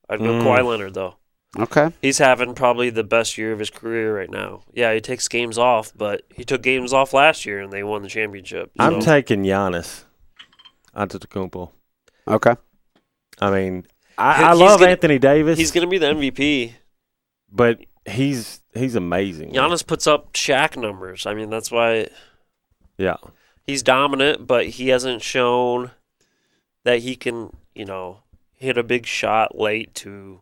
I'd 0.09 0.19
go 0.19 0.25
Mm. 0.25 0.43
Kawhi 0.43 0.65
Leonard 0.65 0.93
though. 0.93 1.15
Okay. 1.57 1.89
He's 2.01 2.17
having 2.19 2.53
probably 2.53 2.89
the 2.89 3.03
best 3.03 3.37
year 3.37 3.51
of 3.51 3.59
his 3.59 3.69
career 3.69 4.15
right 4.15 4.29
now. 4.29 4.63
Yeah, 4.73 4.93
he 4.93 5.01
takes 5.01 5.27
games 5.27 5.57
off, 5.57 5.91
but 5.95 6.21
he 6.29 6.43
took 6.43 6.61
games 6.61 6.93
off 6.93 7.13
last 7.13 7.45
year 7.45 7.59
and 7.61 7.71
they 7.73 7.83
won 7.83 8.03
the 8.03 8.09
championship. 8.09 8.69
I'm 8.77 9.01
So- 9.01 9.05
taking 9.13 9.43
Giannis 9.43 10.03
Antetokounmpo. 10.95 11.71
Okay. 12.27 12.55
I 13.39 13.51
mean, 13.51 13.85
I, 14.17 14.49
I 14.49 14.53
love 14.53 14.79
gonna- 14.79 14.91
Anthony 14.91 15.19
Davis, 15.19 15.57
he's 15.57 15.71
going 15.71 15.85
to 15.85 15.89
be 15.89 15.97
the 15.97 16.07
MVP. 16.07 16.73
but 17.51 17.79
he's 18.05 18.61
he's 18.73 18.95
amazing. 18.95 19.51
Giannis 19.51 19.85
puts 19.85 20.07
up 20.07 20.33
Shaq 20.33 20.75
numbers. 20.77 21.25
I 21.25 21.33
mean, 21.33 21.49
that's 21.49 21.71
why 21.71 22.07
Yeah. 22.97 23.17
he's 23.67 23.83
dominant, 23.83 24.47
but 24.47 24.65
he 24.65 24.89
hasn't 24.89 25.21
shown 25.21 25.91
that 26.83 26.99
he 26.99 27.15
can, 27.15 27.55
you 27.75 27.85
know, 27.85 28.19
hit 28.53 28.77
a 28.77 28.83
big 28.83 29.05
shot 29.05 29.57
late 29.57 29.93
to 29.95 30.41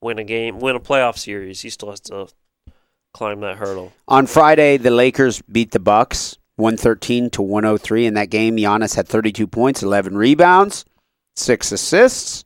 win 0.00 0.18
a 0.18 0.24
game, 0.24 0.60
win 0.60 0.76
a 0.76 0.80
playoff 0.80 1.18
series. 1.18 1.60
He 1.60 1.70
still 1.70 1.90
has 1.90 2.00
to 2.00 2.28
climb 3.12 3.40
that 3.40 3.56
hurdle. 3.58 3.92
On 4.08 4.26
Friday, 4.26 4.76
the 4.76 4.90
Lakers 4.90 5.42
beat 5.42 5.72
the 5.72 5.80
Bucks 5.80 6.38
113 6.56 7.30
to 7.30 7.42
103 7.42 8.06
in 8.06 8.14
that 8.14 8.30
game. 8.30 8.56
Giannis 8.56 8.94
had 8.94 9.08
32 9.08 9.46
points, 9.46 9.82
11 9.82 10.16
rebounds, 10.16 10.84
6 11.36 11.72
assists. 11.72 12.44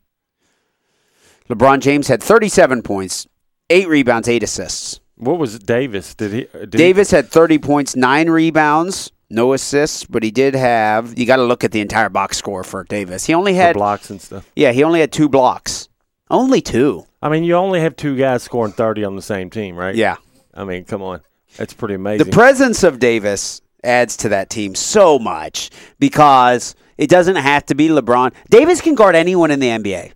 LeBron 1.48 1.80
James 1.80 2.08
had 2.08 2.22
37 2.22 2.82
points, 2.82 3.26
8 3.68 3.86
rebounds, 3.88 4.28
8 4.28 4.42
assists. 4.42 5.00
What 5.16 5.38
was 5.38 5.58
Davis? 5.58 6.14
Did 6.14 6.32
he? 6.32 6.46
Did 6.58 6.70
Davis 6.70 7.10
had 7.10 7.28
30 7.28 7.58
points, 7.58 7.94
9 7.94 8.30
rebounds, 8.30 9.12
no 9.30 9.52
assists, 9.52 10.04
but 10.04 10.22
he 10.22 10.30
did 10.30 10.54
have 10.54 11.18
you 11.18 11.26
got 11.26 11.36
to 11.36 11.44
look 11.44 11.64
at 11.64 11.72
the 11.72 11.80
entire 11.80 12.08
box 12.08 12.36
score 12.36 12.64
for 12.64 12.84
Davis. 12.84 13.26
He 13.26 13.34
only 13.34 13.54
had 13.54 13.74
for 13.74 13.78
blocks 13.80 14.10
and 14.10 14.20
stuff? 14.20 14.48
Yeah, 14.56 14.72
he 14.72 14.84
only 14.84 15.00
had 15.00 15.12
2 15.12 15.28
blocks. 15.28 15.88
Only 16.30 16.60
2. 16.60 17.06
I 17.22 17.30
mean, 17.30 17.42
you 17.44 17.54
only 17.54 17.80
have 17.80 17.96
two 17.96 18.16
guys 18.16 18.42
scoring 18.42 18.72
thirty 18.72 19.02
on 19.02 19.16
the 19.16 19.22
same 19.22 19.48
team, 19.48 19.76
right? 19.76 19.94
Yeah. 19.94 20.16
I 20.52 20.64
mean, 20.64 20.84
come 20.84 21.00
on, 21.02 21.22
that's 21.56 21.72
pretty 21.72 21.94
amazing. 21.94 22.26
The 22.26 22.32
presence 22.32 22.82
of 22.82 22.98
Davis 22.98 23.62
adds 23.82 24.16
to 24.18 24.28
that 24.28 24.50
team 24.50 24.74
so 24.74 25.18
much 25.18 25.70
because 25.98 26.74
it 26.98 27.08
doesn't 27.08 27.36
have 27.36 27.64
to 27.66 27.74
be 27.74 27.88
LeBron. 27.88 28.34
Davis 28.50 28.80
can 28.82 28.94
guard 28.94 29.16
anyone 29.16 29.50
in 29.50 29.58
the 29.58 29.68
NBA, 29.68 30.12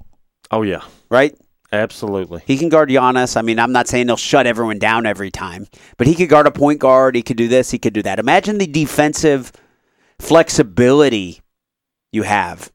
oh 0.50 0.62
yeah, 0.62 0.82
right? 1.10 1.34
Absolutely. 1.72 2.42
He 2.46 2.56
can 2.56 2.68
guard 2.68 2.88
Giannis. 2.90 3.36
I 3.36 3.42
mean, 3.42 3.58
I'm 3.58 3.72
not 3.72 3.88
saying 3.88 4.06
he'll 4.08 4.16
shut 4.16 4.46
everyone 4.46 4.78
down 4.78 5.06
every 5.06 5.30
time, 5.30 5.66
but 5.96 6.06
he 6.06 6.14
could 6.14 6.28
guard 6.28 6.46
a 6.46 6.50
point 6.50 6.80
guard. 6.80 7.14
He 7.14 7.22
could 7.22 7.36
do 7.36 7.48
this. 7.48 7.70
He 7.70 7.78
could 7.78 7.92
do 7.94 8.02
that. 8.02 8.18
Imagine 8.18 8.58
the 8.58 8.66
defensive 8.66 9.52
flexibility 10.18 11.40
you 12.12 12.22
have 12.22 12.70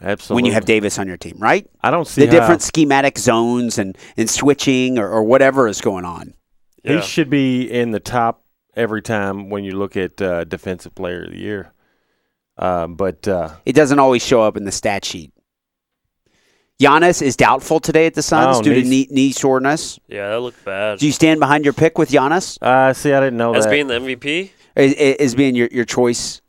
Absolutely. 0.00 0.34
when 0.34 0.44
you 0.46 0.52
have 0.52 0.64
Davis 0.64 0.98
on 0.98 1.06
your 1.06 1.16
team, 1.16 1.36
right? 1.38 1.68
I 1.82 1.90
don't 1.90 2.06
see 2.06 2.22
The 2.24 2.26
how- 2.26 2.40
different 2.40 2.62
schematic 2.62 3.18
zones 3.18 3.78
and, 3.78 3.96
and 4.16 4.28
switching 4.28 4.98
or, 4.98 5.08
or 5.08 5.22
whatever 5.24 5.68
is 5.68 5.80
going 5.80 6.04
on. 6.04 6.34
Yeah. 6.82 6.96
He 6.96 7.02
should 7.02 7.30
be 7.30 7.70
in 7.70 7.90
the 7.92 8.00
top 8.00 8.44
every 8.76 9.02
time 9.02 9.50
when 9.50 9.64
you 9.64 9.72
look 9.76 9.96
at 9.96 10.20
uh, 10.20 10.44
defensive 10.44 10.94
player 10.94 11.24
of 11.24 11.30
the 11.30 11.38
year. 11.38 11.72
Um, 12.56 12.94
but 12.94 13.26
uh, 13.26 13.50
It 13.66 13.74
doesn't 13.74 13.98
always 13.98 14.24
show 14.24 14.42
up 14.42 14.56
in 14.56 14.64
the 14.64 14.72
stat 14.72 15.04
sheet. 15.04 15.32
Giannis 16.82 17.22
is 17.22 17.36
doubtful 17.36 17.78
today 17.80 18.06
at 18.06 18.14
the 18.14 18.22
Suns 18.22 18.58
Oh, 18.58 18.62
due 18.62 18.74
to 18.74 18.82
knee- 18.82 18.88
knee, 18.88 19.08
knee 19.10 19.32
soreness. 19.32 19.98
Yeah, 20.08 20.30
that 20.30 20.40
looked 20.40 20.64
bad. 20.64 20.98
Do 20.98 21.06
you 21.06 21.12
stand 21.12 21.38
behind 21.40 21.64
your 21.64 21.72
pick 21.72 21.98
with 21.98 22.10
Giannis 22.10 22.58
uh, 22.60 22.92
see, 22.92 23.12
I 23.12 23.20
didn't 23.20 23.36
know 23.36 23.54
As 23.54 23.64
that. 23.64 23.70
being 23.70 23.86
the 23.86 23.94
MVP, 24.00 24.50
as, 24.76 24.92
as 24.94 25.34
being 25.34 25.54
your, 25.54 25.68
your 25.70 25.84
choice? 25.84 26.40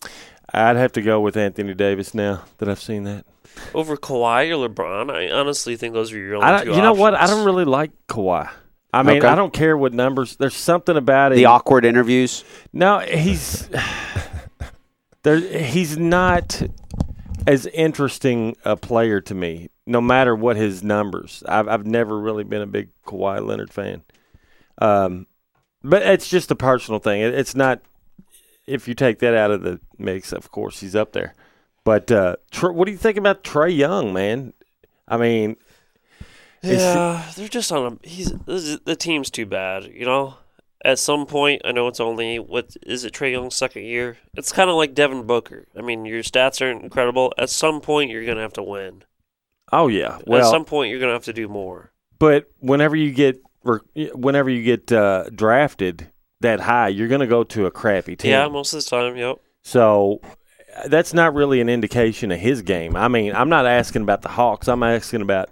I'd 0.53 0.77
have 0.77 0.93
to 0.93 1.02
go 1.02 1.19
with 1.22 1.38
Anthony 1.38 1.73
Davis 1.73 2.14
now 2.14 2.43
that 2.57 2.68
I've 2.69 2.81
seen 2.81 3.03
that. 3.03 3.26
over 3.73 3.95
Kawhi 3.97 4.49
or 4.49 4.68
LeBron, 4.68 5.11
I 5.14 5.30
honestly 5.31 5.76
think 5.76 5.93
those 5.93 6.11
are 6.11 6.18
your 6.18 6.35
only 6.35 6.47
I 6.47 6.64
don't, 6.64 6.76
you 6.76 6.81
know 6.81 6.93
what? 6.93 7.14
I 7.14 7.27
don't 7.27 7.45
really 7.45 7.65
like 7.65 7.91
Kawhi. 8.07 8.49
I 8.93 9.03
mean, 9.03 9.18
Okay. 9.18 9.27
I 9.27 9.35
don't 9.35 9.52
care 9.53 9.77
what 9.77 9.93
numbers. 9.93 10.38
There's 10.38 10.56
something 10.56 10.95
about 10.95 11.34
it. 11.34 11.35
The 11.35 11.45
awkward 11.45 11.84
interviews. 11.85 12.43
No, 12.73 12.99
he's 12.99 13.68
there. 15.23 15.39
He's 15.39 15.97
not 15.97 16.61
as 17.45 17.65
interesting 17.68 18.56
a 18.64 18.76
player 18.77 19.19
to 19.22 19.35
me, 19.35 19.69
no 19.86 20.02
matter 20.02 20.36
what 20.36 20.57
his 20.57 20.84
numbers. 20.84 21.44
I've 21.48 21.68
I've 21.68 21.86
never 21.86 22.18
really 22.20 22.44
been 22.44 22.62
a 22.62 22.68
big 22.68 22.90
Kawhi 23.06 23.45
Leonard 23.45 23.72
fan. 23.74 24.03
Um, 24.80 25.28
but 25.84 26.02
it's 26.02 26.30
just 26.30 26.52
a 26.52 26.56
personal 26.56 26.99
thing. 26.99 27.22
It, 27.22 27.34
it's 27.34 27.56
not. 27.56 27.82
If 28.68 28.88
you 28.88 28.95
take 28.95 29.20
that 29.20 29.36
out 29.36 29.52
of 29.52 29.62
the 29.62 29.80
mix, 29.98 30.34
of 30.34 30.52
course 30.52 30.80
he's 30.80 30.95
up 30.95 31.14
there. 31.14 31.36
But 31.84 32.12
uh, 32.12 32.38
Tr- 32.49 32.72
what 32.72 32.86
do 32.86 32.91
you 32.91 32.98
think 32.98 33.18
about 33.18 33.44
Trae 33.44 33.76
Young, 33.76 34.12
man? 34.12 34.53
I 35.07 35.18
mean, 35.18 35.56
Yeah, 36.64 37.24
they're 37.36 37.48
just 37.48 37.72
on 37.72 37.99
a. 38.03 38.07
He's 38.07 38.32
is- 38.48 38.80
the 38.80 38.95
team's 38.95 39.30
too 39.30 39.45
bad. 39.45 39.86
You 39.94 40.06
know, 40.06 40.38
at 40.84 40.98
some 40.98 41.28
point, 41.28 41.62
I 41.64 41.72
know 41.72 41.88
it's 41.88 41.99
only 41.99 42.40
what 42.40 42.76
is 42.88 43.06
it 43.06 43.14
Trae 43.14 43.32
Young's 43.32 43.56
second 43.56 43.84
year. 43.84 44.18
It's 44.34 44.52
kind 44.52 44.70
of 44.70 44.76
like 44.76 44.95
Devin 44.95 45.28
Booker. 45.28 45.68
I 45.78 45.82
mean, 45.82 46.06
your 46.06 46.24
stats 46.24 46.60
aren't 46.60 46.84
incredible. 46.84 47.34
At 47.38 47.52
some 47.52 47.82
point, 47.82 48.10
you're 48.10 48.26
gonna 48.26 48.41
have 48.41 48.53
to 48.53 48.64
win. 48.64 49.03
Oh 49.72 49.88
yeah. 49.88 50.20
Well, 50.28 50.46
At 50.46 50.52
some 50.52 50.66
point, 50.66 50.92
you're 50.92 51.00
gonna 51.00 51.14
have 51.14 51.26
to 51.26 51.34
do 51.34 51.48
more. 51.48 51.92
But 52.20 52.50
whenever 52.60 52.96
you 52.96 53.12
get 53.12 53.42
whenever 54.14 54.50
you 54.50 54.64
get 54.64 54.92
uh, 54.92 55.30
drafted 55.34 56.08
that 56.42 56.60
high, 56.60 56.90
you're 56.90 57.08
going 57.08 57.22
to 57.22 57.28
go 57.28 57.44
to 57.44 57.66
a 57.66 57.72
crappy 57.72 58.16
team. 58.16 58.32
Yeah, 58.32 58.48
most 58.48 58.74
of 58.74 58.84
the 58.84 58.90
time. 58.90 59.18
Yep. 59.18 59.38
So 59.64 60.22
that's 60.88 61.14
not 61.14 61.34
really 61.34 61.62
an 61.62 61.70
indication 61.70 62.32
of 62.32 62.40
his 62.40 62.62
game. 62.62 62.96
I 62.96 63.08
mean, 63.08 63.34
I'm 63.34 63.50
not 63.50 63.66
asking 63.66 64.04
about 64.04 64.22
the 64.22 64.30
Hawks. 64.30 64.68
I'm 64.68 64.84
asking 64.84 65.22
about 65.22 65.50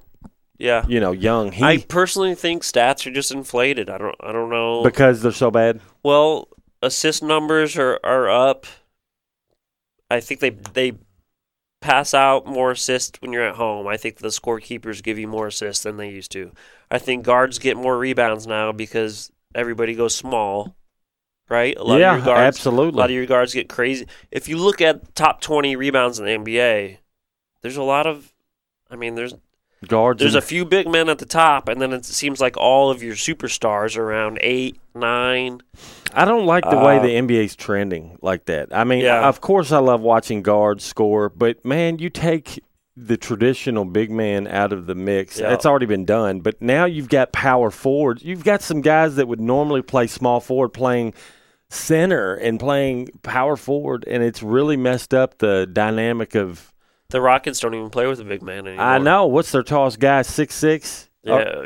Yeah. 0.59 0.85
you 0.87 0.99
know 0.99 1.11
young. 1.11 1.51
He 1.51 1.63
I 1.63 1.77
personally 1.79 2.35
think 2.35 2.61
stats 2.63 3.07
are 3.07 3.11
just 3.11 3.31
inflated. 3.31 3.89
I 3.89 3.97
don't. 3.97 4.15
I 4.19 4.31
don't 4.31 4.49
know. 4.49 4.83
because 4.83 5.21
they're 5.21 5.31
so 5.31 5.49
bad. 5.49 5.79
Well, 6.03 6.49
assist 6.81 7.23
numbers 7.23 7.77
are, 7.77 7.99
are 8.03 8.29
up. 8.29 8.67
I 10.11 10.19
think 10.19 10.39
they 10.39 10.51
they 10.51 10.93
pass 11.83 12.13
out 12.13 12.47
more 12.47 12.71
assists 12.71 13.21
when 13.21 13.33
you're 13.33 13.47
at 13.47 13.55
home. 13.55 13.87
I 13.87 13.97
think 13.97 14.17
the 14.17 14.29
scorekeepers 14.29 15.03
give 15.03 15.19
you 15.19 15.27
more 15.27 15.47
assists 15.47 15.83
than 15.83 15.97
they 15.97 16.09
used 16.09 16.31
to. 16.31 16.51
I 16.89 16.97
think 16.97 17.25
guards 17.25 17.59
get 17.59 17.75
more 17.75 17.97
rebounds 17.97 18.47
now 18.47 18.71
because 18.71 19.31
everybody 19.53 19.93
goes 19.93 20.15
small, 20.15 20.75
right? 21.49 21.75
A 21.75 21.83
lot 21.83 21.99
yeah, 21.99 22.13
of 22.13 22.19
your 22.19 22.25
guards, 22.25 22.65
a 22.65 22.71
lot 22.71 23.09
of 23.09 23.15
your 23.15 23.25
guards 23.25 23.53
get 23.53 23.67
crazy. 23.67 24.07
If 24.31 24.47
you 24.47 24.57
look 24.57 24.79
at 24.79 25.13
top 25.13 25.41
20 25.41 25.75
rebounds 25.75 26.19
in 26.19 26.25
the 26.25 26.31
NBA, 26.31 26.99
there's 27.61 27.77
a 27.77 27.83
lot 27.83 28.07
of 28.07 28.33
I 28.89 28.95
mean, 28.95 29.15
there's 29.15 29.33
Guards. 29.87 30.19
there's 30.19 30.35
a 30.35 30.41
few 30.41 30.65
big 30.65 30.87
men 30.87 31.09
at 31.09 31.19
the 31.19 31.25
top, 31.25 31.67
and 31.69 31.81
then 31.81 31.91
it 31.93 32.05
seems 32.05 32.39
like 32.41 32.57
all 32.57 32.89
of 32.91 33.01
your 33.03 33.15
superstars 33.15 33.97
are 33.97 34.03
around 34.03 34.39
eight, 34.41 34.79
nine. 34.95 35.61
I 36.13 36.25
don't 36.25 36.45
like 36.45 36.63
the 36.69 36.77
way 36.77 36.97
Uh, 36.97 37.01
the 37.03 37.09
NBA's 37.15 37.55
trending 37.55 38.17
like 38.21 38.45
that. 38.45 38.69
I 38.71 38.83
mean, 38.83 38.99
Yeah. 39.01 39.27
of 39.27 39.41
course, 39.41 39.71
I 39.71 39.79
love 39.79 40.01
watching 40.01 40.41
guards 40.43 40.83
score, 40.83 41.29
but 41.29 41.63
man, 41.65 41.99
you 41.99 42.09
take 42.09 42.63
the 42.95 43.17
traditional 43.17 43.85
big 43.85 44.11
man 44.11 44.45
out 44.47 44.71
of 44.71 44.85
the 44.85 44.93
mix. 44.93 45.39
Yeah. 45.39 45.49
That's 45.49 45.65
already 45.65 45.87
been 45.87 46.05
done. 46.05 46.41
But 46.41 46.61
now 46.61 46.85
you've 46.85 47.09
got 47.09 47.31
power 47.31 47.71
forwards. 47.71 48.21
You've 48.23 48.43
got 48.43 48.61
some 48.61 48.81
guys 48.81 49.15
that 49.15 49.27
would 49.27 49.41
normally 49.41 49.81
play 49.81 50.05
small 50.05 50.39
forward 50.39 50.69
playing 50.69 51.15
center 51.69 52.35
and 52.35 52.59
playing 52.59 53.09
power 53.23 53.55
forward, 53.55 54.03
and 54.07 54.21
it's 54.21 54.43
really 54.43 54.77
messed 54.77 55.13
up 55.13 55.39
the 55.39 55.67
dynamic 55.71 56.35
of. 56.35 56.72
The 57.13 57.21
Rockets 57.21 57.59
don't 57.59 57.75
even 57.75 57.91
play 57.91 58.07
with 58.07 58.19
a 58.21 58.23
big 58.23 58.41
man 58.41 58.65
anymore. 58.65 58.83
I 58.83 58.97
know 58.97 59.27
what's 59.27 59.51
their 59.51 59.61
tallest 59.61 59.99
guy, 59.99 60.23
six 60.23 60.55
six. 60.55 61.11
Yeah, 61.21 61.65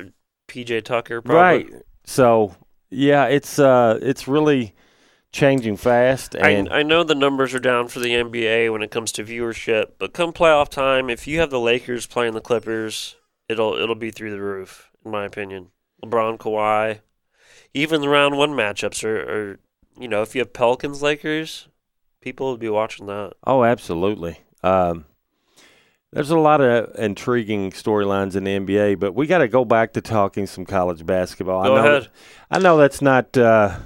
PJ 0.49 0.83
Tucker, 0.83 1.21
probably. 1.21 1.73
right. 1.73 1.83
So 2.03 2.53
yeah, 2.89 3.27
it's 3.27 3.57
uh, 3.57 3.97
it's 4.01 4.27
really 4.27 4.75
changing 5.31 5.77
fast, 5.77 6.35
I, 6.35 6.49
and 6.49 6.67
I 6.67 6.83
know 6.83 7.05
the 7.05 7.15
numbers 7.15 7.53
are 7.53 7.59
down 7.59 7.87
for 7.87 7.99
the 7.99 8.09
NBA 8.09 8.73
when 8.73 8.81
it 8.81 8.91
comes 8.91 9.13
to 9.13 9.23
viewership, 9.23 9.91
but 9.99 10.11
come 10.11 10.33
playoff 10.33 10.67
time, 10.67 11.09
if 11.09 11.27
you 11.27 11.39
have 11.39 11.49
the 11.49 11.61
Lakers 11.61 12.05
playing 12.05 12.33
the 12.33 12.41
Clippers, 12.41 13.15
it'll 13.47 13.75
it'll 13.75 13.95
be 13.95 14.11
through 14.11 14.31
the 14.31 14.41
roof, 14.41 14.91
in 15.05 15.11
my 15.11 15.23
opinion. 15.23 15.69
LeBron, 16.03 16.37
Kawhi, 16.39 16.99
even 17.73 18.01
the 18.01 18.09
round 18.09 18.35
one 18.35 18.51
matchups 18.51 19.01
are, 19.05 19.21
are 19.21 19.59
you 19.97 20.09
know, 20.09 20.23
if 20.23 20.35
you 20.35 20.41
have 20.41 20.51
Pelicans, 20.51 21.01
Lakers, 21.01 21.69
people 22.19 22.51
would 22.51 22.59
be 22.59 22.67
watching 22.67 23.05
that. 23.05 23.31
Oh, 23.45 23.63
absolutely. 23.63 24.41
Um, 24.61 25.05
there's 26.13 26.29
a 26.29 26.37
lot 26.37 26.61
of 26.61 26.95
intriguing 26.97 27.71
storylines 27.71 28.35
in 28.35 28.43
the 28.45 28.57
NBA, 28.59 28.99
but 28.99 29.13
we 29.13 29.27
got 29.27 29.39
to 29.39 29.47
go 29.47 29.65
back 29.65 29.93
to 29.93 30.01
talking 30.01 30.47
some 30.47 30.65
college 30.65 31.05
basketball. 31.05 31.63
Go 31.63 31.75
I 31.75 31.81
know, 31.81 31.87
ahead. 31.89 32.09
I 32.49 32.59
know 32.59 32.77
that's 32.77 33.01
not 33.01 33.37
uh, 33.37 33.77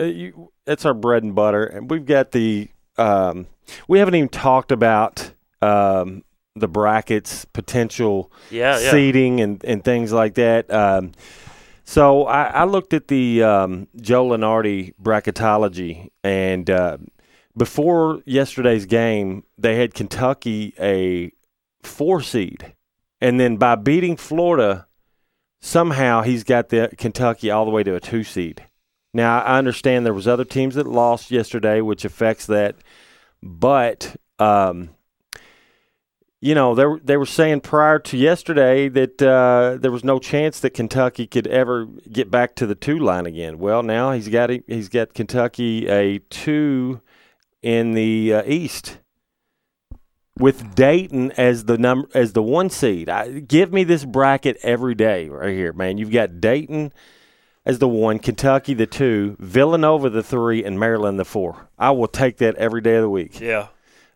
uh, 0.00 0.04
you, 0.04 0.52
that's 0.66 0.84
our 0.84 0.94
bread 0.94 1.22
and 1.22 1.34
butter, 1.34 1.64
and 1.64 1.90
we've 1.90 2.04
got 2.06 2.32
the 2.32 2.68
um, 2.98 3.46
we 3.88 3.98
haven't 3.98 4.14
even 4.14 4.28
talked 4.28 4.72
about 4.72 5.32
um, 5.62 6.22
the 6.54 6.68
brackets, 6.68 7.44
potential 7.46 8.30
Yeah, 8.50 8.78
yeah. 8.78 8.90
seating, 8.90 9.40
and 9.40 9.64
and 9.64 9.82
things 9.82 10.12
like 10.12 10.34
that. 10.34 10.70
Um, 10.70 11.12
so 11.84 12.24
I, 12.24 12.44
I 12.44 12.64
looked 12.64 12.92
at 12.94 13.08
the 13.08 13.42
um, 13.42 13.88
Joe 14.00 14.28
Lunardi 14.28 14.94
bracketology, 15.02 16.10
and 16.22 16.68
uh, 16.70 16.98
before 17.56 18.22
yesterday's 18.26 18.86
game, 18.86 19.44
they 19.58 19.76
had 19.76 19.94
Kentucky 19.94 20.74
a 20.78 21.32
four 21.86 22.20
seed, 22.20 22.74
and 23.20 23.38
then 23.38 23.56
by 23.56 23.74
beating 23.74 24.16
Florida, 24.16 24.86
somehow 25.60 26.22
he's 26.22 26.44
got 26.44 26.68
the 26.68 26.90
Kentucky 26.96 27.50
all 27.50 27.64
the 27.64 27.70
way 27.70 27.82
to 27.82 27.94
a 27.94 28.00
two 28.00 28.24
seed. 28.24 28.66
Now 29.12 29.40
I 29.40 29.58
understand 29.58 30.04
there 30.04 30.12
was 30.12 30.28
other 30.28 30.44
teams 30.44 30.74
that 30.74 30.86
lost 30.86 31.30
yesterday, 31.30 31.80
which 31.80 32.04
affects 32.04 32.46
that, 32.46 32.76
but 33.42 34.16
um, 34.38 34.90
you 36.40 36.54
know 36.54 36.74
they 36.74 36.84
were, 36.84 37.00
they 37.02 37.16
were 37.16 37.24
saying 37.24 37.60
prior 37.60 37.98
to 38.00 38.18
yesterday 38.18 38.88
that 38.88 39.22
uh, 39.22 39.78
there 39.80 39.92
was 39.92 40.04
no 40.04 40.18
chance 40.18 40.60
that 40.60 40.70
Kentucky 40.70 41.26
could 41.26 41.46
ever 41.46 41.86
get 42.10 42.30
back 42.30 42.56
to 42.56 42.66
the 42.66 42.74
two 42.74 42.98
line 42.98 43.24
again. 43.24 43.58
Well, 43.58 43.82
now 43.82 44.12
he's 44.12 44.28
got 44.28 44.50
he's 44.66 44.88
got 44.88 45.14
Kentucky 45.14 45.88
a 45.88 46.18
two 46.18 47.00
in 47.62 47.92
the 47.92 48.34
uh, 48.34 48.42
East 48.44 48.98
with 50.38 50.74
Dayton 50.74 51.32
as 51.32 51.64
the 51.64 51.78
number 51.78 52.08
as 52.14 52.32
the 52.32 52.42
one 52.42 52.70
seed. 52.70 53.08
I, 53.08 53.40
give 53.40 53.72
me 53.72 53.84
this 53.84 54.04
bracket 54.04 54.58
every 54.62 54.94
day 54.94 55.28
right 55.28 55.54
here, 55.54 55.72
man. 55.72 55.98
You've 55.98 56.10
got 56.10 56.40
Dayton 56.40 56.92
as 57.64 57.78
the 57.78 57.88
one, 57.88 58.18
Kentucky 58.18 58.74
the 58.74 58.86
two, 58.86 59.36
Villanova 59.38 60.10
the 60.10 60.22
three, 60.22 60.64
and 60.64 60.78
Maryland 60.78 61.18
the 61.18 61.24
four. 61.24 61.68
I 61.78 61.92
will 61.92 62.08
take 62.08 62.38
that 62.38 62.56
every 62.56 62.80
day 62.80 62.96
of 62.96 63.02
the 63.02 63.10
week. 63.10 63.40
Yeah. 63.40 63.68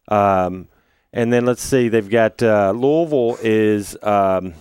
Um, 0.09 0.69
and 1.13 1.33
then 1.33 1.47
let's 1.47 1.63
see, 1.63 1.89
they've 1.89 2.09
got 2.09 2.43
uh, 2.43 2.73
Louisville 2.75 3.39
is 3.43 3.97
um, 4.03 4.55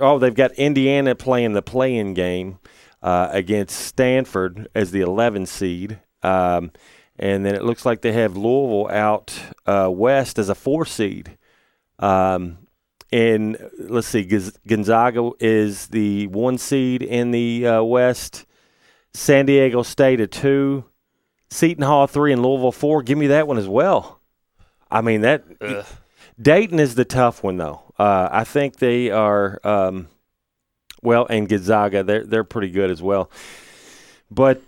oh 0.00 0.18
they've 0.18 0.34
got 0.34 0.52
Indiana 0.52 1.14
playing 1.14 1.54
the 1.54 1.62
play-in 1.62 2.14
game 2.14 2.58
uh, 3.02 3.28
against 3.30 3.78
Stanford 3.78 4.68
as 4.74 4.90
the 4.90 5.00
11 5.00 5.46
seed, 5.46 5.98
um, 6.22 6.70
and 7.22 7.46
then 7.46 7.54
it 7.54 7.62
looks 7.62 7.86
like 7.86 8.02
they 8.02 8.10
have 8.10 8.36
Louisville 8.36 8.88
out 8.90 9.32
uh, 9.64 9.88
west 9.88 10.40
as 10.40 10.48
a 10.48 10.56
four 10.56 10.84
seed. 10.84 11.38
Um, 12.00 12.58
and 13.12 13.70
let's 13.78 14.08
see, 14.08 14.24
Gonzaga 14.66 15.30
is 15.38 15.86
the 15.86 16.26
one 16.26 16.58
seed 16.58 17.00
in 17.00 17.30
the 17.30 17.64
uh, 17.64 17.82
west. 17.84 18.44
San 19.14 19.46
Diego 19.46 19.84
State 19.84 20.20
a 20.20 20.26
two, 20.26 20.84
Seton 21.48 21.84
Hall 21.84 22.08
three, 22.08 22.32
and 22.32 22.42
Louisville 22.42 22.72
four. 22.72 23.04
Give 23.04 23.16
me 23.16 23.28
that 23.28 23.46
one 23.46 23.58
as 23.58 23.68
well. 23.68 24.20
I 24.90 25.00
mean 25.00 25.20
that 25.20 25.44
Ugh. 25.60 25.86
Dayton 26.40 26.80
is 26.80 26.96
the 26.96 27.04
tough 27.04 27.44
one 27.44 27.56
though. 27.56 27.82
Uh, 28.00 28.30
I 28.32 28.42
think 28.42 28.78
they 28.78 29.10
are 29.10 29.60
um, 29.62 30.08
well, 31.02 31.28
and 31.30 31.48
Gonzaga 31.48 32.02
they're 32.02 32.24
they're 32.24 32.42
pretty 32.42 32.70
good 32.70 32.90
as 32.90 33.00
well. 33.00 33.30
But 34.28 34.60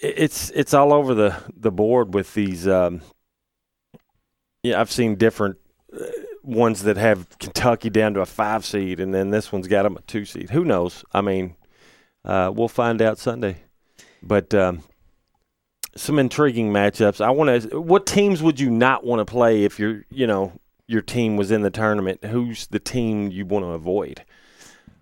it's 0.00 0.50
it's 0.50 0.74
all 0.74 0.92
over 0.92 1.14
the 1.14 1.36
the 1.54 1.70
board 1.70 2.14
with 2.14 2.34
these. 2.34 2.66
Um, 2.66 3.00
yeah, 4.62 4.80
I've 4.80 4.90
seen 4.90 5.16
different 5.16 5.56
uh, 5.92 6.04
ones 6.42 6.82
that 6.82 6.96
have 6.96 7.38
Kentucky 7.38 7.90
down 7.90 8.14
to 8.14 8.20
a 8.20 8.26
five 8.26 8.64
seed, 8.64 9.00
and 9.00 9.14
then 9.14 9.30
this 9.30 9.52
one's 9.52 9.68
got 9.68 9.84
them 9.84 9.96
a 9.96 10.00
two 10.02 10.24
seed. 10.24 10.50
Who 10.50 10.64
knows? 10.64 11.04
I 11.12 11.20
mean, 11.20 11.56
uh, 12.24 12.52
we'll 12.54 12.68
find 12.68 13.00
out 13.00 13.18
Sunday. 13.18 13.58
But 14.22 14.52
um, 14.54 14.82
some 15.96 16.18
intriguing 16.18 16.72
matchups. 16.72 17.20
I 17.24 17.30
want 17.30 17.70
to. 17.70 17.80
What 17.80 18.06
teams 18.06 18.42
would 18.42 18.58
you 18.58 18.70
not 18.70 19.04
want 19.04 19.20
to 19.20 19.24
play 19.24 19.64
if 19.64 19.78
you're, 19.78 20.04
you 20.10 20.26
know, 20.26 20.52
your 20.86 21.02
team 21.02 21.36
was 21.36 21.50
in 21.50 21.62
the 21.62 21.70
tournament? 21.70 22.24
Who's 22.24 22.66
the 22.66 22.80
team 22.80 23.30
you 23.30 23.46
want 23.46 23.64
to 23.64 23.70
avoid? 23.70 24.24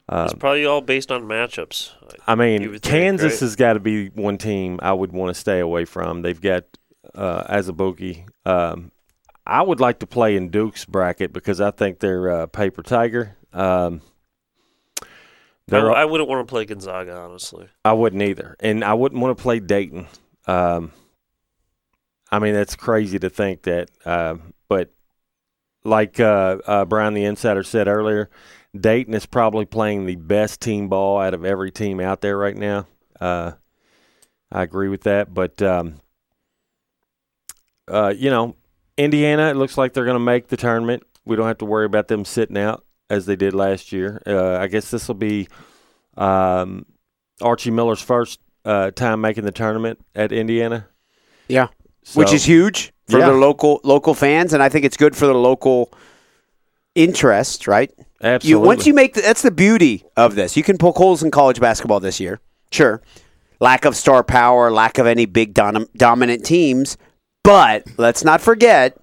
It's 0.08 0.32
Um, 0.32 0.38
probably 0.38 0.64
all 0.64 0.80
based 0.80 1.10
on 1.10 1.24
matchups. 1.24 1.90
I 2.26 2.34
mean, 2.36 2.62
would 2.62 2.82
think, 2.82 2.82
Kansas 2.82 3.32
right? 3.32 3.40
has 3.40 3.56
got 3.56 3.72
to 3.72 3.80
be 3.80 4.08
one 4.08 4.38
team 4.38 4.78
I 4.82 4.92
would 4.92 5.12
want 5.12 5.34
to 5.34 5.40
stay 5.40 5.58
away 5.58 5.84
from. 5.84 6.22
They've 6.22 6.40
got 6.40 6.64
uh, 7.14 7.42
Azubuike. 7.52 8.26
Um, 8.44 8.92
I 9.44 9.62
would 9.62 9.80
like 9.80 9.98
to 10.00 10.06
play 10.06 10.36
in 10.36 10.50
Duke's 10.50 10.84
bracket 10.84 11.32
because 11.32 11.60
I 11.60 11.70
think 11.72 11.98
they're 11.98 12.30
uh, 12.30 12.46
paper 12.46 12.82
tiger. 12.82 13.36
Um, 13.52 14.00
I, 15.02 15.06
they're, 15.68 15.92
I 15.92 16.04
wouldn't 16.04 16.28
want 16.28 16.46
to 16.46 16.50
play 16.50 16.64
Gonzaga, 16.64 17.16
honestly. 17.16 17.68
I 17.84 17.92
wouldn't 17.92 18.22
either, 18.22 18.56
and 18.60 18.84
I 18.84 18.94
wouldn't 18.94 19.20
want 19.20 19.36
to 19.36 19.42
play 19.42 19.58
Dayton. 19.58 20.06
Um, 20.46 20.92
I 22.30 22.38
mean, 22.38 22.54
that's 22.54 22.76
crazy 22.76 23.18
to 23.18 23.30
think 23.30 23.62
that, 23.62 23.90
uh, 24.04 24.36
but 24.68 24.90
like 25.84 26.20
uh, 26.20 26.58
uh, 26.66 26.84
Brian 26.84 27.14
the 27.14 27.24
Insider 27.24 27.62
said 27.64 27.88
earlier, 27.88 28.30
Dayton 28.80 29.14
is 29.14 29.26
probably 29.26 29.64
playing 29.64 30.06
the 30.06 30.16
best 30.16 30.60
team 30.60 30.88
ball 30.88 31.18
out 31.20 31.34
of 31.34 31.44
every 31.44 31.70
team 31.70 32.00
out 32.00 32.20
there 32.20 32.36
right 32.36 32.56
now. 32.56 32.86
Uh, 33.20 33.52
I 34.52 34.62
agree 34.62 34.88
with 34.88 35.02
that, 35.02 35.32
but 35.34 35.60
um, 35.62 35.96
uh, 37.88 38.12
you 38.16 38.30
know, 38.30 38.56
Indiana, 38.96 39.50
it 39.50 39.56
looks 39.56 39.76
like 39.76 39.92
they're 39.92 40.04
going 40.04 40.14
to 40.14 40.20
make 40.20 40.48
the 40.48 40.56
tournament. 40.56 41.02
We 41.24 41.36
don't 41.36 41.46
have 41.46 41.58
to 41.58 41.64
worry 41.64 41.86
about 41.86 42.08
them 42.08 42.24
sitting 42.24 42.56
out 42.56 42.84
as 43.10 43.26
they 43.26 43.36
did 43.36 43.54
last 43.54 43.92
year. 43.92 44.22
Uh, 44.26 44.56
I 44.58 44.66
guess 44.68 44.90
this 44.90 45.08
will 45.08 45.14
be 45.14 45.48
um, 46.16 46.86
Archie 47.40 47.70
Miller's 47.70 48.00
first 48.00 48.40
uh, 48.64 48.90
time 48.90 49.20
making 49.20 49.44
the 49.44 49.52
tournament 49.52 50.00
at 50.14 50.32
Indiana. 50.32 50.88
Yeah. 51.48 51.68
which 52.14 52.32
is 52.32 52.44
huge 52.44 52.92
for 53.08 53.18
Yeah. 53.18 53.26
the 53.30 53.34
local 53.36 53.80
local 53.84 54.14
fans, 54.14 54.52
and 54.52 54.62
I 54.62 54.68
think 54.68 54.84
it's 54.84 54.96
good 54.96 55.14
for 55.16 55.26
the 55.26 55.34
local 55.34 55.92
interest, 56.96 57.68
right? 57.68 57.92
absolutely. 58.22 58.48
You 58.48 58.60
once 58.60 58.86
you 58.86 58.94
make 58.94 59.14
the, 59.14 59.20
that's 59.20 59.42
the 59.42 59.50
beauty 59.50 60.04
of 60.16 60.34
this. 60.34 60.56
You 60.56 60.62
can 60.62 60.78
poke 60.78 60.96
holes 60.96 61.22
in 61.22 61.30
college 61.30 61.60
basketball 61.60 62.00
this 62.00 62.18
year, 62.18 62.40
sure. 62.72 63.02
Lack 63.60 63.84
of 63.84 63.94
star 63.96 64.22
power, 64.24 64.70
lack 64.70 64.98
of 64.98 65.06
any 65.06 65.26
big 65.26 65.54
dom- 65.54 65.88
dominant 65.96 66.44
teams, 66.44 66.96
but 67.44 67.84
let's 67.96 68.24
not 68.24 68.40
forget 68.40 68.98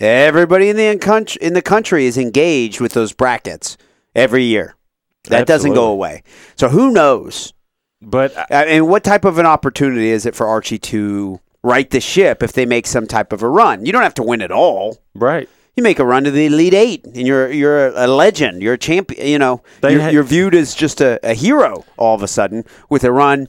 everybody 0.00 0.68
in 0.68 0.76
the 0.76 0.98
country 0.98 1.38
in 1.40 1.54
the 1.54 1.62
country 1.62 2.06
is 2.06 2.18
engaged 2.18 2.80
with 2.80 2.92
those 2.92 3.12
brackets 3.12 3.76
every 4.14 4.44
year. 4.44 4.76
That 5.28 5.46
doesn't 5.46 5.72
go 5.72 5.86
away. 5.88 6.22
So 6.56 6.68
who 6.68 6.90
knows? 6.92 7.52
but 8.02 8.36
uh, 8.36 8.46
I 8.50 8.66
mean, 8.66 8.86
what 8.88 9.02
type 9.04 9.24
of 9.24 9.38
an 9.38 9.46
opportunity 9.46 10.10
is 10.10 10.26
it 10.26 10.34
for 10.34 10.46
Archie 10.46 10.78
to 10.78 11.40
right 11.62 11.88
the 11.88 12.00
ship 12.00 12.42
if 12.42 12.52
they 12.52 12.66
make 12.66 12.86
some 12.86 13.06
type 13.06 13.32
of 13.32 13.42
a 13.42 13.48
run? 13.48 13.86
You 13.86 13.92
don't 13.92 14.02
have 14.02 14.14
to 14.14 14.22
win 14.22 14.42
it 14.42 14.50
all. 14.50 14.98
right, 15.14 15.48
You 15.76 15.82
make 15.82 15.98
a 15.98 16.04
run 16.04 16.24
to 16.24 16.30
the 16.30 16.46
Elite 16.46 16.74
Eight, 16.74 17.04
and 17.04 17.26
you're 17.26 17.50
you're 17.50 17.88
a 17.88 18.06
legend. 18.06 18.62
You're 18.62 18.74
a 18.74 18.78
champion. 18.78 19.26
You 19.26 19.38
know, 19.38 19.62
you're, 19.82 20.00
had- 20.00 20.12
you're 20.12 20.22
viewed 20.22 20.54
as 20.54 20.74
just 20.74 21.00
a, 21.00 21.18
a 21.28 21.34
hero 21.34 21.84
all 21.96 22.14
of 22.14 22.22
a 22.22 22.28
sudden 22.28 22.64
with 22.88 23.02
a 23.02 23.10
run 23.10 23.48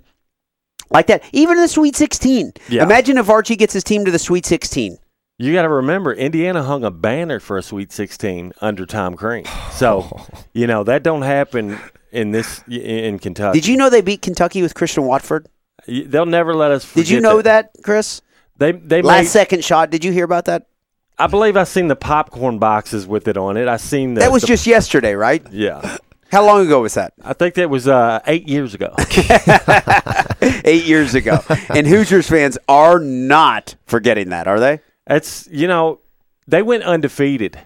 like 0.89 1.07
that. 1.07 1.23
Even 1.33 1.57
in 1.57 1.61
the 1.61 1.67
Sweet 1.67 1.95
16. 1.95 2.53
Yeah. 2.69 2.83
Imagine 2.83 3.17
if 3.17 3.29
Archie 3.29 3.55
gets 3.55 3.73
his 3.73 3.83
team 3.83 4.05
to 4.05 4.11
the 4.11 4.19
Sweet 4.19 4.45
16. 4.45 4.97
you 5.37 5.53
got 5.53 5.63
to 5.63 5.69
remember 5.69 6.13
Indiana 6.13 6.63
hung 6.63 6.83
a 6.83 6.91
banner 6.91 7.39
for 7.39 7.57
a 7.57 7.61
Sweet 7.63 7.91
16 7.91 8.53
under 8.61 8.85
Tom 8.85 9.15
Crean. 9.15 9.45
So 9.71 10.25
you 10.53 10.65
know 10.65 10.83
that 10.83 11.03
don't 11.03 11.21
happen 11.21 11.77
in 12.11 12.31
this 12.31 12.63
in 12.67 13.19
Kentucky. 13.19 13.59
Did 13.59 13.67
you 13.67 13.77
know 13.77 13.89
they 13.91 14.01
beat 14.01 14.21
Kentucky 14.23 14.61
with 14.63 14.73
Christian 14.73 15.03
Watford? 15.05 15.47
They'll 15.87 16.25
never 16.25 16.55
let 16.55 16.71
us. 16.71 16.91
Did 16.91 17.07
you 17.09 17.21
know 17.21 17.43
that, 17.43 17.69
Chris? 17.83 18.21
They 18.57 18.71
they 18.71 19.03
Last 19.03 19.25
made, 19.25 19.27
second 19.27 19.63
shot. 19.63 19.91
Did 19.91 20.03
you 20.03 20.11
hear 20.11 20.25
about 20.25 20.45
that? 20.45 20.67
I 21.17 21.27
believe 21.27 21.55
I 21.55 21.63
seen 21.63 21.87
the 21.87 21.95
popcorn 21.95 22.59
boxes 22.59 23.07
with 23.07 23.27
it 23.27 23.37
on 23.37 23.55
it. 23.57 23.67
I 23.67 23.77
seen 23.77 24.15
the, 24.15 24.21
that 24.21 24.31
was 24.31 24.41
the- 24.41 24.47
just 24.47 24.67
yesterday, 24.67 25.13
right? 25.15 25.45
yeah. 25.51 25.97
How 26.31 26.43
long 26.45 26.65
ago 26.65 26.81
was 26.81 26.95
that? 26.95 27.13
I 27.23 27.33
think 27.33 27.53
that 27.53 27.69
was 27.69 27.87
uh, 27.87 28.19
eight 28.27 28.47
years 28.49 28.73
ago. 28.73 28.93
Eight 30.65 30.85
years 30.85 31.15
ago. 31.15 31.39
and 31.69 31.87
Hoosiers 31.87 32.27
fans 32.27 32.57
are 32.67 32.99
not 32.99 33.75
forgetting 33.85 34.29
that, 34.29 34.47
are 34.47 34.59
they? 34.59 34.79
That's 35.07 35.47
you 35.51 35.67
know 35.67 36.01
they 36.47 36.61
went 36.61 36.83
undefeated 36.83 37.59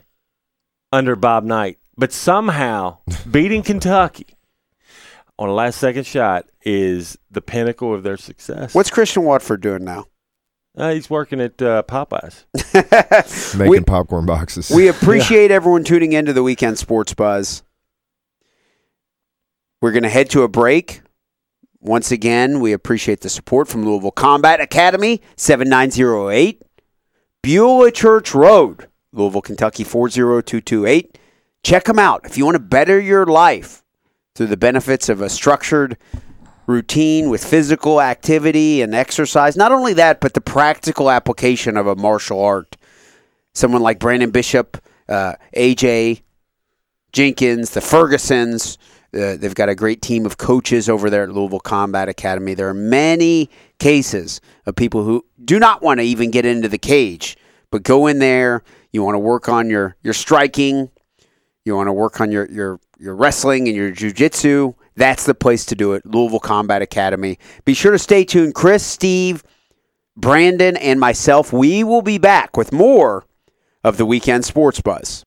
under 0.91 1.15
Bob 1.15 1.45
Knight, 1.45 1.77
but 1.97 2.11
somehow 2.11 2.97
beating 3.29 3.63
Kentucky 3.63 4.27
on 5.39 5.49
a 5.49 5.53
last 5.53 5.79
second 5.79 6.05
shot 6.05 6.45
is 6.63 7.17
the 7.31 7.41
pinnacle 7.41 7.93
of 7.93 8.03
their 8.03 8.17
success. 8.17 8.75
What's 8.75 8.89
Christian 8.89 9.23
Watford 9.23 9.61
doing 9.61 9.83
now? 9.85 10.05
Uh, 10.79 10.93
he's 10.93 11.09
working 11.09 11.41
at 11.41 11.61
uh, 11.61 11.83
Popeyes. 11.83 12.45
making 13.57 13.69
we, 13.69 13.81
popcorn 13.81 14.25
boxes. 14.25 14.69
we 14.69 14.87
appreciate 14.87 15.51
everyone 15.51 15.83
tuning 15.83 16.13
into 16.13 16.31
the 16.31 16.41
weekend 16.41 16.77
sports 16.77 17.13
buzz. 17.13 17.63
We're 19.81 19.91
going 19.91 20.03
to 20.03 20.09
head 20.09 20.29
to 20.29 20.43
a 20.43 20.47
break. 20.47 21.01
Once 21.81 22.13
again, 22.13 22.61
we 22.61 22.71
appreciate 22.71 23.19
the 23.21 23.29
support 23.29 23.67
from 23.67 23.85
Louisville 23.85 24.11
Combat 24.11 24.61
Academy, 24.61 25.21
7908, 25.35 26.61
Beulah 27.41 27.91
Church 27.91 28.33
Road, 28.33 28.87
Louisville, 29.11 29.41
Kentucky, 29.41 29.83
40228. 29.83 31.17
Check 31.61 31.85
them 31.85 31.99
out. 31.99 32.21
If 32.23 32.37
you 32.37 32.45
want 32.45 32.55
to 32.55 32.59
better 32.59 32.99
your 32.99 33.25
life 33.25 33.83
through 34.33 34.47
the 34.47 34.57
benefits 34.57 35.09
of 35.09 35.21
a 35.21 35.29
structured 35.29 35.97
routine 36.69 37.29
with 37.29 37.43
physical 37.43 37.99
activity 37.99 38.83
and 38.83 38.93
exercise, 38.93 39.57
not 39.57 39.71
only 39.71 39.93
that, 39.95 40.21
but 40.21 40.35
the 40.35 40.41
practical 40.41 41.09
application 41.09 41.75
of 41.75 41.87
a 41.87 41.95
martial 41.95 42.39
art. 42.39 42.77
Someone 43.53 43.81
like 43.81 43.99
Branden 43.99 44.31
Bishop, 44.31 44.77
uh, 45.09 45.33
AJ 45.57 46.21
Jenkins, 47.11 47.71
the 47.71 47.79
Fergusons. 47.79 48.77
Uh, 49.11 49.35
they've 49.35 49.55
got 49.55 49.67
a 49.67 49.73
great 49.73 50.03
team 50.03 50.27
of 50.27 50.37
coaches 50.37 50.87
over 50.87 51.09
there 51.09 51.23
at 51.23 51.31
Louisville 51.31 51.59
Combat 51.59 52.07
Academy. 52.07 52.53
There 52.53 52.69
are 52.69 52.75
many 52.75 53.49
cases 53.79 54.39
of 54.67 54.75
people 54.75 55.03
who 55.03 55.25
do 55.43 55.57
not 55.57 55.81
want 55.81 55.99
to 55.99 56.03
even 56.03 56.29
get 56.29 56.45
into 56.45 56.69
the 56.69 56.77
cage, 56.77 57.35
but 57.71 57.81
go 57.81 58.05
in 58.05 58.19
there. 58.19 58.63
You 58.93 59.01
want 59.01 59.15
to 59.15 59.19
work 59.19 59.49
on 59.49 59.71
your, 59.71 59.95
your 60.03 60.13
striking, 60.13 60.91
you 61.65 61.75
want 61.75 61.87
to 61.87 61.93
work 61.93 62.21
on 62.21 62.31
your, 62.31 62.47
your, 62.51 62.79
your 62.99 63.15
wrestling 63.15 63.67
and 63.67 63.75
your 63.75 63.91
jujitsu. 63.91 64.75
That's 64.95 65.25
the 65.25 65.33
place 65.33 65.65
to 65.67 65.75
do 65.75 65.93
it. 65.93 66.05
Louisville 66.05 66.39
Combat 66.39 66.81
Academy. 66.81 67.39
Be 67.63 67.73
sure 67.73 67.93
to 67.93 67.99
stay 67.99 68.25
tuned. 68.25 68.53
Chris, 68.53 68.85
Steve, 68.85 69.43
Branden, 70.19 70.77
and 70.81 70.99
myself, 70.99 71.53
we 71.53 71.83
will 71.83 72.01
be 72.01 72.17
back 72.17 72.57
with 72.57 72.73
more 72.73 73.25
of 73.83 73.97
the 73.97 74.05
Weekend 74.05 74.43
Sports 74.43 74.81
Buzz. 74.81 75.23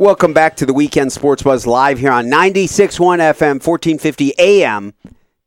Welcome 0.00 0.32
back 0.32 0.56
to 0.56 0.64
the 0.64 0.72
Weekend 0.72 1.12
Sports 1.12 1.42
Buzz 1.42 1.66
live 1.66 1.98
here 1.98 2.10
on 2.10 2.24
96.1 2.24 3.18
FM, 3.18 3.62
1450 3.62 4.32
AM, 4.38 4.94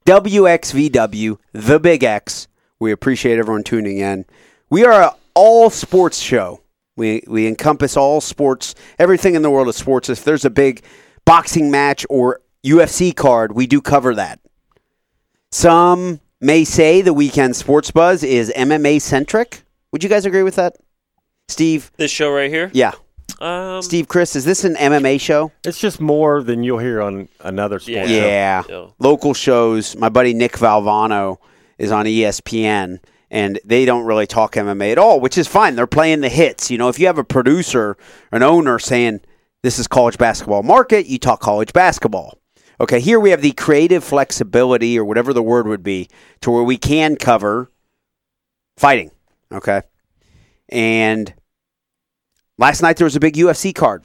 WXVW, 0.05 1.39
The 1.53 1.79
Big 1.79 2.03
X. 2.03 2.47
We 2.79 2.91
appreciate 2.91 3.39
everyone 3.39 3.63
tuning 3.63 3.97
in. 3.97 4.25
We 4.69 4.85
are 4.85 5.05
an 5.05 5.09
all 5.33 5.71
sports 5.71 6.19
show. 6.19 6.61
We, 6.95 7.23
we 7.25 7.47
encompass 7.47 7.97
all 7.97 8.21
sports, 8.21 8.75
everything 8.99 9.33
in 9.33 9.41
the 9.41 9.49
world 9.49 9.69
of 9.69 9.73
sports. 9.73 10.07
If 10.07 10.23
there's 10.23 10.45
a 10.45 10.51
big 10.51 10.83
boxing 11.25 11.71
match 11.71 12.05
or 12.07 12.39
UFC 12.63 13.15
card, 13.15 13.53
we 13.53 13.65
do 13.65 13.81
cover 13.81 14.13
that. 14.13 14.39
Some 15.51 16.19
may 16.39 16.63
say 16.63 17.01
the 17.01 17.11
Weekend 17.11 17.55
Sports 17.55 17.89
Buzz 17.89 18.23
is 18.23 18.53
MMA 18.55 19.01
centric. 19.01 19.63
Would 19.91 20.03
you 20.03 20.11
guys 20.11 20.27
agree 20.27 20.43
with 20.43 20.57
that? 20.57 20.75
Steve? 21.47 21.91
This 21.97 22.11
show 22.11 22.31
right 22.31 22.51
here. 22.51 22.69
Yeah. 22.71 22.91
Um, 23.39 23.81
Steve, 23.81 24.07
Chris, 24.07 24.35
is 24.35 24.45
this 24.45 24.63
an 24.63 24.75
MMA 24.75 25.19
show? 25.19 25.51
It's 25.63 25.79
just 25.79 25.99
more 25.99 26.43
than 26.43 26.63
you'll 26.63 26.79
hear 26.79 27.01
on 27.01 27.27
another 27.41 27.79
sport. 27.79 27.93
Yeah. 27.93 28.05
show. 28.05 28.13
Yeah. 28.13 28.63
Yeah. 28.69 28.87
Local 28.99 29.33
shows. 29.33 29.95
My 29.95 30.09
buddy 30.09 30.33
Nick 30.33 30.53
Valvano 30.53 31.37
is 31.77 31.91
on 31.91 32.05
ESPN, 32.05 32.99
and 33.31 33.59
they 33.65 33.85
don't 33.85 34.05
really 34.05 34.27
talk 34.27 34.53
MMA 34.53 34.91
at 34.91 34.97
all, 34.97 35.19
which 35.19 35.37
is 35.37 35.47
fine. 35.47 35.75
They're 35.75 35.87
playing 35.87 36.21
the 36.21 36.29
hits. 36.29 36.71
You 36.71 36.77
know, 36.77 36.89
if 36.89 36.99
you 36.99 37.07
have 37.07 37.17
a 37.17 37.23
producer, 37.23 37.97
an 38.31 38.43
owner 38.43 38.79
saying, 38.79 39.21
this 39.61 39.79
is 39.79 39.87
college 39.87 40.17
basketball 40.17 40.63
market, 40.63 41.07
you 41.07 41.17
talk 41.17 41.39
college 41.39 41.73
basketball. 41.73 42.37
Okay, 42.79 42.99
here 42.99 43.19
we 43.19 43.29
have 43.29 43.41
the 43.41 43.53
creative 43.53 44.03
flexibility, 44.03 44.97
or 44.97 45.05
whatever 45.05 45.31
the 45.33 45.43
word 45.43 45.67
would 45.67 45.83
be, 45.83 46.09
to 46.41 46.51
where 46.51 46.63
we 46.63 46.77
can 46.77 47.15
cover 47.15 47.69
fighting. 48.77 49.11
Okay. 49.51 49.81
And 50.69 51.33
last 52.57 52.81
night 52.81 52.97
there 52.97 53.05
was 53.05 53.15
a 53.15 53.19
big 53.19 53.35
UFC 53.35 53.73
card. 53.73 54.03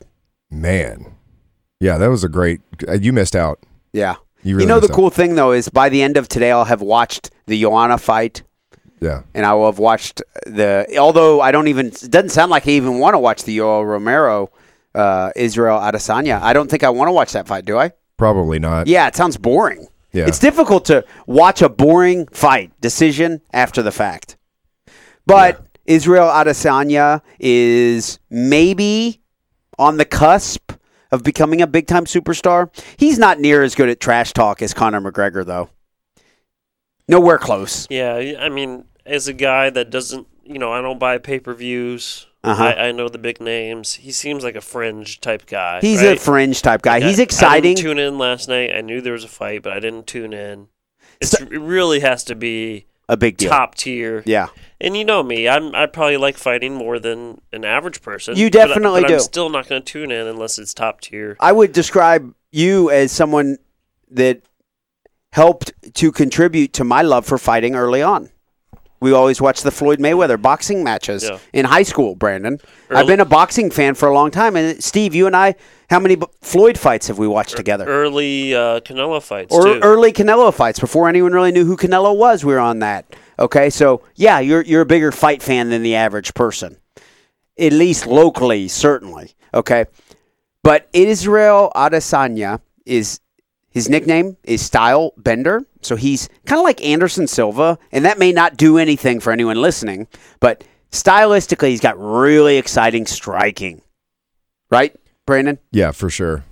Man, 0.50 1.14
yeah, 1.80 1.98
that 1.98 2.08
was 2.08 2.24
a 2.24 2.28
great. 2.28 2.60
uh, 2.88 2.92
You 2.94 3.12
missed 3.12 3.36
out. 3.36 3.60
Yeah. 3.92 4.16
You 4.42 4.54
really 4.56 4.64
you 4.64 4.68
know 4.68 4.80
the 4.80 4.88
out. 4.90 4.94
cool 4.94 5.10
thing 5.10 5.34
though 5.34 5.52
is 5.52 5.68
by 5.68 5.88
the 5.88 6.02
end 6.02 6.16
of 6.16 6.28
today 6.28 6.50
I'll 6.52 6.64
have 6.64 6.80
watched 6.80 7.30
the 7.46 7.60
Joanna 7.60 7.98
fight 7.98 8.42
Yeah, 9.00 9.22
and 9.34 9.44
I 9.44 9.52
will 9.54 9.66
have 9.66 9.80
watched 9.80 10.22
the 10.46 10.86
although 10.98 11.40
I 11.40 11.50
don't 11.50 11.66
even 11.68 11.86
it 11.88 12.08
doesn't 12.10 12.28
sound 12.30 12.50
like 12.50 12.66
I 12.66 12.70
even 12.72 12.98
want 13.00 13.14
to 13.14 13.18
watch 13.18 13.42
the 13.42 13.58
Yoel 13.58 13.84
Romero 13.84 14.50
uh, 14.94 15.32
Israel 15.34 15.78
Adesanya. 15.80 16.40
I 16.40 16.52
don't 16.52 16.70
think 16.70 16.84
I 16.84 16.90
want 16.90 17.08
to 17.08 17.12
watch 17.12 17.32
that 17.32 17.46
fight, 17.48 17.64
do 17.64 17.78
I? 17.78 17.92
probably 18.16 18.58
not. 18.58 18.86
Yeah, 18.88 19.06
it 19.08 19.14
sounds 19.16 19.36
boring. 19.36 19.86
Yeah. 20.12 20.26
It's 20.26 20.38
difficult 20.40 20.84
to 20.86 21.04
watch 21.26 21.60
a 21.62 21.68
boring 21.68 22.26
fight 22.28 22.72
decision 22.80 23.40
after 23.52 23.82
the 23.82 23.92
fact. 23.92 24.36
But 25.26 25.64
Israel 25.89 26.27
Adesanya 26.28 27.23
is 27.40 28.19
maybe 28.31 29.20
on 29.78 29.97
the 29.97 30.05
cusp 30.05 30.73
of 31.10 31.23
becoming 31.24 31.60
a 31.62 31.66
big 31.66 31.86
time 31.86 32.05
superstar. 32.05 32.69
He's 32.98 33.19
not 33.19 33.40
near 33.40 33.62
as 33.62 33.74
good 33.74 33.89
at 33.89 33.98
trash 33.98 34.32
talk 34.32 34.60
as 34.62 34.74
Conor 34.74 35.01
McGregor, 35.01 35.44
though. 35.44 35.70
Nowhere 37.09 37.39
close. 37.39 37.86
Yeah, 37.90 38.36
I 38.39 38.48
mean, 38.51 38.85
as 39.06 39.28
a 39.28 39.32
guy 39.32 39.70
that 39.70 39.89
doesn't, 39.90 40.27
you 40.44 40.59
know, 40.59 40.73
I 40.73 40.82
don't 40.82 40.98
buy 40.98 41.16
pay 41.19 41.40
per 41.40 41.55
views. 41.55 42.27
Uh-huh. 42.44 42.62
I, 42.62 42.89
I 42.89 42.93
know 42.93 43.09
the 43.09 43.19
big 43.19 43.40
names. 43.40 43.94
He 43.94 44.12
seems 44.12 44.44
like 44.44 44.55
a 44.55 44.60
fringe 44.60 45.20
type 45.20 45.47
guy. 45.47 45.81
He's 45.81 46.02
a 46.02 46.16
fringe 46.16 46.62
type 46.62 46.82
guy. 46.82 46.98
Like, 46.98 47.05
He's 47.05 47.19
I- 47.19 47.23
I 47.23 47.24
exciting. 47.24 47.74
didn't 47.74 47.82
tune 47.86 47.98
in 47.98 48.19
last 48.19 48.48
night. 48.48 48.74
I 48.74 48.81
knew 48.82 49.01
there 49.01 49.12
was 49.15 49.24
a 49.24 49.28
fight, 49.28 49.62
but 49.62 49.73
I 49.73 49.81
didn't 49.81 50.06
tune 50.06 50.32
in. 50.32 50.69
It's, 51.20 51.35
it 51.40 51.51
really 51.51 52.01
has 52.01 52.23
to 52.24 52.35
be 52.36 52.86
a 53.09 53.16
big 53.16 53.39
deal. 53.39 53.51
top 53.51 53.74
tier. 53.74 54.23
Yeah. 54.27 54.48
And 54.80 54.96
you 54.96 55.05
know 55.05 55.22
me, 55.22 55.48
I'm 55.48 55.74
I 55.74 55.86
probably 55.86 56.16
like 56.18 56.36
fighting 56.38 56.74
more 56.74 56.98
than 57.00 57.40
an 57.52 57.64
average 57.64 58.00
person. 58.02 58.36
You 58.36 58.50
but 58.50 58.60
I- 58.60 58.66
definitely 58.68 59.00
but 59.02 59.09
do. 59.09 59.14
I'm 59.14 59.20
still 59.20 59.48
not 59.50 59.68
going 59.68 59.82
to 59.82 59.92
tune 59.92 60.10
in 60.12 60.26
unless 60.26 60.59
it's 60.59 60.72
top 60.74 61.00
tier. 61.00 61.36
I 61.40 61.50
would 61.52 61.72
describe 61.72 62.32
you 62.52 62.90
as 62.90 63.10
someone 63.12 63.56
that 64.10 64.40
helped 65.32 65.72
to 65.94 66.12
contribute 66.12 66.72
to 66.74 66.84
my 66.84 67.02
love 67.02 67.26
for 67.26 67.38
fighting 67.38 67.74
early 67.74 68.02
on. 68.02 68.30
We 69.00 69.12
always 69.12 69.40
watched 69.40 69.62
the 69.62 69.70
Floyd 69.70 70.00
Mayweather 70.00 70.40
boxing 70.40 70.82
matches 70.82 71.22
Yeah. 71.22 71.38
in 71.52 71.66
high 71.66 71.84
school, 71.84 72.16
Branden. 72.16 72.60
I've 72.90 73.06
been 73.06 73.20
a 73.20 73.24
boxing 73.24 73.70
fan 73.70 73.94
for 73.94 74.09
a 74.09 74.14
long 74.14 74.32
time. 74.32 74.56
And 74.56 74.82
Steve, 74.82 75.14
you 75.14 75.28
and 75.28 75.36
I, 75.36 75.55
how 75.88 76.00
many 76.00 76.16
b- 76.16 76.26
Floyd 76.40 76.76
fights 76.76 77.06
have 77.06 77.16
we 77.16 77.28
watched 77.28 77.56
together? 77.56 77.84
Early 77.86 78.56
uh, 78.56 78.80
Canelo 78.80 79.22
fights 79.22 79.55
or 79.55 79.62
too. 79.64 79.80
early 79.82 80.12
Canelo 80.12 80.52
fights 80.52 80.80
before 80.80 81.09
anyone 81.09 81.32
really 81.32 81.52
knew 81.52 81.64
who 81.64 81.76
Canelo 81.76 82.16
was. 82.16 82.44
We 82.44 82.52
were 82.52 82.59
on 82.59 82.80
that. 82.80 83.05
Okay, 83.39 83.70
so 83.70 84.02
yeah, 84.16 84.40
you're 84.40 84.62
you're 84.62 84.82
a 84.82 84.86
bigger 84.86 85.12
fight 85.12 85.43
fan 85.43 85.70
than 85.70 85.82
the 85.82 85.94
average 85.94 86.35
person, 86.35 86.77
at 87.59 87.73
least 87.73 88.06
locally, 88.06 88.69
certainly. 88.69 89.32
Okay, 89.55 89.86
but 90.62 90.89
Israel 90.93 91.70
Adesanya 91.77 92.60
is 92.85 93.20
his 93.70 93.89
nickname 93.89 94.36
is 94.44 94.62
Style 94.62 95.12
Bender, 95.16 95.62
so 95.82 95.94
he's 95.94 96.28
kind 96.47 96.59
of 96.59 96.65
like 96.65 96.85
Anderson 96.85 97.27
Silva, 97.27 97.78
and 97.93 98.05
that 98.05 98.19
may 98.19 98.32
not 98.32 98.56
do 98.56 98.77
anything 98.78 99.20
for 99.20 99.32
anyone 99.32 99.60
listening, 99.60 100.09
but 100.40 100.65
stylistically, 100.90 101.69
he's 101.69 101.81
got 101.81 101.98
really 101.98 102.56
exciting 102.56 103.06
striking. 103.06 103.82
Right, 104.70 104.97
Branden? 105.27 105.59
Yeah, 105.70 105.93
for 105.93 106.10
sure. 106.10 106.44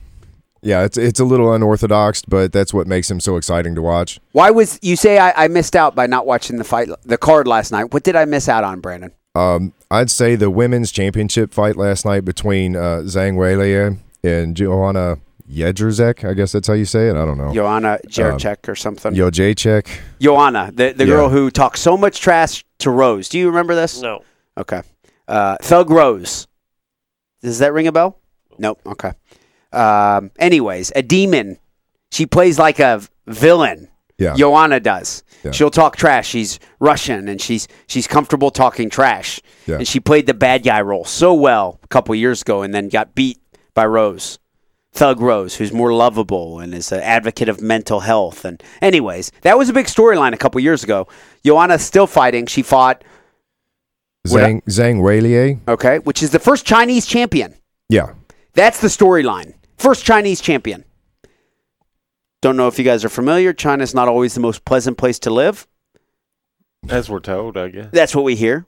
Yeah, 0.67 0.83
it's 0.85 0.99
it's 0.99 1.21
a 1.21 1.25
little 1.25 1.53
unorthodox, 1.53 2.23
but 2.27 2.53
that's 2.53 2.75
what 2.75 2.87
makes 2.89 3.09
him 3.09 3.21
so 3.21 3.37
exciting 3.37 3.77
to 3.77 3.83
watch. 3.83 4.19
Why 4.33 4.51
was 4.51 4.79
you 4.83 4.97
say 4.97 5.19
I, 5.19 5.45
I 5.45 5.49
missed 5.49 5.77
out 5.77 5.95
by 5.95 6.07
not 6.09 6.27
watching 6.27 6.57
the 6.57 6.65
fight, 6.65 6.89
the 7.05 7.17
card 7.17 7.47
last 7.47 7.71
night? 7.71 7.93
What 7.95 8.03
did 8.03 8.17
I 8.17 8.25
miss 8.25 8.49
out 8.49 8.65
on, 8.65 8.83
Branden? 8.83 9.13
Um, 9.37 9.73
I'd 9.93 10.11
say 10.11 10.35
the 10.35 10.51
women's 10.51 10.91
championship 10.91 11.53
fight 11.55 11.77
last 11.77 12.05
night 12.05 12.25
between 12.25 12.75
uh, 12.75 13.03
Zhang 13.05 13.35
Weili 13.37 13.99
and 14.25 14.57
Joanna 14.57 15.19
Jedrzejczyk. 15.49 16.29
I 16.29 16.35
guess 16.35 16.51
that's 16.53 16.67
how 16.67 16.75
you 16.75 16.85
say 16.85 17.09
it. 17.11 17.17
I 17.17 17.25
don't 17.25 17.39
know. 17.39 17.53
Joanna 17.53 18.01
Jarczyk 18.09 18.69
or 18.69 18.75
something. 18.75 19.15
Yo 19.15 19.31
Jacek. 19.31 19.87
Joanna, 20.21 20.73
the, 20.75 20.93
the 20.93 21.05
Yeah. 21.05 21.15
girl 21.15 21.29
who 21.29 21.51
talked 21.53 21.79
so 21.79 21.97
much 21.97 22.19
trash 22.21 22.65
to 22.79 22.91
Rose. 22.91 23.29
Do 23.29 23.39
you 23.39 23.47
remember 23.49 23.75
this? 23.77 24.01
no, 24.03 24.25
Okay. 24.59 24.83
Uh, 25.29 25.57
Thug 25.63 25.91
Rose. 25.91 26.49
Does 27.43 27.59
that 27.61 27.73
ring 27.73 27.87
a 27.87 27.93
bell? 27.93 28.19
Nope. 28.59 28.81
Okay. 28.87 29.13
Um, 29.77 30.31
anyways, 30.39 30.93
a 30.97 31.03
demon. 31.03 31.59
She 32.11 32.27
plays 32.27 32.59
like 32.59 32.79
a 32.79 33.03
villain. 33.27 33.89
Yeah. 34.19 34.35
Joanna 34.35 34.81
does. 34.81 35.23
Yeah. 35.45 35.51
She'll 35.51 35.71
talk 35.71 35.97
trash. 35.97 36.29
She's 36.29 36.59
Russian 36.81 37.29
and 37.29 37.41
she's 37.41 37.69
she's 37.87 38.07
comfortable 38.07 38.51
talking 38.51 38.89
trash. 38.89 39.41
Yeah. 39.67 39.77
And 39.77 39.87
she 39.87 40.01
played 40.01 40.27
the 40.27 40.33
bad 40.35 40.63
guy 40.63 40.81
role 40.81 41.05
so 41.05 41.35
well 41.35 41.79
a 41.83 41.89
couple 41.89 42.15
years 42.15 42.41
ago 42.41 42.63
and 42.63 42.73
then 42.73 42.89
got 42.89 43.15
beat 43.15 43.39
by 43.75 43.85
Rose. 43.85 44.39
Thug 44.93 45.21
Rose, 45.21 45.57
who's 45.57 45.73
more 45.75 45.93
lovable 45.93 46.59
and 46.61 46.73
is 46.75 46.91
an 46.91 47.01
advocate 47.01 47.51
of 47.51 47.61
mental 47.61 48.01
health. 48.01 48.47
And 48.47 48.63
anyways, 48.81 49.31
that 49.43 49.59
was 49.59 49.69
a 49.69 49.75
big 49.75 49.87
storyline 49.87 50.33
a 50.33 50.39
couple 50.39 50.59
years 50.63 50.83
ago. 50.83 51.07
Joanna's 51.45 51.83
still 51.85 52.07
fighting. 52.07 52.47
She 52.47 52.63
fought, 52.63 53.05
Zhang 54.27 54.63
Zhang 54.65 55.01
Weili. 55.03 55.61
okay, 55.69 55.99
which 55.99 56.23
is 56.23 56.31
the 56.31 56.39
first 56.39 56.65
Chinese 56.65 57.05
champion. 57.05 57.55
Yeah. 57.91 58.15
That's 58.55 58.81
the 58.81 58.89
storyline. 58.89 59.53
First 59.77 60.05
Chinese 60.05 60.41
champion. 60.41 60.85
Don't 62.43 62.57
know 62.57 62.69
if 62.69 62.79
you 62.79 62.85
guys 62.85 63.05
are 63.05 63.09
familiar. 63.09 63.53
China's 63.53 63.95
not 63.95 64.09
always 64.09 64.35
the 64.35 64.41
most 64.41 64.65
pleasant 64.65 64.99
place 64.99 65.19
to 65.21 65.31
live. 65.31 65.67
As 66.89 67.11
we're 67.11 67.21
told, 67.21 67.57
I 67.57 67.69
guess. 67.69 67.89
That's 67.93 68.15
what 68.15 68.25
we 68.25 68.37
hear. 68.37 68.67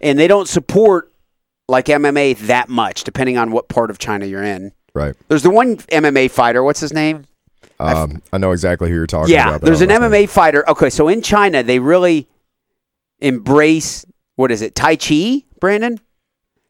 And 0.00 0.18
they 0.18 0.28
don't 0.28 0.48
support 0.48 1.12
like 1.68 1.86
MMA 1.86 2.38
that 2.46 2.68
much, 2.68 3.04
depending 3.04 3.36
on 3.36 3.50
what 3.50 3.68
part 3.68 3.90
of 3.90 3.98
China 3.98 4.26
you're 4.26 4.44
in. 4.44 4.72
Right. 4.94 5.14
There's 5.28 5.42
the 5.42 5.50
one 5.50 5.76
MMA 5.76 6.30
fighter. 6.30 6.62
What's 6.62 6.80
his 6.80 6.92
name? 6.92 7.24
Um, 7.78 8.22
I 8.32 8.38
know 8.38 8.52
exactly 8.52 8.90
who 8.90 8.94
you're 8.94 9.06
talking 9.06 9.32
yeah, 9.32 9.48
about. 9.48 9.60
but 9.62 9.66
there's 9.66 9.80
an 9.80 9.88
don't 9.88 10.02
know 10.02 10.10
his 10.10 10.26
MMA 10.26 10.32
fighter. 10.32 10.68
Okay, 10.68 10.90
so 10.90 11.08
in 11.08 11.22
China, 11.22 11.62
they 11.62 11.78
really 11.78 12.28
embrace 13.20 14.04
what 14.36 14.50
is 14.50 14.62
it? 14.62 14.74
Tai 14.74 14.96
Chi, 14.96 15.44
Branden? 15.60 15.98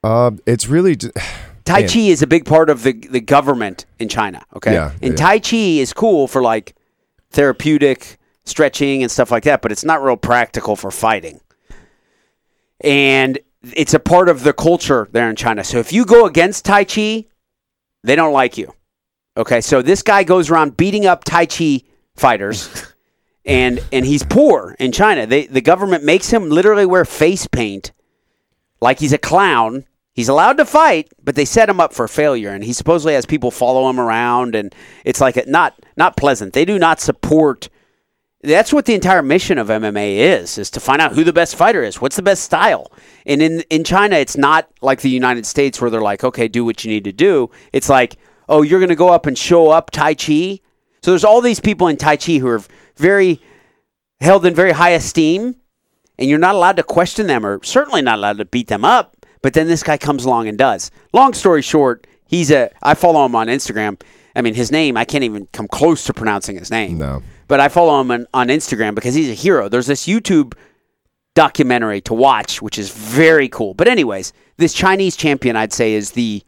Uh, 0.02 0.32
it's 0.46 0.66
really 0.66 0.96
j- 0.96 1.10
Tai 1.64 1.82
Chi 1.86 2.00
is 2.00 2.22
a 2.22 2.26
big 2.26 2.44
part 2.44 2.70
of 2.70 2.82
the 2.82 2.92
the 2.92 3.20
government 3.20 3.86
in 3.98 4.08
China. 4.08 4.42
Okay, 4.56 4.72
Yeah, 4.72 4.92
and 5.02 5.12
yeah. 5.12 5.16
Tai 5.16 5.38
Chi 5.40 5.56
is 5.56 5.92
cool 5.92 6.26
for 6.26 6.42
like 6.42 6.74
therapeutic 7.30 8.18
stretching 8.44 9.02
and 9.02 9.10
stuff 9.10 9.30
like 9.30 9.44
that, 9.44 9.62
but 9.62 9.70
it's 9.72 9.84
not 9.84 10.02
real 10.02 10.16
practical 10.16 10.76
for 10.76 10.90
fighting. 10.90 11.40
And 12.80 13.38
it's 13.62 13.94
a 13.94 14.00
part 14.00 14.28
of 14.28 14.42
the 14.42 14.52
culture 14.52 15.08
there 15.12 15.28
in 15.28 15.36
China. 15.36 15.62
So 15.64 15.78
if 15.78 15.92
you 15.92 16.04
go 16.04 16.26
against 16.26 16.64
Tai 16.64 16.84
Chi, 16.84 17.26
they 18.02 18.16
don't 18.16 18.32
like 18.32 18.56
you. 18.56 18.74
Okay, 19.36 19.60
so 19.60 19.82
this 19.82 20.02
guy 20.02 20.24
goes 20.24 20.50
around 20.50 20.76
beating 20.76 21.06
up 21.06 21.24
Tai 21.24 21.46
Chi 21.46 21.82
fighters. 22.16 22.86
And, 23.42 23.80
and 23.90 24.04
he's 24.04 24.22
poor 24.22 24.76
in 24.78 24.92
China. 24.92 25.26
They, 25.26 25.46
the 25.46 25.62
government 25.62 26.04
makes 26.04 26.28
him 26.30 26.50
literally 26.50 26.84
wear 26.84 27.06
face 27.06 27.46
paint 27.46 27.90
like 28.82 29.00
he's 29.00 29.14
a 29.14 29.18
clown. 29.18 29.86
He's 30.20 30.28
allowed 30.28 30.58
to 30.58 30.66
fight, 30.66 31.10
but 31.24 31.34
they 31.34 31.46
set 31.46 31.70
him 31.70 31.80
up 31.80 31.94
for 31.94 32.06
failure, 32.06 32.50
and 32.50 32.62
he 32.62 32.74
supposedly 32.74 33.14
has 33.14 33.24
people 33.24 33.50
follow 33.50 33.88
him 33.88 33.98
around, 33.98 34.54
and 34.54 34.74
it's 35.02 35.18
like 35.18 35.38
a, 35.38 35.46
not 35.46 35.72
not 35.96 36.14
pleasant. 36.18 36.52
They 36.52 36.66
do 36.66 36.78
not 36.78 37.00
support 37.00 37.70
That's 38.42 38.70
what 38.70 38.84
the 38.84 38.92
entire 38.92 39.22
mission 39.22 39.56
of 39.56 39.68
MMA 39.68 40.18
is: 40.18 40.58
is 40.58 40.68
to 40.72 40.78
find 40.78 41.00
out 41.00 41.14
who 41.14 41.24
the 41.24 41.32
best 41.32 41.56
fighter 41.56 41.82
is. 41.82 42.02
What's 42.02 42.16
the 42.16 42.22
best 42.22 42.42
style? 42.42 42.92
And 43.24 43.40
in 43.40 43.62
in 43.70 43.82
China, 43.82 44.16
it's 44.16 44.36
not 44.36 44.68
like 44.82 45.00
the 45.00 45.08
United 45.08 45.46
States 45.46 45.80
where 45.80 45.88
they're 45.90 46.02
like, 46.02 46.22
okay, 46.22 46.48
do 46.48 46.66
what 46.66 46.84
you 46.84 46.90
need 46.90 47.04
to 47.04 47.12
do. 47.12 47.48
It's 47.72 47.88
like, 47.88 48.18
oh, 48.46 48.60
you're 48.60 48.78
going 48.78 48.90
to 48.90 48.94
go 48.94 49.08
up 49.08 49.24
and 49.24 49.38
show 49.38 49.70
up 49.70 49.90
Tai 49.90 50.16
Chi. 50.16 50.60
So 51.02 51.12
there's 51.12 51.24
all 51.24 51.40
these 51.40 51.60
people 51.60 51.88
in 51.88 51.96
Tai 51.96 52.18
Chi 52.18 52.34
who 52.34 52.48
are 52.48 52.62
very 52.96 53.40
held 54.20 54.44
in 54.44 54.54
very 54.54 54.72
high 54.72 54.90
esteem, 54.90 55.56
and 56.18 56.28
you're 56.28 56.38
not 56.38 56.54
allowed 56.56 56.76
to 56.76 56.82
question 56.82 57.26
them 57.26 57.46
or 57.46 57.64
certainly 57.64 58.02
not 58.02 58.18
allowed 58.18 58.36
to 58.36 58.44
beat 58.44 58.68
them 58.68 58.84
up. 58.84 59.16
But 59.42 59.54
then 59.54 59.68
this 59.68 59.82
guy 59.82 59.96
comes 59.96 60.24
along 60.24 60.48
and 60.48 60.58
does. 60.58 60.90
Long 61.12 61.32
story 61.32 61.62
short, 61.62 62.06
he's 62.26 62.50
a. 62.50 62.70
I 62.82 62.94
follow 62.94 63.24
him 63.24 63.34
on 63.34 63.48
Instagram. 63.48 64.00
I 64.36 64.42
mean, 64.42 64.54
his 64.54 64.70
name 64.70 64.96
I 64.96 65.04
can't 65.04 65.24
even 65.24 65.46
come 65.52 65.68
close 65.68 66.04
to 66.04 66.14
pronouncing 66.14 66.56
his 66.56 66.70
name. 66.70 66.98
No. 66.98 67.22
But 67.48 67.60
I 67.60 67.68
follow 67.68 68.00
him 68.00 68.10
on, 68.10 68.26
on 68.32 68.48
Instagram 68.48 68.94
because 68.94 69.14
he's 69.14 69.30
a 69.30 69.34
hero. 69.34 69.68
There's 69.68 69.86
this 69.86 70.06
YouTube 70.06 70.54
documentary 71.34 72.00
to 72.02 72.14
watch, 72.14 72.62
which 72.62 72.78
is 72.78 72.90
very 72.90 73.48
cool. 73.48 73.74
But 73.74 73.88
anyways, 73.88 74.32
this 74.56 74.72
Chinese 74.72 75.16
champion, 75.16 75.56
I'd 75.56 75.72
say, 75.72 75.94
is 75.94 76.12
the 76.12 76.42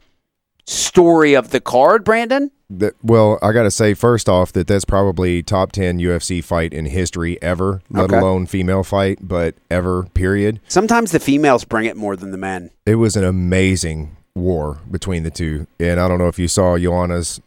story 0.66 1.34
of 1.34 1.50
the 1.50 1.60
card. 1.60 2.04
Branden. 2.04 2.50
That, 2.70 2.94
well, 3.02 3.38
I 3.42 3.52
got 3.52 3.64
to 3.64 3.70
say 3.70 3.92
first 3.92 4.28
off 4.30 4.52
that 4.54 4.66
that's 4.66 4.86
probably 4.86 5.42
top 5.42 5.72
10 5.72 5.98
UFC 5.98 6.42
fight 6.42 6.72
in 6.72 6.86
history 6.86 7.40
ever, 7.42 7.82
let 7.90 8.04
Okay. 8.04 8.16
alone 8.18 8.46
female 8.46 8.82
fight, 8.82 9.18
but 9.20 9.54
ever, 9.70 10.04
period. 10.14 10.58
Sometimes 10.68 11.12
the 11.12 11.20
females 11.20 11.64
bring 11.64 11.84
it 11.84 11.96
more 11.98 12.16
than 12.16 12.30
the 12.30 12.38
men. 12.38 12.70
It 12.86 12.94
was 12.94 13.14
an 13.14 13.24
amazing 13.24 14.16
war 14.34 14.78
between 14.90 15.22
the 15.22 15.30
two. 15.30 15.66
And 15.78 16.00
I 16.00 16.08
don't 16.08 16.16
know 16.18 16.28
if 16.28 16.38
you 16.38 16.48
saw 16.48 16.78
Joanna's 16.78 17.40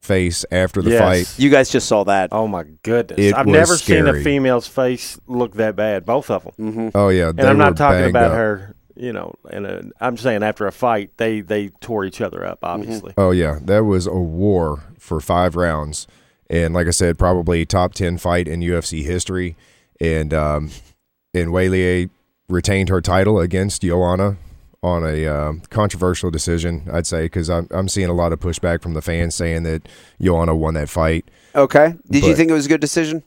face 0.00 0.46
after 0.50 0.80
the 0.80 0.92
Yes. 0.92 1.00
fight. 1.00 1.38
You 1.38 1.50
guys 1.50 1.68
just 1.68 1.86
saw 1.86 2.04
that. 2.04 2.30
Oh 2.32 2.48
my 2.48 2.64
goodness! 2.82 3.18
It 3.20 3.34
I've 3.34 3.44
was 3.44 3.52
never 3.52 3.76
seen 3.76 4.06
a 4.06 4.14
female's 4.22 4.66
face 4.66 5.20
look 5.26 5.56
that 5.56 5.76
bad. 5.76 6.06
Both 6.06 6.30
of 6.30 6.44
them, 6.44 6.52
Mm-hmm. 6.58 6.88
Oh, 6.94 7.10
yeah. 7.10 7.28
and 7.28 7.40
I'm 7.42 7.58
not 7.58 7.76
talking 7.76 8.08
about 8.08 8.30
up. 8.30 8.36
her. 8.38 8.74
You 9.00 9.14
know, 9.14 9.34
and 9.50 9.66
uh, 9.66 9.80
I'm 9.98 10.18
saying 10.18 10.42
after 10.42 10.66
a 10.66 10.72
fight, 10.72 11.16
they 11.16 11.40
they 11.40 11.68
tore 11.80 12.04
each 12.04 12.20
other 12.20 12.44
up. 12.44 12.58
Obviously, 12.62 13.14
Oh 13.16 13.30
yeah, 13.30 13.58
that 13.62 13.84
was 13.84 14.06
a 14.06 14.12
war 14.12 14.82
for 14.98 15.20
five 15.20 15.56
rounds, 15.56 16.06
and 16.50 16.74
like 16.74 16.86
I 16.86 16.90
said, 16.90 17.18
probably 17.18 17.64
top 17.64 17.94
ten 17.94 18.18
fight 18.18 18.46
in 18.46 18.60
UFC 18.60 19.02
history. 19.02 19.56
And 20.02 20.34
um, 20.34 20.70
and 21.32 21.48
Weilier 21.48 22.10
retained 22.50 22.90
her 22.90 23.00
title 23.00 23.40
against 23.40 23.80
Joanna 23.80 24.36
on 24.82 25.06
a 25.06 25.26
um 25.26 25.62
controversial 25.70 26.30
decision, 26.30 26.86
I'd 26.92 27.06
say, 27.06 27.22
because 27.22 27.48
I'm 27.48 27.68
I'm 27.70 27.88
seeing 27.88 28.10
a 28.10 28.14
lot 28.14 28.34
of 28.34 28.40
pushback 28.40 28.82
from 28.82 28.92
the 28.92 29.02
fans 29.02 29.34
saying 29.34 29.62
that 29.62 29.88
Joanna 30.20 30.54
won 30.54 30.74
that 30.74 30.90
fight. 30.90 31.24
Okay. 31.54 31.94
Did 32.10 32.24
you 32.24 32.34
think 32.34 32.50
it 32.50 32.54
was 32.54 32.66
a 32.66 32.68
good 32.68 32.82
decision? 32.82 33.22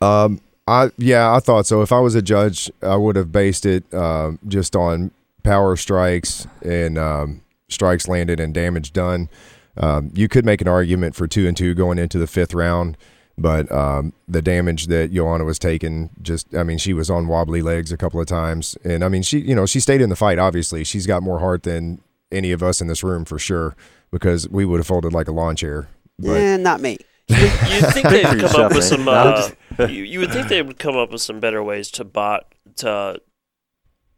Um, 0.00 0.40
I 0.66 0.90
yeah, 0.98 1.32
I 1.34 1.40
thought 1.40 1.66
so. 1.66 1.82
If 1.82 1.92
I 1.92 2.00
was 2.00 2.14
a 2.14 2.22
judge, 2.22 2.70
I 2.82 2.96
would 2.96 3.16
have 3.16 3.30
based 3.30 3.66
it 3.66 3.92
um, 3.94 4.38
just 4.48 4.74
on 4.74 5.10
power 5.42 5.76
strikes 5.76 6.46
and 6.62 6.98
um, 6.98 7.42
strikes 7.68 8.08
landed 8.08 8.40
and 8.40 8.52
damage 8.52 8.92
done. 8.92 9.28
Um, 9.76 10.10
you 10.14 10.28
could 10.28 10.44
make 10.44 10.60
an 10.60 10.68
argument 10.68 11.14
for 11.14 11.28
two 11.28 11.46
and 11.46 11.56
two 11.56 11.74
going 11.74 11.98
into 11.98 12.18
the 12.18 12.26
fifth 12.26 12.54
round, 12.54 12.96
but 13.38 13.70
um, 13.70 14.12
the 14.26 14.42
damage 14.42 14.86
that 14.86 15.12
Joanna 15.12 15.44
was 15.44 15.58
taking, 15.58 16.10
just 16.20 16.52
I 16.54 16.62
mean, 16.62 16.78
she 16.78 16.92
was 16.92 17.10
on 17.10 17.28
wobbly 17.28 17.62
legs 17.62 17.92
a 17.92 17.96
couple 17.96 18.20
of 18.20 18.26
times, 18.26 18.76
and 18.82 19.04
I 19.04 19.08
mean, 19.08 19.22
she 19.22 19.38
you 19.38 19.54
know 19.54 19.66
she 19.66 19.78
stayed 19.78 20.00
in 20.00 20.08
the 20.08 20.16
fight. 20.16 20.38
Obviously, 20.38 20.82
she's 20.82 21.06
got 21.06 21.22
more 21.22 21.38
heart 21.38 21.62
than 21.62 22.00
any 22.32 22.50
of 22.50 22.62
us 22.62 22.80
in 22.80 22.88
this 22.88 23.04
room 23.04 23.24
for 23.24 23.38
sure, 23.38 23.76
because 24.10 24.48
we 24.48 24.64
would 24.64 24.80
have 24.80 24.86
folded 24.86 25.12
like 25.12 25.28
a 25.28 25.32
lawn 25.32 25.54
chair. 25.54 25.88
But 26.18 26.58
not 26.58 26.80
me. 26.80 26.98
You'd 27.28 27.38
think 27.92 28.08
they'd 28.08 28.40
come 28.40 28.60
up 28.60 28.74
with 28.74 28.84
some. 28.84 29.08
Uh, 29.08 29.50
you, 29.80 30.04
you 30.04 30.20
would 30.20 30.32
think 30.32 30.48
they 30.48 30.62
would 30.62 30.78
come 30.78 30.96
up 30.96 31.10
with 31.10 31.22
some 31.22 31.40
better 31.40 31.62
ways 31.62 31.90
to 31.92 32.04
bot 32.04 32.54
to 32.76 33.20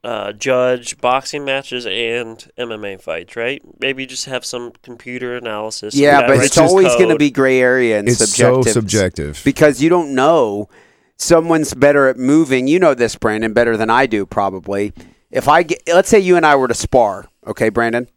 uh, 0.05 0.32
judge 0.32 0.98
boxing 0.98 1.44
matches 1.44 1.86
and 1.86 2.51
MMA 2.59 3.01
fights, 3.01 3.36
right? 3.36 3.62
Maybe 3.80 4.06
just 4.06 4.26
have 4.26 4.44
some 4.44 4.72
computer 4.82 5.36
analysis. 5.36 5.94
Yeah, 5.94 6.26
but 6.26 6.39
it's 6.39 6.59
always 6.59 6.94
going 6.97 7.09
to 7.09 7.16
be 7.16 7.30
gray 7.30 7.60
area 7.60 7.98
and 7.98 8.09
it's 8.09 8.18
subjective. 8.18 8.64
so 8.64 8.80
subjective. 8.80 9.43
because 9.44 9.82
you 9.82 9.89
don't 9.89 10.14
know 10.14 10.68
someone's 11.16 11.74
better 11.74 12.09
at 12.09 12.16
moving. 12.16 12.68
You 12.68 12.78
know 12.78 12.94
this, 12.94 13.16
Branden, 13.16 13.55
better 13.55 13.76
than 13.76 13.90
I 13.90 14.06
do 14.06 14.24
probably. 14.24 14.93
If 15.30 15.48
I 15.48 15.62
get, 15.62 15.82
let's 15.86 16.09
say 16.09 16.20
you 16.20 16.36
and 16.36 16.47
I 16.47 16.56
were 16.56 16.68
to 16.68 16.74
spar, 16.74 17.28
okay, 17.47 17.70
Branden, 17.70 18.09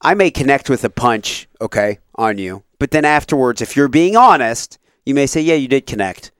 I 0.00 0.14
may 0.14 0.30
connect 0.30 0.70
with 0.70 0.82
a 0.84 0.90
punch, 0.90 1.48
okay, 1.60 1.98
on 2.14 2.38
you, 2.38 2.62
but 2.80 2.90
then 2.90 3.04
afterwards, 3.04 3.60
if 3.62 3.76
you're 3.76 3.86
being 3.88 4.16
honest, 4.16 4.78
you 5.06 5.14
may 5.14 5.26
say, 5.26 5.40
yeah, 5.40 5.54
you 5.54 5.68
did 5.68 5.86
connect, 5.86 6.32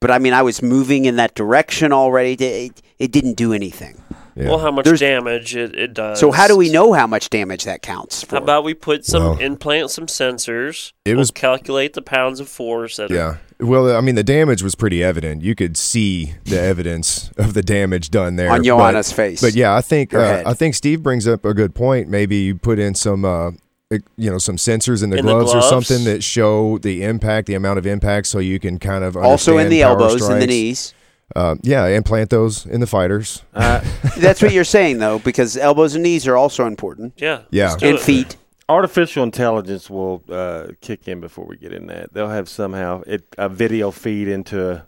but 0.00 0.12
I 0.12 0.18
mean, 0.20 0.32
I 0.32 0.42
was 0.42 0.62
moving 0.62 1.04
in 1.06 1.16
that 1.16 1.34
direction 1.34 1.92
already. 1.92 2.34
It, 2.34 2.80
it 3.00 3.10
didn't 3.10 3.34
do 3.34 3.52
anything. 3.52 4.00
Yeah. 4.36 4.50
Well, 4.50 4.58
how 4.60 4.70
much 4.70 4.84
There's- 4.84 5.00
damage 5.00 5.56
it, 5.56 5.74
it 5.74 5.94
does. 5.94 6.20
So 6.20 6.30
how 6.30 6.46
do 6.46 6.56
we 6.56 6.70
know 6.70 6.92
how 6.92 7.08
much 7.08 7.28
damage 7.28 7.64
that 7.64 7.82
counts 7.82 8.22
for? 8.22 8.36
How 8.36 8.42
about 8.42 8.62
we 8.62 8.72
put 8.72 9.04
some 9.04 9.22
Well- 9.24 9.38
implant 9.38 9.90
some 9.90 10.06
sensors? 10.06 10.92
It 11.04 11.10
we'll 11.14 11.18
was- 11.18 11.32
calculate 11.32 11.94
the 11.94 12.02
pounds 12.02 12.38
of 12.38 12.48
force. 12.48 12.98
That 12.98 13.10
are, 13.10 13.14
Yeah. 13.14 13.36
Well, 13.58 13.96
I 13.96 14.00
mean, 14.00 14.14
the 14.14 14.22
damage 14.22 14.62
was 14.62 14.76
pretty 14.76 15.02
evident. 15.02 15.42
You 15.42 15.56
could 15.56 15.76
see 15.76 16.34
the 16.44 16.60
evidence 16.60 17.30
of 17.36 17.54
the 17.54 17.62
damage 17.62 18.10
done 18.12 18.36
there 18.36 18.52
On 18.52 18.58
but- 18.60 18.64
Joanna's 18.64 19.10
face. 19.10 19.40
But 19.40 19.54
yeah, 19.56 19.74
I 19.74 19.80
think 19.80 20.14
uh. 20.14 20.44
I 20.46 20.54
think 20.54 20.76
Steve 20.76 21.02
brings 21.02 21.26
up 21.26 21.44
a 21.44 21.52
good 21.52 21.74
point. 21.74 22.08
Maybe 22.08 22.36
you 22.36 22.54
put 22.54 22.78
in 22.78 22.94
some, 22.94 23.24
uh, 23.24 23.50
you 23.90 24.30
know, 24.30 24.38
some 24.38 24.56
sensors 24.56 25.02
in 25.02 25.10
the, 25.10 25.16
In 25.18 25.24
the 25.26 25.32
gloves, 25.32 25.54
or 25.54 25.62
something 25.62 26.04
that 26.04 26.22
show 26.22 26.76
the 26.78 27.02
impact, 27.04 27.46
the 27.46 27.54
amount 27.54 27.78
of 27.78 27.86
impact, 27.86 28.26
so 28.26 28.38
you 28.38 28.58
can 28.60 28.78
kind 28.78 29.02
of 29.02 29.16
also 29.16 29.56
in 29.58 29.70
the 29.70 29.80
power 29.82 29.92
elbows 29.92 30.28
and 30.28 30.42
the 30.42 30.46
knees. 30.46 30.92
Uh, 31.34 31.56
yeah, 31.62 31.86
implant 31.86 32.30
those 32.30 32.64
in 32.66 32.80
the 32.80 32.86
fighters. 32.86 33.42
uh, 33.54 33.80
That's 34.18 34.40
what 34.42 34.52
you're 34.52 34.64
saying, 34.64 34.98
though, 34.98 35.18
because 35.18 35.56
elbows 35.56 35.94
and 35.94 36.02
knees 36.02 36.26
are 36.26 36.36
also 36.36 36.66
important, 36.66 37.14
yeah, 37.16 37.42
Yeah. 37.50 37.68
let's 37.70 37.76
do 37.82 37.88
and 37.88 37.96
it. 37.98 38.00
feet. 38.02 38.36
artificial 38.68 39.24
intelligence 39.24 39.88
will 39.90 40.22
uh, 40.30 40.68
kick 40.82 41.08
in 41.08 41.20
before 41.20 41.46
we 41.46 41.56
get 41.56 41.72
in 41.72 41.86
that. 41.86 42.12
They'll 42.12 42.28
have 42.30 42.48
somehow 42.48 43.02
it 43.06 43.24
a 43.38 43.48
video 43.48 43.90
feed 43.90 44.28
into 44.28 44.84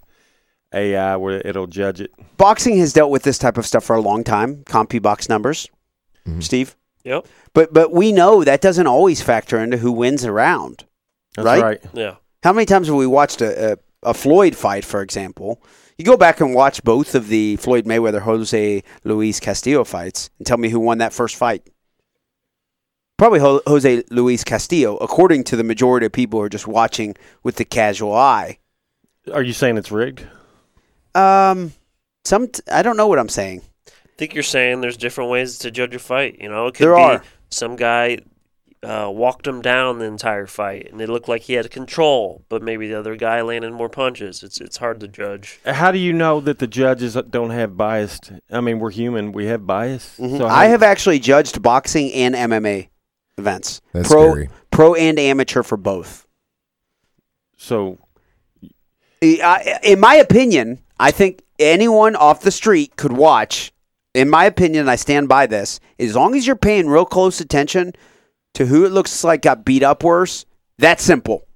AI 0.75 1.17
where 1.17 1.41
it'll 1.47 1.67
judge 1.67 2.01
it. 2.03 2.11
boxing 2.37 2.77
has 2.79 2.93
dealt 2.93 3.11
with 3.11 3.23
this 3.23 3.39
type 3.39 3.57
of 3.59 3.67
stuff 3.67 3.85
for 3.85 3.97
a 3.97 4.01
long 4.01 4.25
time. 4.25 4.63
CompuBox 4.65 5.29
numbers, 5.31 5.69
Mhm. 6.29 6.43
Steve. 6.43 6.77
Yep. 7.05 7.27
But 7.55 7.73
but 7.73 7.93
we 7.93 8.13
know 8.13 8.45
that 8.45 8.61
doesn't 8.61 8.87
always 8.87 9.23
factor 9.23 9.59
into 9.59 9.79
who 9.79 9.93
wins 9.93 10.25
a 10.25 10.33
round. 10.33 10.85
That's 11.35 11.47
Right? 11.47 11.63
right. 11.63 11.81
Yeah. 11.95 12.17
How 12.43 12.53
many 12.53 12.67
times 12.67 12.87
have 12.89 12.97
we 12.97 13.07
watched 13.07 13.41
a, 13.41 13.73
a, 13.73 13.77
a 14.03 14.15
Floyd 14.15 14.55
fight, 14.57 14.85
for 14.85 15.03
example? 15.03 15.63
You 15.99 16.05
go 16.05 16.17
back 16.17 16.41
and 16.41 16.55
watch 16.55 16.83
both 16.83 17.15
of 17.15 17.29
the 17.29 17.57
Floyd 17.57 17.85
Mayweather 17.85 18.23
Jose 18.23 18.83
Luis 19.05 19.39
Castillo 19.41 19.85
fights 19.85 20.31
and 20.39 20.47
tell 20.47 20.57
me 20.57 20.71
who 20.71 20.81
won 20.81 20.99
that 20.99 21.13
first 21.13 21.37
fight. 21.37 21.69
Probably 23.19 23.41
Ho- 23.41 23.61
Jose 23.67 24.05
Luis 24.11 24.43
Castillo, 24.45 24.97
according 24.97 25.45
to 25.45 25.57
the 25.57 25.65
majority 25.65 26.07
of 26.07 26.13
people 26.13 26.41
who 26.41 26.45
are 26.45 26.49
just 26.49 26.67
watching 26.67 27.17
with 27.43 27.57
the 27.57 27.67
casual 27.67 28.15
eye. 28.15 28.59
Are 29.33 29.43
you 29.43 29.53
saying 29.53 29.77
it's 29.77 29.93
rigged? 29.93 30.27
Um, 31.15 31.73
some 32.25 32.49
t- 32.49 32.63
I 32.73 32.81
don't 32.83 32.97
know 32.97 33.07
what 33.09 33.19
I'm 33.19 33.29
saying. 33.29 33.61
I 34.21 34.23
think 34.23 34.35
you're 34.35 34.43
saying 34.43 34.83
there's 34.83 34.99
different 34.99 35.31
ways 35.31 35.57
to 35.61 35.71
judge 35.71 35.95
a 35.95 35.99
fight. 35.99 36.37
You 36.43 36.51
know, 36.51 36.67
it 36.67 36.75
could 36.75 36.85
There 36.89 36.95
be 36.95 37.01
are. 37.01 37.25
some 37.49 37.75
guy 37.75 38.19
uh, 38.83 39.09
walked 39.11 39.47
him 39.47 39.63
down 39.63 39.99
the 39.99 40.05
entire 40.05 40.47
fight, 40.47 40.91
and 40.93 41.01
it 41.01 41.09
looked 41.09 41.27
like 41.27 41.41
he 41.41 41.55
had 41.55 41.71
control, 41.71 42.45
but 42.51 42.63
maybe 42.63 42.87
the 42.87 42.99
other 42.99 43.17
guy 43.17 43.41
landed 43.41 43.73
more 43.73 43.89
punches. 43.89 44.43
It's 44.43 44.61
it's 44.61 44.77
hard 44.77 45.01
to 45.01 45.09
judge. 45.09 45.59
How 45.65 45.91
do 45.91 45.97
you 45.99 46.13
know 46.13 46.39
that 46.43 46.59
the 46.59 46.67
judges 46.67 47.17
don't 47.31 47.49
have 47.49 47.79
bias? 47.79 48.21
I 48.51 48.61
mean, 48.61 48.79
we're 48.79 48.91
human. 48.91 49.33
We 49.33 49.47
have 49.47 49.67
bias. 49.67 50.19
Mhm. 50.21 50.37
So 50.37 50.47
I 50.47 50.67
have 50.67 50.83
actually 50.83 51.19
judged 51.19 51.63
boxing 51.63 52.13
and 52.13 52.35
MMA 52.35 52.91
events, 53.39 53.81
That's 53.95 54.07
pro, 54.07 54.33
scary. 54.33 54.49
pro 54.71 54.95
and 54.97 55.19
amateur 55.19 55.63
for 55.63 55.79
both. 55.79 56.27
So 57.57 57.97
in 59.23 59.99
my 59.99 60.17
opinion, 60.17 60.81
I 60.99 61.11
think 61.11 61.41
anyone 61.59 62.17
off 62.17 62.43
the 62.43 62.51
street 62.51 62.97
could 62.97 63.13
watch. 63.13 63.73
In 64.15 64.29
my 64.29 64.45
opinion, 64.45 64.89
I 64.89 64.97
stand 64.97 65.29
by 65.29 65.47
this. 65.47 65.81
As 65.99 66.17
long 66.17 66.35
as 66.35 66.47
you're 66.47 66.57
paying 66.57 66.89
real 66.89 67.05
close 67.05 67.41
attention 67.41 67.93
to 68.55 68.67
who 68.67 68.85
it 68.85 68.93
looks 68.93 69.23
like 69.23 69.43
got 69.43 69.65
beat 69.65 69.83
up 69.83 70.03
worse, 70.03 70.45
that's 70.79 71.03
simple. 71.05 71.47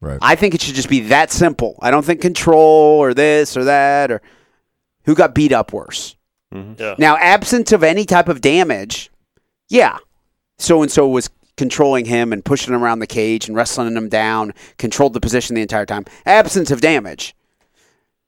Right. 0.00 0.18
I 0.20 0.34
think 0.34 0.54
it 0.54 0.60
should 0.60 0.74
just 0.74 0.88
be 0.88 1.00
that 1.00 1.30
simple. 1.30 1.78
I 1.80 1.90
don't 1.90 2.04
think 2.04 2.20
control 2.20 2.98
or 2.98 3.14
this 3.14 3.56
or 3.56 3.64
that 3.64 4.10
or 4.10 4.20
who 5.04 5.14
got 5.14 5.34
beat 5.34 5.52
up 5.52 5.72
worse. 5.72 6.16
Mm-hmm. 6.52 6.74
Yeah. 6.80 6.94
Now, 6.98 7.16
absence 7.16 7.72
of 7.72 7.82
any 7.82 8.04
type 8.04 8.28
of 8.28 8.40
damage, 8.40 9.10
yeah, 9.68 9.98
so 10.58 10.82
and 10.82 10.90
so 10.90 11.08
was 11.08 11.30
controlling 11.56 12.04
him 12.04 12.32
and 12.32 12.44
pushing 12.44 12.74
him 12.74 12.82
around 12.82 12.98
the 12.98 13.06
cage 13.06 13.46
and 13.46 13.56
wrestling 13.56 13.96
him 13.96 14.08
down, 14.08 14.52
controlled 14.78 15.12
the 15.12 15.20
position 15.20 15.54
the 15.54 15.62
entire 15.62 15.86
time. 15.86 16.04
Absence 16.26 16.70
of 16.70 16.80
damage. 16.80 17.34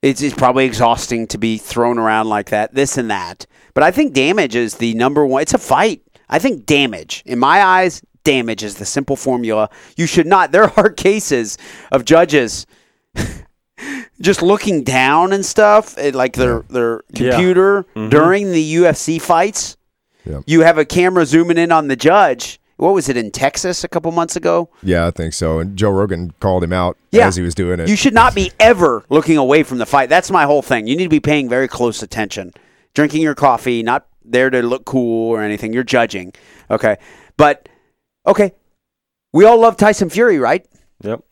It's, 0.02 0.22
it's 0.22 0.34
probably 0.34 0.64
exhausting 0.64 1.26
to 1.28 1.38
be 1.38 1.58
thrown 1.58 1.98
around 1.98 2.28
like 2.28 2.50
that, 2.50 2.74
this 2.74 2.96
and 2.96 3.10
that. 3.10 3.46
But 3.74 3.82
I 3.82 3.90
think 3.90 4.12
damage 4.14 4.54
is 4.54 4.76
the 4.76 4.94
number 4.94 5.26
one. 5.26 5.42
It's 5.42 5.54
a 5.54 5.58
fight. 5.58 6.02
I 6.28 6.38
think 6.38 6.66
damage, 6.66 7.22
in 7.26 7.38
my 7.38 7.62
eyes, 7.62 8.02
damage 8.22 8.62
is 8.62 8.76
the 8.76 8.84
simple 8.84 9.16
formula. 9.16 9.70
You 9.96 10.06
should 10.06 10.26
not. 10.26 10.52
There 10.52 10.70
are 10.78 10.90
cases 10.90 11.58
of 11.90 12.04
judges 12.04 12.66
just 14.20 14.42
looking 14.42 14.84
down 14.84 15.32
and 15.32 15.44
stuff 15.44 15.96
at 15.98 16.14
like 16.14 16.34
their 16.34 16.60
their 16.68 17.00
Yeah. 17.12 17.30
computer 17.30 17.84
Mhm. 17.96 18.10
during 18.10 18.52
the 18.52 18.74
UFC 18.76 19.18
fights. 19.20 19.76
Yep. 20.26 20.42
You 20.46 20.60
have 20.60 20.78
a 20.78 20.84
camera 20.84 21.24
zooming 21.26 21.58
in 21.58 21.72
on 21.72 21.88
the 21.88 21.96
judge. 21.96 22.60
What 22.78 22.94
was 22.94 23.08
it 23.08 23.16
in 23.16 23.30
Texas 23.32 23.82
a 23.84 23.88
couple 23.88 24.10
months 24.12 24.36
ago? 24.36 24.70
Yeah, 24.82 25.06
I 25.06 25.10
think 25.10 25.34
so. 25.34 25.58
And 25.58 25.76
Joe 25.76 25.90
Rogan 25.90 26.32
called 26.40 26.62
him 26.62 26.72
out 26.72 26.96
Yeah. 27.10 27.26
as 27.26 27.34
he 27.36 27.42
was 27.42 27.54
doing 27.54 27.80
it. 27.80 27.88
You 27.88 27.96
should 27.96 28.14
not 28.14 28.34
be 28.36 28.52
ever 28.60 29.04
looking 29.10 29.36
away 29.36 29.64
from 29.64 29.78
the 29.78 29.86
fight. 29.86 30.08
That's 30.08 30.30
my 30.30 30.44
whole 30.44 30.62
thing. 30.62 30.86
You 30.86 30.96
need 30.96 31.02
to 31.04 31.08
be 31.10 31.18
paying 31.20 31.48
very 31.48 31.66
close 31.68 32.02
attention. 32.04 32.52
Drinking 32.94 33.20
your 33.22 33.34
coffee, 33.34 33.82
not 33.82 34.06
there 34.24 34.48
to 34.48 34.62
look 34.62 34.84
cool 34.84 35.28
or 35.30 35.42
anything. 35.42 35.72
You're 35.72 35.82
judging. 35.82 36.32
Okay. 36.70 36.96
But 37.36 37.68
okay. 38.26 38.52
We 39.32 39.44
all 39.44 39.58
love 39.58 39.76
Tyson 39.76 40.08
Fury, 40.08 40.38
right? 40.38 40.64
Yep. 41.02 41.22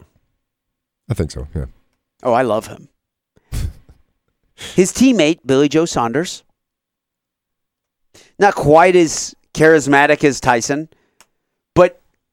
I 1.09 1.15
think 1.15 1.31
so. 1.31 1.47
Yeah. 1.55 1.67
Oh, 2.25 2.33
I 2.33 2.43
love 2.43 2.67
him. 2.67 2.89
His 4.75 4.93
teammate, 4.93 5.39
Billy 5.47 5.69
Joe 5.69 5.85
Saunders, 5.85 6.43
not 8.39 8.55
quite 8.57 8.97
as 8.97 9.35
charismatic 9.55 10.25
as 10.25 10.41
Tyson, 10.41 10.89
but 10.89 10.97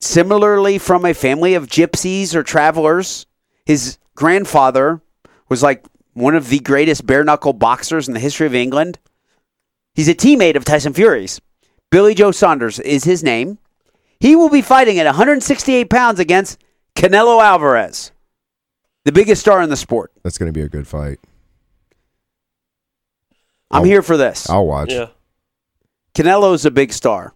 similarly 0.03 0.77
from 0.77 1.05
a 1.05 1.13
family 1.13 1.53
of 1.53 1.67
gypsies 1.67 2.35
or 2.35 2.43
travelers. 2.43 3.25
His 3.65 3.97
grandfather 4.15 5.01
was 5.49 5.63
like 5.63 5.85
one 6.13 6.35
of 6.35 6.49
the 6.49 6.59
greatest 6.59 7.05
bare 7.05 7.23
knuckle 7.23 7.53
boxers 7.53 8.07
in 8.07 8.13
the 8.13 8.19
history 8.19 8.45
of 8.45 8.53
England. 8.53 8.99
He's 9.95 10.09
a 10.09 10.15
teammate 10.15 10.55
of 10.55 10.65
Tyson 10.65 10.93
Fury's. 10.93 11.39
Billy 11.91 12.13
Joe 12.13 12.31
Saunders 12.31 12.79
is 12.79 13.03
his 13.03 13.23
name. 13.23 13.59
He 14.19 14.35
will 14.35 14.49
be 14.49 14.61
fighting 14.61 14.99
at 14.99 15.05
168 15.05 15.89
pounds 15.89 16.19
against 16.19 16.57
Canelo 16.95 17.41
Alvarez, 17.43 18.11
the 19.05 19.11
biggest 19.11 19.41
star 19.41 19.61
in 19.61 19.69
the 19.69 19.75
sport. 19.75 20.11
That's 20.23 20.37
going 20.37 20.51
to 20.51 20.57
be 20.57 20.63
a 20.65 20.69
good 20.69 20.87
fight. 20.87 21.19
I'm 23.71 23.79
I'll- 23.79 23.83
here 23.83 24.01
for 24.01 24.17
this. 24.17 24.49
I'll 24.49 24.65
watch. 24.65 24.91
Yeah. 24.91 25.07
Canelo's 26.15 26.65
a 26.65 26.71
big 26.71 26.93
star. 26.93 27.33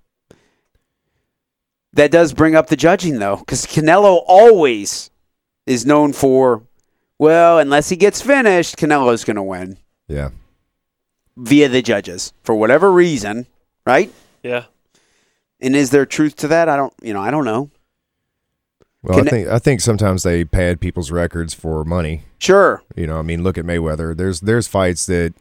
That 1.97 2.11
does 2.11 2.31
bring 2.33 2.55
up 2.55 2.67
the 2.67 2.75
judging, 2.75 3.17
though, 3.19 3.37
because 3.37 3.65
Canelo 3.65 4.23
always 4.27 5.09
is 5.65 5.83
known 5.85 6.13
for, 6.13 6.61
well, 7.19 7.57
unless 7.59 7.89
he 7.89 7.95
gets 7.95 8.21
finished, 8.21 8.77
Canelo's 8.77 9.23
going 9.23 9.35
to 9.35 9.41
win 9.43 9.77
Yeah. 10.07 10.29
via 11.35 11.67
the 11.69 11.81
judges 11.81 12.33
for 12.43 12.53
whatever 12.55 12.91
reason, 12.91 13.47
right? 13.85 14.11
Yeah. 14.43 14.65
And 15.59 15.75
is 15.75 15.89
there 15.89 16.05
truth 16.05 16.35
to 16.37 16.47
that? 16.49 16.69
I 16.69 16.75
don't, 16.75 16.93
you 17.01 17.13
know, 17.13 17.21
I 17.21 17.31
don't 17.31 17.45
know. 17.45 17.71
Well, 19.01 19.19
I 19.19 19.23
think 19.23 19.47
I 19.47 19.57
think 19.59 19.81
sometimes 19.81 20.21
they 20.23 20.43
pad 20.45 20.79
people's 20.79 21.11
records 21.11 21.53
for 21.53 21.83
money. 21.83 22.23
Sure. 22.39 22.83
You 22.95 23.07
know, 23.07 23.17
I 23.19 23.21
mean, 23.23 23.41
look 23.43 23.57
at 23.57 23.65
Mayweather. 23.65 24.15
There's 24.15 24.41
there's 24.41 24.67
fights 24.67 25.05
that 25.05 25.33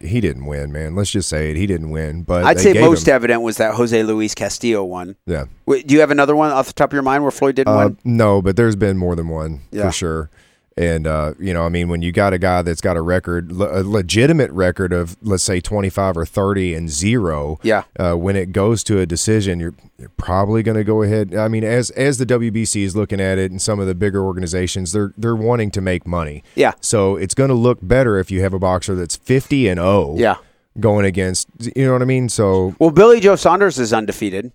he 0.00 0.20
didn't 0.20 0.46
win, 0.46 0.72
man. 0.72 0.94
Let's 0.94 1.10
just 1.10 1.28
say 1.28 1.50
it. 1.50 1.56
He 1.56 1.66
didn't 1.66 1.90
win, 1.90 2.22
but 2.22 2.44
I'd 2.44 2.60
say 2.60 2.72
most 2.80 3.06
him- 3.08 3.14
evident 3.14 3.42
was 3.42 3.56
that 3.58 3.74
Jose 3.74 4.02
Luis 4.02 4.34
Castillo 4.34 4.84
one. 4.84 5.16
yeah. 5.26 5.44
Wait, 5.66 5.86
do 5.86 5.94
you 5.94 6.00
have 6.00 6.10
another 6.10 6.34
one 6.36 6.50
off 6.50 6.66
the 6.68 6.72
top 6.72 6.90
of 6.90 6.92
your 6.94 7.02
mind 7.02 7.22
where 7.24 7.30
Floyd 7.30 7.56
didn't 7.56 7.74
Uh, 7.74 7.88
win? 7.88 7.96
no, 8.04 8.40
but 8.40 8.56
there's 8.56 8.76
been 8.76 8.96
more 8.96 9.14
than 9.16 9.28
one 9.28 9.60
Yeah. 9.70 9.86
for 9.86 9.92
sure. 9.92 10.30
And 10.76 11.06
uh, 11.06 11.34
you 11.38 11.52
know, 11.52 11.64
I 11.66 11.68
mean, 11.68 11.88
when 11.88 12.00
you 12.00 12.12
got 12.12 12.32
a 12.32 12.38
guy 12.38 12.62
that's 12.62 12.80
got 12.80 12.96
a 12.96 13.02
record, 13.02 13.52
le- 13.52 13.80
a 13.80 13.82
legitimate 13.82 14.50
record 14.52 14.92
of 14.92 15.16
let's 15.22 15.42
say 15.42 15.60
25 15.60 16.16
or 16.16 16.24
30 16.24 16.74
and 16.74 16.88
zero, 16.88 17.58
Yeah. 17.62 17.82
uh, 17.98 18.14
when 18.14 18.36
it 18.36 18.52
goes 18.52 18.82
to 18.84 18.98
a 18.98 19.04
decision, 19.04 19.60
you're, 19.60 19.74
you're 19.98 20.08
probably 20.16 20.62
going 20.62 20.78
to 20.78 20.84
go 20.84 21.02
ahead. 21.02 21.34
I 21.34 21.48
mean, 21.48 21.62
as 21.62 21.90
as 21.90 22.16
the 22.16 22.24
WBC 22.24 22.84
is 22.84 22.96
looking 22.96 23.20
at 23.20 23.36
it, 23.38 23.50
and 23.50 23.60
some 23.60 23.80
of 23.80 23.86
the 23.86 23.94
bigger 23.94 24.24
organizations, 24.24 24.92
they're 24.92 25.12
they're 25.18 25.36
wanting 25.36 25.70
to 25.72 25.82
make 25.82 26.06
money. 26.06 26.42
Yeah. 26.54 26.72
So 26.80 27.16
it's 27.16 27.34
going 27.34 27.50
to 27.50 27.54
look 27.54 27.78
better 27.82 28.18
if 28.18 28.30
you 28.30 28.40
have 28.42 28.54
a 28.54 28.58
boxer 28.58 28.94
that's 28.94 29.16
50 29.16 29.68
and 29.68 29.78
0 29.78 30.14
Yeah. 30.16 30.36
going 30.80 31.04
against. 31.04 31.48
You 31.76 31.84
know 31.86 31.92
what 31.92 32.00
I 32.02 32.06
mean? 32.06 32.30
So 32.30 32.74
Well, 32.78 32.90
Billy 32.92 33.20
Joe 33.20 33.36
Saunders 33.36 33.78
is 33.78 33.92
undefeated. 33.92 34.52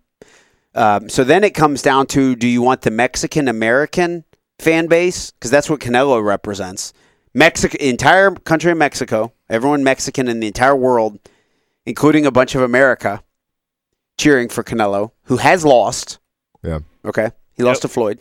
Um, 0.74 1.10
so 1.10 1.24
then 1.24 1.44
it 1.44 1.52
comes 1.56 1.82
down 1.82 2.08
to 2.08 2.36
do 2.36 2.48
you 2.48 2.62
want 2.62 2.82
the 2.82 2.92
Mexican 2.92 3.48
American 3.48 4.24
fan 4.60 4.88
base? 4.88 5.32
Because 5.32 5.52
that's 5.52 5.70
what 5.70 5.80
Canelo 5.80 6.24
represents. 6.24 6.94
Mexico, 7.34 7.78
entire 7.80 8.32
country 8.32 8.72
of 8.72 8.78
Mexico, 8.78 9.34
everyone 9.50 9.84
Mexican 9.84 10.28
in 10.28 10.40
the 10.40 10.48
entire 10.48 10.76
world, 10.76 11.20
including 11.86 12.26
a 12.26 12.32
bunch 12.32 12.56
of 12.56 12.62
America, 12.62 13.24
cheering 14.18 14.50
for 14.50 14.64
Canelo, 14.64 15.12
who 15.24 15.38
has 15.38 15.64
lost. 15.64 16.20
yeah, 16.64 16.80
Okay, 17.06 17.30
he 17.56 17.64
lost 17.64 17.84
to 17.84 17.88
Floyd, 17.88 18.20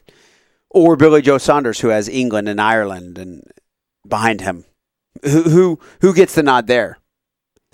or 0.70 0.96
Billy 0.96 1.22
Joe 1.22 1.38
Saunders, 1.38 1.80
who 1.80 1.88
has 1.88 2.08
England 2.08 2.48
and 2.48 2.60
Ireland 2.60 3.18
and 3.18 3.42
behind 4.06 4.42
him. 4.42 4.64
Who 5.24 5.42
who 5.44 5.80
who 6.02 6.12
gets 6.14 6.34
the 6.34 6.42
nod 6.42 6.66
there? 6.66 6.98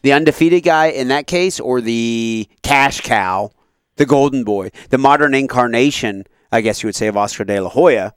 The 0.02 0.12
undefeated 0.12 0.62
guy 0.62 0.86
in 0.86 1.08
that 1.08 1.26
case, 1.26 1.58
or 1.58 1.80
the 1.80 2.48
cash 2.62 3.00
cow, 3.00 3.50
the 3.96 4.06
golden 4.06 4.44
boy, 4.44 4.70
the 4.90 4.98
modern 4.98 5.34
incarnation, 5.34 6.24
I 6.52 6.60
guess 6.60 6.82
you 6.82 6.86
would 6.86 6.94
say, 6.96 7.08
of 7.08 7.16
Oscar 7.16 7.44
De 7.44 7.60
La 7.60 7.68
Hoya, 7.68 8.14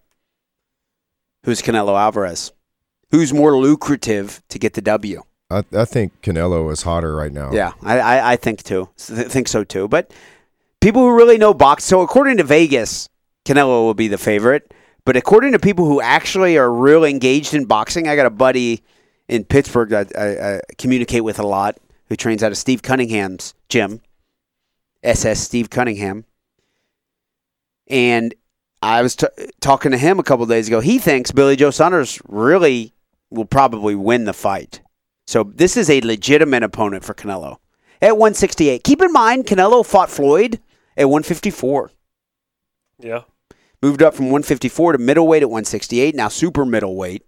who's 1.45 1.61
Canelo 1.61 1.97
Alvarez, 1.97 2.51
who's 3.11 3.33
more 3.33 3.57
lucrative 3.57 4.41
to 4.49 4.59
get 4.59 4.73
the 4.73 4.81
W. 4.81 5.23
I, 5.49 5.63
I 5.73 5.85
think 5.85 6.21
Canelo 6.21 6.71
is 6.71 6.81
hotter 6.81 7.15
right 7.15 7.31
now. 7.31 7.51
Yeah, 7.53 7.73
I, 7.83 7.99
I, 7.99 8.31
I 8.33 8.35
think 8.35 8.63
too. 8.63 8.89
I 8.97 9.23
think 9.23 9.47
so 9.47 9.63
too. 9.63 9.87
But 9.87 10.11
people 10.81 11.01
who 11.03 11.15
really 11.15 11.37
know 11.37 11.53
box, 11.53 11.83
so 11.83 12.01
according 12.01 12.37
to 12.37 12.43
Vegas, 12.43 13.09
Canelo 13.45 13.83
will 13.83 13.93
be 13.93 14.07
the 14.07 14.17
favorite. 14.17 14.73
But 15.05 15.15
according 15.15 15.51
to 15.51 15.59
people 15.59 15.85
who 15.85 16.01
actually 16.01 16.57
are 16.57 16.71
real 16.71 17.05
engaged 17.05 17.53
in 17.53 17.65
boxing, 17.65 18.07
I 18.07 18.15
got 18.15 18.25
a 18.25 18.31
buddy 18.31 18.83
in 19.27 19.45
Pittsburgh 19.45 19.89
that 19.89 20.17
I, 20.17 20.55
I 20.55 20.61
communicate 20.79 21.23
with 21.23 21.37
a 21.37 21.45
lot 21.45 21.77
who 22.07 22.15
trains 22.15 22.41
out 22.41 22.51
of 22.51 22.57
Steve 22.57 22.81
Cunningham's 22.81 23.53
gym, 23.69 24.01
SS 25.03 25.39
Steve 25.39 25.69
Cunningham. 25.69 26.25
And 27.87 28.33
I 28.85 29.01
was 29.01 29.15
t- 29.15 29.27
talking 29.61 29.91
to 29.91 29.97
him 29.97 30.19
a 30.19 30.23
couple 30.23 30.45
days 30.45 30.67
ago. 30.67 30.79
He 30.79 30.99
thinks 30.99 31.31
Billy 31.31 31.55
Joe 31.55 31.71
Saunders 31.71 32.21
really 32.27 32.93
will 33.31 33.45
probably 33.45 33.95
win 33.95 34.25
the 34.25 34.33
fight. 34.33 34.81
So 35.25 35.43
this 35.43 35.75
is 35.75 35.89
a 35.89 36.01
legitimate 36.01 36.61
opponent 36.61 37.03
for 37.03 37.15
Canelo 37.15 37.57
at 37.99 38.11
168. 38.11 38.83
Keep 38.83 39.01
in 39.01 39.11
mind, 39.11 39.45
Canelo 39.47 39.83
fought 39.83 40.11
Floyd 40.11 40.59
at 40.95 41.09
154. 41.09 41.91
Yeah. 42.99 43.21
Moved 43.81 44.03
up 44.03 44.13
from 44.13 44.25
154 44.25 44.91
to 44.93 44.97
middleweight 44.99 45.41
at 45.41 45.49
168, 45.49 46.13
now 46.13 46.27
super 46.27 46.63
middleweight, 46.63 47.25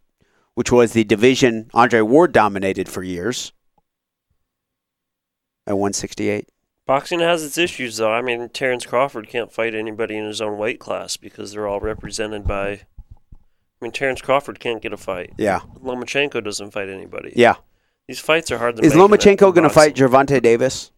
which 0.54 0.72
was 0.72 0.94
the 0.94 1.04
division 1.06 1.72
Andre 1.74 2.02
Ward 2.02 2.34
dominated 2.34 2.88
for 2.88 3.02
years 3.02 3.52
at 5.66 5.74
168. 5.74 6.48
Boxing 6.88 7.20
has 7.20 7.44
its 7.44 7.58
issues, 7.58 7.98
though. 7.98 8.12
I 8.12 8.22
mean, 8.22 8.48
Terrence 8.50 8.86
Crawford 8.86 9.28
can't 9.28 9.52
fight 9.52 9.76
anybody 9.76 10.18
in 10.18 10.26
his 10.26 10.42
own 10.42 10.58
weight 10.58 10.80
class 10.80 11.18
because 11.18 11.52
they're 11.52 11.68
all 11.68 11.82
represented 11.82 12.48
by. 12.48 12.70
I 12.70 12.80
mean, 13.82 13.92
Terrence 13.92 14.22
Crawford 14.22 14.60
can't 14.60 14.82
get 14.82 14.94
a 14.94 14.98
fight. 14.98 15.34
Yeah. 15.38 15.60
Lomachenko 15.84 16.44
doesn't 16.44 16.72
fight 16.72 16.90
anybody. 16.90 17.34
Yeah. 17.36 17.56
These 18.08 18.20
fights 18.22 18.50
are 18.52 18.58
hard 18.58 18.78
to 18.78 18.82
Is 18.84 18.96
make 18.96 19.04
in 19.04 19.12
that- 19.12 19.20
Lomachenko 19.20 19.54
going 19.54 19.64
to 19.64 19.70
fight. 19.70 19.96
Gervonta 19.96 20.42
Davis? 20.42 20.92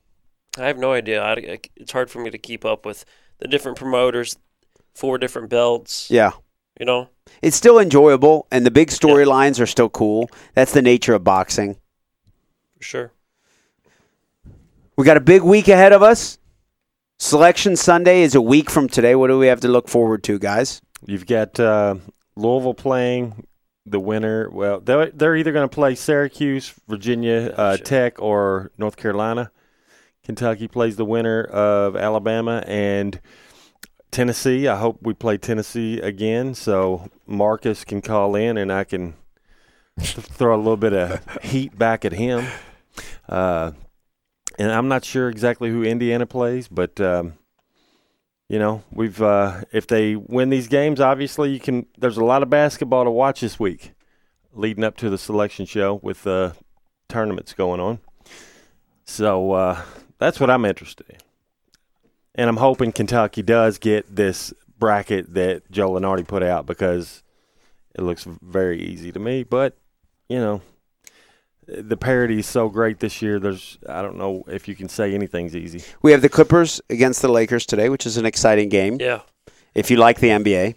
I 0.58 0.68
have 0.68 0.78
no 0.78 0.94
idea. 0.94 1.22
I, 1.24 1.32
I- 1.34 1.60
it's 1.76 1.92
hard 1.92 2.10
for 2.12 2.20
me 2.20 2.30
to 2.30 2.38
keep 2.38 2.64
up 2.64 2.86
with 2.86 3.04
the 3.40 3.48
different 3.48 3.78
promoters, 3.78 4.38
four 4.94 5.18
different 5.18 5.50
belts. 5.50 6.10
Yeah. 6.12 6.32
You 6.80 6.86
know? 6.86 7.10
It's 7.42 7.58
still 7.58 7.80
enjoyable, 7.80 8.48
and 8.52 8.66
the 8.66 8.72
big 8.72 8.90
storylines 8.90 9.60
are 9.60 9.66
still 9.66 9.90
cool. 9.90 10.30
That's 10.54 10.72
the 10.72 10.82
nature 10.84 11.16
of 11.16 11.24
boxing. 11.24 11.78
For 12.78 12.84
sure. 12.84 13.12
We 15.00 15.06
got 15.06 15.16
a 15.16 15.22
big 15.22 15.44
week 15.44 15.70
ahead 15.70 15.94
of 15.94 16.04
us. 16.04 16.38
Selection 17.20 17.78
Sunday 17.78 18.22
is 18.22 18.36
a 18.36 18.42
week 18.42 18.70
from 18.70 18.90
today. 18.90 19.16
What 19.16 19.28
do 19.28 19.40
we 19.40 19.48
have 19.48 19.62
to 19.62 19.70
look 19.70 19.88
forward 19.88 20.26
to, 20.26 20.38
guys? 20.38 20.82
You've 21.06 21.26
got 21.26 21.58
uh, 21.58 21.96
Louisville 22.36 22.74
playing 22.74 23.48
the 23.86 24.02
winner. 24.02 24.50
Well, 24.50 24.82
they're, 24.82 25.10
they're 25.12 25.38
either 25.38 25.54
going 25.54 25.70
to 25.70 25.74
play 25.74 25.96
Syracuse, 25.96 26.74
Virginia 26.90 27.54
uh. 27.56 27.78
Tech, 27.78 28.22
or 28.22 28.72
North 28.78 28.98
Carolina. 28.98 29.52
Kentucky 30.26 30.68
plays 30.68 30.98
the 30.98 31.06
winner 31.06 31.46
of 31.46 31.96
Alabama 31.96 32.62
and 32.68 33.22
Tennessee. 34.12 34.68
I 34.68 34.76
hope 34.76 34.98
we 35.02 35.14
play 35.14 35.38
Tennessee 35.38 36.02
again 36.02 36.54
so 36.54 37.10
Marcus 37.26 37.86
can 37.86 38.02
call 38.02 38.36
in 38.36 38.58
and 38.58 38.70
I 38.70 38.84
can 38.84 39.14
throw 39.98 40.54
a 40.54 40.58
little 40.58 40.76
bit 40.76 40.92
of 40.92 41.42
heat 41.42 41.78
back 41.78 42.04
at 42.04 42.12
him. 42.12 42.46
Uh, 43.30 43.72
and 44.60 44.72
I'm 44.72 44.90
not 44.90 45.06
sure 45.06 45.30
exactly 45.30 45.70
who 45.70 45.84
Indiana 45.84 46.26
plays, 46.26 46.68
but 46.68 47.00
um, 47.00 47.34
you 48.50 48.60
know, 48.60 48.84
we've 48.92 49.20
uh, 49.22 49.62
if 49.72 49.88
they 49.88 50.18
win 50.18 50.50
these 50.50 50.68
games, 50.68 51.00
obviously 51.00 51.52
you 51.52 51.60
can. 51.60 51.88
There's 51.98 52.18
a 52.18 52.26
lot 52.26 52.44
of 52.44 52.50
basketball 52.50 53.06
to 53.06 53.12
watch 53.12 53.40
this 53.40 53.58
week, 53.58 53.94
leading 54.54 54.84
up 54.84 54.98
to 54.98 55.10
the 55.10 55.18
selection 55.18 55.66
show 55.66 55.96
with 56.04 56.28
uh, 56.28 56.52
tournaments 57.08 57.54
going 57.54 57.80
on. 57.80 58.00
So 59.06 59.54
uh, 59.54 59.82
that's 60.18 60.40
what 60.40 60.50
I'm 60.50 60.66
interested 60.66 61.10
in, 61.10 61.18
and 62.36 62.50
I'm 62.50 62.58
hoping 62.58 62.92
Kentucky 62.92 63.42
does 63.42 63.78
get 63.78 64.14
this 64.14 64.54
bracket 64.78 65.34
that 65.36 65.72
Joe 65.72 65.92
Lunardi 65.92 66.28
put 66.28 66.44
out 66.44 66.66
because 66.66 67.24
it 67.96 68.02
looks 68.02 68.26
very 68.26 68.82
easy 68.82 69.14
to 69.14 69.20
me. 69.20 69.44
But 69.44 69.78
you 70.28 70.38
know, 70.38 70.62
the 71.70 71.98
parity 71.98 72.40
is 72.40 72.48
so 72.48 72.70
great 72.70 73.00
this 73.00 73.22
year. 73.22 73.40
There's 73.40 73.78
I 73.88 74.02
don't 74.02 74.18
know 74.18 74.44
if 74.48 74.68
you 74.68 74.76
can 74.76 74.90
say 74.90 75.14
anything's 75.14 75.56
easy. 75.56 75.84
We 76.02 76.12
have 76.12 76.22
the 76.22 76.30
Clippers 76.30 76.82
against 76.90 77.22
the 77.22 77.28
Lakers 77.30 77.66
today, 77.66 77.90
which 77.90 78.06
is 78.06 78.18
an 78.18 78.26
exciting 78.26 78.70
game. 78.70 78.98
Yeah. 79.00 79.22
if 79.76 79.92
you 79.92 79.98
like 79.98 80.20
the 80.20 80.30
NBA. 80.30 80.76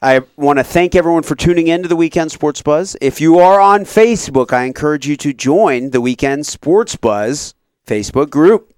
I 0.00 0.20
want 0.36 0.60
to 0.60 0.64
thank 0.64 0.94
everyone 0.94 1.24
for 1.24 1.34
tuning 1.34 1.66
in 1.66 1.82
to 1.82 1.88
the 1.88 1.96
Weekend 1.96 2.30
Sports 2.30 2.62
Buzz. 2.62 2.96
If 3.00 3.20
you 3.20 3.38
are 3.40 3.60
on 3.60 3.80
Facebook, 3.80 4.52
I 4.52 4.62
encourage 4.62 5.08
you 5.08 5.16
to 5.16 5.32
join 5.32 5.90
the 5.90 6.00
Weekend 6.00 6.46
Sports 6.46 6.94
Buzz 6.94 7.54
Facebook 7.84 8.30
group. 8.30 8.72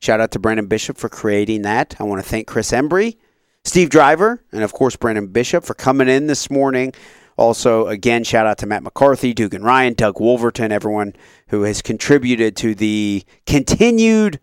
Shout 0.00 0.20
out 0.20 0.30
to 0.32 0.38
Branden 0.38 0.68
Bishop 0.68 0.98
for 0.98 1.08
creating 1.08 1.62
that. 1.62 1.96
I 1.98 2.02
want 2.02 2.22
to 2.22 2.28
thank 2.28 2.46
Chris 2.46 2.70
Embry, 2.70 3.16
Steve 3.64 3.88
Driver, 3.88 4.42
and 4.52 4.62
of 4.62 4.74
course 4.74 4.94
Branden 4.94 5.32
Bishop 5.32 5.64
for 5.64 5.72
coming 5.74 6.08
in 6.08 6.26
this 6.26 6.50
morning. 6.50 6.92
Also, 7.36 7.86
again, 7.86 8.24
shout 8.24 8.46
out 8.46 8.58
to 8.58 8.66
Matt 8.66 8.82
McCarthy, 8.82 9.32
Dugan 9.32 9.62
Ryan, 9.62 9.94
Doug 9.94 10.20
Wolverton, 10.20 10.70
everyone 10.70 11.14
who 11.48 11.62
has 11.62 11.82
contributed 11.82 12.56
to 12.56 12.74
the 12.74 13.24
continued 13.46 14.38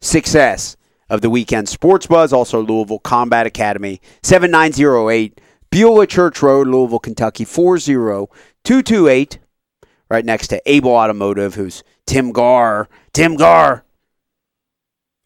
success 0.00 0.76
of 1.08 1.20
the 1.20 1.30
weekend 1.30 1.68
sports 1.68 2.06
buzz. 2.06 2.32
Also, 2.32 2.60
Louisville 2.60 2.98
Combat 2.98 3.46
Academy, 3.46 4.00
7908 4.22 5.40
Beulah 5.70 6.06
Church 6.06 6.42
Road, 6.42 6.68
Louisville, 6.68 6.98
Kentucky, 6.98 7.44
40228. 7.44 9.38
Right 10.08 10.24
next 10.24 10.48
to 10.48 10.62
Able 10.66 10.92
Automotive, 10.92 11.54
who's 11.54 11.82
Tim 12.06 12.32
Gar. 12.32 12.88
Tim 13.12 13.36
Gar. 13.36 13.84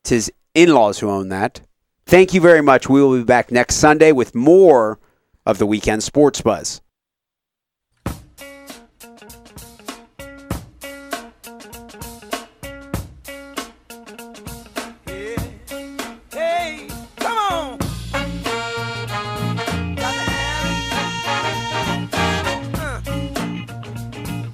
It's 0.03 0.11
his 0.11 0.33
in 0.55 0.75
laws 0.75 0.99
who 0.99 1.11
own 1.11 1.29
that. 1.29 1.61
Thank 2.07 2.33
you 2.35 2.41
very 2.41 2.63
much. 2.63 2.89
We 2.89 3.03
will 3.03 3.19
be 3.19 3.25
back 3.25 3.53
next 3.53 3.77
Sunday 3.77 4.11
with 4.11 4.35
more 4.35 4.99
of 5.45 5.59
the 5.59 5.67
weekend 5.67 6.03
sports 6.03 6.41
buzz. 6.41 6.81